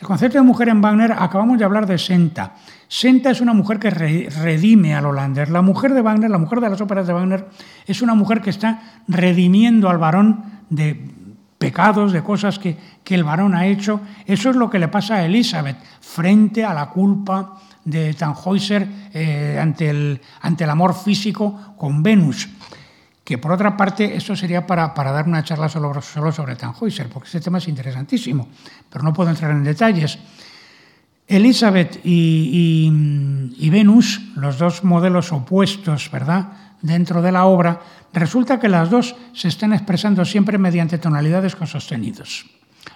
El 0.00 0.06
concepto 0.06 0.36
de 0.36 0.44
mujer 0.44 0.68
en 0.68 0.82
Wagner, 0.82 1.12
acabamos 1.12 1.58
de 1.58 1.64
hablar 1.64 1.86
de 1.86 1.96
Senta. 1.96 2.56
Senta 2.88 3.30
es 3.30 3.40
una 3.40 3.54
mujer 3.54 3.78
que 3.78 3.90
redime 3.90 4.94
al 4.94 5.06
Hollander. 5.06 5.48
La 5.48 5.62
mujer 5.62 5.94
de 5.94 6.02
Wagner, 6.02 6.30
la 6.30 6.36
mujer 6.36 6.60
de 6.60 6.68
las 6.68 6.80
óperas 6.80 7.06
de 7.06 7.14
Wagner, 7.14 7.46
es 7.86 8.02
una 8.02 8.14
mujer 8.14 8.42
que 8.42 8.50
está 8.50 9.00
redimiendo 9.08 9.88
al 9.88 9.96
varón 9.96 10.44
de 10.68 11.13
pecados, 11.58 12.12
de 12.12 12.22
cosas 12.22 12.58
que, 12.58 12.76
el 13.04 13.24
varón 13.24 13.54
ha 13.54 13.66
hecho. 13.66 14.00
Eso 14.26 14.50
es 14.50 14.56
lo 14.56 14.68
que 14.68 14.78
le 14.78 14.88
pasa 14.88 15.16
a 15.16 15.24
Elizabeth 15.24 15.76
frente 16.00 16.64
a 16.64 16.74
la 16.74 16.90
culpa 16.90 17.60
de 17.84 18.14
Tannhäuser 18.14 18.88
eh, 19.12 19.58
ante, 19.60 19.90
el, 19.90 20.20
ante 20.40 20.64
el 20.64 20.70
amor 20.70 20.94
físico 20.94 21.74
con 21.76 22.02
Venus. 22.02 22.48
que 23.22 23.38
por 23.38 23.52
otra 23.52 23.76
parte 23.76 24.14
esto 24.16 24.36
sería 24.36 24.66
para, 24.66 24.92
dar 24.94 25.26
una 25.26 25.42
charla 25.42 25.68
solo, 25.68 26.00
solo 26.02 26.32
sobre 26.32 26.56
Tannhäuser, 26.56 27.08
porque 27.08 27.28
ese 27.28 27.40
tema 27.40 27.58
es 27.58 27.68
interesantísimo, 27.68 28.48
pero 28.90 29.04
no 29.04 29.12
puedo 29.12 29.30
entrar 29.30 29.50
en 29.50 29.64
detalles. 29.64 30.18
Elizabeth 31.26 32.00
y, 32.04 32.90
y, 33.56 33.70
Venus, 33.70 34.20
los 34.36 34.58
dos 34.58 34.84
modelos 34.84 35.32
opuestos, 35.32 36.10
¿verdad?, 36.10 36.48
dentro 36.82 37.22
de 37.22 37.32
la 37.32 37.46
obra, 37.46 37.80
resulta 38.14 38.58
que 38.58 38.68
las 38.68 38.90
dos 38.90 39.16
se 39.32 39.48
están 39.48 39.72
expresando 39.72 40.24
siempre 40.24 40.58
mediante 40.58 40.98
tonalidades 40.98 41.56
con 41.56 41.66
sostenidos. 41.66 42.46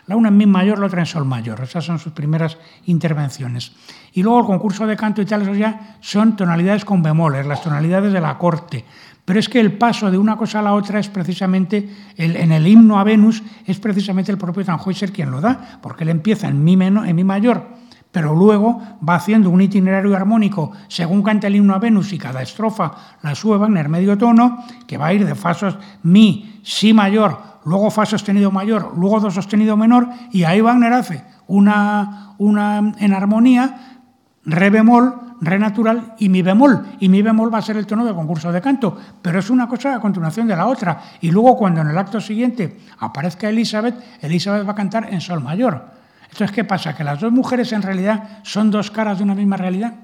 La 0.06 0.16
una 0.16 0.28
en 0.28 0.36
mi 0.36 0.46
mayor, 0.46 0.78
la 0.78 0.86
otra 0.86 1.00
en 1.00 1.06
sol 1.06 1.24
mayor. 1.24 1.60
Esas 1.62 1.84
son 1.84 1.98
sus 1.98 2.12
primeras 2.12 2.56
intervenciones. 2.86 3.72
Y 4.12 4.22
luego 4.22 4.40
el 4.40 4.46
concurso 4.46 4.86
de 4.86 4.96
canto 4.96 5.20
y 5.20 5.26
tal, 5.26 5.42
eso 5.42 5.54
ya 5.54 5.98
son 6.00 6.36
tonalidades 6.36 6.84
con 6.84 7.02
bemoles, 7.02 7.46
las 7.46 7.62
tonalidades 7.62 8.12
de 8.12 8.20
la 8.20 8.38
corte. 8.38 8.84
Pero 9.24 9.38
es 9.38 9.48
que 9.48 9.60
el 9.60 9.76
paso 9.76 10.10
de 10.10 10.16
una 10.16 10.36
cosa 10.36 10.60
a 10.60 10.62
la 10.62 10.72
otra 10.72 10.98
es 10.98 11.08
precisamente, 11.08 11.86
en 12.16 12.50
el 12.50 12.66
himno 12.66 12.98
a 12.98 13.04
Venus, 13.04 13.42
es 13.66 13.78
precisamente 13.78 14.32
el 14.32 14.38
propio 14.38 14.64
Tannhäuser 14.64 15.12
quien 15.12 15.30
lo 15.30 15.42
da, 15.42 15.78
porque 15.82 16.04
él 16.04 16.10
empieza 16.10 16.48
en 16.48 16.64
mi, 16.64 16.72
en 16.72 17.14
mi 17.14 17.24
mayor, 17.24 17.66
pero 18.10 18.34
luego 18.34 18.80
va 19.06 19.16
haciendo 19.16 19.50
un 19.50 19.60
itinerario 19.60 20.16
armónico 20.16 20.72
según 20.88 21.22
canta 21.22 21.46
el 21.46 21.56
himno 21.56 21.74
a 21.74 21.78
Venus 21.78 22.12
y 22.12 22.18
cada 22.18 22.42
estrofa 22.42 22.92
la 23.22 23.34
sube 23.34 23.58
Wagner 23.58 23.88
medio 23.88 24.16
tono, 24.16 24.64
que 24.86 24.96
va 24.96 25.06
a 25.06 25.12
ir 25.12 25.26
de 25.26 25.34
fasos 25.34 25.78
mi, 26.02 26.60
si 26.62 26.92
mayor, 26.92 27.60
luego 27.64 27.90
fa 27.90 28.06
sostenido 28.06 28.50
mayor, 28.50 28.96
luego 28.96 29.20
do 29.20 29.30
sostenido 29.30 29.76
menor, 29.76 30.08
y 30.32 30.44
ahí 30.44 30.60
Wagner 30.60 30.92
hace 30.92 31.24
una, 31.46 32.34
una 32.38 32.92
en 32.98 33.12
armonía, 33.12 34.00
re 34.44 34.70
bemol, 34.70 35.28
re 35.40 35.58
natural 35.58 36.14
y 36.18 36.28
mi 36.28 36.42
bemol. 36.42 36.96
Y 37.00 37.08
mi 37.08 37.22
bemol 37.22 37.52
va 37.52 37.58
a 37.58 37.62
ser 37.62 37.76
el 37.76 37.86
tono 37.86 38.04
del 38.04 38.14
concurso 38.14 38.50
de 38.52 38.60
canto, 38.60 38.96
pero 39.22 39.38
es 39.38 39.50
una 39.50 39.68
cosa 39.68 39.94
a 39.94 40.00
continuación 40.00 40.46
de 40.46 40.56
la 40.56 40.66
otra. 40.66 41.00
Y 41.20 41.30
luego 41.30 41.56
cuando 41.56 41.80
en 41.80 41.88
el 41.88 41.98
acto 41.98 42.20
siguiente 42.20 42.80
aparezca 42.98 43.48
Elizabeth, 43.48 43.94
Elizabeth 44.20 44.66
va 44.66 44.72
a 44.72 44.76
cantar 44.76 45.12
en 45.12 45.20
sol 45.20 45.42
mayor. 45.42 45.97
Entonces, 46.30 46.54
¿qué 46.54 46.64
pasa? 46.64 46.94
Que 46.94 47.04
las 47.04 47.20
dos 47.20 47.32
mujeres 47.32 47.72
en 47.72 47.82
realidad 47.82 48.40
son 48.42 48.70
dos 48.70 48.90
caras 48.90 49.18
de 49.18 49.24
una 49.24 49.34
misma 49.34 49.56
realidad. 49.56 49.94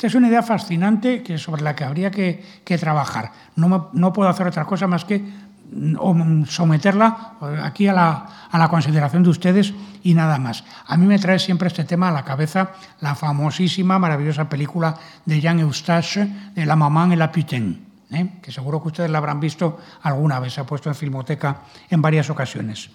Esta 0.00 0.06
es 0.06 0.14
una 0.14 0.28
idea 0.28 0.42
fascinante 0.42 1.22
que, 1.22 1.36
sobre 1.36 1.60
la 1.60 1.76
que 1.76 1.84
habría 1.84 2.10
que, 2.10 2.42
trabajar. 2.80 3.32
No, 3.56 3.90
no 3.92 4.12
puedo 4.14 4.30
hacer 4.30 4.46
otra 4.46 4.64
cosa 4.64 4.86
más 4.86 5.04
que 5.04 5.18
mm, 5.18 6.44
someterla 6.44 7.34
eh, 7.42 7.60
aquí 7.62 7.86
a 7.86 7.92
la, 7.92 8.26
a 8.50 8.58
la, 8.58 8.68
consideración 8.68 9.22
de 9.22 9.28
ustedes 9.28 9.74
y 10.02 10.14
nada 10.14 10.38
más. 10.38 10.64
A 10.86 10.96
mí 10.96 11.04
me 11.04 11.18
trae 11.18 11.38
siempre 11.38 11.68
este 11.68 11.84
tema 11.84 12.08
a 12.08 12.12
la 12.12 12.24
cabeza 12.24 12.70
la 13.00 13.14
famosísima, 13.14 13.98
maravillosa 13.98 14.48
película 14.48 14.96
de 15.26 15.38
Jean 15.38 15.60
Eustache 15.60 16.26
de 16.54 16.64
La 16.64 16.76
Maman 16.76 17.12
et 17.12 17.18
la 17.18 17.30
Putain, 17.30 17.78
¿eh? 18.10 18.40
que 18.40 18.52
seguro 18.52 18.80
que 18.80 18.88
ustedes 18.88 19.10
la 19.10 19.18
habrán 19.18 19.38
visto 19.38 19.80
alguna 20.00 20.40
vez, 20.40 20.58
ha 20.58 20.64
puesto 20.64 20.88
en 20.88 20.94
Filmoteca 20.94 21.58
en 21.90 22.00
varias 22.00 22.30
ocasiones. 22.30 22.88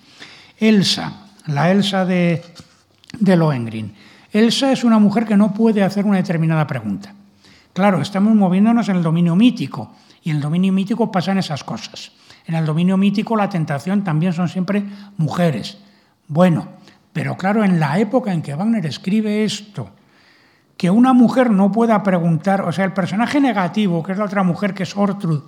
Elsa, 0.57 1.24
la 1.47 1.71
Elsa 1.71 2.05
de, 2.05 2.43
de 3.19 3.35
Lohengrin. 3.35 3.93
Elsa 4.31 4.71
es 4.71 4.83
una 4.83 4.99
mujer 4.99 5.25
que 5.25 5.37
no 5.37 5.53
puede 5.53 5.83
hacer 5.83 6.05
una 6.05 6.17
determinada 6.17 6.67
pregunta. 6.67 7.13
Claro, 7.73 8.01
estamos 8.01 8.35
moviéndonos 8.35 8.89
en 8.89 8.97
el 8.97 9.03
dominio 9.03 9.35
mítico 9.35 9.93
y 10.23 10.29
en 10.29 10.37
el 10.37 10.41
dominio 10.41 10.73
mítico 10.73 11.11
pasan 11.11 11.37
esas 11.37 11.63
cosas. 11.63 12.11
En 12.45 12.55
el 12.55 12.65
dominio 12.65 12.97
mítico 12.97 13.35
la 13.35 13.49
tentación 13.49 14.03
también 14.03 14.33
son 14.33 14.49
siempre 14.49 14.83
mujeres. 15.17 15.77
Bueno, 16.27 16.67
pero 17.13 17.37
claro, 17.37 17.63
en 17.63 17.79
la 17.79 17.99
época 17.99 18.33
en 18.33 18.41
que 18.41 18.55
Wagner 18.55 18.85
escribe 18.85 19.43
esto, 19.43 19.89
que 20.77 20.89
una 20.89 21.13
mujer 21.13 21.51
no 21.51 21.71
pueda 21.71 22.03
preguntar, 22.03 22.61
o 22.61 22.71
sea, 22.71 22.85
el 22.85 22.93
personaje 22.93 23.39
negativo, 23.39 24.03
que 24.03 24.11
es 24.11 24.17
la 24.17 24.25
otra 24.25 24.43
mujer, 24.43 24.73
que 24.73 24.83
es 24.83 24.97
Ortrud, 24.97 25.41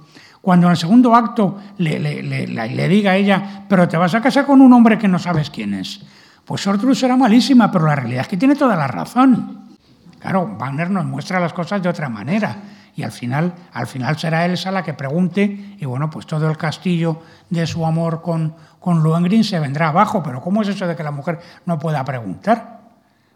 cuando 0.48 0.68
en 0.68 0.72
el 0.72 0.78
segundo 0.78 1.14
acto 1.14 1.57
le, 1.80 2.88
diga 2.88 3.11
a 3.11 3.15
ella, 3.18 3.65
pero 3.68 3.86
te 3.86 3.98
vas 3.98 4.15
a 4.15 4.22
casar 4.22 4.45
con 4.45 4.61
un 4.61 4.72
hombre 4.72 4.98
que 4.98 5.10
no 5.10 5.19
sabes 5.19 5.49
quién 5.49 5.74
es. 5.74 5.99
Pues 6.45 6.65
Ortrud 6.65 6.95
será 6.95 7.18
malísima, 7.18 7.69
pero 7.69 7.86
la 7.86 7.98
realidad 7.98 8.22
es 8.22 8.28
que 8.30 8.38
tiene 8.38 8.56
toda 8.56 8.78
la 8.78 8.88
razón. 8.88 9.76
Claro, 10.22 10.56
Wagner 10.57 10.90
nos 10.90 11.03
muestra 11.03 11.41
las 11.41 11.52
cosas 11.52 11.84
de 11.84 11.90
otra 11.90 12.07
manera 12.07 12.56
y 12.95 13.03
al 13.03 13.11
final, 13.11 13.56
al 13.74 13.88
final 13.88 14.18
será 14.18 14.45
Elsa 14.45 14.72
la 14.72 14.84
que 14.84 14.94
pregunte 14.94 15.76
y 15.78 15.84
bueno, 15.84 16.10
pues 16.10 16.26
todo 16.26 16.49
el 16.49 16.56
castillo 16.56 17.24
de 17.49 17.68
su 17.68 17.86
amor 17.86 18.22
con, 18.22 18.56
con 18.80 19.03
Lohengrin 19.03 19.44
se 19.44 19.60
vendrá 19.60 19.90
abajo. 19.90 20.24
Pero 20.24 20.40
¿cómo 20.40 20.61
es 20.61 20.69
eso 20.69 20.88
de 20.88 20.95
que 20.95 21.03
la 21.03 21.11
mujer 21.11 21.41
no 21.65 21.78
pueda 21.78 22.06
preguntar? 22.06 22.84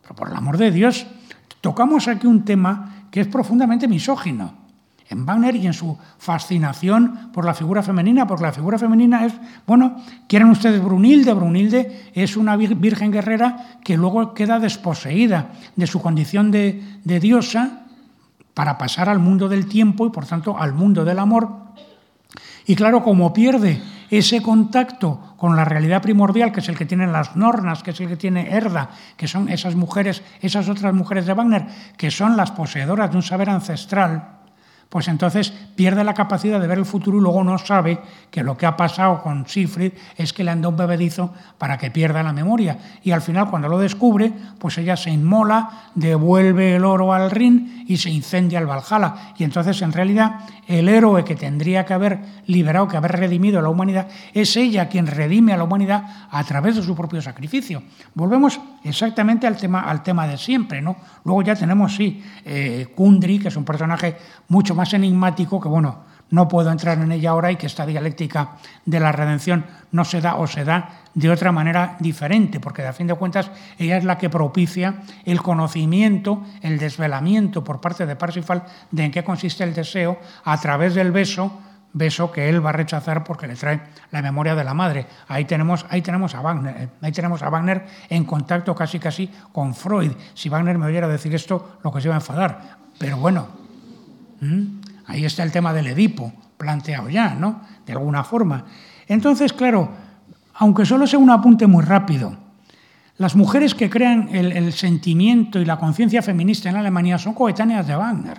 Pero 0.02 0.16
por 0.16 0.30
el 0.30 0.36
amor 0.38 0.58
de 0.58 0.72
Dios, 0.72 1.06
tocamos 1.60 2.08
aquí 2.08 2.26
un 2.26 2.46
tema 2.46 3.08
que 3.12 3.20
es 3.20 3.28
profundamente 3.28 3.90
misógino 3.90 4.61
en 5.12 5.26
Wagner 5.26 5.56
y 5.56 5.68
en 5.68 5.74
su 5.74 5.98
fascinación 6.18 7.32
por 7.34 7.46
la 7.46 7.54
figura 7.54 7.84
femenina, 7.84 8.26
porque 8.26 8.44
la 8.44 8.54
figura 8.54 8.80
femenina 8.80 9.26
es, 9.26 9.34
bueno, 9.68 9.98
quieren 10.28 10.50
ustedes 10.50 10.82
Brunilde, 10.82 11.34
Brunilde 11.34 12.12
es 12.14 12.38
una 12.38 12.56
virgen 12.56 13.12
guerrera 13.12 13.80
que 13.84 13.98
luego 13.98 14.34
queda 14.34 14.60
desposeída 14.60 15.52
de 15.76 15.88
su 15.88 16.02
condición 16.02 16.50
de, 16.50 16.82
diosa 17.04 17.84
para 18.54 18.78
pasar 18.78 19.10
al 19.10 19.20
mundo 19.20 19.50
del 19.50 19.68
tiempo 19.68 20.08
y 20.08 20.12
por 20.12 20.26
tanto 20.26 20.58
al 20.58 20.74
mundo 20.74 21.04
del 21.04 21.20
amor. 21.20 21.50
Y 22.66 22.76
claro, 22.76 23.04
como 23.04 23.34
pierde 23.34 23.82
ese 24.10 24.42
contacto 24.42 25.36
con 25.36 25.56
la 25.58 25.66
realidad 25.66 26.02
primordial, 26.02 26.52
que 26.54 26.62
es 26.62 26.70
el 26.70 26.78
que 26.78 26.86
tienen 26.86 27.12
las 27.12 27.36
nornas, 27.36 27.84
que 27.84 27.92
es 27.92 28.00
el 28.00 28.08
que 28.08 28.18
tiene 28.18 28.50
Herda, 28.50 28.92
que 29.18 29.28
son 29.28 29.50
esas 29.50 29.76
mujeres, 29.76 30.22
esas 30.42 30.70
otras 30.70 30.94
mujeres 30.94 31.26
de 31.26 31.34
Wagner, 31.34 31.66
que 31.98 32.12
son 32.12 32.38
las 32.38 32.52
poseedoras 32.52 33.12
de 33.12 33.18
un 33.18 33.24
saber 33.24 33.50
ancestral, 33.50 34.41
pues 34.92 35.08
entonces 35.08 35.54
pierde 35.74 36.04
la 36.04 36.14
capacidad 36.14 36.60
de 36.60 36.68
ver 36.68 36.78
el 36.78 36.86
futuro 36.86 37.18
y 37.18 37.22
luego 37.22 37.46
no 37.46 37.58
sabe 37.58 37.98
que 38.30 38.44
lo 38.44 38.58
que 38.58 38.66
ha 38.66 38.76
pasado 38.76 39.22
con 39.22 39.48
Siegfried 39.48 39.94
es 40.18 40.34
que 40.34 40.44
le 40.44 40.52
han 40.52 40.60
dado 40.60 40.72
un 40.72 40.76
bebedizo 40.76 41.34
para 41.58 41.78
que 41.78 41.92
pierda 41.92 42.22
la 42.22 42.34
memoria. 42.34 42.78
Y 43.02 43.12
al 43.12 43.22
final, 43.22 43.50
cuando 43.50 43.70
lo 43.70 43.80
descubre, 43.80 44.34
pues 44.60 44.78
ella 44.78 44.98
se 44.98 45.10
inmola, 45.10 45.92
devuelve 45.96 46.76
el 46.76 46.84
oro 46.84 47.14
al 47.14 47.32
Rin 47.32 47.86
y 47.88 47.96
se 47.96 48.10
incendia 48.10 48.60
el 48.60 48.66
Valhalla. 48.66 49.34
Y 49.38 49.46
entonces, 49.46 49.82
en 49.82 49.94
realidad, 49.94 50.42
el 50.68 50.90
héroe 50.90 51.24
que 51.24 51.38
tendría 51.38 51.86
que 51.86 51.94
haber 51.94 52.20
liberado, 52.48 52.90
que 52.90 52.98
haber 52.98 53.14
redimido 53.14 53.60
a 53.60 53.62
la 53.62 53.70
humanidad, 53.70 54.10
es 54.34 54.58
ella 54.58 54.90
quien 54.90 55.08
redime 55.08 55.54
a 55.54 55.58
la 55.58 55.64
humanidad 55.64 56.28
a 56.30 56.44
través 56.44 56.76
de 56.76 56.84
su 56.84 56.98
propio 56.98 57.22
sacrificio. 57.22 57.82
Volvemos 58.14 58.60
exactamente 58.84 59.48
al 59.48 59.56
tema, 59.56 59.82
al 59.82 60.04
tema 60.04 60.28
de 60.28 60.38
siempre, 60.38 60.82
¿no? 60.82 60.98
Luego 61.24 61.44
ya 61.44 61.56
tenemos, 61.56 61.96
sí, 61.96 62.22
eh, 62.44 62.94
que 62.96 63.48
es 63.48 63.56
un 63.56 63.64
personaje 63.64 64.18
mucho 64.50 64.76
más 64.76 64.81
enigmático, 64.94 65.60
que 65.60 65.70
bueno, 65.70 66.12
no 66.32 66.48
puedo 66.48 66.72
entrar 66.72 66.98
en 66.98 67.12
ella 67.12 67.32
ahora 67.32 67.52
y 67.52 67.58
que 67.58 67.68
esta 67.68 67.86
dialéctica 67.86 68.52
de 68.86 69.00
la 69.00 69.12
redención 69.12 69.66
no 69.92 70.06
se 70.06 70.22
da 70.22 70.36
o 70.36 70.48
se 70.48 70.64
da 70.64 71.02
de 71.14 71.30
otra 71.30 71.52
manera 71.52 71.98
diferente, 72.00 72.60
porque 72.60 72.88
a 72.88 72.94
fin 72.94 73.08
de 73.08 73.16
cuentas 73.16 73.52
ella 73.78 73.98
es 73.98 74.06
la 74.06 74.18
que 74.18 74.30
propicia 74.30 75.02
el 75.26 75.42
conocimiento, 75.42 76.44
el 76.62 76.80
desvelamiento 76.80 77.64
por 77.64 77.82
parte 77.82 78.06
de 78.06 78.16
Parsifal 78.16 78.64
de 78.92 79.04
en 79.04 79.12
qué 79.12 79.24
consiste 79.24 79.66
el 79.66 79.74
deseo 79.74 80.20
a 80.46 80.58
través 80.60 80.96
del 80.96 81.12
beso, 81.12 81.60
beso 81.92 82.32
que 82.32 82.48
él 82.48 82.66
va 82.66 82.70
a 82.70 82.74
rechazar 82.74 83.26
porque 83.26 83.48
le 83.48 83.56
trae 83.56 83.82
la 84.12 84.22
memoria 84.22 84.56
de 84.56 84.64
la 84.64 84.74
madre. 84.74 85.06
Ahí 85.28 85.44
tenemos, 85.44 85.86
ahí 85.90 86.02
tenemos 86.02 86.34
a 86.34 86.40
Wagner, 86.40 86.76
eh, 86.78 86.90
ahí 87.02 87.12
tenemos 87.12 87.44
a 87.44 87.50
Wagner 87.50 87.86
en 88.10 88.24
contacto 88.24 88.74
casi 88.74 89.00
casi 89.00 89.30
con 89.52 89.76
Freud. 89.76 90.14
Si 90.34 90.48
Wagner 90.48 90.78
me 90.78 90.86
oyera 90.86 91.10
decir 91.10 91.36
esto, 91.36 91.78
lo 91.84 91.92
que 91.92 92.00
se 92.00 92.08
iba 92.08 92.16
a 92.16 92.20
enfadar. 92.20 92.78
Pero 92.98 93.18
bueno, 93.18 93.61
ahí 95.06 95.26
está 95.26 95.44
el 95.44 95.52
tema 95.52 95.74
del 95.74 95.88
Edipo 95.88 96.34
planteado 96.58 97.10
ya, 97.10 97.36
¿no? 97.36 97.62
De 97.86 97.94
alguna 97.94 98.24
forma. 98.24 98.66
Entonces, 99.08 99.54
claro, 99.54 99.92
aunque 100.56 100.86
solo 100.86 101.08
sea 101.08 101.20
un 101.20 101.30
apunte 101.30 101.66
muy 101.68 101.84
rápido, 101.84 102.38
las 103.18 103.36
mujeres 103.36 103.76
que 103.76 103.90
crean 103.90 104.30
el, 104.34 104.74
sentimiento 104.74 105.60
y 105.60 105.66
la 105.66 105.78
conciencia 105.78 106.22
feminista 106.22 106.70
en 106.70 106.76
Alemania 106.76 107.18
son 107.18 107.34
coetáneas 107.34 107.86
de 107.86 107.96
Wagner. 107.96 108.38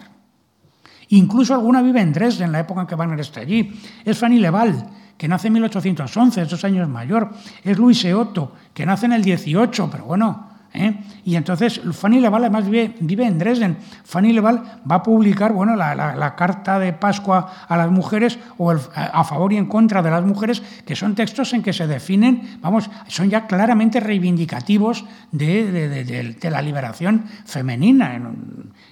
Incluso 1.11 1.55
alguna 1.55 1.83
vive 1.83 2.01
en 2.01 2.12
Dresden, 2.12 2.47
en 2.47 2.53
la 2.53 2.61
época 2.61 2.81
en 2.81 2.87
que 2.87 2.95
Wagner 2.95 3.20
está 3.20 3.41
allí. 3.41 3.81
Es 4.05 4.19
Fanny 4.19 4.39
Leval, 4.39 4.87
que 5.16 5.29
nace 5.29 5.49
en 5.49 5.55
1811, 5.55 6.43
es 6.43 6.49
dos 6.49 6.65
años 6.65 6.89
mayor. 6.89 7.33
Es 7.62 7.79
Luis 7.79 8.05
Otto, 8.07 8.55
que 8.73 8.87
nace 8.87 9.07
en 9.07 9.12
el 9.12 9.23
18, 9.23 9.89
pero 9.91 10.05
bueno, 10.05 10.52
¿eh? 10.74 10.94
Y 11.24 11.36
entonces 11.36 11.81
Fanny 11.93 12.20
Leval 12.20 12.43
además 12.43 12.65
vive, 12.69 12.94
vive, 13.01 13.27
en 13.27 13.39
Dresden. 13.39 13.77
Fanny 14.05 14.32
Leval 14.32 14.62
va 14.90 14.97
a 14.97 15.03
publicar 15.03 15.53
bueno, 15.53 15.77
la, 15.77 16.35
carta 16.36 16.78
de 16.78 16.93
Pascua 16.93 17.66
a 17.69 17.77
las 17.77 17.90
mujeres 17.90 18.39
o 18.59 18.70
a 18.70 19.24
favor 19.24 19.53
y 19.53 19.57
en 19.57 19.66
contra 19.66 20.03
de 20.03 20.11
las 20.11 20.24
mujeres, 20.24 20.62
que 20.85 20.97
son 20.97 21.15
textos 21.15 21.53
en 21.53 21.62
que 21.62 21.73
se 21.73 21.86
definen, 21.86 22.59
vamos, 22.61 22.90
son 23.09 23.31
ya 23.31 23.47
claramente 23.47 24.01
reivindicativos 24.01 25.05
de, 25.31 26.36
la 26.43 26.62
liberación 26.62 27.24
femenina. 27.44 28.20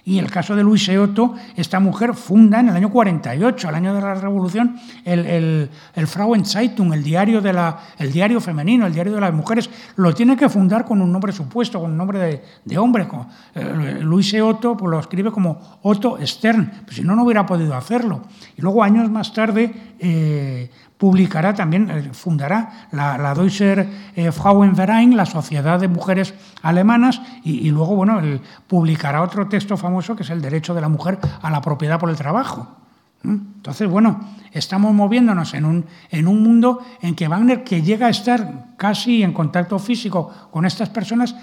Y 0.05 0.19
el 0.19 0.31
caso 0.31 0.57
de 0.57 0.63
Luis 0.63 0.89
Otto, 0.89 1.35
esta 1.57 1.81
mujer 1.81 2.15
funda 2.15 2.61
en 2.61 2.69
el 2.69 2.77
año 2.77 2.91
48, 2.91 3.69
el 3.69 3.75
año 3.75 3.95
de 3.95 4.01
la 4.01 4.15
Revolución, 4.15 4.77
el, 5.05 5.27
el, 5.27 5.71
el 5.95 6.07
Frauenzeitung, 6.07 6.93
el 6.93 7.03
diario, 7.03 7.41
de 7.41 7.53
la, 7.53 7.79
el 7.99 8.13
diario 8.13 8.41
femenino, 8.41 8.87
el 8.87 8.93
diario 8.93 9.15
de 9.15 9.21
las 9.21 9.33
mujeres, 9.33 9.69
lo 9.97 10.15
tiene 10.15 10.37
que 10.37 10.49
fundar 10.49 10.85
con 10.85 11.01
un 11.03 11.13
nombre 11.13 11.33
supuesto 11.33 11.81
con 11.81 11.91
un 11.91 11.97
nombre 11.97 12.43
de, 12.65 12.79
hombre. 12.79 13.07
Eh, 13.55 13.99
Luis 14.01 14.33
E. 14.35 14.43
Otto 14.43 14.77
pues, 14.77 14.91
lo 14.91 15.01
escribe 15.01 15.31
como 15.31 15.79
Otto 15.83 16.19
Stern, 16.25 16.83
pues 16.85 16.97
si 16.97 17.03
no, 17.03 17.15
no 17.15 17.25
hubiera 17.25 17.47
podido 17.47 17.75
hacerlo. 17.75 18.23
Y 18.57 18.63
luego, 18.63 18.83
años 18.83 19.11
más 19.11 19.33
tarde, 19.33 19.73
eh, 19.99 20.71
publicará 21.01 21.55
también, 21.55 21.91
eh, 21.91 22.11
fundará 22.13 22.87
la, 22.93 23.17
la 23.17 23.35
Deutscher 23.35 23.89
Frauenverein, 24.31 25.17
la 25.17 25.25
Sociedad 25.25 25.81
de 25.81 25.89
Mujeres 25.89 26.35
Alemanas, 26.63 27.23
y, 27.43 27.71
luego, 27.71 27.97
bueno, 27.97 28.21
publicará 28.69 29.23
otro 29.23 29.49
texto 29.49 29.79
famoso 29.79 30.15
que 30.15 30.25
es 30.25 30.31
el 30.31 30.43
derecho 30.43 30.75
de 30.75 30.83
la 30.83 30.91
mujer 30.91 31.19
a 31.41 31.51
la 31.51 31.63
propiedad 31.63 31.99
por 31.99 32.11
el 32.11 32.17
trabajo. 32.17 32.77
Entonces, 33.25 33.89
bueno, 33.89 34.21
estamos 34.53 34.95
moviéndonos 34.95 35.55
en 35.55 35.65
un, 35.65 35.87
en 36.11 36.29
un 36.29 36.43
mundo 36.43 36.81
en 37.01 37.15
que 37.15 37.29
Wagner, 37.29 37.65
que 37.65 37.83
llega 37.83 38.07
a 38.07 38.11
estar 38.11 38.75
casi 38.77 39.23
en 39.23 39.33
contacto 39.33 39.79
físico 39.79 40.31
con 40.51 40.65
estas 40.65 40.91
personas, 40.91 41.35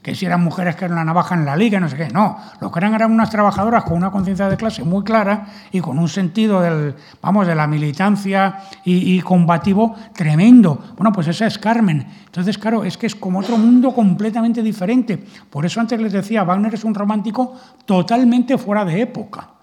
que 0.08 0.16
si 0.16 0.26
eran 0.26 0.42
mujeres 0.42 0.78
que 0.78 0.86
eran 0.86 0.96
la 0.96 1.04
navaja 1.04 1.36
en 1.36 1.44
la 1.44 1.58
liga, 1.58 1.82
no 1.82 1.90
sé 1.90 1.98
qué. 1.98 2.08
No, 2.08 2.38
lo 2.62 2.72
que 2.72 2.80
eran 2.80 2.94
eran 2.94 3.12
unas 3.12 3.30
trabajadoras 3.30 3.84
con 3.84 3.98
una 3.98 4.10
conciencia 4.10 4.48
de 4.48 4.56
clase 4.56 4.86
muy 4.86 5.04
clara 5.04 5.48
y 5.70 5.82
con 5.82 6.00
un 6.00 6.08
sentido 6.08 6.62
del, 6.62 6.96
vamos, 7.22 7.46
de 7.46 7.54
la 7.54 7.68
militancia 7.68 8.56
y, 8.86 9.20
combativo 9.20 9.98
tremendo. 10.16 10.82
Bueno, 10.96 11.12
pues 11.12 11.28
esa 11.28 11.46
es 11.46 11.60
Carmen. 11.60 12.08
Entonces, 12.26 12.58
claro, 12.58 12.86
es 12.86 12.98
que 12.98 13.06
es 13.06 13.16
como 13.16 13.40
otro 13.40 13.58
mundo 13.58 13.94
completamente 13.94 14.64
diferente. 14.64 15.22
Por 15.50 15.66
eso 15.66 15.82
antes 15.82 16.00
les 16.00 16.14
decía, 16.14 16.46
Wagner 16.46 16.74
es 16.74 16.86
un 16.86 16.96
romántico 16.96 17.56
totalmente 17.86 18.58
fuera 18.58 18.86
de 18.86 19.02
época. 19.02 19.57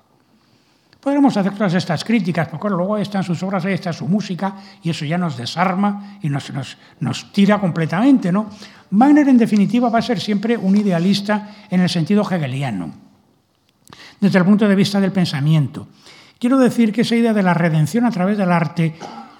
Podremos 1.05 1.37
hacer 1.37 1.53
todas 1.53 1.75
estas 1.75 2.03
críticas, 2.03 2.49
porque 2.49 2.71
luego 2.71 2.97
están 2.97 3.23
sus 3.23 3.43
obras, 3.43 3.63
ahí 3.67 3.75
está 3.75 3.93
su 3.93 4.09
música, 4.09 4.57
y 4.83 4.89
eso 4.89 5.05
ya 5.05 5.19
nos 5.19 5.37
desarma 5.37 6.17
y 6.23 6.31
nos, 6.31 6.51
nos, 6.51 6.79
nos 7.01 7.31
tira 7.31 7.61
completamente, 7.61 8.33
¿no? 8.33 8.49
Wagner, 8.91 9.29
en 9.29 9.37
definitiva, 9.37 9.91
va 9.91 9.99
a 9.99 10.03
ser 10.03 10.19
siempre 10.19 10.57
un 10.57 10.75
idealista 10.75 11.51
en 11.69 11.83
el 11.83 11.91
sentido 11.91 12.23
hegeliano, 12.23 12.91
desde 14.19 14.39
el 14.39 14.47
punto 14.47 14.67
de 14.67 14.75
vista 14.75 14.99
del 14.99 15.13
pensamiento. 15.13 15.89
Quiero 16.39 16.57
decir 16.57 16.91
que 16.91 17.03
esa 17.03 17.17
idea 17.17 17.35
de 17.35 17.43
la 17.43 17.53
redención 17.53 18.07
a 18.07 18.11
través 18.11 18.39
del 18.39 18.51
arte, 18.51 18.95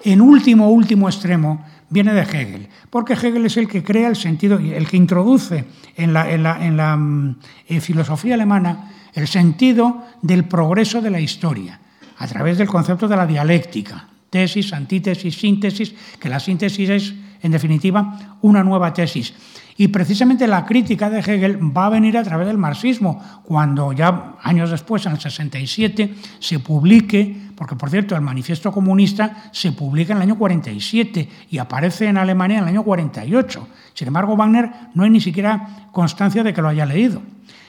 en 0.05 0.21
último, 0.21 0.69
último 0.69 1.09
extremo, 1.09 1.65
viene 1.89 2.13
de 2.13 2.21
Hegel, 2.21 2.67
porque 2.89 3.13
Hegel 3.13 3.45
es 3.45 3.57
el 3.57 3.67
que 3.67 3.83
crea 3.83 4.07
el 4.07 4.15
sentido, 4.15 4.57
el 4.57 4.87
que 4.87 4.97
introduce 4.97 5.65
en 5.97 6.13
la, 6.13 6.95
mm, 6.97 7.35
filosofía 7.81 8.35
alemana 8.35 8.91
el 9.13 9.27
sentido 9.27 10.03
del 10.21 10.45
progreso 10.45 11.01
de 11.01 11.09
la 11.09 11.19
historia, 11.19 11.79
a 12.17 12.27
través 12.27 12.57
del 12.57 12.67
concepto 12.67 13.07
de 13.07 13.15
la 13.15 13.25
dialéctica, 13.25 14.07
tesis, 14.29 14.73
antítesis, 14.73 15.35
síntesis, 15.35 15.93
que 16.19 16.29
la 16.29 16.39
síntesis 16.39 16.89
es 16.89 17.13
en 17.45 17.51
definitiva, 17.51 18.37
una 18.41 18.63
nueva 18.63 18.91
tesis. 18.91 19.33
Y 19.77 19.89
precisamente 19.89 20.47
la 20.47 20.65
crítica 20.65 21.09
de 21.09 21.19
Hegel 21.19 21.59
va 21.75 21.87
a 21.87 21.89
venir 21.89 22.17
a 22.17 22.23
través 22.23 22.47
del 22.47 22.57
marxismo, 22.57 23.21
cuando 23.43 23.91
ya 23.91 24.35
años 24.41 24.71
después, 24.71 25.05
en 25.05 25.11
el 25.11 25.19
67, 25.19 26.15
se 26.39 26.59
publique, 26.59 27.49
porque 27.57 27.75
por 27.75 27.89
cierto 27.89 28.15
el 28.15 28.21
manifiesto 28.21 28.71
comunista 28.71 29.49
se 29.51 29.73
publica 29.73 30.13
en 30.13 30.17
el 30.17 30.23
año 30.23 30.37
47 30.37 31.29
y 31.49 31.57
aparece 31.57 32.07
en 32.07 32.17
Alemania 32.17 32.59
en 32.59 32.63
el 32.63 32.69
año 32.69 32.83
48. 32.83 33.67
Sin 33.93 34.07
embargo, 34.07 34.37
Wagner 34.37 34.71
no 34.93 35.03
hay 35.03 35.09
ni 35.09 35.19
siquiera 35.19 35.89
constancia 35.91 36.41
de 36.41 36.53
que 36.53 36.61
lo 36.61 36.69
haya 36.69 36.85
leído. 36.85 37.21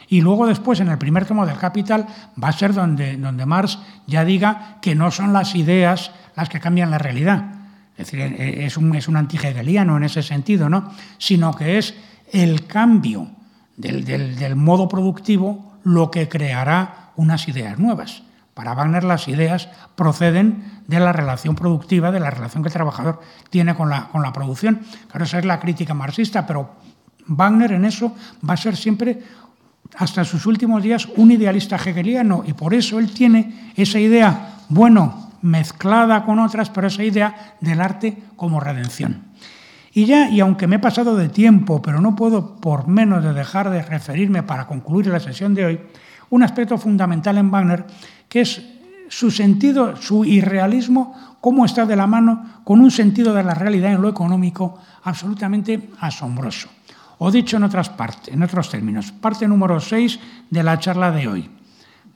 Y 0.09 0.21
luego 0.21 0.47
después, 0.47 0.79
en 0.79 0.89
el 0.89 0.99
primer 0.99 1.27
tomo 1.27 1.45
del 1.45 1.59
Capital, 1.59 2.07
va 2.41 2.49
a 2.49 2.53
ser 2.53 2.73
donde, 2.73 3.17
donde 3.17 3.47
Marx 3.47 3.81
ya 4.07 4.25
diga 4.25 4.79
que 4.81 4.95
no 4.95 5.11
son 5.11 5.33
las 5.33 5.57
ideas 5.57 6.13
las 6.37 6.49
que 6.49 6.61
cambian 6.61 6.93
la 6.93 6.99
realidad, 6.99 7.56
es 7.97 8.11
decir, 8.11 8.21
e, 8.21 8.67
es 8.67 8.77
un, 8.77 8.95
es 8.95 9.09
un 9.09 9.17
en 9.17 10.03
ese 10.03 10.23
sentido, 10.23 10.69
¿no? 10.69 10.93
Sino 11.19 11.55
que 11.55 11.79
es 11.79 11.95
el 12.33 12.67
cambio 12.67 13.29
del, 13.77 14.57
modo 14.57 14.89
productivo 14.89 15.79
lo 15.85 16.11
que 16.11 16.29
creará 16.29 17.13
unas 17.17 17.49
ideas 17.49 17.79
nuevas. 17.79 18.23
Para 18.55 18.75
Wagner 18.75 19.05
las 19.05 19.29
ideas 19.29 19.69
proceden 19.95 20.81
de 20.87 20.99
la 20.99 21.13
relación 21.13 21.55
productiva, 21.55 22.11
de 22.11 22.21
la 22.21 22.31
relación 22.31 22.63
que 22.63 22.69
el 22.69 22.73
trabajador 22.73 23.21
tiene 23.51 23.75
con 23.75 23.91
la, 23.91 24.09
con 24.09 24.23
la 24.23 24.33
producción. 24.33 24.81
Claro, 25.11 25.25
esa 25.25 25.39
es 25.39 25.45
la 25.45 25.61
crítica 25.61 25.95
marxista, 25.95 26.47
pero 26.47 26.71
Wagner 27.27 27.73
en 27.73 27.85
eso 27.85 28.15
va 28.49 28.55
a 28.55 28.57
ser 28.57 28.77
siempre, 28.77 29.23
hasta 29.97 30.25
sus 30.25 30.47
últimos 30.47 30.83
días, 30.83 31.09
un 31.17 31.31
idealista 31.31 31.77
hegeliano 31.77 32.45
y 32.47 32.53
por 32.53 32.73
eso 32.73 32.99
él 32.99 33.11
tiene 33.13 33.73
esa 33.77 33.99
idea, 33.99 34.57
bueno, 34.69 35.26
mezclada 35.47 36.25
con 36.25 36.39
otras, 36.39 36.71
pero 36.71 36.89
esa 36.89 37.05
idea 37.05 37.57
del 37.61 37.81
arte 37.81 38.19
como 38.37 38.61
redención. 38.61 39.23
Y 39.93 40.05
ya, 40.05 40.29
y 40.29 40.41
aunque 40.41 40.67
me 40.67 40.77
he 40.77 40.79
pasado 40.79 41.17
de 41.17 41.31
tiempo, 41.31 41.81
pero 41.81 42.01
no 42.01 42.17
puedo 42.17 42.57
por 42.57 42.87
menos 42.87 43.25
de 43.25 43.33
dejar 43.33 43.71
de 43.71 43.83
referirme 43.83 44.43
para 44.43 44.67
concluir 44.67 45.07
la 45.07 45.21
sesión 45.21 45.55
de 45.55 45.65
hoy, 45.65 45.81
un 46.29 46.43
aspecto 46.43 46.77
fundamental 46.77 47.39
en 47.39 47.51
Wagner, 47.51 47.87
que 48.29 48.43
es 48.43 48.63
su 49.09 49.31
sentido, 49.31 49.97
su 49.97 50.25
irrealismo, 50.25 51.39
cómo 51.41 51.65
está 51.65 51.87
de 51.87 51.97
la 51.97 52.07
mano 52.07 52.61
con 52.65 52.81
un 52.81 52.91
sentido 52.91 53.33
de 53.33 53.45
la 53.45 53.55
realidad 53.55 53.93
en 53.93 54.03
lo 54.03 54.09
económico 54.09 54.79
absolutamente 55.05 55.91
asombroso. 56.01 56.69
O 57.19 57.31
dicho 57.31 57.57
en 57.57 57.65
otras 57.65 57.89
partes, 57.89 58.35
en 58.35 58.43
otros 58.43 58.69
términos, 58.69 59.13
parte 59.13 59.49
número 59.49 59.81
6 59.81 60.19
de 60.51 60.63
la 60.63 60.79
charla 60.79 61.11
de 61.11 61.29
hoy. 61.29 61.49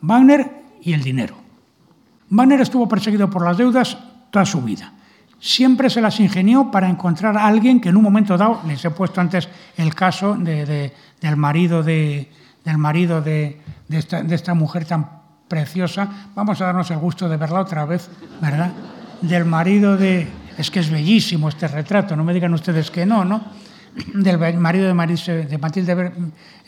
Wagner 0.03 0.51
y 0.83 0.93
el 0.93 1.03
dinero. 1.03 1.40
Banner 2.31 2.61
estuvo 2.61 2.89
perseguido 2.89 3.29
por 3.29 3.45
las 3.45 3.59
deudas 3.59 3.99
toda 4.31 4.47
su 4.47 4.63
vida. 4.63 4.93
Siempre 5.41 5.91
se 5.91 6.01
las 6.01 6.21
ingenió 6.21 6.71
para 6.71 6.89
encontrar 6.89 7.37
a 7.37 7.47
alguien 7.47 7.81
que 7.81 7.89
en 7.89 7.97
un 7.97 8.03
momento 8.03 8.37
dado, 8.37 8.61
les 8.67 8.85
he 8.85 8.91
puesto 8.91 9.21
antes 9.21 9.49
el 9.77 9.95
caso 9.95 10.37
del 10.37 11.37
marido, 11.37 11.83
de, 11.83 12.31
del 12.65 12.79
marido 12.79 13.21
de, 13.21 13.61
de 13.89 14.35
esta 14.35 14.55
mujer 14.55 14.85
tan 14.85 15.21
preciosa, 15.51 16.31
vamos 16.37 16.61
a 16.61 16.67
darnos 16.67 16.91
el 16.93 16.99
gusto 16.99 17.29
de 17.29 17.37
verla 17.37 17.61
otra 17.61 17.85
vez, 17.85 18.09
¿verdad? 18.41 18.71
Del 19.21 19.45
marido 19.45 19.97
de... 19.97 20.29
Es 20.57 20.71
que 20.71 20.79
es 20.79 20.91
bellísimo 20.91 21.49
este 21.49 21.67
retrato, 21.67 22.15
no 22.15 22.23
me 22.23 22.33
digan 22.33 22.55
ustedes 22.55 22.91
que 22.91 23.05
no, 23.05 23.25
¿no? 23.25 23.43
Del 24.15 24.39
marido 24.59 24.87
de, 24.87 24.95
Matilde 24.95 26.13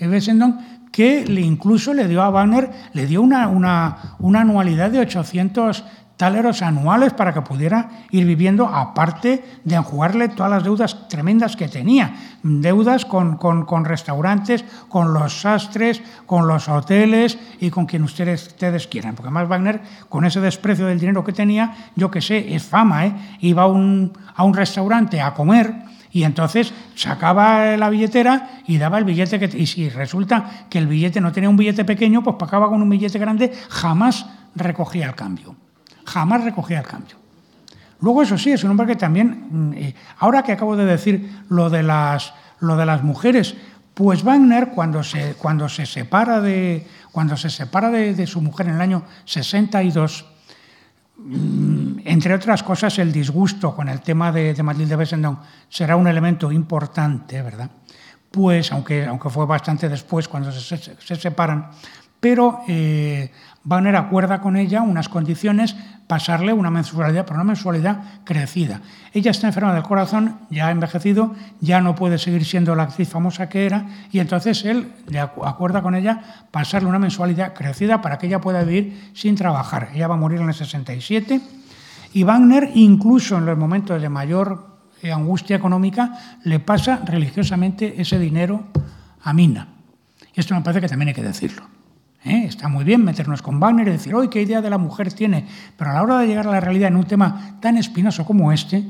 Bessendon, 0.00 0.81
que 0.92 1.24
le 1.26 1.40
incluso 1.40 1.94
le 1.94 2.06
dio 2.06 2.22
a 2.22 2.30
Wagner, 2.30 2.70
le 2.92 3.06
dio 3.06 3.22
una, 3.22 3.48
una, 3.48 4.16
una 4.20 4.42
anualidad 4.42 4.90
de 4.90 5.00
800 5.00 5.84
taleros 6.22 6.62
anuales 6.62 7.14
para 7.14 7.34
que 7.34 7.40
pudiera 7.40 7.88
ir 8.12 8.24
viviendo, 8.24 8.68
aparte 8.68 9.44
de 9.64 9.74
enjugarle 9.74 10.28
todas 10.28 10.52
las 10.52 10.62
deudas 10.62 11.08
tremendas 11.08 11.56
que 11.56 11.66
tenía. 11.66 12.14
Deudas 12.44 13.04
con, 13.04 13.38
con, 13.38 13.64
con, 13.64 13.84
restaurantes, 13.84 14.64
con 14.88 15.12
los 15.12 15.40
sastres, 15.40 16.00
con 16.26 16.46
los 16.46 16.68
hoteles 16.68 17.38
y 17.58 17.70
con 17.70 17.86
quien 17.86 18.04
ustedes, 18.04 18.46
ustedes 18.46 18.86
quieran. 18.86 19.16
Porque 19.16 19.28
además 19.28 19.48
Wagner, 19.48 19.80
con 20.08 20.24
ese 20.24 20.40
desprecio 20.40 20.86
del 20.86 21.00
dinero 21.00 21.24
que 21.24 21.32
tenía, 21.32 21.74
yo 21.96 22.08
que 22.10 22.20
sé, 22.20 22.54
es 22.54 22.62
fama, 22.62 23.06
¿eh? 23.06 23.14
iba 23.40 23.62
a 23.62 23.66
un, 23.66 24.12
a 24.36 24.44
un 24.44 24.54
restaurante 24.54 25.20
a 25.20 25.34
comer 25.34 25.91
y 26.12 26.24
entonces 26.24 26.72
sacaba 26.94 27.76
la 27.76 27.88
billetera 27.88 28.60
y 28.66 28.76
daba 28.76 28.98
el 28.98 29.04
billete 29.04 29.38
que... 29.38 29.56
Y 29.58 29.66
si 29.66 29.88
resulta 29.88 30.66
que 30.68 30.78
el 30.78 30.86
billete 30.86 31.20
no 31.20 31.32
tenía 31.32 31.48
un 31.48 31.56
billete 31.56 31.84
pequeño, 31.84 32.22
pues 32.22 32.36
pagaba 32.36 32.68
con 32.68 32.82
un 32.82 32.88
billete 32.90 33.18
grande, 33.18 33.52
jamás 33.70 34.26
recogía 34.54 35.06
el 35.06 35.14
cambio. 35.14 35.56
Jamás 36.04 36.44
recogía 36.44 36.80
el 36.80 36.86
cambio. 36.86 37.16
Luego, 38.00 38.22
eso 38.22 38.36
sí, 38.36 38.50
es 38.50 38.62
un 38.62 38.72
hombre 38.72 38.86
que 38.86 38.96
también... 38.96 39.46
Mm, 39.50 39.72
eh, 39.74 39.94
ahora 40.18 40.42
que 40.42 40.52
acabo 40.52 40.76
de 40.76 40.84
decir 40.84 41.30
lo 41.48 41.70
de 41.70 41.82
las, 41.82 42.34
lo 42.60 42.76
de 42.76 42.84
las 42.84 43.02
mujeres, 43.02 43.54
pues 43.94 44.22
Wagner, 44.22 44.68
cuando 44.68 45.02
se, 45.02 45.34
cuando 45.34 45.68
se 45.70 45.86
separa, 45.86 46.42
de, 46.42 46.86
cuando 47.10 47.38
se 47.38 47.48
separa 47.48 47.90
de, 47.90 48.26
su 48.26 48.42
mujer 48.42 48.68
en 48.68 48.74
el 48.74 48.80
año 48.80 49.04
62, 49.24 50.24
Mm, 50.24 50.31
entre 51.18 52.34
otras 52.34 52.62
cosas, 52.62 52.98
el 52.98 53.12
disgusto 53.12 53.74
con 53.76 53.88
el 53.88 54.00
tema 54.00 54.32
de, 54.32 54.54
de 54.54 54.62
Matilde 54.62 54.96
Bessendon 54.96 55.38
será 55.68 55.96
un 55.96 56.08
elemento 56.08 56.50
importante, 56.50 57.40
¿verdad? 57.42 57.70
pues 58.32 58.72
aunque, 58.72 59.04
aunque 59.04 59.30
fue 59.30 59.46
bastante 59.46 59.88
después 59.88 60.26
cuando 60.26 60.50
se, 60.50 60.76
se, 60.76 61.16
separan, 61.16 61.70
pero 62.22 62.60
eh, 62.68 63.32
Wagner 63.64 63.96
acuerda 63.96 64.40
con 64.40 64.56
ella 64.56 64.82
unas 64.82 65.08
condiciones, 65.08 65.74
pasarle 66.06 66.52
una 66.52 66.70
mensualidad, 66.70 67.24
pero 67.24 67.34
una 67.34 67.42
mensualidad 67.42 68.22
crecida. 68.22 68.80
Ella 69.12 69.32
está 69.32 69.48
enferma 69.48 69.74
del 69.74 69.82
corazón, 69.82 70.38
ya 70.48 70.68
ha 70.68 70.70
envejecido, 70.70 71.34
ya 71.60 71.80
no 71.80 71.96
puede 71.96 72.18
seguir 72.18 72.44
siendo 72.44 72.76
la 72.76 72.84
actriz 72.84 73.08
famosa 73.08 73.48
que 73.48 73.66
era, 73.66 73.88
y 74.12 74.20
entonces 74.20 74.64
él 74.64 74.92
le 75.08 75.18
acuerda 75.18 75.82
con 75.82 75.96
ella 75.96 76.46
pasarle 76.52 76.88
una 76.88 77.00
mensualidad 77.00 77.54
crecida 77.54 78.00
para 78.00 78.18
que 78.18 78.28
ella 78.28 78.40
pueda 78.40 78.62
vivir 78.62 79.10
sin 79.14 79.34
trabajar. 79.34 79.88
Ella 79.92 80.06
va 80.06 80.14
a 80.14 80.18
morir 80.18 80.40
en 80.40 80.46
el 80.46 80.54
67, 80.54 81.40
y 82.12 82.22
Wagner, 82.22 82.70
incluso 82.74 83.36
en 83.36 83.46
los 83.46 83.58
momentos 83.58 84.00
de 84.00 84.08
mayor 84.08 84.78
eh, 85.02 85.10
angustia 85.10 85.56
económica, 85.56 86.38
le 86.44 86.60
pasa 86.60 87.00
religiosamente 87.04 88.00
ese 88.00 88.20
dinero 88.20 88.68
a 89.24 89.32
Mina. 89.32 89.66
Y 90.32 90.38
esto 90.38 90.54
me 90.54 90.60
parece 90.60 90.82
que 90.82 90.88
también 90.88 91.08
hay 91.08 91.14
que 91.14 91.22
decirlo. 91.24 91.81
¿Eh? 92.24 92.44
Está 92.46 92.68
muy 92.68 92.84
bien 92.84 93.04
meternos 93.04 93.42
con 93.42 93.60
Wagner 93.60 93.88
y 93.88 93.92
decir, 93.92 94.14
hoy 94.14 94.28
qué 94.28 94.42
idea 94.42 94.60
de 94.60 94.70
la 94.70 94.78
mujer 94.78 95.12
tiene, 95.12 95.46
pero 95.76 95.90
a 95.90 95.94
la 95.94 96.02
hora 96.02 96.18
de 96.18 96.26
llegar 96.26 96.46
a 96.46 96.52
la 96.52 96.60
realidad 96.60 96.88
en 96.88 96.96
un 96.96 97.04
tema 97.04 97.56
tan 97.60 97.76
espinoso 97.76 98.24
como 98.24 98.52
este, 98.52 98.84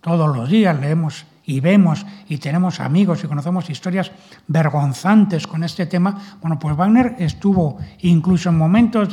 todos 0.00 0.34
los 0.36 0.48
días 0.48 0.78
leemos 0.80 1.26
y 1.44 1.60
vemos 1.60 2.04
y 2.28 2.36
tenemos 2.38 2.78
amigos 2.80 3.24
y 3.24 3.26
conocemos 3.26 3.70
historias 3.70 4.12
vergonzantes 4.46 5.46
con 5.46 5.64
este 5.64 5.86
tema, 5.86 6.38
bueno, 6.40 6.58
pues 6.58 6.76
Wagner 6.76 7.16
estuvo 7.18 7.78
incluso 8.00 8.50
en 8.50 8.58
momentos 8.58 9.08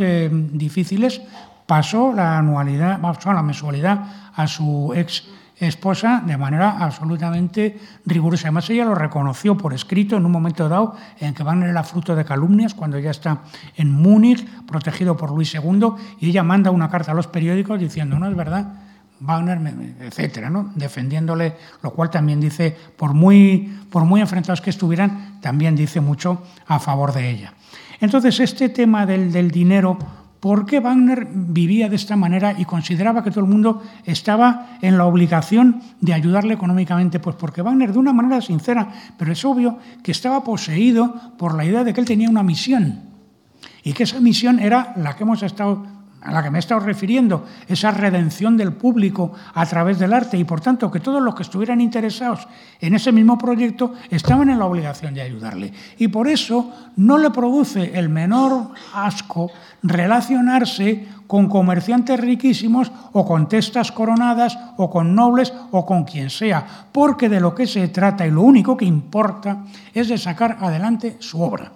difíciles, 0.52 1.22
pasó 1.65 2.14
la 2.14 2.38
anualidad, 2.38 2.99
pasó 2.99 3.31
la 3.31 3.41
mensualidad 3.41 4.31
a 4.35 4.47
su 4.47 4.93
ex 4.95 5.23
esposa 5.60 6.22
de 6.26 6.38
manera 6.38 6.77
absolutamente 6.84 7.80
rigurosa. 8.06 8.48
Además, 8.48 8.69
ella 8.69 8.86
lo 8.86 8.95
reconoció 8.95 9.57
por 9.57 9.73
escrito 9.73 10.18
en 10.18 10.26
un 10.26 10.32
momento 10.32 10.68
dado 10.68 10.95
en 11.19 11.34
que 11.34 11.44
Wagner 11.44 11.69
era 11.69 11.84
fruto 11.84 12.15
de 12.15 12.26
calumnias, 12.26 12.73
cuando 12.73 12.99
ya 12.99 13.11
está 13.11 13.41
en 13.76 13.91
Múnich, 13.91 14.45
protegido 14.65 15.15
por 15.15 15.32
Luis 15.32 15.53
II, 15.53 15.94
y 16.19 16.30
ella 16.30 16.44
manda 16.44 16.72
una 16.72 16.90
carta 16.90 17.11
a 17.11 17.15
los 17.15 17.27
periódicos 17.27 17.80
diciendo, 17.80 18.19
no 18.19 18.27
es 18.27 18.36
verdad, 18.36 18.73
Wagner, 19.22 19.60
etcétera, 20.02 20.49
¿no? 20.49 20.72
defendiéndole, 20.76 21.56
lo 21.82 21.91
cual 21.91 22.10
también 22.10 22.41
dice, 22.41 22.76
por 22.98 23.14
muy, 23.14 23.80
por 23.90 24.03
muy 24.03 24.19
enfrentados 24.19 24.60
que 24.60 24.69
estuvieran, 24.69 25.40
también 25.41 25.76
dice 25.76 26.02
mucho 26.02 26.44
a 26.68 26.80
favor 26.80 27.14
de 27.14 27.30
ella. 27.30 27.53
Entonces, 28.02 28.40
este 28.41 28.68
tema 28.68 29.06
del, 29.06 29.32
del 29.32 29.52
dinero 29.52 29.98
¿Por 30.46 30.68
qué 30.68 30.80
Wagner 30.80 31.28
vivía 31.28 31.90
de 31.90 31.96
esta 31.96 32.16
manera 32.16 32.54
y 32.56 32.66
consideraba 32.66 33.24
que 33.24 33.32
todo 33.32 33.44
el 33.46 33.50
mundo 33.50 33.82
estaba 34.06 34.78
en 34.80 34.96
la 34.96 35.06
obligación 35.06 35.82
de 36.02 36.14
ayudarle 36.14 36.54
económicamente? 36.54 37.20
Pues 37.20 37.36
porque 37.36 37.64
Wagner, 37.64 37.92
de 37.92 37.98
una 37.98 38.14
manera 38.14 38.40
sincera, 38.42 38.88
pero 39.18 39.32
es 39.32 39.44
obvio 39.44 39.80
que 40.04 40.12
estaba 40.12 40.44
poseído 40.44 41.16
por 41.40 41.56
la 41.56 41.66
idea 41.66 41.84
de 41.84 41.96
que 41.96 42.00
él 42.00 42.06
tenía 42.06 42.30
una 42.30 42.44
misión 42.44 43.02
y 43.84 43.94
que 43.94 44.04
esa 44.04 44.20
misión 44.20 44.60
era 44.60 44.94
la 44.98 45.16
que 45.16 45.24
hemos 45.24 45.42
estado 45.42 45.84
a 46.26 46.32
la 46.32 46.42
que 46.42 46.50
me 46.50 46.58
he 46.58 46.60
estado 46.60 46.80
refiriendo, 46.82 47.46
esa 47.68 47.92
redención 47.92 48.58
del 48.58 48.74
público 48.74 49.34
a 49.54 49.64
través 49.68 50.00
del 50.00 50.12
arte 50.12 50.38
y 50.38 50.44
por 50.44 50.60
tanto 50.60 50.90
que 50.90 51.00
todos 51.00 51.22
los 51.22 51.36
que 51.36 51.44
estuvieran 51.44 51.82
interesados 51.82 52.48
en 52.82 52.96
ese 52.96 53.12
mismo 53.12 53.38
proyecto 53.38 53.94
estaban 54.10 54.50
en 54.50 54.58
la 54.58 54.66
obligación 54.66 55.14
de 55.14 55.22
ayudarle. 55.22 55.72
Y 56.00 56.08
por 56.08 56.28
eso 56.28 56.72
no 56.96 57.20
le 57.20 57.30
produce 57.30 57.98
el 57.98 58.10
menor 58.10 58.72
asco 58.94 59.52
relacionarse 59.88 61.07
con 61.28 61.49
comerciantes 61.49 62.20
riquísimos 62.20 62.91
o 63.14 63.26
con 63.26 63.49
testas 63.49 63.91
coronadas 63.91 64.57
o 64.78 64.90
con 64.90 65.16
nobles 65.16 65.53
o 65.72 65.86
con 65.86 66.03
quien 66.03 66.30
sea, 66.30 66.66
porque 66.91 67.30
de 67.30 67.40
lo 67.40 67.53
que 67.53 67.68
se 67.68 67.88
trata 67.90 68.26
y 68.26 68.32
lo 68.32 68.41
único 68.41 68.78
que 68.78 68.86
importa 68.86 69.66
es 69.94 70.10
de 70.10 70.18
sacar 70.18 70.57
adelante 70.62 71.18
su 71.20 71.41
obra. 71.41 71.72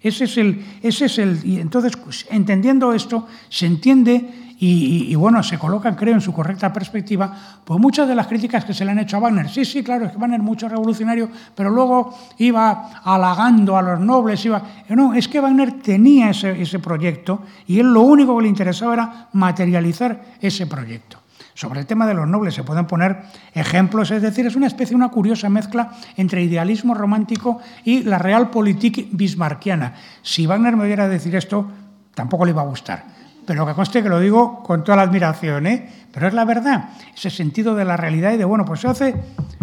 Ese 0.00 0.24
es 0.24 0.38
el, 0.38 0.64
ese 0.82 1.06
es 1.06 1.18
el, 1.18 1.40
y 1.44 1.60
entonces, 1.60 1.92
pues, 1.96 2.26
entendiendo 2.30 2.94
esto, 2.94 3.28
se 3.50 3.66
entiende 3.66 4.39
y, 4.62 5.14
bueno, 5.14 5.42
se 5.42 5.58
colocan, 5.58 5.94
creo, 5.94 6.12
en 6.12 6.20
su 6.20 6.34
correcta 6.34 6.70
perspectiva, 6.70 7.34
pues 7.64 7.80
muchas 7.80 8.06
de 8.06 8.14
las 8.14 8.26
críticas 8.26 8.62
que 8.62 8.74
se 8.74 8.84
le 8.84 8.90
han 8.90 8.98
hecho 8.98 9.16
a 9.16 9.20
Wagner. 9.20 9.48
Sí, 9.48 9.64
sí, 9.64 9.82
claro, 9.82 10.04
es 10.04 10.12
que 10.12 10.18
Wagner 10.18 10.42
mucho 10.42 10.68
revolucionario, 10.68 11.30
pero 11.54 11.70
luego 11.70 12.14
iba 12.36 12.90
halagando 13.02 13.78
a 13.78 13.82
los 13.82 14.00
nobles, 14.00 14.44
iba... 14.44 14.62
No, 14.90 15.14
es 15.14 15.28
que 15.28 15.40
Wagner 15.40 15.80
tenía 15.80 16.28
ese, 16.28 16.60
ese 16.60 16.78
proyecto 16.78 17.40
y 17.66 17.80
él 17.80 17.90
lo 17.90 18.02
único 18.02 18.36
que 18.36 18.42
le 18.42 18.48
interesaba 18.48 18.92
era 18.92 19.28
materializar 19.32 20.20
ese 20.42 20.66
proyecto. 20.66 21.18
Sobre 21.54 21.80
el 21.80 21.86
tema 21.86 22.06
de 22.06 22.12
los 22.12 22.28
nobles 22.28 22.52
se 22.52 22.62
pueden 22.62 22.86
poner 22.86 23.22
ejemplos, 23.54 24.10
es 24.10 24.20
decir, 24.20 24.44
es 24.46 24.56
una 24.56 24.66
especie, 24.66 24.94
una 24.94 25.08
curiosa 25.08 25.48
mezcla 25.48 25.92
entre 26.18 26.42
idealismo 26.42 26.92
romántico 26.92 27.60
y 27.82 28.02
la 28.02 28.18
realpolitik 28.18 29.08
bismarckiana. 29.12 29.94
Si 30.20 30.46
Wagner 30.46 30.76
me 30.76 30.84
oyera 30.84 31.08
decir 31.08 31.34
esto, 31.34 31.66
tampoco 32.14 32.44
le 32.44 32.50
iba 32.50 32.60
a 32.60 32.66
gustar. 32.66 33.19
Pero 33.50 33.66
que 33.66 33.74
conste 33.74 34.00
que 34.00 34.08
lo 34.08 34.20
digo 34.20 34.62
con 34.62 34.84
toda 34.84 34.94
la 34.94 35.02
admiración, 35.02 35.66
¿eh? 35.66 35.90
Pero 36.12 36.28
es 36.28 36.34
la 36.34 36.44
verdad, 36.44 36.90
ese 37.12 37.30
sentido 37.30 37.74
de 37.74 37.84
la 37.84 37.96
realidad 37.96 38.32
y 38.32 38.36
de, 38.36 38.44
bueno, 38.44 38.64
pues 38.64 38.78
se 38.78 38.86
hace 38.86 39.16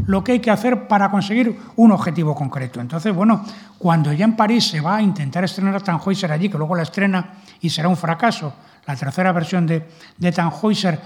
lo 0.07 0.25
que 0.25 0.33
hay 0.33 0.39
que 0.41 0.51
hacer 0.51 0.89
para 0.89 1.09
conseguir 1.09 1.57
un 1.77 1.93
objetivo 1.93 2.35
concreto. 2.35 2.81
Entonces, 2.81 3.15
bueno, 3.15 3.45
cuando 3.77 4.11
ya 4.11 4.25
en 4.25 4.35
París 4.35 4.67
se 4.67 4.81
va 4.81 4.97
a 4.97 5.01
intentar 5.01 5.45
estrenar 5.45 5.81
Tannhäuser 5.81 6.29
allí, 6.29 6.49
que 6.49 6.57
luego 6.57 6.75
la 6.75 6.83
estrena 6.83 7.35
y 7.61 7.69
será 7.69 7.87
un 7.87 7.95
fracaso, 7.95 8.53
la 8.85 8.93
tercera 8.97 9.31
versión 9.31 9.65
de, 9.65 9.87
de 10.17 10.31
Tannhäuser, 10.33 10.99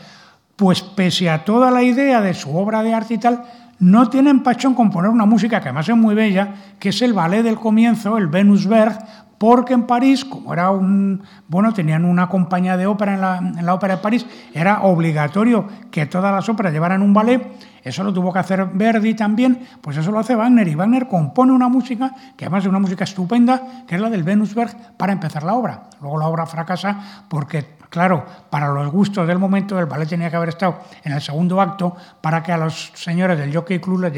pues 0.56 0.82
pese 0.82 1.30
a 1.30 1.46
toda 1.46 1.70
la 1.70 1.84
idea 1.84 2.20
de 2.20 2.34
su 2.34 2.58
obra 2.58 2.82
de 2.82 2.96
arte 2.96 3.14
y 3.14 3.18
tal, 3.20 3.44
no 3.78 4.10
tienen 4.10 4.42
pachón 4.42 4.74
con 4.74 4.90
poner 4.90 5.12
una 5.12 5.28
música 5.28 5.62
que 5.62 5.70
además 5.70 5.88
es 5.88 5.96
muy 5.96 6.16
bella, 6.16 6.56
que 6.80 6.90
es 6.90 7.00
el 7.04 7.14
ballet 7.14 7.44
del 7.44 7.60
comienzo, 7.60 8.18
el 8.18 8.26
Venusberg, 8.26 8.98
porque 9.42 9.74
en 9.74 9.88
París, 9.88 10.24
como 10.24 10.54
era 10.54 10.70
un, 10.70 11.24
bueno, 11.48 11.74
tenían 11.74 12.06
una 12.06 12.30
compañía 12.30 12.78
de 12.78 12.86
ópera 12.86 13.16
en 13.16 13.66
la, 13.66 13.74
ópera 13.74 13.96
de 13.96 14.02
París, 14.04 14.24
era 14.54 14.84
obligatorio 14.84 15.66
que 15.90 16.06
todas 16.06 16.32
las 16.32 16.48
óperas 16.48 16.72
llevaran 16.72 17.02
un 17.02 17.12
ballet, 17.12 17.42
eso 17.84 18.04
lo 18.04 18.14
tuvo 18.14 18.32
que 18.32 18.38
hacer 18.38 18.68
Verdi 18.72 19.16
también, 19.16 19.68
pues 19.82 19.98
eso 19.98 20.12
lo 20.12 20.20
hace 20.20 20.36
Wagner, 20.36 20.68
y 20.68 20.76
Wagner 20.76 21.08
compone 21.08 21.54
una 21.54 21.70
música, 21.70 22.14
que 22.38 22.46
además 22.46 22.66
es 22.66 22.70
una 22.70 22.78
música 22.78 23.04
estupenda, 23.04 23.64
que 23.88 23.96
es 23.96 24.02
la 24.02 24.12
del 24.12 24.22
Venusberg, 24.22 24.96
para 24.96 25.12
empezar 25.12 25.42
la 25.42 25.56
obra. 25.56 25.86
Luego 26.02 26.20
la 26.20 26.28
obra 26.28 26.46
fracasa 26.46 27.24
porque 27.28 27.82
Claro, 27.90 28.26
para 28.50 28.70
los 28.70 28.90
gustos 28.90 29.28
del 29.28 29.38
momento, 29.38 29.78
el 29.78 29.86
ballet 29.86 30.08
tenía 30.08 30.30
que 30.30 30.38
haber 30.38 30.48
estado 30.48 30.80
en 31.04 31.12
el 31.12 31.20
segundo 31.20 31.60
acto 31.60 31.98
para 32.22 32.42
que 32.42 32.54
a 32.54 32.58
los 32.58 32.94
señores 32.96 33.38
del 33.38 33.54
Jockey 33.54 33.80
Club 33.80 34.10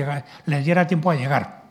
les, 0.46 0.64
diera 0.64 0.86
tiempo 0.86 1.10
a 1.10 1.16
llegar. 1.16 1.63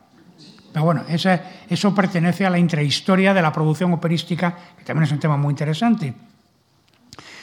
Pero 0.73 0.85
bueno, 0.85 1.05
eso 1.09 1.95
pertenece 1.95 2.47
a 2.47 2.51
la 2.51 2.59
intrahistoria 2.59 3.35
de 3.35 3.43
la 3.43 3.53
producción 3.53 3.93
operística, 3.93 4.57
que 4.79 4.85
también 4.85 5.05
es 5.05 5.13
un 5.13 5.19
tema 5.19 5.37
muy 5.37 5.53
interesante. 5.53 6.15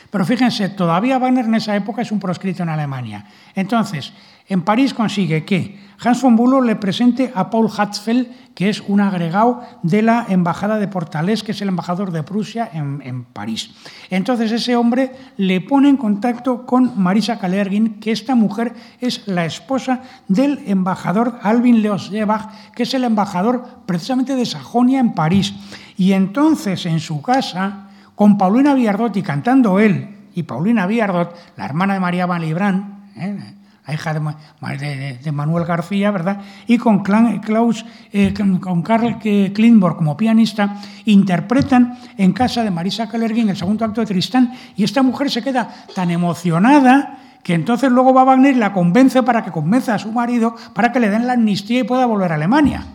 Pero 0.10 0.26
fíjense, 0.26 0.70
todavía 0.70 1.20
Wagner 1.20 1.46
en 1.46 1.54
esa 1.54 1.76
época 1.76 2.02
es 2.02 2.12
un 2.12 2.20
proscrito 2.20 2.64
en 2.64 2.70
Alemania. 2.70 3.26
Entonces, 3.54 4.12
en 4.50 4.64
París 4.64 4.94
consigue 4.94 5.46
que 5.46 5.80
Hans 6.02 6.22
von 6.22 6.36
Bülow 6.36 6.62
le 6.62 6.76
presente 6.76 7.32
a 7.36 7.50
Paul 7.50 7.70
Hatzfeld, 7.70 8.28
que 8.56 8.70
es 8.70 8.82
un 8.88 9.02
agregado 9.02 9.62
de 9.84 10.02
la 10.02 10.26
embajada 10.30 10.80
de 10.80 10.88
Portalés, 10.88 11.44
que 11.44 11.52
es 11.52 11.62
el 11.62 11.68
embajador 11.68 12.12
de 12.12 12.24
Prusia 12.24 12.70
en, 12.74 13.26
París. 13.26 13.72
Entonces 14.10 14.52
ese 14.52 14.76
hombre 14.76 15.12
le 15.38 15.60
pone 15.62 15.90
en 15.90 15.98
contacto 15.98 16.66
con 16.66 17.00
Marisa 17.02 17.38
Kalergin, 17.38 18.00
que 18.00 18.12
esta 18.12 18.34
mujer 18.34 18.74
es 19.02 19.28
la 19.28 19.46
esposa 19.46 20.02
del 20.28 20.64
embajador 20.66 21.38
Alvin 21.44 21.82
Leosjebach, 21.82 22.72
que 22.74 22.84
es 22.84 22.94
el 22.94 23.04
embajador 23.04 23.84
precisamente 23.86 24.36
de 24.36 24.46
Sajonia 24.46 25.00
en 25.00 25.14
París. 25.14 25.54
Y 25.98 26.14
entonces 26.14 26.86
en 26.86 27.02
su 27.02 27.22
casa, 27.22 27.90
con 28.16 28.38
Paulina 28.38 28.74
Viardot 28.74 29.16
y 29.18 29.22
cantando 29.22 29.80
él, 29.80 30.16
y 30.34 30.44
Paulina 30.44 30.88
Viardot, 30.88 31.36
la 31.58 31.66
hermana 31.66 31.96
de 31.96 32.00
María 32.00 32.26
Malibrán, 32.26 33.10
¿eh? 33.18 33.59
Hija 33.94 34.14
de, 34.14 35.32
Manuel 35.32 35.66
García, 35.66 36.12
¿verdad? 36.12 36.42
Y 36.68 36.78
con 36.78 37.04
Klaus, 37.04 37.86
eh, 38.12 38.34
con 38.34 38.82
Karl 38.82 39.20
Klingborg 39.20 39.98
como 39.98 40.18
pianista, 40.18 40.78
interpretan 41.06 41.98
en 42.18 42.34
casa 42.34 42.64
de 42.64 42.72
Marisa 42.72 43.10
Kalergin 43.10 43.50
el 43.50 43.58
segundo 43.58 43.86
acto 43.86 44.02
de 44.02 44.08
Tristán, 44.08 44.54
y 44.76 44.84
esta 44.84 45.04
mujer 45.04 45.30
se 45.32 45.42
queda 45.42 45.70
tan 45.96 46.12
emocionada 46.12 47.20
que 47.44 47.54
entonces 47.54 47.92
luego 47.92 48.14
va 48.14 48.24
Wagner 48.24 48.56
y 48.56 48.60
la 48.60 48.74
convence 48.74 49.24
para 49.24 49.44
que 49.44 49.52
convenza 49.52 49.96
a 49.96 50.00
su 50.00 50.12
marido 50.12 50.56
para 50.74 50.92
que 50.92 51.00
le 51.00 51.10
den 51.10 51.26
la 51.26 51.34
amnistía 51.34 51.80
y 51.80 51.84
pueda 51.84 52.06
volver 52.06 52.32
a 52.32 52.36
Alemania. 52.36 52.86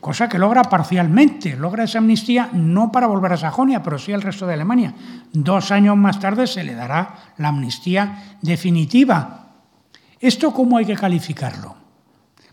Cosa 0.00 0.28
que 0.28 0.38
logra 0.38 0.62
parcialmente, 0.62 1.56
logra 1.56 1.84
esa 1.84 1.98
amnistía 1.98 2.50
no 2.52 2.92
para 2.92 3.08
volver 3.08 3.32
a 3.32 3.36
Sajonia, 3.36 3.82
pero 3.82 3.98
sí 3.98 4.12
al 4.12 4.22
resto 4.22 4.46
de 4.46 4.54
Alemania. 4.54 4.94
Dos 5.32 5.72
años 5.72 5.96
más 5.96 6.20
tarde 6.20 6.46
se 6.46 6.62
le 6.62 6.74
dará 6.74 7.32
la 7.36 7.48
amnistía 7.48 8.36
definitiva. 8.40 9.46
¿Esto 10.20 10.52
cómo 10.52 10.76
hay 10.78 10.84
que 10.84 10.94
calificarlo? 10.94 11.76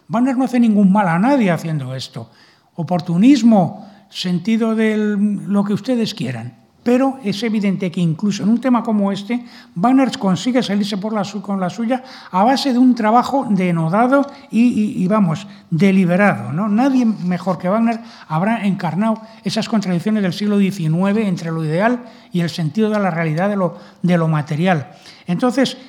Wagner 0.08 0.38
no 0.38 0.46
hace 0.46 0.60
ningún 0.60 0.92
mal 0.92 1.08
a 1.08 1.20
nadie 1.20 1.52
haciendo 1.52 1.96
esto. 1.96 2.32
Oportunismo, 2.76 3.90
sentido 4.10 4.76
de 4.76 4.98
lo 4.98 5.64
que 5.64 5.74
ustedes 5.74 6.14
quieran. 6.14 6.65
Pero 6.86 7.18
es 7.24 7.41
evidente 7.41 7.90
que 7.90 7.99
incluso 7.99 8.44
en 8.44 8.49
un 8.49 8.62
tema 8.62 8.84
como 8.84 9.12
este, 9.12 9.44
Wagner 9.74 10.16
consigue 10.20 10.62
salirse 10.62 10.99
con 10.99 11.60
la 11.60 11.68
suya 11.72 12.03
a 12.30 12.44
base 12.44 12.74
de 12.74 12.78
un 12.78 12.94
trabajo 12.94 13.48
denodado 13.49 14.30
y, 14.52 15.07
vamos, 15.07 15.48
deliberado. 15.72 16.53
¿no? 16.53 16.70
Nadie 16.70 17.03
mejor 17.03 17.57
que 17.57 17.70
Wagner 17.70 18.02
habrá 18.28 18.68
encarnado 18.68 19.20
esas 19.44 19.68
contradicciones 19.68 20.22
del 20.22 20.34
siglo 20.34 20.60
XIX 20.60 21.26
entre 21.26 21.49
lo 21.49 21.66
ideal 21.66 22.03
y 22.32 22.41
el 22.41 22.52
sentido 22.52 22.91
de 22.91 22.99
la 22.99 23.10
realidad 23.10 23.49
de 23.49 23.56
lo, 23.56 23.80
de 24.03 24.20
lo 24.20 24.28
material. 24.28 24.91
Entonces, 25.26 25.80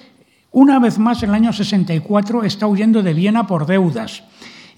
una 0.51 0.79
vez 0.79 0.99
más, 0.99 1.23
en 1.23 1.29
el 1.29 1.35
año 1.35 1.53
64 1.53 2.43
está 2.43 2.67
huyendo 2.67 3.03
de 3.03 3.13
Viena 3.13 3.47
por 3.47 3.67
deudas. 3.67 4.23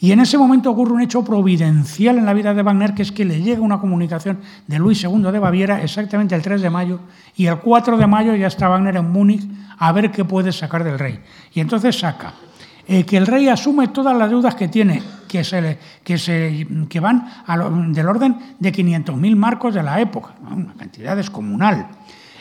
Y 0.01 0.13
en 0.13 0.21
ese 0.21 0.39
momento 0.39 0.71
ocurre 0.71 0.93
un 0.93 1.01
hecho 1.01 1.25
providencial 1.25 2.19
en 2.19 2.25
la 2.25 2.33
vida 2.33 2.55
de 2.55 2.63
Wagner, 2.63 2.95
que 2.95 3.03
es 3.03 3.11
que 3.11 3.25
le 3.25 3.43
llega 3.43 3.61
una 3.61 3.81
comunicación 3.81 4.39
de 4.67 4.79
Luis 4.79 5.03
II 5.03 5.23
de 5.33 5.39
Baviera 5.39 5.83
exactamente 5.83 6.35
el 6.35 6.43
3 6.43 6.63
de 6.63 6.71
mayo, 6.71 7.01
y 7.35 7.47
el 7.47 7.59
4 7.59 7.97
de 7.97 8.07
mayo 8.07 8.35
ya 8.37 8.47
está 8.47 8.69
Wagner 8.69 8.97
en 8.97 9.11
Múnich 9.11 9.49
a 9.79 9.93
ver 9.93 10.11
qué 10.11 10.25
puede 10.25 10.53
sacar 10.53 10.85
del 10.85 10.99
rey. 10.99 11.19
Y 11.53 11.61
entonces 11.61 11.99
saca 11.99 12.33
eh, 12.87 13.05
que 13.05 13.17
el 13.17 13.27
rey 13.27 13.49
asume 13.49 13.89
todas 13.89 14.17
las 14.17 14.31
deudas 14.31 14.55
que 14.55 14.69
tiene, 14.69 15.03
que, 15.27 15.43
se, 15.43 15.79
que, 16.05 16.17
se, 16.17 16.67
que 16.89 17.01
van 17.01 17.29
del 17.93 18.09
orden 18.09 18.39
de 18.59 18.73
500.000 18.73 19.37
marcos 19.37 19.75
de 19.75 19.83
la 19.83 20.01
época, 20.01 20.35
una 20.49 20.75
cantidad 20.75 21.17
descomunal. 21.17 21.89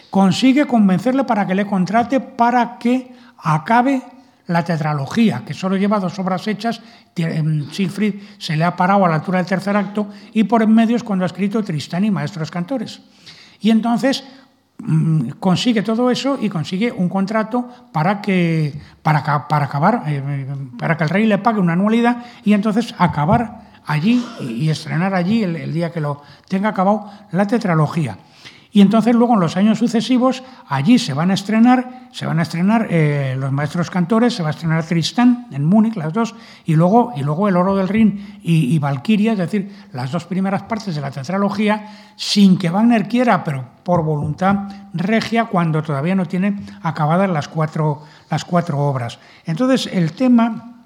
Consigue 0.10 0.66
convencerle 0.66 1.24
para 1.24 1.46
que 1.46 1.54
le 1.54 1.66
contrate 1.66 2.20
para 2.20 2.78
que 2.78 3.14
acabe 3.38 4.02
la 4.48 4.64
tetralogía, 4.64 5.44
que 5.46 5.54
solo 5.54 5.76
lleva 5.76 6.00
dos 6.00 6.18
obras 6.20 6.48
hechas, 6.48 6.82
em, 7.16 7.70
Siegfried 7.72 8.16
se 8.38 8.56
le 8.56 8.64
ha 8.64 8.76
parado 8.76 9.06
a 9.06 9.10
la 9.10 9.16
altura 9.16 9.40
del 9.40 9.48
tercer 9.48 9.76
acto 9.76 10.08
y 10.34 10.46
por 10.46 10.62
en 10.62 10.74
medio 10.74 10.96
es 10.96 11.04
cuando 11.04 11.26
ha 11.26 11.28
escrito 11.28 11.64
Tristán 11.64 12.06
y 12.06 12.12
Maestros 12.12 12.50
Cantores. 12.50 13.02
Y 13.60 13.72
entonces 13.72 14.24
mm, 14.80 15.32
consigue 15.40 15.82
todo 15.82 16.10
eso 16.10 16.38
y 16.42 16.50
consigue 16.50 16.92
un 16.92 17.10
contrato 17.10 17.68
para 17.92 18.22
que, 18.22 18.74
para, 19.04 19.48
para 19.48 19.66
acabar, 19.66 20.04
eh, 20.08 20.48
para 20.78 20.96
que 20.96 21.04
el 21.04 21.10
rey 21.10 21.26
le 21.26 21.40
pague 21.40 21.60
una 21.60 21.74
anualidad 21.74 22.26
y 22.46 22.54
entonces 22.54 22.96
acabar 22.98 23.68
allí 23.86 24.26
y 24.42 24.70
estrenar 24.70 25.14
allí 25.14 25.44
el 25.44 25.74
día 25.74 25.92
que 25.92 26.02
lo 26.02 26.22
tenga 26.48 26.70
acabado 26.70 27.10
la 27.32 27.48
tetralogía. 27.48 28.18
Y 28.72 28.82
entonces 28.82 29.16
luego 29.16 29.34
en 29.34 29.40
los 29.40 29.56
años 29.56 29.80
sucesivos 29.80 30.44
allí 30.68 31.00
se 31.00 31.14
van 31.14 31.32
a 31.32 31.34
estrenar, 31.34 32.10
se 32.12 32.26
van 32.26 32.40
a 32.40 32.42
estrenar 32.42 32.88
eh, 32.90 33.36
los 33.38 33.52
maestros 33.52 33.90
cantores, 33.90 34.34
se 34.34 34.44
va 34.44 34.50
a 34.50 34.52
estrenar 34.52 34.84
Tristán 34.86 35.48
en 35.52 35.66
Múnich, 35.66 35.96
las 35.96 36.12
dos, 36.14 36.36
y 36.66 36.76
luego, 36.76 37.14
y 37.16 37.22
luego 37.22 37.48
el 37.48 37.56
Oro 37.56 37.76
del 37.76 37.88
Rin 37.88 38.40
y, 38.44 38.78
Valkyria, 38.80 39.34
es 39.34 39.38
decir, 39.38 39.72
las 39.94 40.12
dos 40.12 40.26
primeras 40.26 40.64
partes 40.64 40.96
de 40.96 41.02
la 41.02 41.12
tetralogía, 41.12 42.14
sin 42.16 42.58
que 42.58 42.70
Wagner 42.70 43.08
quiera, 43.08 43.44
pero 43.44 43.66
por 43.84 44.04
voluntad 44.04 44.70
regia, 44.94 45.46
cuando 45.46 45.82
todavía 45.82 46.16
no 46.16 46.26
tiene 46.26 46.60
acabadas 46.82 47.30
las 47.30 47.48
cuatro, 47.48 48.04
las 48.30 48.44
cuatro 48.44 48.80
obras. 48.80 49.20
Entonces 49.46 49.90
el 49.94 50.12
tema, 50.12 50.86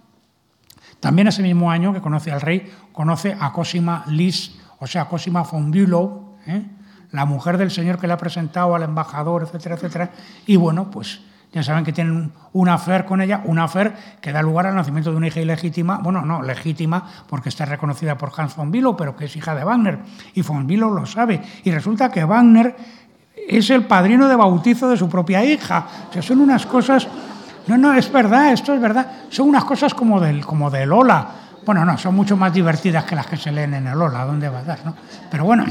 también 1.00 1.28
ese 1.28 1.42
mismo 1.42 1.72
año 1.72 1.94
que 1.94 2.02
conoce 2.02 2.32
al 2.32 2.42
rey, 2.42 2.72
conoce 2.92 3.36
a 3.40 3.52
Cosima 3.52 4.04
Lis, 4.08 4.60
o 4.80 4.86
sea, 4.86 5.06
Cosima 5.06 5.42
von 5.42 5.72
Bülow, 5.72 6.38
¿eh? 6.46 6.64
La 7.12 7.26
mujer 7.26 7.58
del 7.58 7.72
señor 7.72 8.00
que 8.00 8.08
le 8.08 8.14
ha 8.14 8.18
presentado 8.18 8.76
al 8.76 8.84
embajador, 8.84 9.44
etcétera, 9.44 9.76
etcétera. 9.76 10.12
Y 10.46 10.56
bueno, 10.56 10.90
pues 10.90 11.22
ya 11.52 11.64
saben 11.64 11.84
que 11.84 11.92
tienen 11.92 12.32
una 12.54 12.76
afer 12.76 13.04
con 13.04 13.22
ella, 13.22 13.42
una 13.44 13.66
afer 13.66 13.94
que 14.22 14.32
da 14.32 14.42
lugar 14.42 14.68
al 14.68 14.76
nacimiento 14.76 15.12
de 15.12 15.18
una 15.18 15.28
hija 15.28 15.42
ilegítima, 15.42 15.98
bueno, 15.98 16.22
no, 16.22 16.42
legítima 16.42 17.06
porque 17.28 17.50
está 17.50 17.66
reconocida 17.66 18.18
por 18.18 18.32
Hans 18.36 18.56
von 18.56 18.72
Bülow, 18.72 18.96
pero 18.96 19.18
que 19.18 19.26
es 19.26 19.36
hija 19.36 19.54
de 19.54 19.66
Wagner. 19.66 20.00
Y 20.34 20.44
von 20.44 20.66
Bülow 20.66 20.94
lo 20.94 21.06
sabe. 21.06 21.42
Y 21.66 21.72
resulta 21.72 22.10
que 22.10 22.24
Wagner 22.24 22.74
es 23.36 23.70
el 23.70 23.84
padrino 23.84 24.30
de 24.30 24.36
bautizo 24.38 24.90
de 24.90 24.96
su 24.96 25.10
propia 25.10 25.44
hija. 25.44 25.86
O 26.10 26.14
sea, 26.14 26.22
son 26.22 26.40
unas 26.40 26.66
cosas... 26.66 27.08
No, 27.68 27.78
no, 27.78 27.94
es 27.94 28.12
verdad, 28.12 28.54
esto 28.54 28.74
es 28.74 28.82
verdad. 28.82 29.12
Son 29.30 29.50
unas 29.50 29.66
cosas 29.66 29.94
como 29.94 30.22
del, 30.22 30.46
como 30.46 30.72
de 30.72 30.86
Lola. 30.86 31.28
Bueno, 31.66 31.84
no, 31.86 31.98
son 31.98 32.16
mucho 32.16 32.38
más 32.38 32.54
divertidas 32.54 33.04
que 33.04 33.16
las 33.16 33.28
que 33.28 33.38
se 33.38 33.52
leen 33.52 33.74
en 33.74 33.88
el 33.88 34.00
Lola, 34.00 34.26
¿dónde 34.26 34.48
va 34.48 34.60
a 34.60 34.64
dar? 34.64 34.80
No? 34.86 34.96
Pero 35.30 35.44
bueno, 35.44 35.66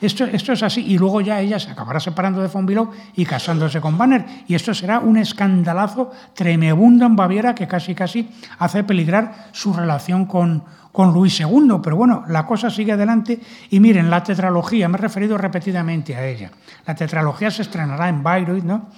esto, 0.00 0.24
esto 0.24 0.52
es 0.52 0.62
así. 0.62 0.84
Y 0.86 0.98
luego 0.98 1.20
ya 1.20 1.40
ella 1.40 1.58
se 1.58 1.70
acabará 1.70 2.00
separando 2.00 2.40
de 2.40 2.48
von 2.48 2.66
Bülow 2.66 2.90
y 3.16 3.24
casándose 3.24 3.80
con 3.80 3.98
Banner. 3.98 4.24
Y 4.48 4.54
esto 4.54 4.72
será 4.74 5.00
un 5.00 5.16
escandalazo 5.16 6.10
tremebundo 6.34 7.06
en 7.06 7.16
Baviera 7.16 7.54
que 7.54 7.68
casi 7.68 7.94
casi 7.94 8.28
hace 8.58 8.84
peligrar 8.84 9.48
su 9.52 9.72
relación 9.72 10.26
con, 10.26 10.64
con 10.92 11.12
Luis 11.12 11.40
II. 11.40 11.80
Pero 11.82 11.96
bueno, 11.96 12.24
la 12.28 12.46
cosa 12.46 12.70
sigue 12.70 12.92
adelante. 12.92 13.40
Y 13.70 13.80
miren, 13.80 14.10
la 14.10 14.22
tetralogía, 14.22 14.88
me 14.88 14.96
he 14.96 15.00
referido 15.00 15.36
repetidamente 15.36 16.16
a 16.16 16.26
ella. 16.26 16.50
La 16.86 16.94
tetralogía 16.94 17.50
se 17.50 17.62
estrenará 17.62 18.08
en 18.08 18.22
Bayreuth, 18.22 18.64
¿no? 18.64 18.88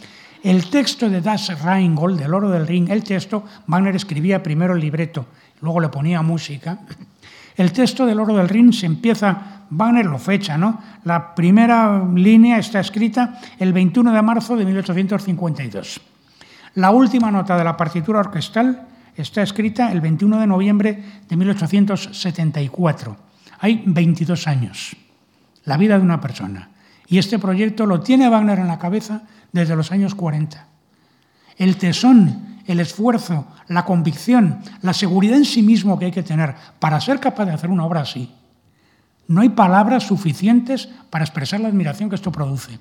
El 0.42 0.70
texto 0.70 1.08
de 1.08 1.20
Das 1.20 1.62
Rheingold, 1.62 2.18
del 2.18 2.34
Oro 2.34 2.50
del 2.50 2.66
Ring, 2.66 2.90
el 2.90 3.04
texto, 3.04 3.44
Wagner 3.68 3.94
escribía 3.94 4.42
primero 4.42 4.74
el 4.74 4.80
libreto, 4.80 5.26
luego 5.60 5.78
le 5.78 5.88
ponía 5.88 6.20
música. 6.22 6.80
El 7.56 7.72
texto 7.72 8.06
del 8.06 8.18
Oro 8.18 8.34
del 8.34 8.48
Ring 8.48 8.72
se 8.72 8.86
empieza 8.86 9.61
Wagner 9.74 10.04
lo 10.04 10.18
fecha, 10.18 10.58
¿no? 10.58 10.78
La 11.04 11.34
primera 11.34 12.04
línea 12.14 12.58
está 12.58 12.80
escrita 12.80 13.40
el 13.58 13.72
21 13.72 14.12
de 14.12 14.20
marzo 14.20 14.54
de 14.54 14.66
1852. 14.66 16.00
La 16.74 16.90
última 16.90 17.30
nota 17.30 17.56
de 17.56 17.64
la 17.64 17.76
partitura 17.76 18.20
orquestal 18.20 18.86
está 19.16 19.42
escrita 19.42 19.90
el 19.90 20.02
21 20.02 20.40
de 20.40 20.46
noviembre 20.46 21.02
de 21.26 21.36
1874. 21.36 23.16
Hay 23.60 23.82
22 23.86 24.46
años, 24.46 24.94
la 25.64 25.78
vida 25.78 25.96
de 25.96 26.04
una 26.04 26.20
persona. 26.20 26.68
Y 27.08 27.16
este 27.16 27.38
proyecto 27.38 27.86
lo 27.86 28.00
tiene 28.00 28.28
Wagner 28.28 28.58
en 28.58 28.68
la 28.68 28.78
cabeza 28.78 29.22
desde 29.52 29.76
los 29.76 29.90
años 29.90 30.14
40. 30.14 30.66
El 31.56 31.76
tesón, 31.76 32.58
el 32.66 32.78
esfuerzo, 32.80 33.46
la 33.68 33.86
convicción, 33.86 34.58
la 34.82 34.92
seguridad 34.92 35.38
en 35.38 35.46
sí 35.46 35.62
mismo 35.62 35.98
que 35.98 36.06
hay 36.06 36.12
que 36.12 36.22
tener 36.22 36.54
para 36.78 37.00
ser 37.00 37.20
capaz 37.20 37.46
de 37.46 37.52
hacer 37.52 37.70
una 37.70 37.86
obra 37.86 38.02
así, 38.02 38.30
no 39.32 39.40
hay 39.40 39.48
palabras 39.48 40.02
suficientes 40.02 40.90
para 41.08 41.24
expresar 41.24 41.58
la 41.58 41.68
admiración 41.68 42.10
que 42.10 42.16
esto 42.16 42.30
produce. 42.30 42.78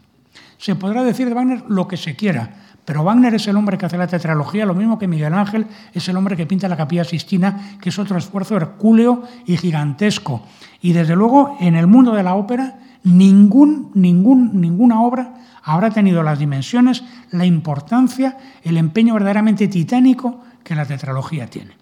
Se 0.57 0.76
podrá 0.76 1.02
decir 1.02 1.30
de 1.30 1.34
Wagner 1.34 1.64
lo 1.69 1.88
que 1.88 1.95
se 1.95 2.18
quiera, 2.18 2.56
pero 2.84 3.06
Wagner 3.06 3.34
es 3.36 3.48
el 3.48 3.56
hombre 3.56 3.78
que 3.78 3.86
hace 3.86 3.98
la 3.98 4.07
tetralogía, 4.07 4.65
lo 4.65 4.76
mismo 4.76 4.99
que 4.99 5.07
Miguel 5.07 5.34
Ángel 5.34 5.65
es 5.94 6.10
el 6.10 6.18
hombre 6.18 6.36
que 6.36 6.45
pinta 6.45 6.68
la 6.68 6.76
Capilla 6.76 7.06
Sistina, 7.06 7.78
que 7.80 7.88
es 7.88 7.98
otro 7.98 8.18
esfuerzo 8.18 8.57
hercúleo 8.57 9.23
y 9.45 9.56
gigantesco. 9.56 10.45
Y 10.82 10.91
desde 10.91 11.15
luego, 11.15 11.56
en 11.61 11.76
el 11.76 11.88
mundo 11.88 12.11
de 12.11 12.23
la 12.23 12.36
ópera, 12.36 12.80
ningún, 13.06 13.90
ninguna 13.94 15.02
obra 15.03 15.34
habrá 15.64 15.90
tenido 15.90 16.22
las 16.22 16.38
dimensiones, 16.38 17.02
la 17.32 17.45
importancia, 17.45 18.38
el 18.61 18.76
empeño 18.76 19.14
verdaderamente 19.14 19.69
titánico 19.69 20.41
que 20.65 20.76
la 20.76 20.86
tetralogía 20.86 21.48
tiene. 21.48 21.80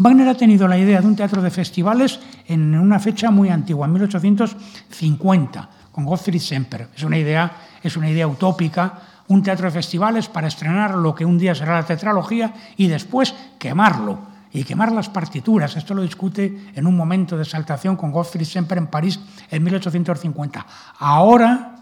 Wagner 0.00 0.28
ha 0.28 0.34
tenido 0.36 0.68
la 0.68 0.78
idea 0.78 1.00
de 1.00 1.06
un 1.08 1.16
teatro 1.16 1.42
de 1.42 1.50
festivales 1.50 2.20
en 2.46 2.78
una 2.78 3.00
fecha 3.00 3.32
muy 3.32 3.48
antigua, 3.48 3.86
en 3.86 3.94
1850, 3.94 5.68
con 5.90 6.04
Gottfried 6.04 6.40
Semper. 6.40 6.88
Es 6.94 7.02
una 7.02 7.18
idea, 7.18 7.50
es 7.82 7.96
una 7.96 8.08
idea 8.08 8.28
utópica, 8.28 8.92
un 9.26 9.42
teatro 9.42 9.66
de 9.66 9.72
festivales 9.72 10.28
para 10.28 10.46
estrenar 10.46 10.94
lo 10.94 11.16
que 11.16 11.24
un 11.24 11.36
día 11.36 11.52
será 11.52 11.74
la 11.74 11.84
tetralogía 11.84 12.54
y 12.76 12.86
después 12.86 13.34
quemarlo 13.58 14.20
y 14.52 14.62
quemar 14.62 14.92
las 14.92 15.08
partituras. 15.08 15.76
Esto 15.76 15.94
lo 15.94 16.02
discute 16.02 16.70
en 16.76 16.86
un 16.86 16.96
momento 16.96 17.36
de 17.36 17.42
exaltación 17.42 17.96
con 17.96 18.12
Gottfried 18.12 18.46
Semper 18.46 18.78
en 18.78 18.86
París 18.86 19.18
en 19.50 19.64
1850. 19.64 20.64
Ahora 21.00 21.77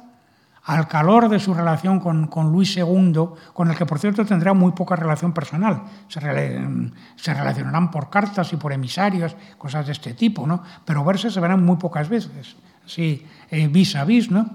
al 0.67 0.89
calor 0.89 1.29
de 1.29 1.39
su 1.39 1.55
relación 1.55 2.01
con, 2.01 2.51
Luis 2.51 2.77
II, 2.77 3.15
con 3.55 3.71
el 3.71 3.77
que 3.77 3.87
por 3.87 4.01
cierto 4.01 4.25
tendrá 4.25 4.53
muy 4.53 4.73
poca 4.73 4.97
relación 4.97 5.33
personal. 5.33 5.83
Se, 6.09 6.21
relacionarán 6.21 7.91
por 7.93 8.11
cartas 8.11 8.53
y 8.53 8.57
por 8.57 8.73
emisarios, 8.73 9.37
cosas 9.59 9.87
de 9.87 9.93
este 9.93 10.15
tipo, 10.15 10.45
¿no? 10.45 10.63
Pero 10.85 11.05
verse 11.05 11.31
se 11.31 11.39
verán 11.39 11.65
muy 11.65 11.77
pocas 11.77 12.09
veces, 12.09 12.57
sí, 12.85 13.25
eh, 13.51 13.69
vis 13.69 13.95
a 13.95 14.05
vis, 14.05 14.31
¿no? 14.31 14.51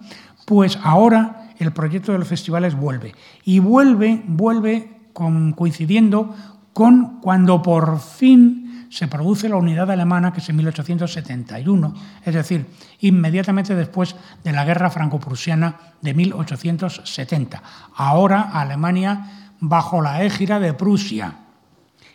Pues 0.46 0.78
ahora 0.84 1.50
el 1.60 1.72
proyecto 1.72 2.12
de 2.12 2.20
los 2.20 2.28
festivales 2.28 2.76
vuelve. 2.76 3.16
Y 3.46 3.60
vuelve, 3.60 4.22
vuelve 4.28 4.98
coincidiendo 5.14 6.36
con 6.74 7.22
cuando 7.22 7.62
por 7.62 8.00
fin 8.00 8.71
se 8.92 9.08
produce 9.08 9.48
la 9.48 9.56
unidad 9.56 9.90
alemana, 9.90 10.34
que 10.34 10.42
es 10.42 10.50
en 10.50 10.58
1871, 10.58 11.94
es 12.26 12.34
decir, 12.34 12.68
inmediatamente 13.00 13.74
después 13.74 14.18
de 14.44 14.52
la 14.52 14.66
guerra 14.66 14.90
franco-prusiana 14.90 15.94
de 16.02 16.14
1870. 16.14 17.64
Ahora 17.96 18.42
Alemania 18.54 19.54
bajo 19.62 20.02
la 20.02 20.24
égira 20.24 20.60
de 20.60 20.74
Prusia 20.74 21.36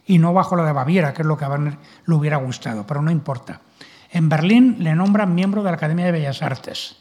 y 0.05 0.19
no 0.19 0.35
bajo 0.35 0.55
la 0.55 0.65
de 0.65 0.73
Baviera, 0.73 1.15
que 1.15 1.23
es 1.23 1.27
lo 1.27 1.39
que 1.39 1.47
a 1.47 1.49
Werner 1.49 1.79
le 2.05 2.15
hubiera 2.15 2.37
gustado, 2.37 2.87
pero 2.87 3.01
no 3.01 3.11
importa. 3.11 3.63
En 4.11 4.29
Berlín 4.29 4.77
le 4.81 4.95
nombran 4.95 5.35
miembro 5.35 5.63
de 5.63 5.71
la 5.71 5.79
Academia 5.79 6.05
de 6.05 6.13
Bellas 6.13 6.43
Artes, 6.43 6.99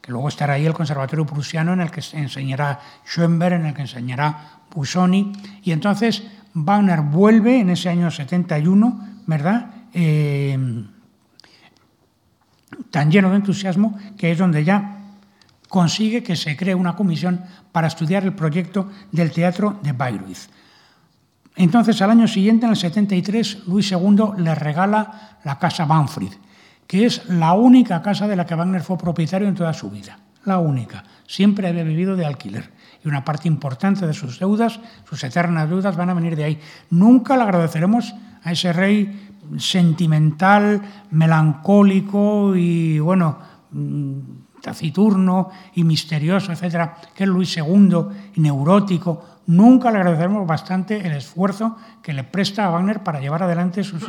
que 0.00 0.12
luego 0.12 0.28
estará 0.28 0.54
ahí 0.54 0.64
el 0.64 0.72
Conservatorio 0.72 1.26
Prusiano 1.26 1.74
en 1.74 1.82
el 1.82 1.90
que 1.90 2.02
enseñará 2.14 2.80
Schoenberg, 3.04 3.52
en 3.56 3.66
el 3.66 3.74
que 3.74 3.82
enseñará 3.82 4.60
Busoni, 4.74 5.32
y 5.62 5.72
entonces 5.72 6.22
Wagner 6.54 7.02
vuelve 7.02 7.60
en 7.60 7.68
ese 7.68 7.90
año 7.90 8.10
71, 8.10 9.09
¿verdad? 9.30 9.66
Eh, 9.94 10.58
tan 12.90 13.10
lleno 13.10 13.30
de 13.30 13.36
entusiasmo 13.36 13.96
que 14.18 14.32
es 14.32 14.38
donde 14.38 14.64
ya 14.64 14.98
consigue 15.68 16.24
que 16.24 16.34
se 16.34 16.56
cree 16.56 16.74
una 16.74 16.96
comisión 16.96 17.40
para 17.70 17.86
estudiar 17.86 18.24
el 18.24 18.34
proyecto 18.34 18.90
del 19.12 19.30
teatro 19.30 19.78
de 19.82 19.92
Bayreuth. 19.92 20.50
Entonces, 21.54 22.02
al 22.02 22.10
año 22.10 22.26
siguiente, 22.26 22.66
en 22.66 22.72
el 22.72 22.76
73, 22.76 23.68
Luis 23.68 23.92
II 23.92 24.34
le 24.38 24.54
regala 24.56 25.38
la 25.44 25.58
casa 25.60 25.84
Banfried, 25.84 26.32
que 26.88 27.06
es 27.06 27.28
la 27.28 27.52
única 27.52 28.02
casa 28.02 28.26
de 28.26 28.34
la 28.34 28.46
que 28.46 28.56
Wagner 28.56 28.82
fue 28.82 28.98
propietario 28.98 29.46
en 29.46 29.54
toda 29.54 29.72
su 29.72 29.90
vida. 29.90 30.18
La 30.44 30.58
única. 30.58 31.04
Siempre 31.28 31.68
había 31.68 31.84
vivido 31.84 32.16
de 32.16 32.26
alquiler. 32.26 32.70
Y 33.04 33.08
una 33.08 33.24
parte 33.24 33.46
importante 33.46 34.06
de 34.06 34.14
sus 34.14 34.40
deudas, 34.40 34.80
sus 35.08 35.22
eternas 35.22 35.68
deudas, 35.68 35.96
van 35.96 36.10
a 36.10 36.14
venir 36.14 36.34
de 36.34 36.44
ahí. 36.44 36.60
Nunca 36.90 37.36
le 37.36 37.42
agradeceremos 37.44 38.12
a 38.42 38.52
ese 38.52 38.72
rey 38.72 39.28
sentimental, 39.58 40.80
melancólico 41.10 42.54
y, 42.54 42.98
bueno, 42.98 43.38
mm, 43.72 44.18
taciturno 44.60 45.50
y 45.74 45.84
misterioso, 45.84 46.52
etcétera, 46.52 46.96
que 47.14 47.24
es 47.24 47.28
Luis 47.28 47.56
II, 47.56 48.04
neurótico, 48.36 49.24
nunca 49.46 49.90
le 49.90 49.98
agradeceremos 49.98 50.46
bastante 50.46 51.06
el 51.06 51.12
esfuerzo 51.12 51.76
que 52.02 52.12
le 52.12 52.24
presta 52.24 52.66
a 52.66 52.70
Wagner 52.70 53.02
para 53.02 53.20
llevar 53.20 53.42
adelante 53.42 53.82
sus, 53.82 54.04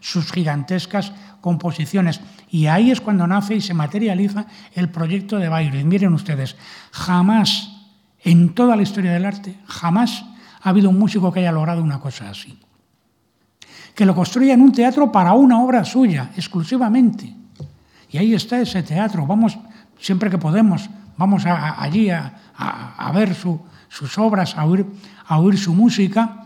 sus, 0.00 0.32
gigantescas 0.32 1.12
composiciones. 1.40 2.20
Y 2.50 2.66
ahí 2.66 2.90
es 2.90 3.00
cuando 3.00 3.26
nace 3.26 3.56
y 3.56 3.60
se 3.60 3.74
materializa 3.74 4.46
el 4.74 4.88
proyecto 4.88 5.38
de 5.38 5.48
Bayreuth. 5.48 5.84
Miren 5.84 6.14
ustedes, 6.14 6.56
jamás 6.92 7.72
en 8.22 8.54
toda 8.54 8.76
la 8.76 8.82
historia 8.82 9.12
del 9.12 9.24
arte, 9.24 9.58
jamás 9.66 10.24
ha 10.62 10.70
habido 10.70 10.90
un 10.90 10.98
músico 10.98 11.32
que 11.32 11.40
haya 11.40 11.52
logrado 11.52 11.82
una 11.82 12.00
cosa 12.00 12.30
así. 12.30 12.58
Que 13.96 14.04
lo 14.04 14.14
construya 14.14 14.54
en 14.54 14.60
un 14.60 14.70
teatro 14.70 15.10
para 15.10 15.32
una 15.32 15.58
obra 15.60 15.82
suya, 15.84 16.30
exclusivamente. 16.36 17.34
Y 18.10 18.18
ahí 18.18 18.34
está 18.34 18.60
ese 18.60 18.82
teatro. 18.82 19.26
Vamos 19.26 19.58
siempre 19.98 20.30
que 20.30 20.38
podemos, 20.38 20.88
vamos 21.16 21.44
allí 21.46 22.10
a, 22.10 23.12
ver 23.14 23.34
sus 23.34 24.18
obras, 24.18 24.56
a 24.56 24.66
oír, 24.66 25.58
su 25.58 25.74
música. 25.74 26.42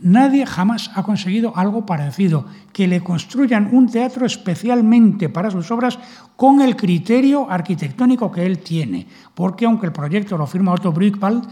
Nadie 0.00 0.46
jamás 0.46 0.90
ha 0.94 1.02
conseguido 1.02 1.52
algo 1.54 1.84
parecido, 1.84 2.46
que 2.72 2.88
le 2.88 3.02
construyan 3.02 3.68
un 3.72 3.90
teatro 3.90 4.24
especialmente 4.24 5.28
para 5.28 5.50
sus 5.50 5.70
obras 5.70 5.98
con 6.36 6.62
el 6.62 6.74
criterio 6.74 7.50
arquitectónico 7.50 8.32
que 8.32 8.46
él 8.46 8.60
tiene. 8.60 9.06
Porque 9.34 9.66
aunque 9.66 9.86
el 9.86 9.92
proyecto 9.92 10.38
lo 10.38 10.46
firma 10.46 10.72
Otto 10.72 10.92
Brückwald, 10.92 11.46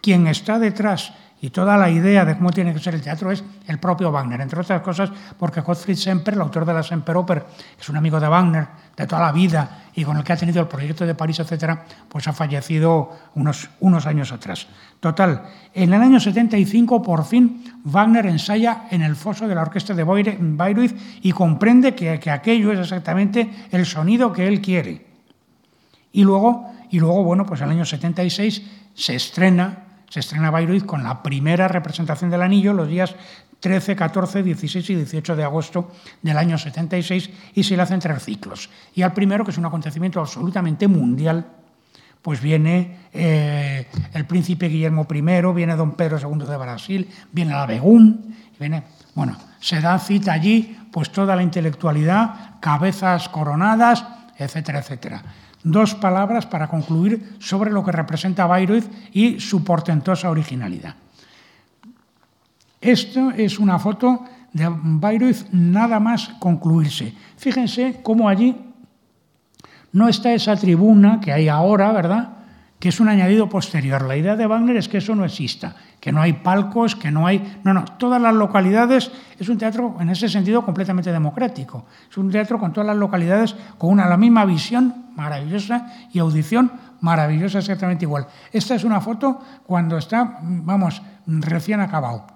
quien 0.00 0.26
está 0.26 0.58
detrás 0.58 1.12
y 1.42 1.50
toda 1.50 1.76
la 1.76 1.90
idea 1.90 2.24
de 2.24 2.36
cómo 2.38 2.52
tiene 2.52 2.72
que 2.72 2.78
ser 2.78 2.94
el 2.94 3.02
teatro 3.02 3.32
es 3.32 3.42
el 3.66 3.78
propio 3.78 4.12
Wagner, 4.12 4.40
entre 4.40 4.60
otras 4.60 4.80
cosas 4.80 5.10
porque 5.36 5.60
Gottfried 5.60 5.96
Semper, 5.96 6.34
el 6.34 6.40
autor 6.40 6.64
de 6.64 6.72
la 6.72 6.84
Semperoper, 6.84 7.44
es 7.78 7.88
un 7.88 7.96
amigo 7.96 8.20
de 8.20 8.28
Wagner 8.28 8.68
de 8.96 9.06
toda 9.08 9.22
la 9.22 9.32
vida 9.32 9.88
y 9.92 10.04
con 10.04 10.16
el 10.16 10.22
que 10.22 10.34
ha 10.34 10.36
tenido 10.36 10.60
el 10.60 10.68
proyecto 10.68 11.04
de 11.04 11.16
París, 11.16 11.40
etcétera, 11.40 11.84
pues 12.08 12.28
ha 12.28 12.32
fallecido 12.32 13.10
unos, 13.34 13.68
unos 13.80 14.06
años 14.06 14.30
atrás. 14.30 14.68
Total, 15.00 15.42
en 15.74 15.92
el 15.92 16.00
año 16.00 16.20
75 16.20 17.02
por 17.02 17.24
fin 17.24 17.64
Wagner 17.82 18.26
ensaya 18.26 18.84
en 18.92 19.02
el 19.02 19.16
foso 19.16 19.48
de 19.48 19.56
la 19.56 19.62
orquesta 19.62 19.94
de 19.94 20.04
Bayreuth 20.04 20.96
y 21.22 21.32
comprende 21.32 21.96
que, 21.96 22.20
que 22.20 22.30
aquello 22.30 22.70
es 22.70 22.78
exactamente 22.78 23.66
el 23.72 23.84
sonido 23.84 24.32
que 24.32 24.46
él 24.46 24.60
quiere. 24.60 25.06
Y 26.12 26.22
luego, 26.22 26.70
y 26.88 27.00
luego, 27.00 27.24
bueno, 27.24 27.44
pues 27.44 27.60
en 27.62 27.66
el 27.66 27.72
año 27.72 27.84
76 27.84 28.62
se 28.94 29.16
estrena 29.16 29.81
se 30.12 30.20
estrena 30.20 30.50
Bayreuth 30.50 30.84
con 30.84 31.02
la 31.02 31.22
primera 31.22 31.68
representación 31.68 32.28
del 32.28 32.42
anillo 32.42 32.74
los 32.74 32.86
días 32.86 33.16
13, 33.60 33.96
14, 33.96 34.42
16 34.42 34.90
y 34.90 34.94
18 34.96 35.36
de 35.36 35.42
agosto 35.42 35.90
del 36.20 36.36
año 36.36 36.58
76 36.58 37.30
y 37.54 37.64
se 37.64 37.74
le 37.74 37.82
hacen 37.82 37.98
tres 37.98 38.22
ciclos. 38.22 38.68
Y 38.94 39.00
al 39.00 39.14
primero, 39.14 39.42
que 39.42 39.52
es 39.52 39.56
un 39.56 39.64
acontecimiento 39.64 40.20
absolutamente 40.20 40.86
mundial, 40.86 41.46
pues 42.20 42.42
viene 42.42 43.08
eh, 43.10 43.86
el 44.12 44.26
príncipe 44.26 44.68
Guillermo 44.68 45.06
I, 45.10 45.22
viene 45.54 45.76
don 45.76 45.92
Pedro 45.92 46.18
II 46.18 46.46
de 46.46 46.56
Brasil, 46.58 47.08
viene 47.32 47.52
la 47.52 47.64
Begún, 47.64 48.36
viene, 48.60 48.82
bueno, 49.14 49.38
se 49.60 49.80
da 49.80 49.98
cita 49.98 50.34
allí 50.34 50.76
pues 50.92 51.10
toda 51.10 51.34
la 51.34 51.42
intelectualidad, 51.42 52.60
cabezas 52.60 53.30
coronadas, 53.30 54.04
etcétera, 54.36 54.80
etcétera 54.80 55.22
dos 55.64 55.94
palabras 55.94 56.46
para 56.46 56.68
concluir 56.68 57.36
sobre 57.38 57.70
lo 57.70 57.84
que 57.84 57.92
representa 57.92 58.46
Bayreuth 58.46 58.90
y 59.12 59.40
su 59.40 59.64
portentosa 59.64 60.30
originalidad. 60.30 60.96
Esto 62.80 63.30
es 63.30 63.58
una 63.58 63.78
foto 63.78 64.24
de 64.52 64.68
Bayreuth 64.68 65.48
nada 65.52 66.00
más 66.00 66.30
concluirse. 66.40 67.14
Fíjense 67.36 68.00
cómo 68.02 68.28
allí 68.28 68.56
no 69.92 70.08
está 70.08 70.32
esa 70.32 70.56
tribuna 70.56 71.20
que 71.20 71.32
hay 71.32 71.48
ahora, 71.48 71.92
¿verdad? 71.92 72.30
Que 72.80 72.88
es 72.88 72.98
un 72.98 73.08
añadido 73.08 73.48
posterior. 73.48 74.02
La 74.02 74.16
idea 74.16 74.34
de 74.34 74.46
Wagner 74.46 74.76
es 74.76 74.88
que 74.88 74.98
eso 74.98 75.14
no 75.14 75.24
exista, 75.24 75.76
que 76.00 76.10
no 76.10 76.20
hay 76.20 76.32
palcos, 76.32 76.96
que 76.96 77.12
no 77.12 77.26
hay... 77.26 77.60
No, 77.62 77.72
no, 77.72 77.84
todas 77.84 78.20
las 78.20 78.34
localidades 78.34 79.12
es 79.38 79.48
un 79.48 79.58
teatro 79.58 79.96
en 80.00 80.10
ese 80.10 80.28
sentido 80.28 80.64
completamente 80.64 81.12
democrático. 81.12 81.84
Es 82.10 82.16
un 82.16 82.30
teatro 82.30 82.58
con 82.58 82.72
todas 82.72 82.88
las 82.88 82.96
localidades 82.96 83.54
con 83.78 83.90
una, 83.90 84.08
la 84.08 84.16
misma 84.16 84.44
visión 84.44 85.01
maravillosa 85.16 85.92
y 86.12 86.18
audición 86.18 86.72
maravillosa 87.00 87.58
exactamente 87.58 88.04
igual. 88.04 88.26
Esta 88.52 88.74
es 88.74 88.84
una 88.84 89.00
foto 89.00 89.40
cuando 89.66 89.98
está, 89.98 90.38
vamos, 90.42 91.02
recién 91.26 91.80
acabado. 91.80 92.26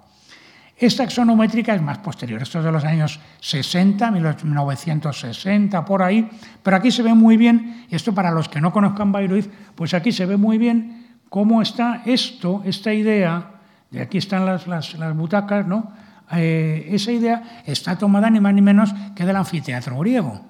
Esta 0.77 1.03
exonométrica 1.03 1.73
es 1.73 1.81
más 1.81 1.97
posterior, 1.97 2.39
esto 2.39 2.59
es 2.59 2.65
de 2.65 2.71
los 2.71 2.85
años 2.85 3.19
60, 3.41 4.11
1960, 4.11 5.85
por 5.85 6.03
ahí, 6.03 6.29
pero 6.61 6.77
aquí 6.77 6.91
se 6.91 7.01
ve 7.01 7.15
muy 7.15 7.35
bien, 7.35 7.87
y 7.89 7.95
esto 7.95 8.13
para 8.13 8.29
los 8.29 8.47
que 8.47 8.61
no 8.61 8.71
conozcan 8.71 9.11
Bayreuth, 9.11 9.47
pues 9.73 9.95
aquí 9.95 10.11
se 10.11 10.27
ve 10.27 10.37
muy 10.37 10.59
bien 10.59 11.17
cómo 11.29 11.63
está 11.63 12.03
esto, 12.05 12.61
esta 12.63 12.93
idea, 12.93 13.53
de 13.89 14.01
aquí 14.01 14.19
están 14.19 14.45
las, 14.45 14.67
las, 14.67 15.15
butacas, 15.15 15.65
¿no? 15.65 15.91
Eh, 16.31 16.89
esa 16.91 17.11
idea 17.11 17.61
está 17.65 17.97
tomada 17.97 18.29
ni 18.29 18.39
más 18.39 18.53
ni 18.53 18.61
menos 18.61 18.93
que 19.15 19.25
del 19.25 19.35
anfiteatro 19.35 19.97
griego. 19.97 20.41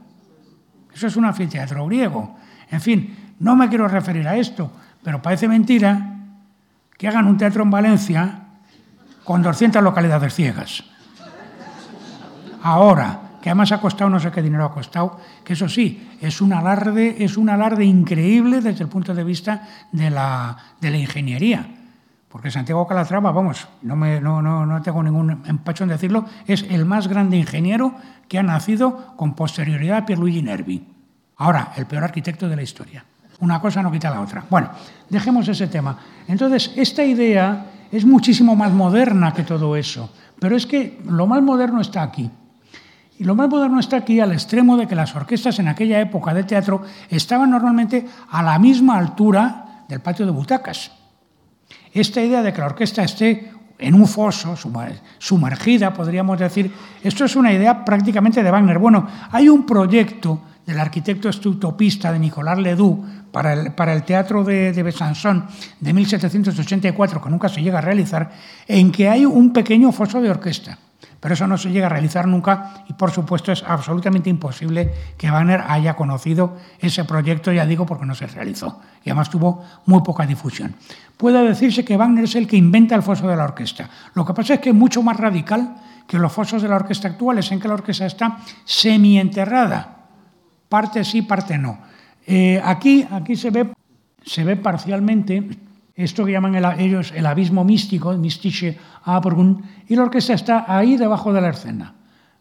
Eso 0.97 1.05
es 1.05 1.15
un 1.15 1.25
anfiteatro 1.25 1.85
griego. 1.85 2.35
En 2.71 2.81
fin, 2.81 3.35
no 3.37 3.55
me 3.55 3.69
quiero 3.69 3.87
referir 3.87 4.27
a 4.27 4.35
esto, 4.35 4.71
pero 5.03 5.21
parece 5.21 5.47
mentira 5.47 6.15
que 6.97 7.07
hagan 7.07 7.27
un 7.27 7.37
teatro 7.37 7.61
en 7.61 7.69
Valencia 7.69 8.39
con 9.23 9.43
200 9.43 9.83
localidades 9.83 10.33
ciegas. 10.33 10.83
Ahora, 12.63 13.19
que 13.39 13.51
además 13.51 13.71
ha 13.73 13.79
costado 13.79 14.09
no 14.09 14.19
sé 14.19 14.31
qué 14.31 14.41
dinero 14.41 14.65
ha 14.65 14.73
costado, 14.73 15.21
que 15.43 15.53
eso 15.53 15.69
sí, 15.69 16.17
es 16.19 16.41
un 16.41 16.51
alarde, 16.51 17.23
es 17.23 17.37
un 17.37 17.51
alarde 17.51 17.85
increíble 17.85 18.61
desde 18.61 18.83
el 18.83 18.89
punto 18.89 19.13
de 19.13 19.23
vista 19.23 19.67
de 19.91 20.09
la, 20.09 20.57
de 20.81 20.89
la 20.89 20.97
ingeniería. 20.97 21.76
Porque 22.29 22.51
Santiago 22.51 22.85
Calatrava, 22.85 23.31
vamos, 23.31 23.67
no, 23.81 23.95
me, 23.95 24.19
no, 24.19 24.41
no, 24.41 24.65
no 24.65 24.81
tengo 24.81 25.01
ningún 25.01 25.43
empacho 25.45 25.83
en 25.83 25.89
decirlo, 25.89 26.25
es 26.45 26.63
el 26.69 26.85
más 26.85 27.07
grande 27.07 27.37
ingeniero 27.37 27.95
que 28.27 28.37
ha 28.37 28.43
nacido 28.43 29.15
con 29.15 29.33
posterioridad 29.33 29.99
a 29.99 30.05
Pierluigi 30.05 30.41
Nervi. 30.41 30.85
Ahora, 31.37 31.71
el 31.77 31.85
peor 31.85 32.03
arquitecto 32.03 32.49
de 32.49 32.55
la 32.55 32.63
historia. 32.63 33.05
Una 33.39 33.61
cosa 33.61 33.81
no 33.81 33.91
quita 33.91 34.09
la 34.09 34.21
otra. 34.21 34.43
Bueno, 34.49 34.71
dejemos 35.09 35.47
ese 35.47 35.67
tema. 35.67 35.97
Entonces, 36.27 36.73
esta 36.75 37.03
idea 37.03 37.65
es 37.91 38.05
muchísimo 38.05 38.55
más 38.55 38.71
moderna 38.73 39.33
que 39.33 39.43
todo 39.43 39.75
eso, 39.75 40.11
pero 40.39 40.55
es 40.55 40.65
que 40.65 40.99
lo 41.05 41.27
más 41.27 41.41
moderno 41.41 41.79
está 41.79 42.01
aquí. 42.01 42.29
Y 43.19 43.23
lo 43.23 43.35
más 43.35 43.49
moderno 43.49 43.79
está 43.79 43.97
aquí 43.97 44.19
al 44.19 44.31
extremo 44.31 44.77
de 44.77 44.87
que 44.87 44.95
las 44.95 45.15
orquestas 45.15 45.57
en 45.59 45.67
aquella 45.67 45.99
época 45.99 46.33
de 46.33 46.43
teatro 46.43 46.83
estaban 47.09 47.49
normalmente 47.49 48.07
a 48.29 48.43
la 48.43 48.59
misma 48.59 48.97
altura 48.97 49.85
del 49.87 50.01
patio 50.01 50.25
de 50.25 50.31
butacas. 50.31 50.91
Esta 51.99 52.21
idea 52.21 52.41
de 52.41 52.53
que 52.53 52.61
la 52.61 52.67
orquesta 52.67 53.03
esté 53.03 53.51
en 53.79 53.93
un 53.93 54.07
foso, 54.07 54.55
sumergida, 55.19 55.93
podríamos 55.93 56.39
decir. 56.39 56.71
Esto 57.03 57.25
es 57.25 57.35
una 57.35 57.53
idea 57.53 57.85
prácticamente 57.85 58.41
de 58.41 58.51
Wagner. 58.51 58.79
Bueno, 58.79 59.07
hay 59.31 59.49
un 59.49 59.65
proyecto 59.65 60.41
del 60.65 60.79
arquitecto 60.79 61.29
estutopista 61.29 62.11
de 62.11 62.19
Nicolas 62.19 62.57
Ledoux 62.57 63.05
para 63.31 63.53
el, 63.53 63.71
para 63.73 63.93
el 63.93 64.03
teatro 64.03 64.43
de, 64.43 64.73
de 64.73 64.83
Besançon 64.83 65.45
de 65.79 65.93
1784, 65.93 67.21
que 67.21 67.29
nunca 67.29 67.49
se 67.49 67.61
llega 67.61 67.77
a 67.77 67.81
realizar, 67.81 68.31
en 68.67 68.91
que 68.91 69.07
hay 69.07 69.25
un 69.25 69.53
pequeño 69.53 69.91
foso 69.91 70.21
de 70.21 70.29
orquesta. 70.29 70.77
Pero 71.19 71.33
eso 71.33 71.47
no 71.47 71.57
se 71.57 71.71
llega 71.71 71.87
a 71.87 71.89
realizar 71.89 72.27
nunca 72.27 72.83
y, 72.87 72.93
por 72.93 73.11
supuesto, 73.11 73.51
es 73.51 73.63
absolutamente 73.63 74.29
imposible 74.29 74.91
que 75.17 75.31
Wagner 75.31 75.63
haya 75.67 75.95
conocido 75.95 76.57
ese 76.79 77.05
proyecto, 77.05 77.51
ya 77.51 77.65
digo, 77.65 77.85
porque 77.85 78.05
no 78.05 78.13
se 78.13 78.27
realizó 78.27 78.81
y 79.03 79.09
además 79.09 79.29
tuvo 79.29 79.63
muy 79.85 80.01
poca 80.01 80.25
difusión. 80.25 80.75
Puede 81.15 81.41
decirse 81.47 81.83
que 81.83 81.97
Wagner 81.97 82.25
es 82.25 82.35
el 82.35 82.47
que 82.47 82.57
inventa 82.57 82.93
el 82.95 83.01
foso 83.01 83.27
de 83.27 83.35
la 83.35 83.45
orquesta. 83.45 83.89
Lo 84.13 84.25
que 84.25 84.33
pasa 84.33 84.55
es 84.55 84.59
que 84.59 84.69
es 84.69 84.75
mucho 84.75 85.01
más 85.01 85.17
radical 85.17 85.75
que 86.07 86.19
los 86.19 86.31
fosos 86.31 86.61
de 86.61 86.69
la 86.69 86.75
orquesta 86.75 87.07
actuales, 87.07 87.51
en 87.51 87.59
que 87.59 87.67
la 87.67 87.73
orquesta 87.73 88.05
está 88.05 88.37
semienterrada, 88.63 90.05
parte 90.69 91.03
sí, 91.03 91.23
parte 91.23 91.57
no. 91.57 91.79
Eh, 92.25 92.61
aquí, 92.63 93.07
aquí 93.09 93.35
se, 93.35 93.49
ve, 93.49 93.73
se 94.23 94.43
ve 94.43 94.55
parcialmente 94.55 95.66
esto 95.97 96.23
que 96.23 96.31
llaman 96.31 96.55
ellos 96.79 97.11
el 97.15 97.25
abismo 97.25 97.63
místico, 97.63 98.13
Mystische 98.13 98.77
Abgrund, 99.03 99.63
y 99.87 99.95
la 99.95 100.03
orquesta 100.03 100.33
está 100.33 100.65
ahí 100.67 100.95
debajo 100.95 101.33
de 101.33 101.41
la 101.41 101.49
escena. 101.49 101.95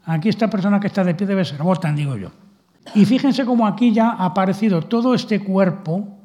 Aquí 0.04 0.28
esta 0.28 0.48
persona 0.48 0.78
que 0.78 0.86
está 0.86 1.02
de 1.02 1.14
pie 1.14 1.26
debe 1.26 1.44
ser 1.44 1.62
Botan, 1.62 1.96
digo 1.96 2.16
yo. 2.16 2.30
Y 2.94 3.06
fíjense 3.06 3.44
cómo 3.44 3.66
aquí 3.66 3.92
ya 3.92 4.10
ha 4.10 4.26
aparecido 4.26 4.82
todo 4.82 5.14
este 5.14 5.40
cuerpo 5.40 6.16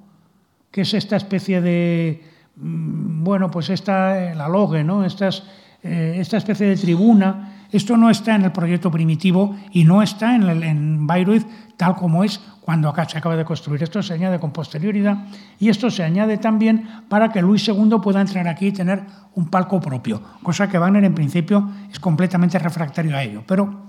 que 0.69 0.81
es 0.81 0.93
esta 0.93 1.15
especie 1.15 1.61
de, 1.61 2.21
mm, 2.57 3.23
bueno, 3.23 3.49
pues 3.49 3.69
esta, 3.69 4.35
la 4.35 4.47
logue, 4.47 4.83
¿no? 4.83 5.05
Estas, 5.05 5.43
eh, 5.83 6.15
esta 6.17 6.37
especie 6.37 6.67
de 6.67 6.75
tribuna. 6.75 7.50
Esto 7.71 7.97
no 7.97 8.09
está 8.09 8.35
en 8.35 8.43
el 8.43 8.51
proyecto 8.51 8.91
primitivo 8.91 9.55
y 9.71 9.83
no 9.83 10.01
está 10.01 10.35
en, 10.35 10.43
el, 10.43 10.63
en 10.63 11.07
Bayreuth 11.07 11.45
tal 11.77 11.95
como 11.95 12.23
es 12.23 12.39
cuando 12.61 12.89
acá 12.89 13.09
se 13.09 13.17
acaba 13.17 13.35
de 13.35 13.43
construir. 13.43 13.81
Esto 13.81 14.03
se 14.03 14.13
añade 14.13 14.39
con 14.39 14.51
posterioridad 14.51 15.25
y 15.57 15.69
esto 15.69 15.89
se 15.89 16.03
añade 16.03 16.37
también 16.37 16.87
para 17.09 17.29
que 17.29 17.41
Luis 17.41 17.67
II 17.67 17.97
pueda 18.03 18.21
entrar 18.21 18.47
aquí 18.47 18.67
y 18.67 18.71
tener 18.71 19.03
un 19.35 19.47
palco 19.47 19.79
propio, 19.79 20.21
cosa 20.43 20.69
que 20.69 20.77
Wagner 20.77 21.03
en 21.03 21.15
principio 21.15 21.71
es 21.91 21.99
completamente 21.99 22.59
refractario 22.59 23.15
a 23.15 23.23
ello. 23.23 23.43
Pero, 23.47 23.81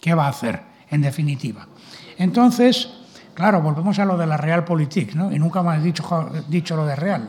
¿qué 0.00 0.14
va 0.14 0.26
a 0.26 0.28
hacer 0.28 0.62
en 0.90 1.00
definitiva? 1.00 1.66
Entonces, 2.18 2.90
claro, 3.34 3.60
volvemos 3.60 3.98
a 3.98 4.04
lo 4.04 4.16
de 4.16 4.26
la 4.26 4.36
Realpolitik, 4.36 5.14
¿no? 5.14 5.32
y 5.32 5.38
nunca 5.38 5.62
más 5.62 5.80
he 5.80 5.82
dicho, 5.82 6.30
dicho 6.48 6.76
lo 6.76 6.86
de 6.86 6.94
Real. 6.94 7.28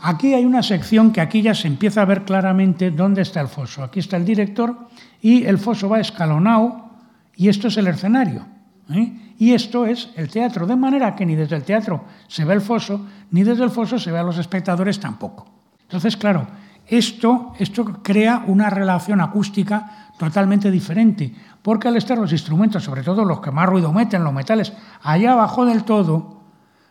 Aquí 0.00 0.34
hay 0.34 0.44
una 0.44 0.62
sección 0.62 1.12
que 1.12 1.20
aquí 1.20 1.42
ya 1.42 1.54
se 1.54 1.66
empieza 1.66 2.02
a 2.02 2.04
ver 2.04 2.24
claramente 2.24 2.90
dónde 2.90 3.22
está 3.22 3.40
el 3.40 3.48
foso. 3.48 3.82
Aquí 3.82 3.98
está 3.98 4.16
el 4.16 4.24
director 4.24 4.88
y 5.20 5.44
el 5.44 5.58
foso 5.58 5.88
va 5.88 6.00
escalonado 6.00 6.90
y 7.34 7.48
esto 7.48 7.68
es 7.68 7.76
el 7.76 7.88
escenario. 7.88 8.46
¿eh? 8.90 9.34
Y 9.38 9.52
esto 9.52 9.86
es 9.86 10.10
el 10.16 10.28
teatro, 10.28 10.66
de 10.66 10.76
manera 10.76 11.14
que 11.14 11.26
ni 11.26 11.34
desde 11.34 11.56
el 11.56 11.64
teatro 11.64 12.04
se 12.26 12.44
ve 12.44 12.54
el 12.54 12.60
foso, 12.60 13.06
ni 13.30 13.42
desde 13.42 13.64
el 13.64 13.70
foso 13.70 13.98
se 13.98 14.10
ve 14.10 14.18
a 14.18 14.22
los 14.22 14.38
espectadores 14.38 14.98
tampoco. 15.00 15.46
Entonces, 15.82 16.16
claro, 16.16 16.46
esto, 16.86 17.52
esto 17.58 17.84
crea 18.02 18.44
una 18.46 18.70
relación 18.70 19.20
acústica 19.20 20.10
totalmente 20.18 20.70
diferente, 20.70 21.32
porque 21.62 21.88
al 21.88 21.96
estar 21.96 22.18
los 22.18 22.32
instrumentos, 22.32 22.82
sobre 22.82 23.02
todo 23.02 23.24
los 23.24 23.40
que 23.40 23.50
más 23.50 23.68
ruido 23.68 23.92
meten, 23.92 24.24
los 24.24 24.32
metales, 24.32 24.72
allá 25.02 25.32
abajo 25.32 25.64
del 25.64 25.84
todo, 25.84 26.37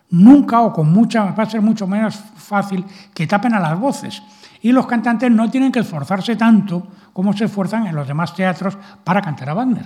nunca 0.09 0.61
o 0.61 0.73
con 0.73 0.91
mucha, 0.91 1.31
va 1.31 1.43
a 1.43 1.49
ser 1.49 1.61
mucho 1.61 1.87
menos 1.87 2.15
fácil 2.35 2.85
que 3.13 3.27
tapen 3.27 3.53
a 3.53 3.59
las 3.59 3.79
voces. 3.79 4.21
Y 4.61 4.71
los 4.71 4.87
cantantes 4.87 5.31
no 5.31 5.49
tienen 5.49 5.71
que 5.71 5.79
esforzarse 5.79 6.35
tanto 6.35 6.87
como 7.13 7.33
se 7.33 7.45
esfuerzan 7.45 7.87
en 7.87 7.95
los 7.95 8.07
demás 8.07 8.33
teatros 8.33 8.77
para 9.03 9.21
cantar 9.21 9.49
a 9.49 9.53
Wagner. 9.53 9.85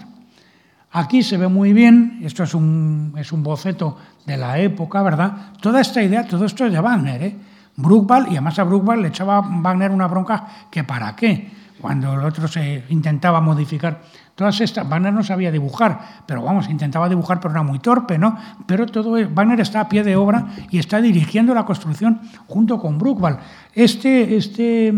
Aquí 0.93 1.23
se 1.23 1.37
ve 1.37 1.47
muy 1.47 1.71
bien, 1.71 2.19
esto 2.23 2.43
es 2.43 2.53
un, 2.53 3.13
es 3.17 3.31
un 3.31 3.43
boceto 3.43 3.97
de 4.25 4.35
la 4.35 4.59
época, 4.59 5.01
¿verdad? 5.01 5.53
Toda 5.61 5.79
esta 5.79 6.03
idea, 6.03 6.27
todo 6.27 6.45
esto 6.45 6.65
es 6.65 6.73
de 6.73 6.79
Wagner, 6.79 7.23
¿eh? 7.23 7.37
Bruckball, 7.77 8.27
y 8.27 8.31
además 8.31 8.59
a 8.59 8.63
Bruckball 8.63 9.01
le 9.01 9.07
echaba 9.07 9.39
Wagner 9.41 9.91
una 9.91 10.07
bronca 10.07 10.45
que 10.69 10.83
para 10.83 11.15
qué, 11.15 11.49
cuando 11.81 12.13
el 12.13 12.23
otro 12.23 12.47
se 12.47 12.83
intentaba 12.89 13.41
modificar. 13.41 14.01
Todas 14.35 14.61
estas, 14.61 14.87
Wagner 14.87 15.11
no 15.11 15.23
sabía 15.23 15.51
dibujar, 15.51 16.23
pero 16.25 16.43
vamos, 16.43 16.69
intentaba 16.69 17.09
dibujar, 17.09 17.39
pero 17.39 17.51
era 17.51 17.63
muy 17.63 17.79
torpe, 17.79 18.17
¿no? 18.17 18.37
Pero 18.65 18.85
todo, 18.85 19.11
Wagner 19.11 19.59
está 19.59 19.81
a 19.81 19.89
pie 19.89 20.03
de 20.03 20.15
obra 20.15 20.47
y 20.69 20.79
está 20.79 21.01
dirigiendo 21.01 21.53
la 21.53 21.65
construcción 21.65 22.21
junto 22.47 22.79
con 22.79 22.97
Bruckball. 22.97 23.39
Este, 23.73 24.37
este, 24.37 24.93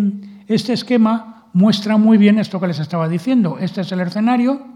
este 0.48 0.74
esquema 0.74 1.46
muestra 1.54 1.98
muy 1.98 2.18
bien 2.18 2.38
esto 2.40 2.60
que 2.60 2.68
les 2.68 2.80
estaba 2.80 3.08
diciendo. 3.08 3.58
Este 3.60 3.82
es 3.82 3.92
el 3.92 4.02
escenario, 4.02 4.74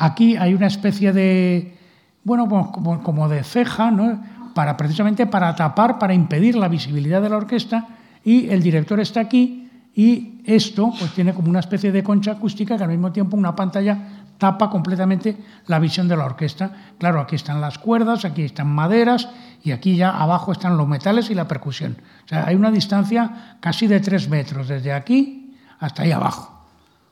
Aquí 0.00 0.34
hay 0.38 0.54
una 0.54 0.66
especie 0.66 1.12
de, 1.12 1.76
bueno, 2.24 2.48
como, 2.48 3.28
de 3.28 3.44
ceja, 3.44 3.90
¿no? 3.90 4.18
para, 4.54 4.74
precisamente 4.78 5.26
para 5.26 5.54
tapar, 5.54 5.98
para 5.98 6.14
impedir 6.14 6.56
la 6.56 6.68
visibilidad 6.68 7.20
de 7.20 7.28
la 7.28 7.36
orquesta, 7.36 7.86
y 8.24 8.48
el 8.48 8.62
director 8.62 8.98
está 8.98 9.20
aquí 9.20 9.59
y 9.94 10.40
esto 10.44 10.92
pues 10.98 11.12
tiene 11.12 11.34
como 11.34 11.50
una 11.50 11.60
especie 11.60 11.92
de 11.92 12.02
concha 12.02 12.32
acústica 12.32 12.76
que 12.76 12.84
al 12.84 12.90
mismo 12.90 13.12
tiempo 13.12 13.36
una 13.36 13.56
pantalla 13.56 13.98
tapa 14.38 14.70
completamente 14.70 15.36
la 15.66 15.78
visión 15.78 16.08
de 16.08 16.16
la 16.16 16.24
orquesta. 16.24 16.70
Claro, 16.98 17.20
aquí 17.20 17.36
están 17.36 17.60
las 17.60 17.78
cuerdas, 17.78 18.24
aquí 18.24 18.42
están 18.42 18.68
maderas 18.68 19.28
y 19.62 19.72
aquí 19.72 19.96
ya 19.96 20.10
abajo 20.10 20.52
están 20.52 20.76
los 20.76 20.88
metales 20.88 21.30
y 21.30 21.34
la 21.34 21.46
percusión. 21.46 21.96
O 22.24 22.28
sea, 22.28 22.46
hay 22.46 22.56
una 22.56 22.70
distancia 22.70 23.58
casi 23.60 23.86
de 23.86 24.00
tres 24.00 24.28
metros 24.28 24.68
desde 24.68 24.92
aquí 24.92 25.56
hasta 25.78 26.02
ahí 26.02 26.12
abajo. 26.12 26.58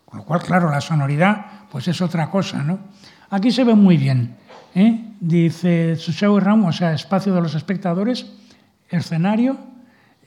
Con 0.06 0.20
lo 0.20 0.24
cual, 0.24 0.40
claro, 0.40 0.70
la 0.70 0.80
sonoridad 0.80 1.44
pues 1.70 1.86
es 1.86 2.00
otra 2.00 2.30
cosa, 2.30 2.62
¿no? 2.62 2.78
Aquí 3.28 3.50
se 3.50 3.62
ve 3.62 3.74
muy 3.74 3.98
bien. 3.98 4.36
¿eh? 4.74 5.12
Dice 5.20 5.96
Suseu 5.96 6.40
Ramos, 6.40 6.76
o 6.76 6.78
sea, 6.78 6.94
espacio 6.94 7.34
de 7.34 7.42
los 7.42 7.54
espectadores, 7.54 8.26
escenario, 8.88 9.58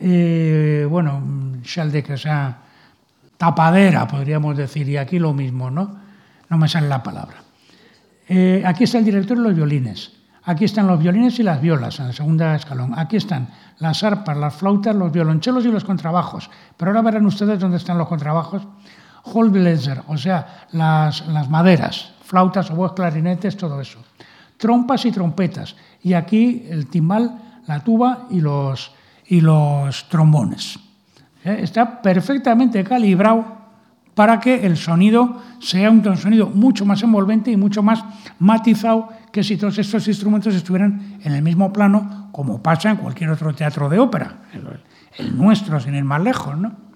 eh, 0.02 0.88
bueno, 0.90 1.22
Schaldek, 1.64 2.10
o 2.12 2.18
sea, 2.18 2.58
tapadera, 3.38 4.08
podríamos 4.08 4.58
decir, 4.58 4.90
y 4.90 4.98
aquí 4.98 5.20
lo 5.20 5.34
mismo, 5.34 5.70
¿no? 5.70 5.96
No 6.50 6.58
me 6.58 6.68
sale 6.68 6.88
la 6.88 7.02
palabra. 7.02 7.38
Eh, 8.28 8.64
aquí 8.66 8.84
está 8.86 8.98
el 8.98 9.06
director 9.06 9.38
y 9.38 9.42
los 9.42 9.56
violines. 9.56 10.12
Aquí 10.44 10.66
están 10.66 10.88
los 10.88 11.00
violines 11.00 11.38
y 11.40 11.44
las 11.44 11.62
violas, 11.62 12.00
en 12.00 12.08
el 12.08 12.14
segundo 12.14 12.52
escalón. 12.52 12.98
Aquí 12.98 13.18
están 13.18 13.50
las 13.78 14.04
arpas, 14.04 14.36
las 14.36 14.56
flautas, 14.56 14.96
los 14.96 15.12
violonchelos 15.12 15.66
y 15.66 15.72
los 15.72 15.84
contrabajos. 15.84 16.50
Pero 16.78 16.92
ahora 16.92 17.04
verán 17.04 17.26
ustedes 17.26 17.60
dónde 17.60 17.78
están 17.78 17.98
los 17.98 18.08
contrabajos 18.08 18.64
Holbläser, 19.24 20.02
o 20.08 20.18
sea, 20.18 20.66
las, 20.72 21.24
maderas, 21.50 22.14
flautas, 22.24 22.72
oboes, 22.72 22.94
clarinetes, 22.94 23.56
todo 23.56 23.80
eso. 23.80 24.00
Trompas 24.58 25.06
y 25.06 25.12
trompetas. 25.12 25.76
Y 26.02 26.14
aquí 26.14 26.66
el 26.70 26.88
timbal, 26.88 27.62
la 27.68 27.84
tuba 27.84 28.28
y 28.30 28.42
los, 28.42 28.92
y 29.32 29.40
los 29.40 30.10
trombones. 30.10 30.78
¿Eh? 31.46 31.60
Está 31.64 32.02
perfectamente 32.02 32.84
calibrado 32.84 33.46
para 34.14 34.42
que 34.42 34.66
el 34.66 34.76
sonido 34.76 35.42
sea 35.62 35.90
un 35.90 36.04
sonido 36.18 36.48
mucho 36.50 36.86
más 36.86 37.02
envolvente 37.02 37.50
y 37.50 37.56
mucho 37.56 37.82
más 37.82 38.04
matizado 38.40 39.08
que 39.32 39.42
si 39.42 39.56
todos 39.56 39.80
estos 39.80 40.06
instrumentos 40.10 40.54
estuvieran 40.54 41.18
en 41.24 41.32
el 41.32 41.42
mismo 41.42 41.72
plano, 41.72 42.28
como 42.34 42.62
pasa 42.62 42.90
en 42.90 42.98
cualquier 42.98 43.30
otro 43.30 43.56
teatro 43.56 43.88
de 43.88 44.00
ópera, 44.00 44.40
el, 45.18 45.38
nuestro, 45.38 45.80
sin 45.80 45.96
ir 45.96 46.04
más 46.04 46.22
lejos, 46.22 46.58
¿no? 46.58 46.92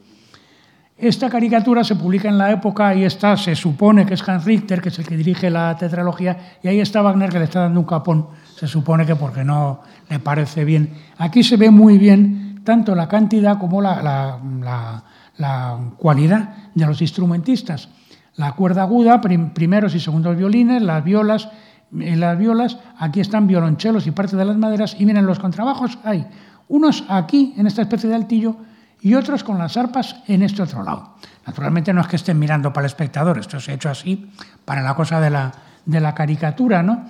Esta 0.97 1.29
caricatura 1.29 1.85
se 1.85 1.95
publica 1.95 2.27
en 2.27 2.37
la 2.37 2.51
época 2.51 2.93
y 2.95 3.05
está, 3.05 3.37
se 3.37 3.55
supone 3.55 4.05
que 4.05 4.13
es 4.13 4.27
Hans 4.27 4.43
Richter, 4.43 4.81
que 4.81 4.89
es 4.89 4.99
el 4.99 5.07
que 5.07 5.15
dirige 5.15 5.49
la 5.49 5.75
tetralogía, 5.77 6.57
y 6.61 6.67
ahí 6.67 6.81
está 6.81 7.01
Wagner 7.01 7.29
que 7.29 7.39
le 7.39 7.45
está 7.45 7.61
dando 7.61 7.79
un 7.79 7.85
capón, 7.85 8.27
se 8.55 8.67
supone 8.67 9.05
que 9.05 9.15
porque 9.15 9.43
no 9.43 9.81
le 10.09 10.19
parece 10.19 10.63
bien. 10.63 10.89
Aquí 11.17 11.43
se 11.43 11.57
ve 11.57 11.69
muy 11.69 11.97
bien 11.97 12.61
tanto 12.63 12.95
la 12.95 13.07
cantidad 13.07 13.57
como 13.57 13.81
la, 13.81 15.03
cualidad 15.97 16.49
de 16.73 16.85
los 16.85 17.01
instrumentistas. 17.01 17.89
La 18.35 18.53
cuerda 18.53 18.83
aguda, 18.83 19.21
primeros 19.21 19.93
y 19.95 19.99
segundos 19.99 20.37
violines, 20.37 20.81
las 20.81 21.03
violas, 21.03 21.49
en 21.93 22.19
las 22.19 22.37
violas, 22.37 22.77
aquí 22.97 23.19
están 23.19 23.47
violonchelos 23.47 24.07
y 24.07 24.11
parte 24.11 24.35
de 24.35 24.43
las 24.43 24.57
maderas, 24.57 24.95
y 24.99 25.05
miren 25.05 25.25
los 25.25 25.39
contrabajos, 25.39 25.97
hay 26.03 26.25
unos 26.67 27.05
aquí, 27.07 27.53
en 27.57 27.67
esta 27.67 27.83
especie 27.83 28.09
de 28.09 28.15
altillo, 28.15 28.57
y 29.01 29.13
otros 29.13 29.43
con 29.43 29.57
las 29.57 29.77
arpas 29.77 30.17
en 30.27 30.41
este 30.41 30.63
otro 30.63 30.83
lado. 30.83 31.15
Naturalmente 31.45 31.93
no 31.93 32.01
es 32.01 32.07
que 32.07 32.15
estén 32.15 32.39
mirando 32.39 32.73
para 32.73 32.85
el 32.85 32.89
espectador, 32.89 33.37
esto 33.37 33.59
se 33.59 33.71
ha 33.71 33.75
hecho 33.75 33.89
así 33.89 34.29
para 34.65 34.81
la 34.81 34.95
cosa 34.95 35.21
de 35.21 35.29
la, 35.29 35.51
de 35.85 35.99
la 36.01 36.15
caricatura. 36.15 36.81
¿no? 36.81 37.05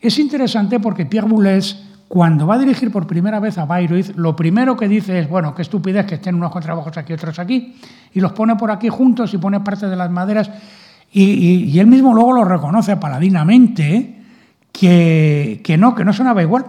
Es 0.00 0.18
interesante 0.18 0.78
porque 0.80 1.06
Pierre 1.06 1.28
Boulez, 1.28 1.76
cuando 2.08 2.46
va 2.46 2.54
a 2.54 2.58
dirigir 2.58 2.90
por 2.90 3.06
primera 3.06 3.40
vez 3.40 3.58
a 3.58 3.64
Bayreuth, 3.64 4.16
lo 4.16 4.36
primero 4.36 4.76
que 4.76 4.88
dice 4.88 5.18
es, 5.18 5.28
bueno, 5.28 5.54
qué 5.54 5.62
estupidez 5.62 6.06
que 6.06 6.16
estén 6.16 6.34
unos 6.34 6.52
contrabajos 6.52 6.96
aquí, 6.96 7.12
otros 7.12 7.38
aquí, 7.38 7.76
y 8.12 8.20
los 8.20 8.32
pone 8.32 8.56
por 8.56 8.70
aquí 8.70 8.88
juntos 8.88 9.32
y 9.34 9.38
pone 9.38 9.60
parte 9.60 9.88
de 9.88 9.96
las 9.96 10.10
maderas, 10.10 10.50
y, 11.12 11.78
él 11.78 11.86
mismo 11.86 12.12
luego 12.12 12.32
lo 12.32 12.44
reconoce 12.44 12.96
paladinamente, 12.96 13.96
¿eh? 13.96 14.22
que, 14.70 15.60
que 15.64 15.78
no, 15.78 15.94
que 15.94 16.04
no 16.04 16.12
sonaba 16.12 16.42
igual 16.42 16.66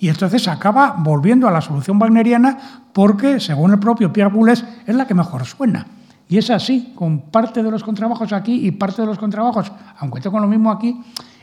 y 0.00 0.08
entonces 0.08 0.48
acaba 0.48 0.96
volviendo 0.98 1.46
a 1.46 1.50
la 1.50 1.60
solución 1.60 2.00
wagneriana 2.00 2.58
porque, 2.94 3.38
según 3.38 3.72
el 3.72 3.78
propio 3.78 4.10
Pierre 4.10 4.32
Boulez, 4.32 4.64
es 4.86 4.94
la 4.94 5.06
que 5.06 5.14
mejor 5.14 5.44
suena. 5.44 5.86
Y 6.26 6.38
es 6.38 6.48
así, 6.48 6.92
con 6.94 7.20
parte 7.30 7.62
de 7.62 7.70
los 7.70 7.84
contrabajos 7.84 8.32
aquí 8.32 8.66
y 8.66 8.70
parte 8.70 9.02
de 9.02 9.06
los 9.06 9.18
contrabajos, 9.18 9.70
aunque 9.98 10.20
tengo 10.20 10.40
lo 10.40 10.46
mismo 10.46 10.70
aquí, 10.70 10.98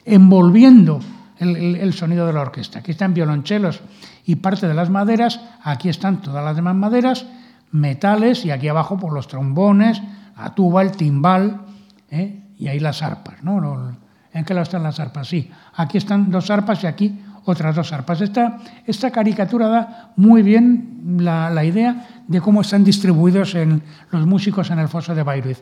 envolviendo 0.08 1.00
el, 1.38 1.94
sonido 1.94 2.26
de 2.26 2.34
la 2.34 2.42
orquesta. 2.42 2.80
Aquí 2.80 2.92
están 2.92 3.14
violonchelos 3.14 3.82
y 4.26 4.38
parte 4.38 4.68
de 4.68 4.74
las 4.74 4.90
maderas, 4.90 5.40
aquí 5.62 5.90
están 5.90 6.22
todas 6.22 6.44
las 6.44 6.56
demás 6.56 6.76
maderas, 6.76 7.26
metales 7.72 8.46
y 8.46 8.52
aquí 8.52 8.68
abajo 8.70 8.96
por 8.96 9.10
pues, 9.10 9.14
los 9.14 9.28
trombones, 9.28 10.02
la 10.38 10.56
tuba, 10.56 10.82
el 10.82 10.92
timbal 10.92 11.62
¿eh? 12.10 12.42
y 12.58 12.68
ahí 12.68 12.80
las 12.80 13.04
arpas. 13.04 13.44
¿no? 13.44 13.96
¿En 14.34 14.46
qué 14.46 14.54
lado 14.54 14.64
están 14.64 14.84
las 14.84 15.00
arpas? 15.00 15.28
Sí, 15.28 15.52
aquí 15.76 15.98
están 15.98 16.32
dos 16.32 16.50
arpas 16.50 16.84
y 16.84 16.88
aquí 16.88 17.20
otras 17.44 17.76
dos 17.76 17.92
arpas. 17.94 18.22
Esta, 18.22 18.60
esta 18.86 19.12
caricatura 19.12 19.68
da 19.68 20.12
muy 20.16 20.42
bien 20.42 21.18
la, 21.20 21.50
la, 21.50 21.64
idea 21.64 22.08
de 22.28 22.42
cómo 22.42 22.62
están 22.62 22.84
distribuidos 22.84 23.56
en, 23.56 23.82
los 24.12 24.26
músicos 24.26 24.70
en 24.70 24.80
el 24.80 24.88
foso 24.88 25.16
de 25.16 25.24
Bayreuth. 25.24 25.60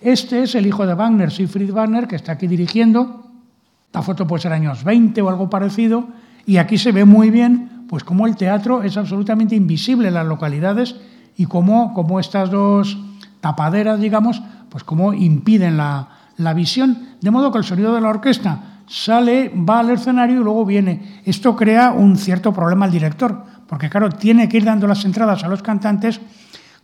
Este 0.00 0.42
es 0.42 0.54
el 0.54 0.66
hijo 0.66 0.86
de 0.86 0.94
Wagner, 0.94 1.30
Siegfried 1.30 1.72
Wagner, 1.72 2.06
que 2.06 2.16
está 2.16 2.32
aquí 2.32 2.46
dirigiendo. 2.46 3.25
La 3.96 4.02
foto 4.02 4.26
puede 4.26 4.42
ser 4.42 4.52
años 4.52 4.84
20 4.84 5.22
o 5.22 5.30
algo 5.30 5.48
parecido. 5.48 6.08
Y 6.44 6.58
aquí 6.58 6.76
se 6.76 6.92
ve 6.92 7.06
muy 7.06 7.30
bien 7.30 7.86
pues 7.88 8.04
cómo 8.04 8.26
el 8.26 8.36
teatro 8.36 8.82
es 8.82 8.98
absolutamente 8.98 9.56
invisible 9.56 10.08
en 10.08 10.14
las 10.14 10.26
localidades 10.26 10.96
y 11.34 11.46
cómo, 11.46 11.94
cómo 11.94 12.20
estas 12.20 12.50
dos 12.50 12.98
tapaderas, 13.40 13.98
digamos, 13.98 14.42
pues 14.68 14.84
cómo 14.84 15.14
impiden 15.14 15.78
la, 15.78 16.08
la 16.36 16.52
visión, 16.52 17.16
de 17.22 17.30
modo 17.30 17.50
que 17.50 17.56
el 17.56 17.64
sonido 17.64 17.94
de 17.94 18.02
la 18.02 18.10
orquesta 18.10 18.82
sale, 18.86 19.50
va 19.56 19.78
al 19.78 19.88
escenario 19.88 20.42
y 20.42 20.44
luego 20.44 20.66
viene. 20.66 21.22
Esto 21.24 21.56
crea 21.56 21.92
un 21.92 22.18
cierto 22.18 22.52
problema 22.52 22.84
al 22.84 22.92
director, 22.92 23.44
porque 23.66 23.88
claro, 23.88 24.10
tiene 24.10 24.46
que 24.46 24.58
ir 24.58 24.64
dando 24.64 24.86
las 24.86 25.06
entradas 25.06 25.42
a 25.42 25.48
los 25.48 25.62
cantantes 25.62 26.20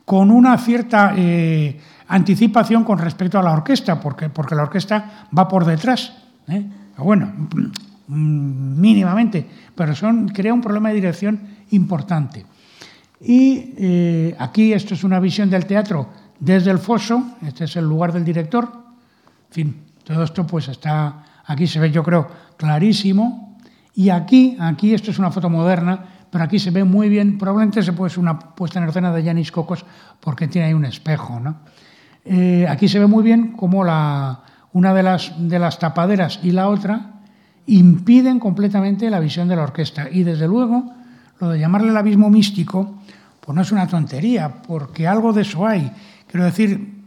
con 0.06 0.30
una 0.30 0.56
cierta 0.56 1.12
eh, 1.14 1.78
anticipación 2.08 2.84
con 2.84 2.96
respecto 2.96 3.38
a 3.38 3.42
la 3.42 3.52
orquesta, 3.52 4.00
porque, 4.00 4.30
porque 4.30 4.54
la 4.54 4.62
orquesta 4.62 5.26
va 5.36 5.46
por 5.46 5.66
detrás. 5.66 6.14
¿eh? 6.48 6.64
Bueno, 7.02 7.32
mínimamente, 8.08 9.46
pero 9.74 9.94
son, 9.94 10.28
crea 10.28 10.52
un 10.52 10.60
problema 10.60 10.90
de 10.90 10.96
dirección 10.96 11.40
importante. 11.70 12.44
Y 13.20 13.74
eh, 13.76 14.36
aquí 14.38 14.72
esto 14.72 14.94
es 14.94 15.04
una 15.04 15.20
visión 15.20 15.48
del 15.48 15.66
teatro 15.66 16.08
desde 16.38 16.70
el 16.70 16.78
foso, 16.78 17.36
este 17.46 17.64
es 17.64 17.76
el 17.76 17.84
lugar 17.84 18.12
del 18.12 18.24
director. 18.24 18.68
En 19.48 19.54
fin, 19.54 19.76
todo 20.02 20.24
esto 20.24 20.46
pues 20.46 20.68
está, 20.68 21.24
aquí 21.46 21.66
se 21.66 21.78
ve 21.78 21.90
yo 21.90 22.02
creo 22.02 22.28
clarísimo. 22.56 23.58
Y 23.94 24.08
aquí, 24.08 24.56
aquí 24.58 24.94
esto 24.94 25.10
es 25.10 25.18
una 25.18 25.30
foto 25.30 25.50
moderna, 25.50 26.04
pero 26.30 26.44
aquí 26.44 26.58
se 26.58 26.70
ve 26.70 26.82
muy 26.82 27.08
bien, 27.08 27.38
probablemente 27.38 27.82
se 27.82 27.92
puede 27.92 28.10
ser 28.10 28.20
una 28.20 28.38
puesta 28.38 28.80
en 28.80 28.88
escena 28.88 29.12
de 29.12 29.22
Yanis 29.22 29.52
Cocos 29.52 29.84
porque 30.18 30.48
tiene 30.48 30.68
ahí 30.68 30.74
un 30.74 30.86
espejo. 30.86 31.38
¿no? 31.38 31.56
Eh, 32.24 32.66
aquí 32.68 32.88
se 32.88 32.98
ve 32.98 33.06
muy 33.06 33.22
bien 33.22 33.52
cómo 33.52 33.84
la, 33.84 34.40
una 34.72 34.94
de 34.94 35.02
las, 35.02 35.32
de 35.36 35.58
las 35.58 35.78
tapaderas 35.78 36.40
y 36.42 36.52
la 36.52 36.68
otra 36.68 37.12
impiden 37.66 38.38
completamente 38.38 39.10
la 39.10 39.20
visión 39.20 39.48
de 39.48 39.56
la 39.56 39.62
orquesta. 39.62 40.08
Y 40.10 40.22
desde 40.22 40.48
luego, 40.48 40.92
lo 41.38 41.50
de 41.50 41.58
llamarle 41.58 41.90
el 41.90 41.96
abismo 41.96 42.30
místico, 42.30 42.98
pues 43.40 43.54
no 43.54 43.62
es 43.62 43.72
una 43.72 43.86
tontería, 43.86 44.62
porque 44.66 45.06
algo 45.06 45.32
de 45.32 45.42
eso 45.42 45.66
hay. 45.66 45.90
Quiero 46.26 46.44
decir, 46.44 47.02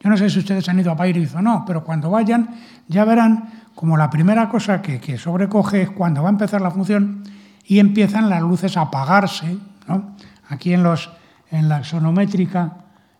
yo 0.00 0.10
no 0.10 0.16
sé 0.16 0.30
si 0.30 0.38
ustedes 0.38 0.68
han 0.68 0.80
ido 0.80 0.90
a 0.90 0.94
Bayreuth 0.94 1.34
o 1.34 1.42
no, 1.42 1.64
pero 1.66 1.84
cuando 1.84 2.10
vayan 2.10 2.48
ya 2.88 3.04
verán 3.04 3.50
como 3.74 3.96
la 3.96 4.10
primera 4.10 4.48
cosa 4.48 4.82
que, 4.82 4.98
que 5.00 5.18
sobrecoge 5.18 5.82
es 5.82 5.90
cuando 5.90 6.22
va 6.22 6.28
a 6.28 6.32
empezar 6.32 6.60
la 6.60 6.70
función 6.70 7.22
y 7.66 7.78
empiezan 7.78 8.28
las 8.28 8.42
luces 8.42 8.76
a 8.76 8.82
apagarse. 8.82 9.56
Aquí 10.48 10.72
en, 10.72 10.82
los, 10.82 11.10
en 11.50 11.68
la 11.68 11.84
sonométrica 11.84 12.76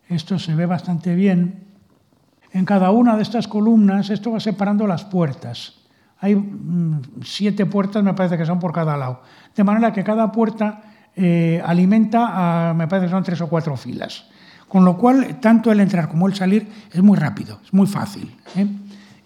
esto 0.08 0.38
se 0.38 0.54
ve 0.54 0.66
bastante 0.66 1.14
bien. 1.14 1.69
En 2.52 2.64
cada 2.64 2.90
una 2.90 3.16
de 3.16 3.22
estas 3.22 3.46
columnas 3.46 4.10
esto 4.10 4.32
va 4.32 4.40
separando 4.40 4.86
las 4.86 5.04
puertas. 5.04 5.74
Hay 6.18 6.34
mm, 6.34 7.22
siete 7.22 7.66
puertas, 7.66 8.02
me 8.02 8.14
parece 8.14 8.36
que 8.36 8.44
son 8.44 8.58
por 8.58 8.72
cada 8.72 8.96
lado. 8.96 9.22
De 9.54 9.64
manera 9.64 9.92
que 9.92 10.04
cada 10.04 10.30
puerta 10.32 10.82
eh, 11.16 11.62
alimenta, 11.64 12.70
a, 12.70 12.74
me 12.74 12.88
parece 12.88 13.06
que 13.06 13.12
son 13.12 13.22
tres 13.22 13.40
o 13.40 13.48
cuatro 13.48 13.76
filas. 13.76 14.24
Con 14.68 14.84
lo 14.84 14.96
cual, 14.96 15.40
tanto 15.40 15.72
el 15.72 15.80
entrar 15.80 16.08
como 16.08 16.28
el 16.28 16.34
salir 16.34 16.68
es 16.92 17.02
muy 17.02 17.16
rápido, 17.16 17.60
es 17.64 17.72
muy 17.72 17.86
fácil. 17.86 18.36
¿eh? 18.56 18.66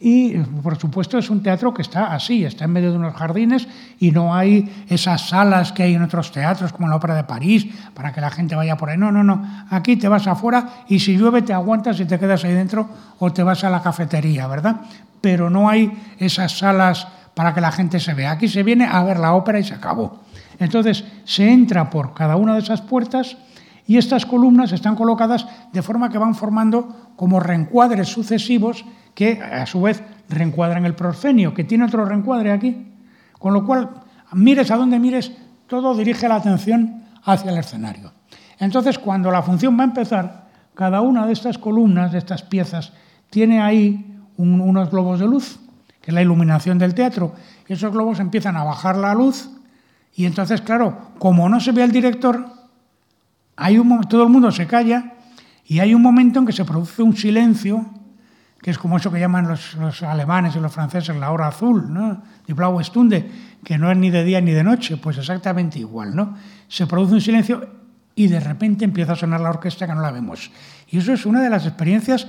Y, 0.07 0.37
por 0.63 0.77
supuesto, 0.77 1.17
es 1.17 1.31
un 1.31 1.43
teatro 1.43 1.73
que 1.73 1.81
está 1.81 2.13
así, 2.13 2.45
está 2.45 2.67
en 2.67 2.73
medio 2.73 2.91
de 2.91 2.99
unos 2.99 3.15
jardines 3.15 3.67
y 3.99 4.11
no 4.11 4.35
hay 4.35 4.85
esas 4.87 5.31
salas 5.31 5.73
que 5.73 5.83
hay 5.83 5.95
en 5.95 6.03
otros 6.03 6.31
teatros, 6.31 6.75
como 6.75 6.89
la 6.89 6.97
Ópera 6.97 7.15
de 7.15 7.25
París, 7.25 7.67
para 7.95 8.13
que 8.13 8.21
la 8.21 8.31
gente 8.31 8.55
vaya 8.55 8.77
por 8.77 8.91
ahí. 8.91 8.99
No, 8.99 9.11
no, 9.11 9.25
no. 9.25 9.65
Aquí 9.71 9.97
te 9.97 10.07
vas 10.07 10.27
afuera 10.27 10.85
y 10.89 10.99
si 10.99 11.17
llueve 11.17 11.41
te 11.41 11.55
aguantas 11.55 11.99
y 12.01 12.05
te 12.05 12.19
quedas 12.19 12.45
ahí 12.45 12.53
dentro 12.53 12.87
o 13.19 13.33
te 13.33 13.43
vas 13.43 13.65
a 13.65 13.71
la 13.71 13.81
cafetería, 13.81 14.47
¿verdad? 14.47 14.83
Pero 15.23 15.49
no 15.49 15.71
hay 15.71 15.91
esas 16.19 16.59
salas 16.59 17.09
para 17.33 17.55
que 17.55 17.63
la 17.63 17.73
gente 17.73 17.99
se 17.99 18.13
vea. 18.13 18.33
Aquí 18.33 18.47
se 18.47 18.63
viene 18.63 18.85
a 18.85 19.03
ver 19.05 19.19
la 19.19 19.33
ópera 19.33 19.59
y 19.59 19.65
se 19.65 19.73
acabó. 19.73 20.21
Entonces 20.59 21.03
se 21.25 21.51
entra 21.51 21.89
por 21.89 22.13
cada 22.13 22.37
una 22.37 22.53
de 22.53 22.61
esas 22.61 22.83
puertas 22.83 23.39
y 23.87 23.99
estas 23.99 24.25
columnas 24.25 24.73
están 24.73 24.97
colocadas 24.97 25.47
de 25.73 25.83
forma 25.83 26.09
que 26.09 26.19
van 26.19 26.35
formando 26.35 27.13
como 27.17 27.41
reencuadres 27.41 28.09
sucesivos 28.09 28.85
que 29.15 29.41
a 29.41 29.67
su 29.67 29.83
vez 29.83 30.03
reencuadran 30.29 30.85
el 30.85 30.95
proscenio, 30.95 31.55
que 31.55 31.65
tiene 31.65 31.85
otro 31.85 32.05
reencuadre 32.05 32.51
aquí. 32.51 32.93
Con 33.39 33.53
lo 33.53 33.65
cual, 33.67 33.91
mires 34.33 34.71
a 34.71 34.77
donde 34.77 34.99
mires, 34.99 35.33
todo 35.67 35.95
dirige 35.95 36.29
la 36.29 36.37
atención 36.37 37.05
hacia 37.25 37.51
el 37.51 37.59
escenario. 37.59 38.13
Entonces, 38.59 38.99
cuando 38.99 39.31
la 39.31 39.43
función 39.43 39.79
va 39.79 39.83
a 39.83 39.87
empezar, 39.87 40.45
cada 40.75 41.01
una 41.01 41.27
de 41.27 41.33
estas 41.33 41.59
columnas, 41.59 42.13
de 42.13 42.19
estas 42.19 42.43
piezas, 42.43 42.93
tiene 43.31 43.61
ahí 43.61 44.19
unos 44.37 44.91
globos 44.91 45.21
de 45.21 45.27
luz, 45.27 45.59
que 46.01 46.11
es 46.11 46.15
la 46.15 46.23
iluminación 46.23 46.79
del 46.79 46.95
teatro. 46.95 47.35
Esos 47.69 47.93
globos 47.93 48.19
empiezan 48.19 48.57
a 48.57 48.65
bajar 48.65 48.97
la 48.97 49.15
luz 49.15 49.51
y 50.15 50.27
entonces, 50.27 50.61
claro, 50.61 51.11
como 51.19 51.49
no 51.49 51.61
se 51.61 51.73
ve 51.73 51.83
al 51.83 51.93
director, 51.93 52.47
hay 53.57 53.79
un, 53.79 54.01
todo 54.09 54.25
el 54.25 54.29
mundo 54.29 54.51
se 54.51 54.67
calla 54.67 55.13
y 55.67 55.79
hay 55.79 55.95
un 55.95 56.03
momento 56.03 56.41
en 56.41 56.47
que 56.47 56.53
se 56.53 56.65
produce 56.65 57.03
un 57.03 57.17
silencio, 57.17 57.87
que 58.61 58.71
es 58.71 58.79
como 58.79 58.97
eso 58.97 59.11
que 59.11 59.21
llaman 59.21 59.49
los, 59.49 60.03
alemanes 60.03 60.57
y 60.57 60.61
los 60.61 60.73
franceses 60.73 61.17
la 61.17 61.31
hora 61.31 61.49
azul, 61.49 61.93
¿no? 61.93 62.23
Die 62.47 62.55
blaue 62.55 62.83
Stunde, 62.83 63.31
que 63.63 63.79
no 63.79 63.91
es 63.91 63.97
ni 63.97 64.11
de 64.11 64.25
día 64.25 64.41
ni 64.41 64.53
de 64.53 64.65
noche, 64.65 64.97
pues 64.97 65.19
exactamente 65.19 65.79
igual, 65.79 66.15
¿no? 66.15 66.35
Se 66.69 66.87
produce 66.87 67.15
un 67.15 67.21
silencio 67.21 67.69
y 68.15 68.29
de 68.29 68.41
repente 68.41 68.85
empieza 68.85 69.13
a 69.13 69.17
sonar 69.17 69.41
la 69.41 69.51
orquesta 69.51 69.87
que 69.87 69.95
no 69.95 70.01
la 70.01 70.11
vemos. 70.11 70.51
Y 70.89 70.99
eso 70.99 71.13
es 71.13 71.27
una 71.27 71.43
de 71.43 71.51
las 71.51 71.67
experiencias, 71.67 72.27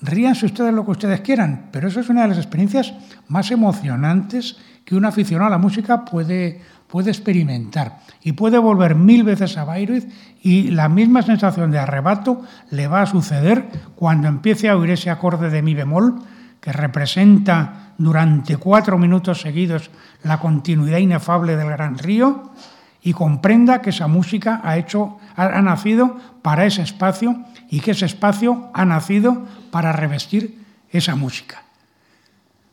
ríanse 0.00 0.46
ustedes 0.46 0.74
lo 0.74 0.84
que 0.84 0.90
ustedes 0.92 1.20
quieran, 1.20 1.68
pero 1.72 1.88
eso 1.88 2.00
es 2.00 2.08
una 2.08 2.22
de 2.22 2.28
las 2.28 2.38
experiencias 2.38 2.92
más 3.28 3.50
emocionantes 3.50 4.56
que 4.84 4.96
un 4.96 5.04
aficionado 5.04 5.46
a 5.46 5.50
la 5.50 5.58
música 5.58 6.04
puede, 6.04 6.60
puede 6.92 7.10
experimentar 7.10 8.00
y 8.22 8.32
puede 8.32 8.58
volver 8.58 8.96
mil 8.96 9.24
veces 9.24 9.56
a 9.56 9.64
Bayreuth 9.64 10.04
y 10.42 10.72
la 10.72 10.90
misma 10.90 11.22
sensación 11.22 11.70
de 11.70 11.78
arrebato 11.78 12.42
le 12.68 12.86
va 12.86 13.00
a 13.00 13.06
suceder 13.06 13.66
cuando 13.96 14.28
empiece 14.28 14.68
a 14.68 14.76
oír 14.76 14.90
ese 14.90 15.08
acorde 15.08 15.48
de 15.48 15.62
mi 15.62 15.72
bemol 15.72 16.20
que 16.60 16.70
representa 16.70 17.94
durante 17.96 18.58
cuatro 18.58 18.98
minutos 18.98 19.40
seguidos 19.40 19.90
la 20.22 20.38
continuidad 20.38 20.98
inefable 20.98 21.56
del 21.56 21.70
gran 21.70 21.96
río 21.96 22.52
y 23.00 23.14
comprenda 23.14 23.80
que 23.80 23.88
esa 23.88 24.06
música 24.06 24.60
ha, 24.62 24.76
hecho, 24.76 25.16
ha 25.34 25.62
nacido 25.62 26.18
para 26.42 26.66
ese 26.66 26.82
espacio 26.82 27.42
y 27.70 27.80
que 27.80 27.92
ese 27.92 28.04
espacio 28.04 28.70
ha 28.74 28.84
nacido 28.84 29.46
para 29.70 29.92
revestir 29.92 30.62
esa 30.90 31.16
música. 31.16 31.62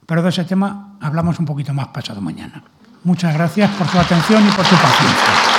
Pero 0.05 0.21
de 0.21 0.27
ese 0.27 0.43
tema 0.43 0.97
hablamos 0.99 1.39
un 1.39 1.45
poquito 1.45 1.73
más 1.73 1.87
pasado 1.87 2.19
mañana. 2.19 2.61
Muchas 3.03 3.33
gracias 3.33 3.69
por 3.71 3.87
su 3.87 3.97
atención 3.97 4.45
y 4.47 4.51
por 4.51 4.65
su 4.65 4.75
paciencia. 4.75 5.58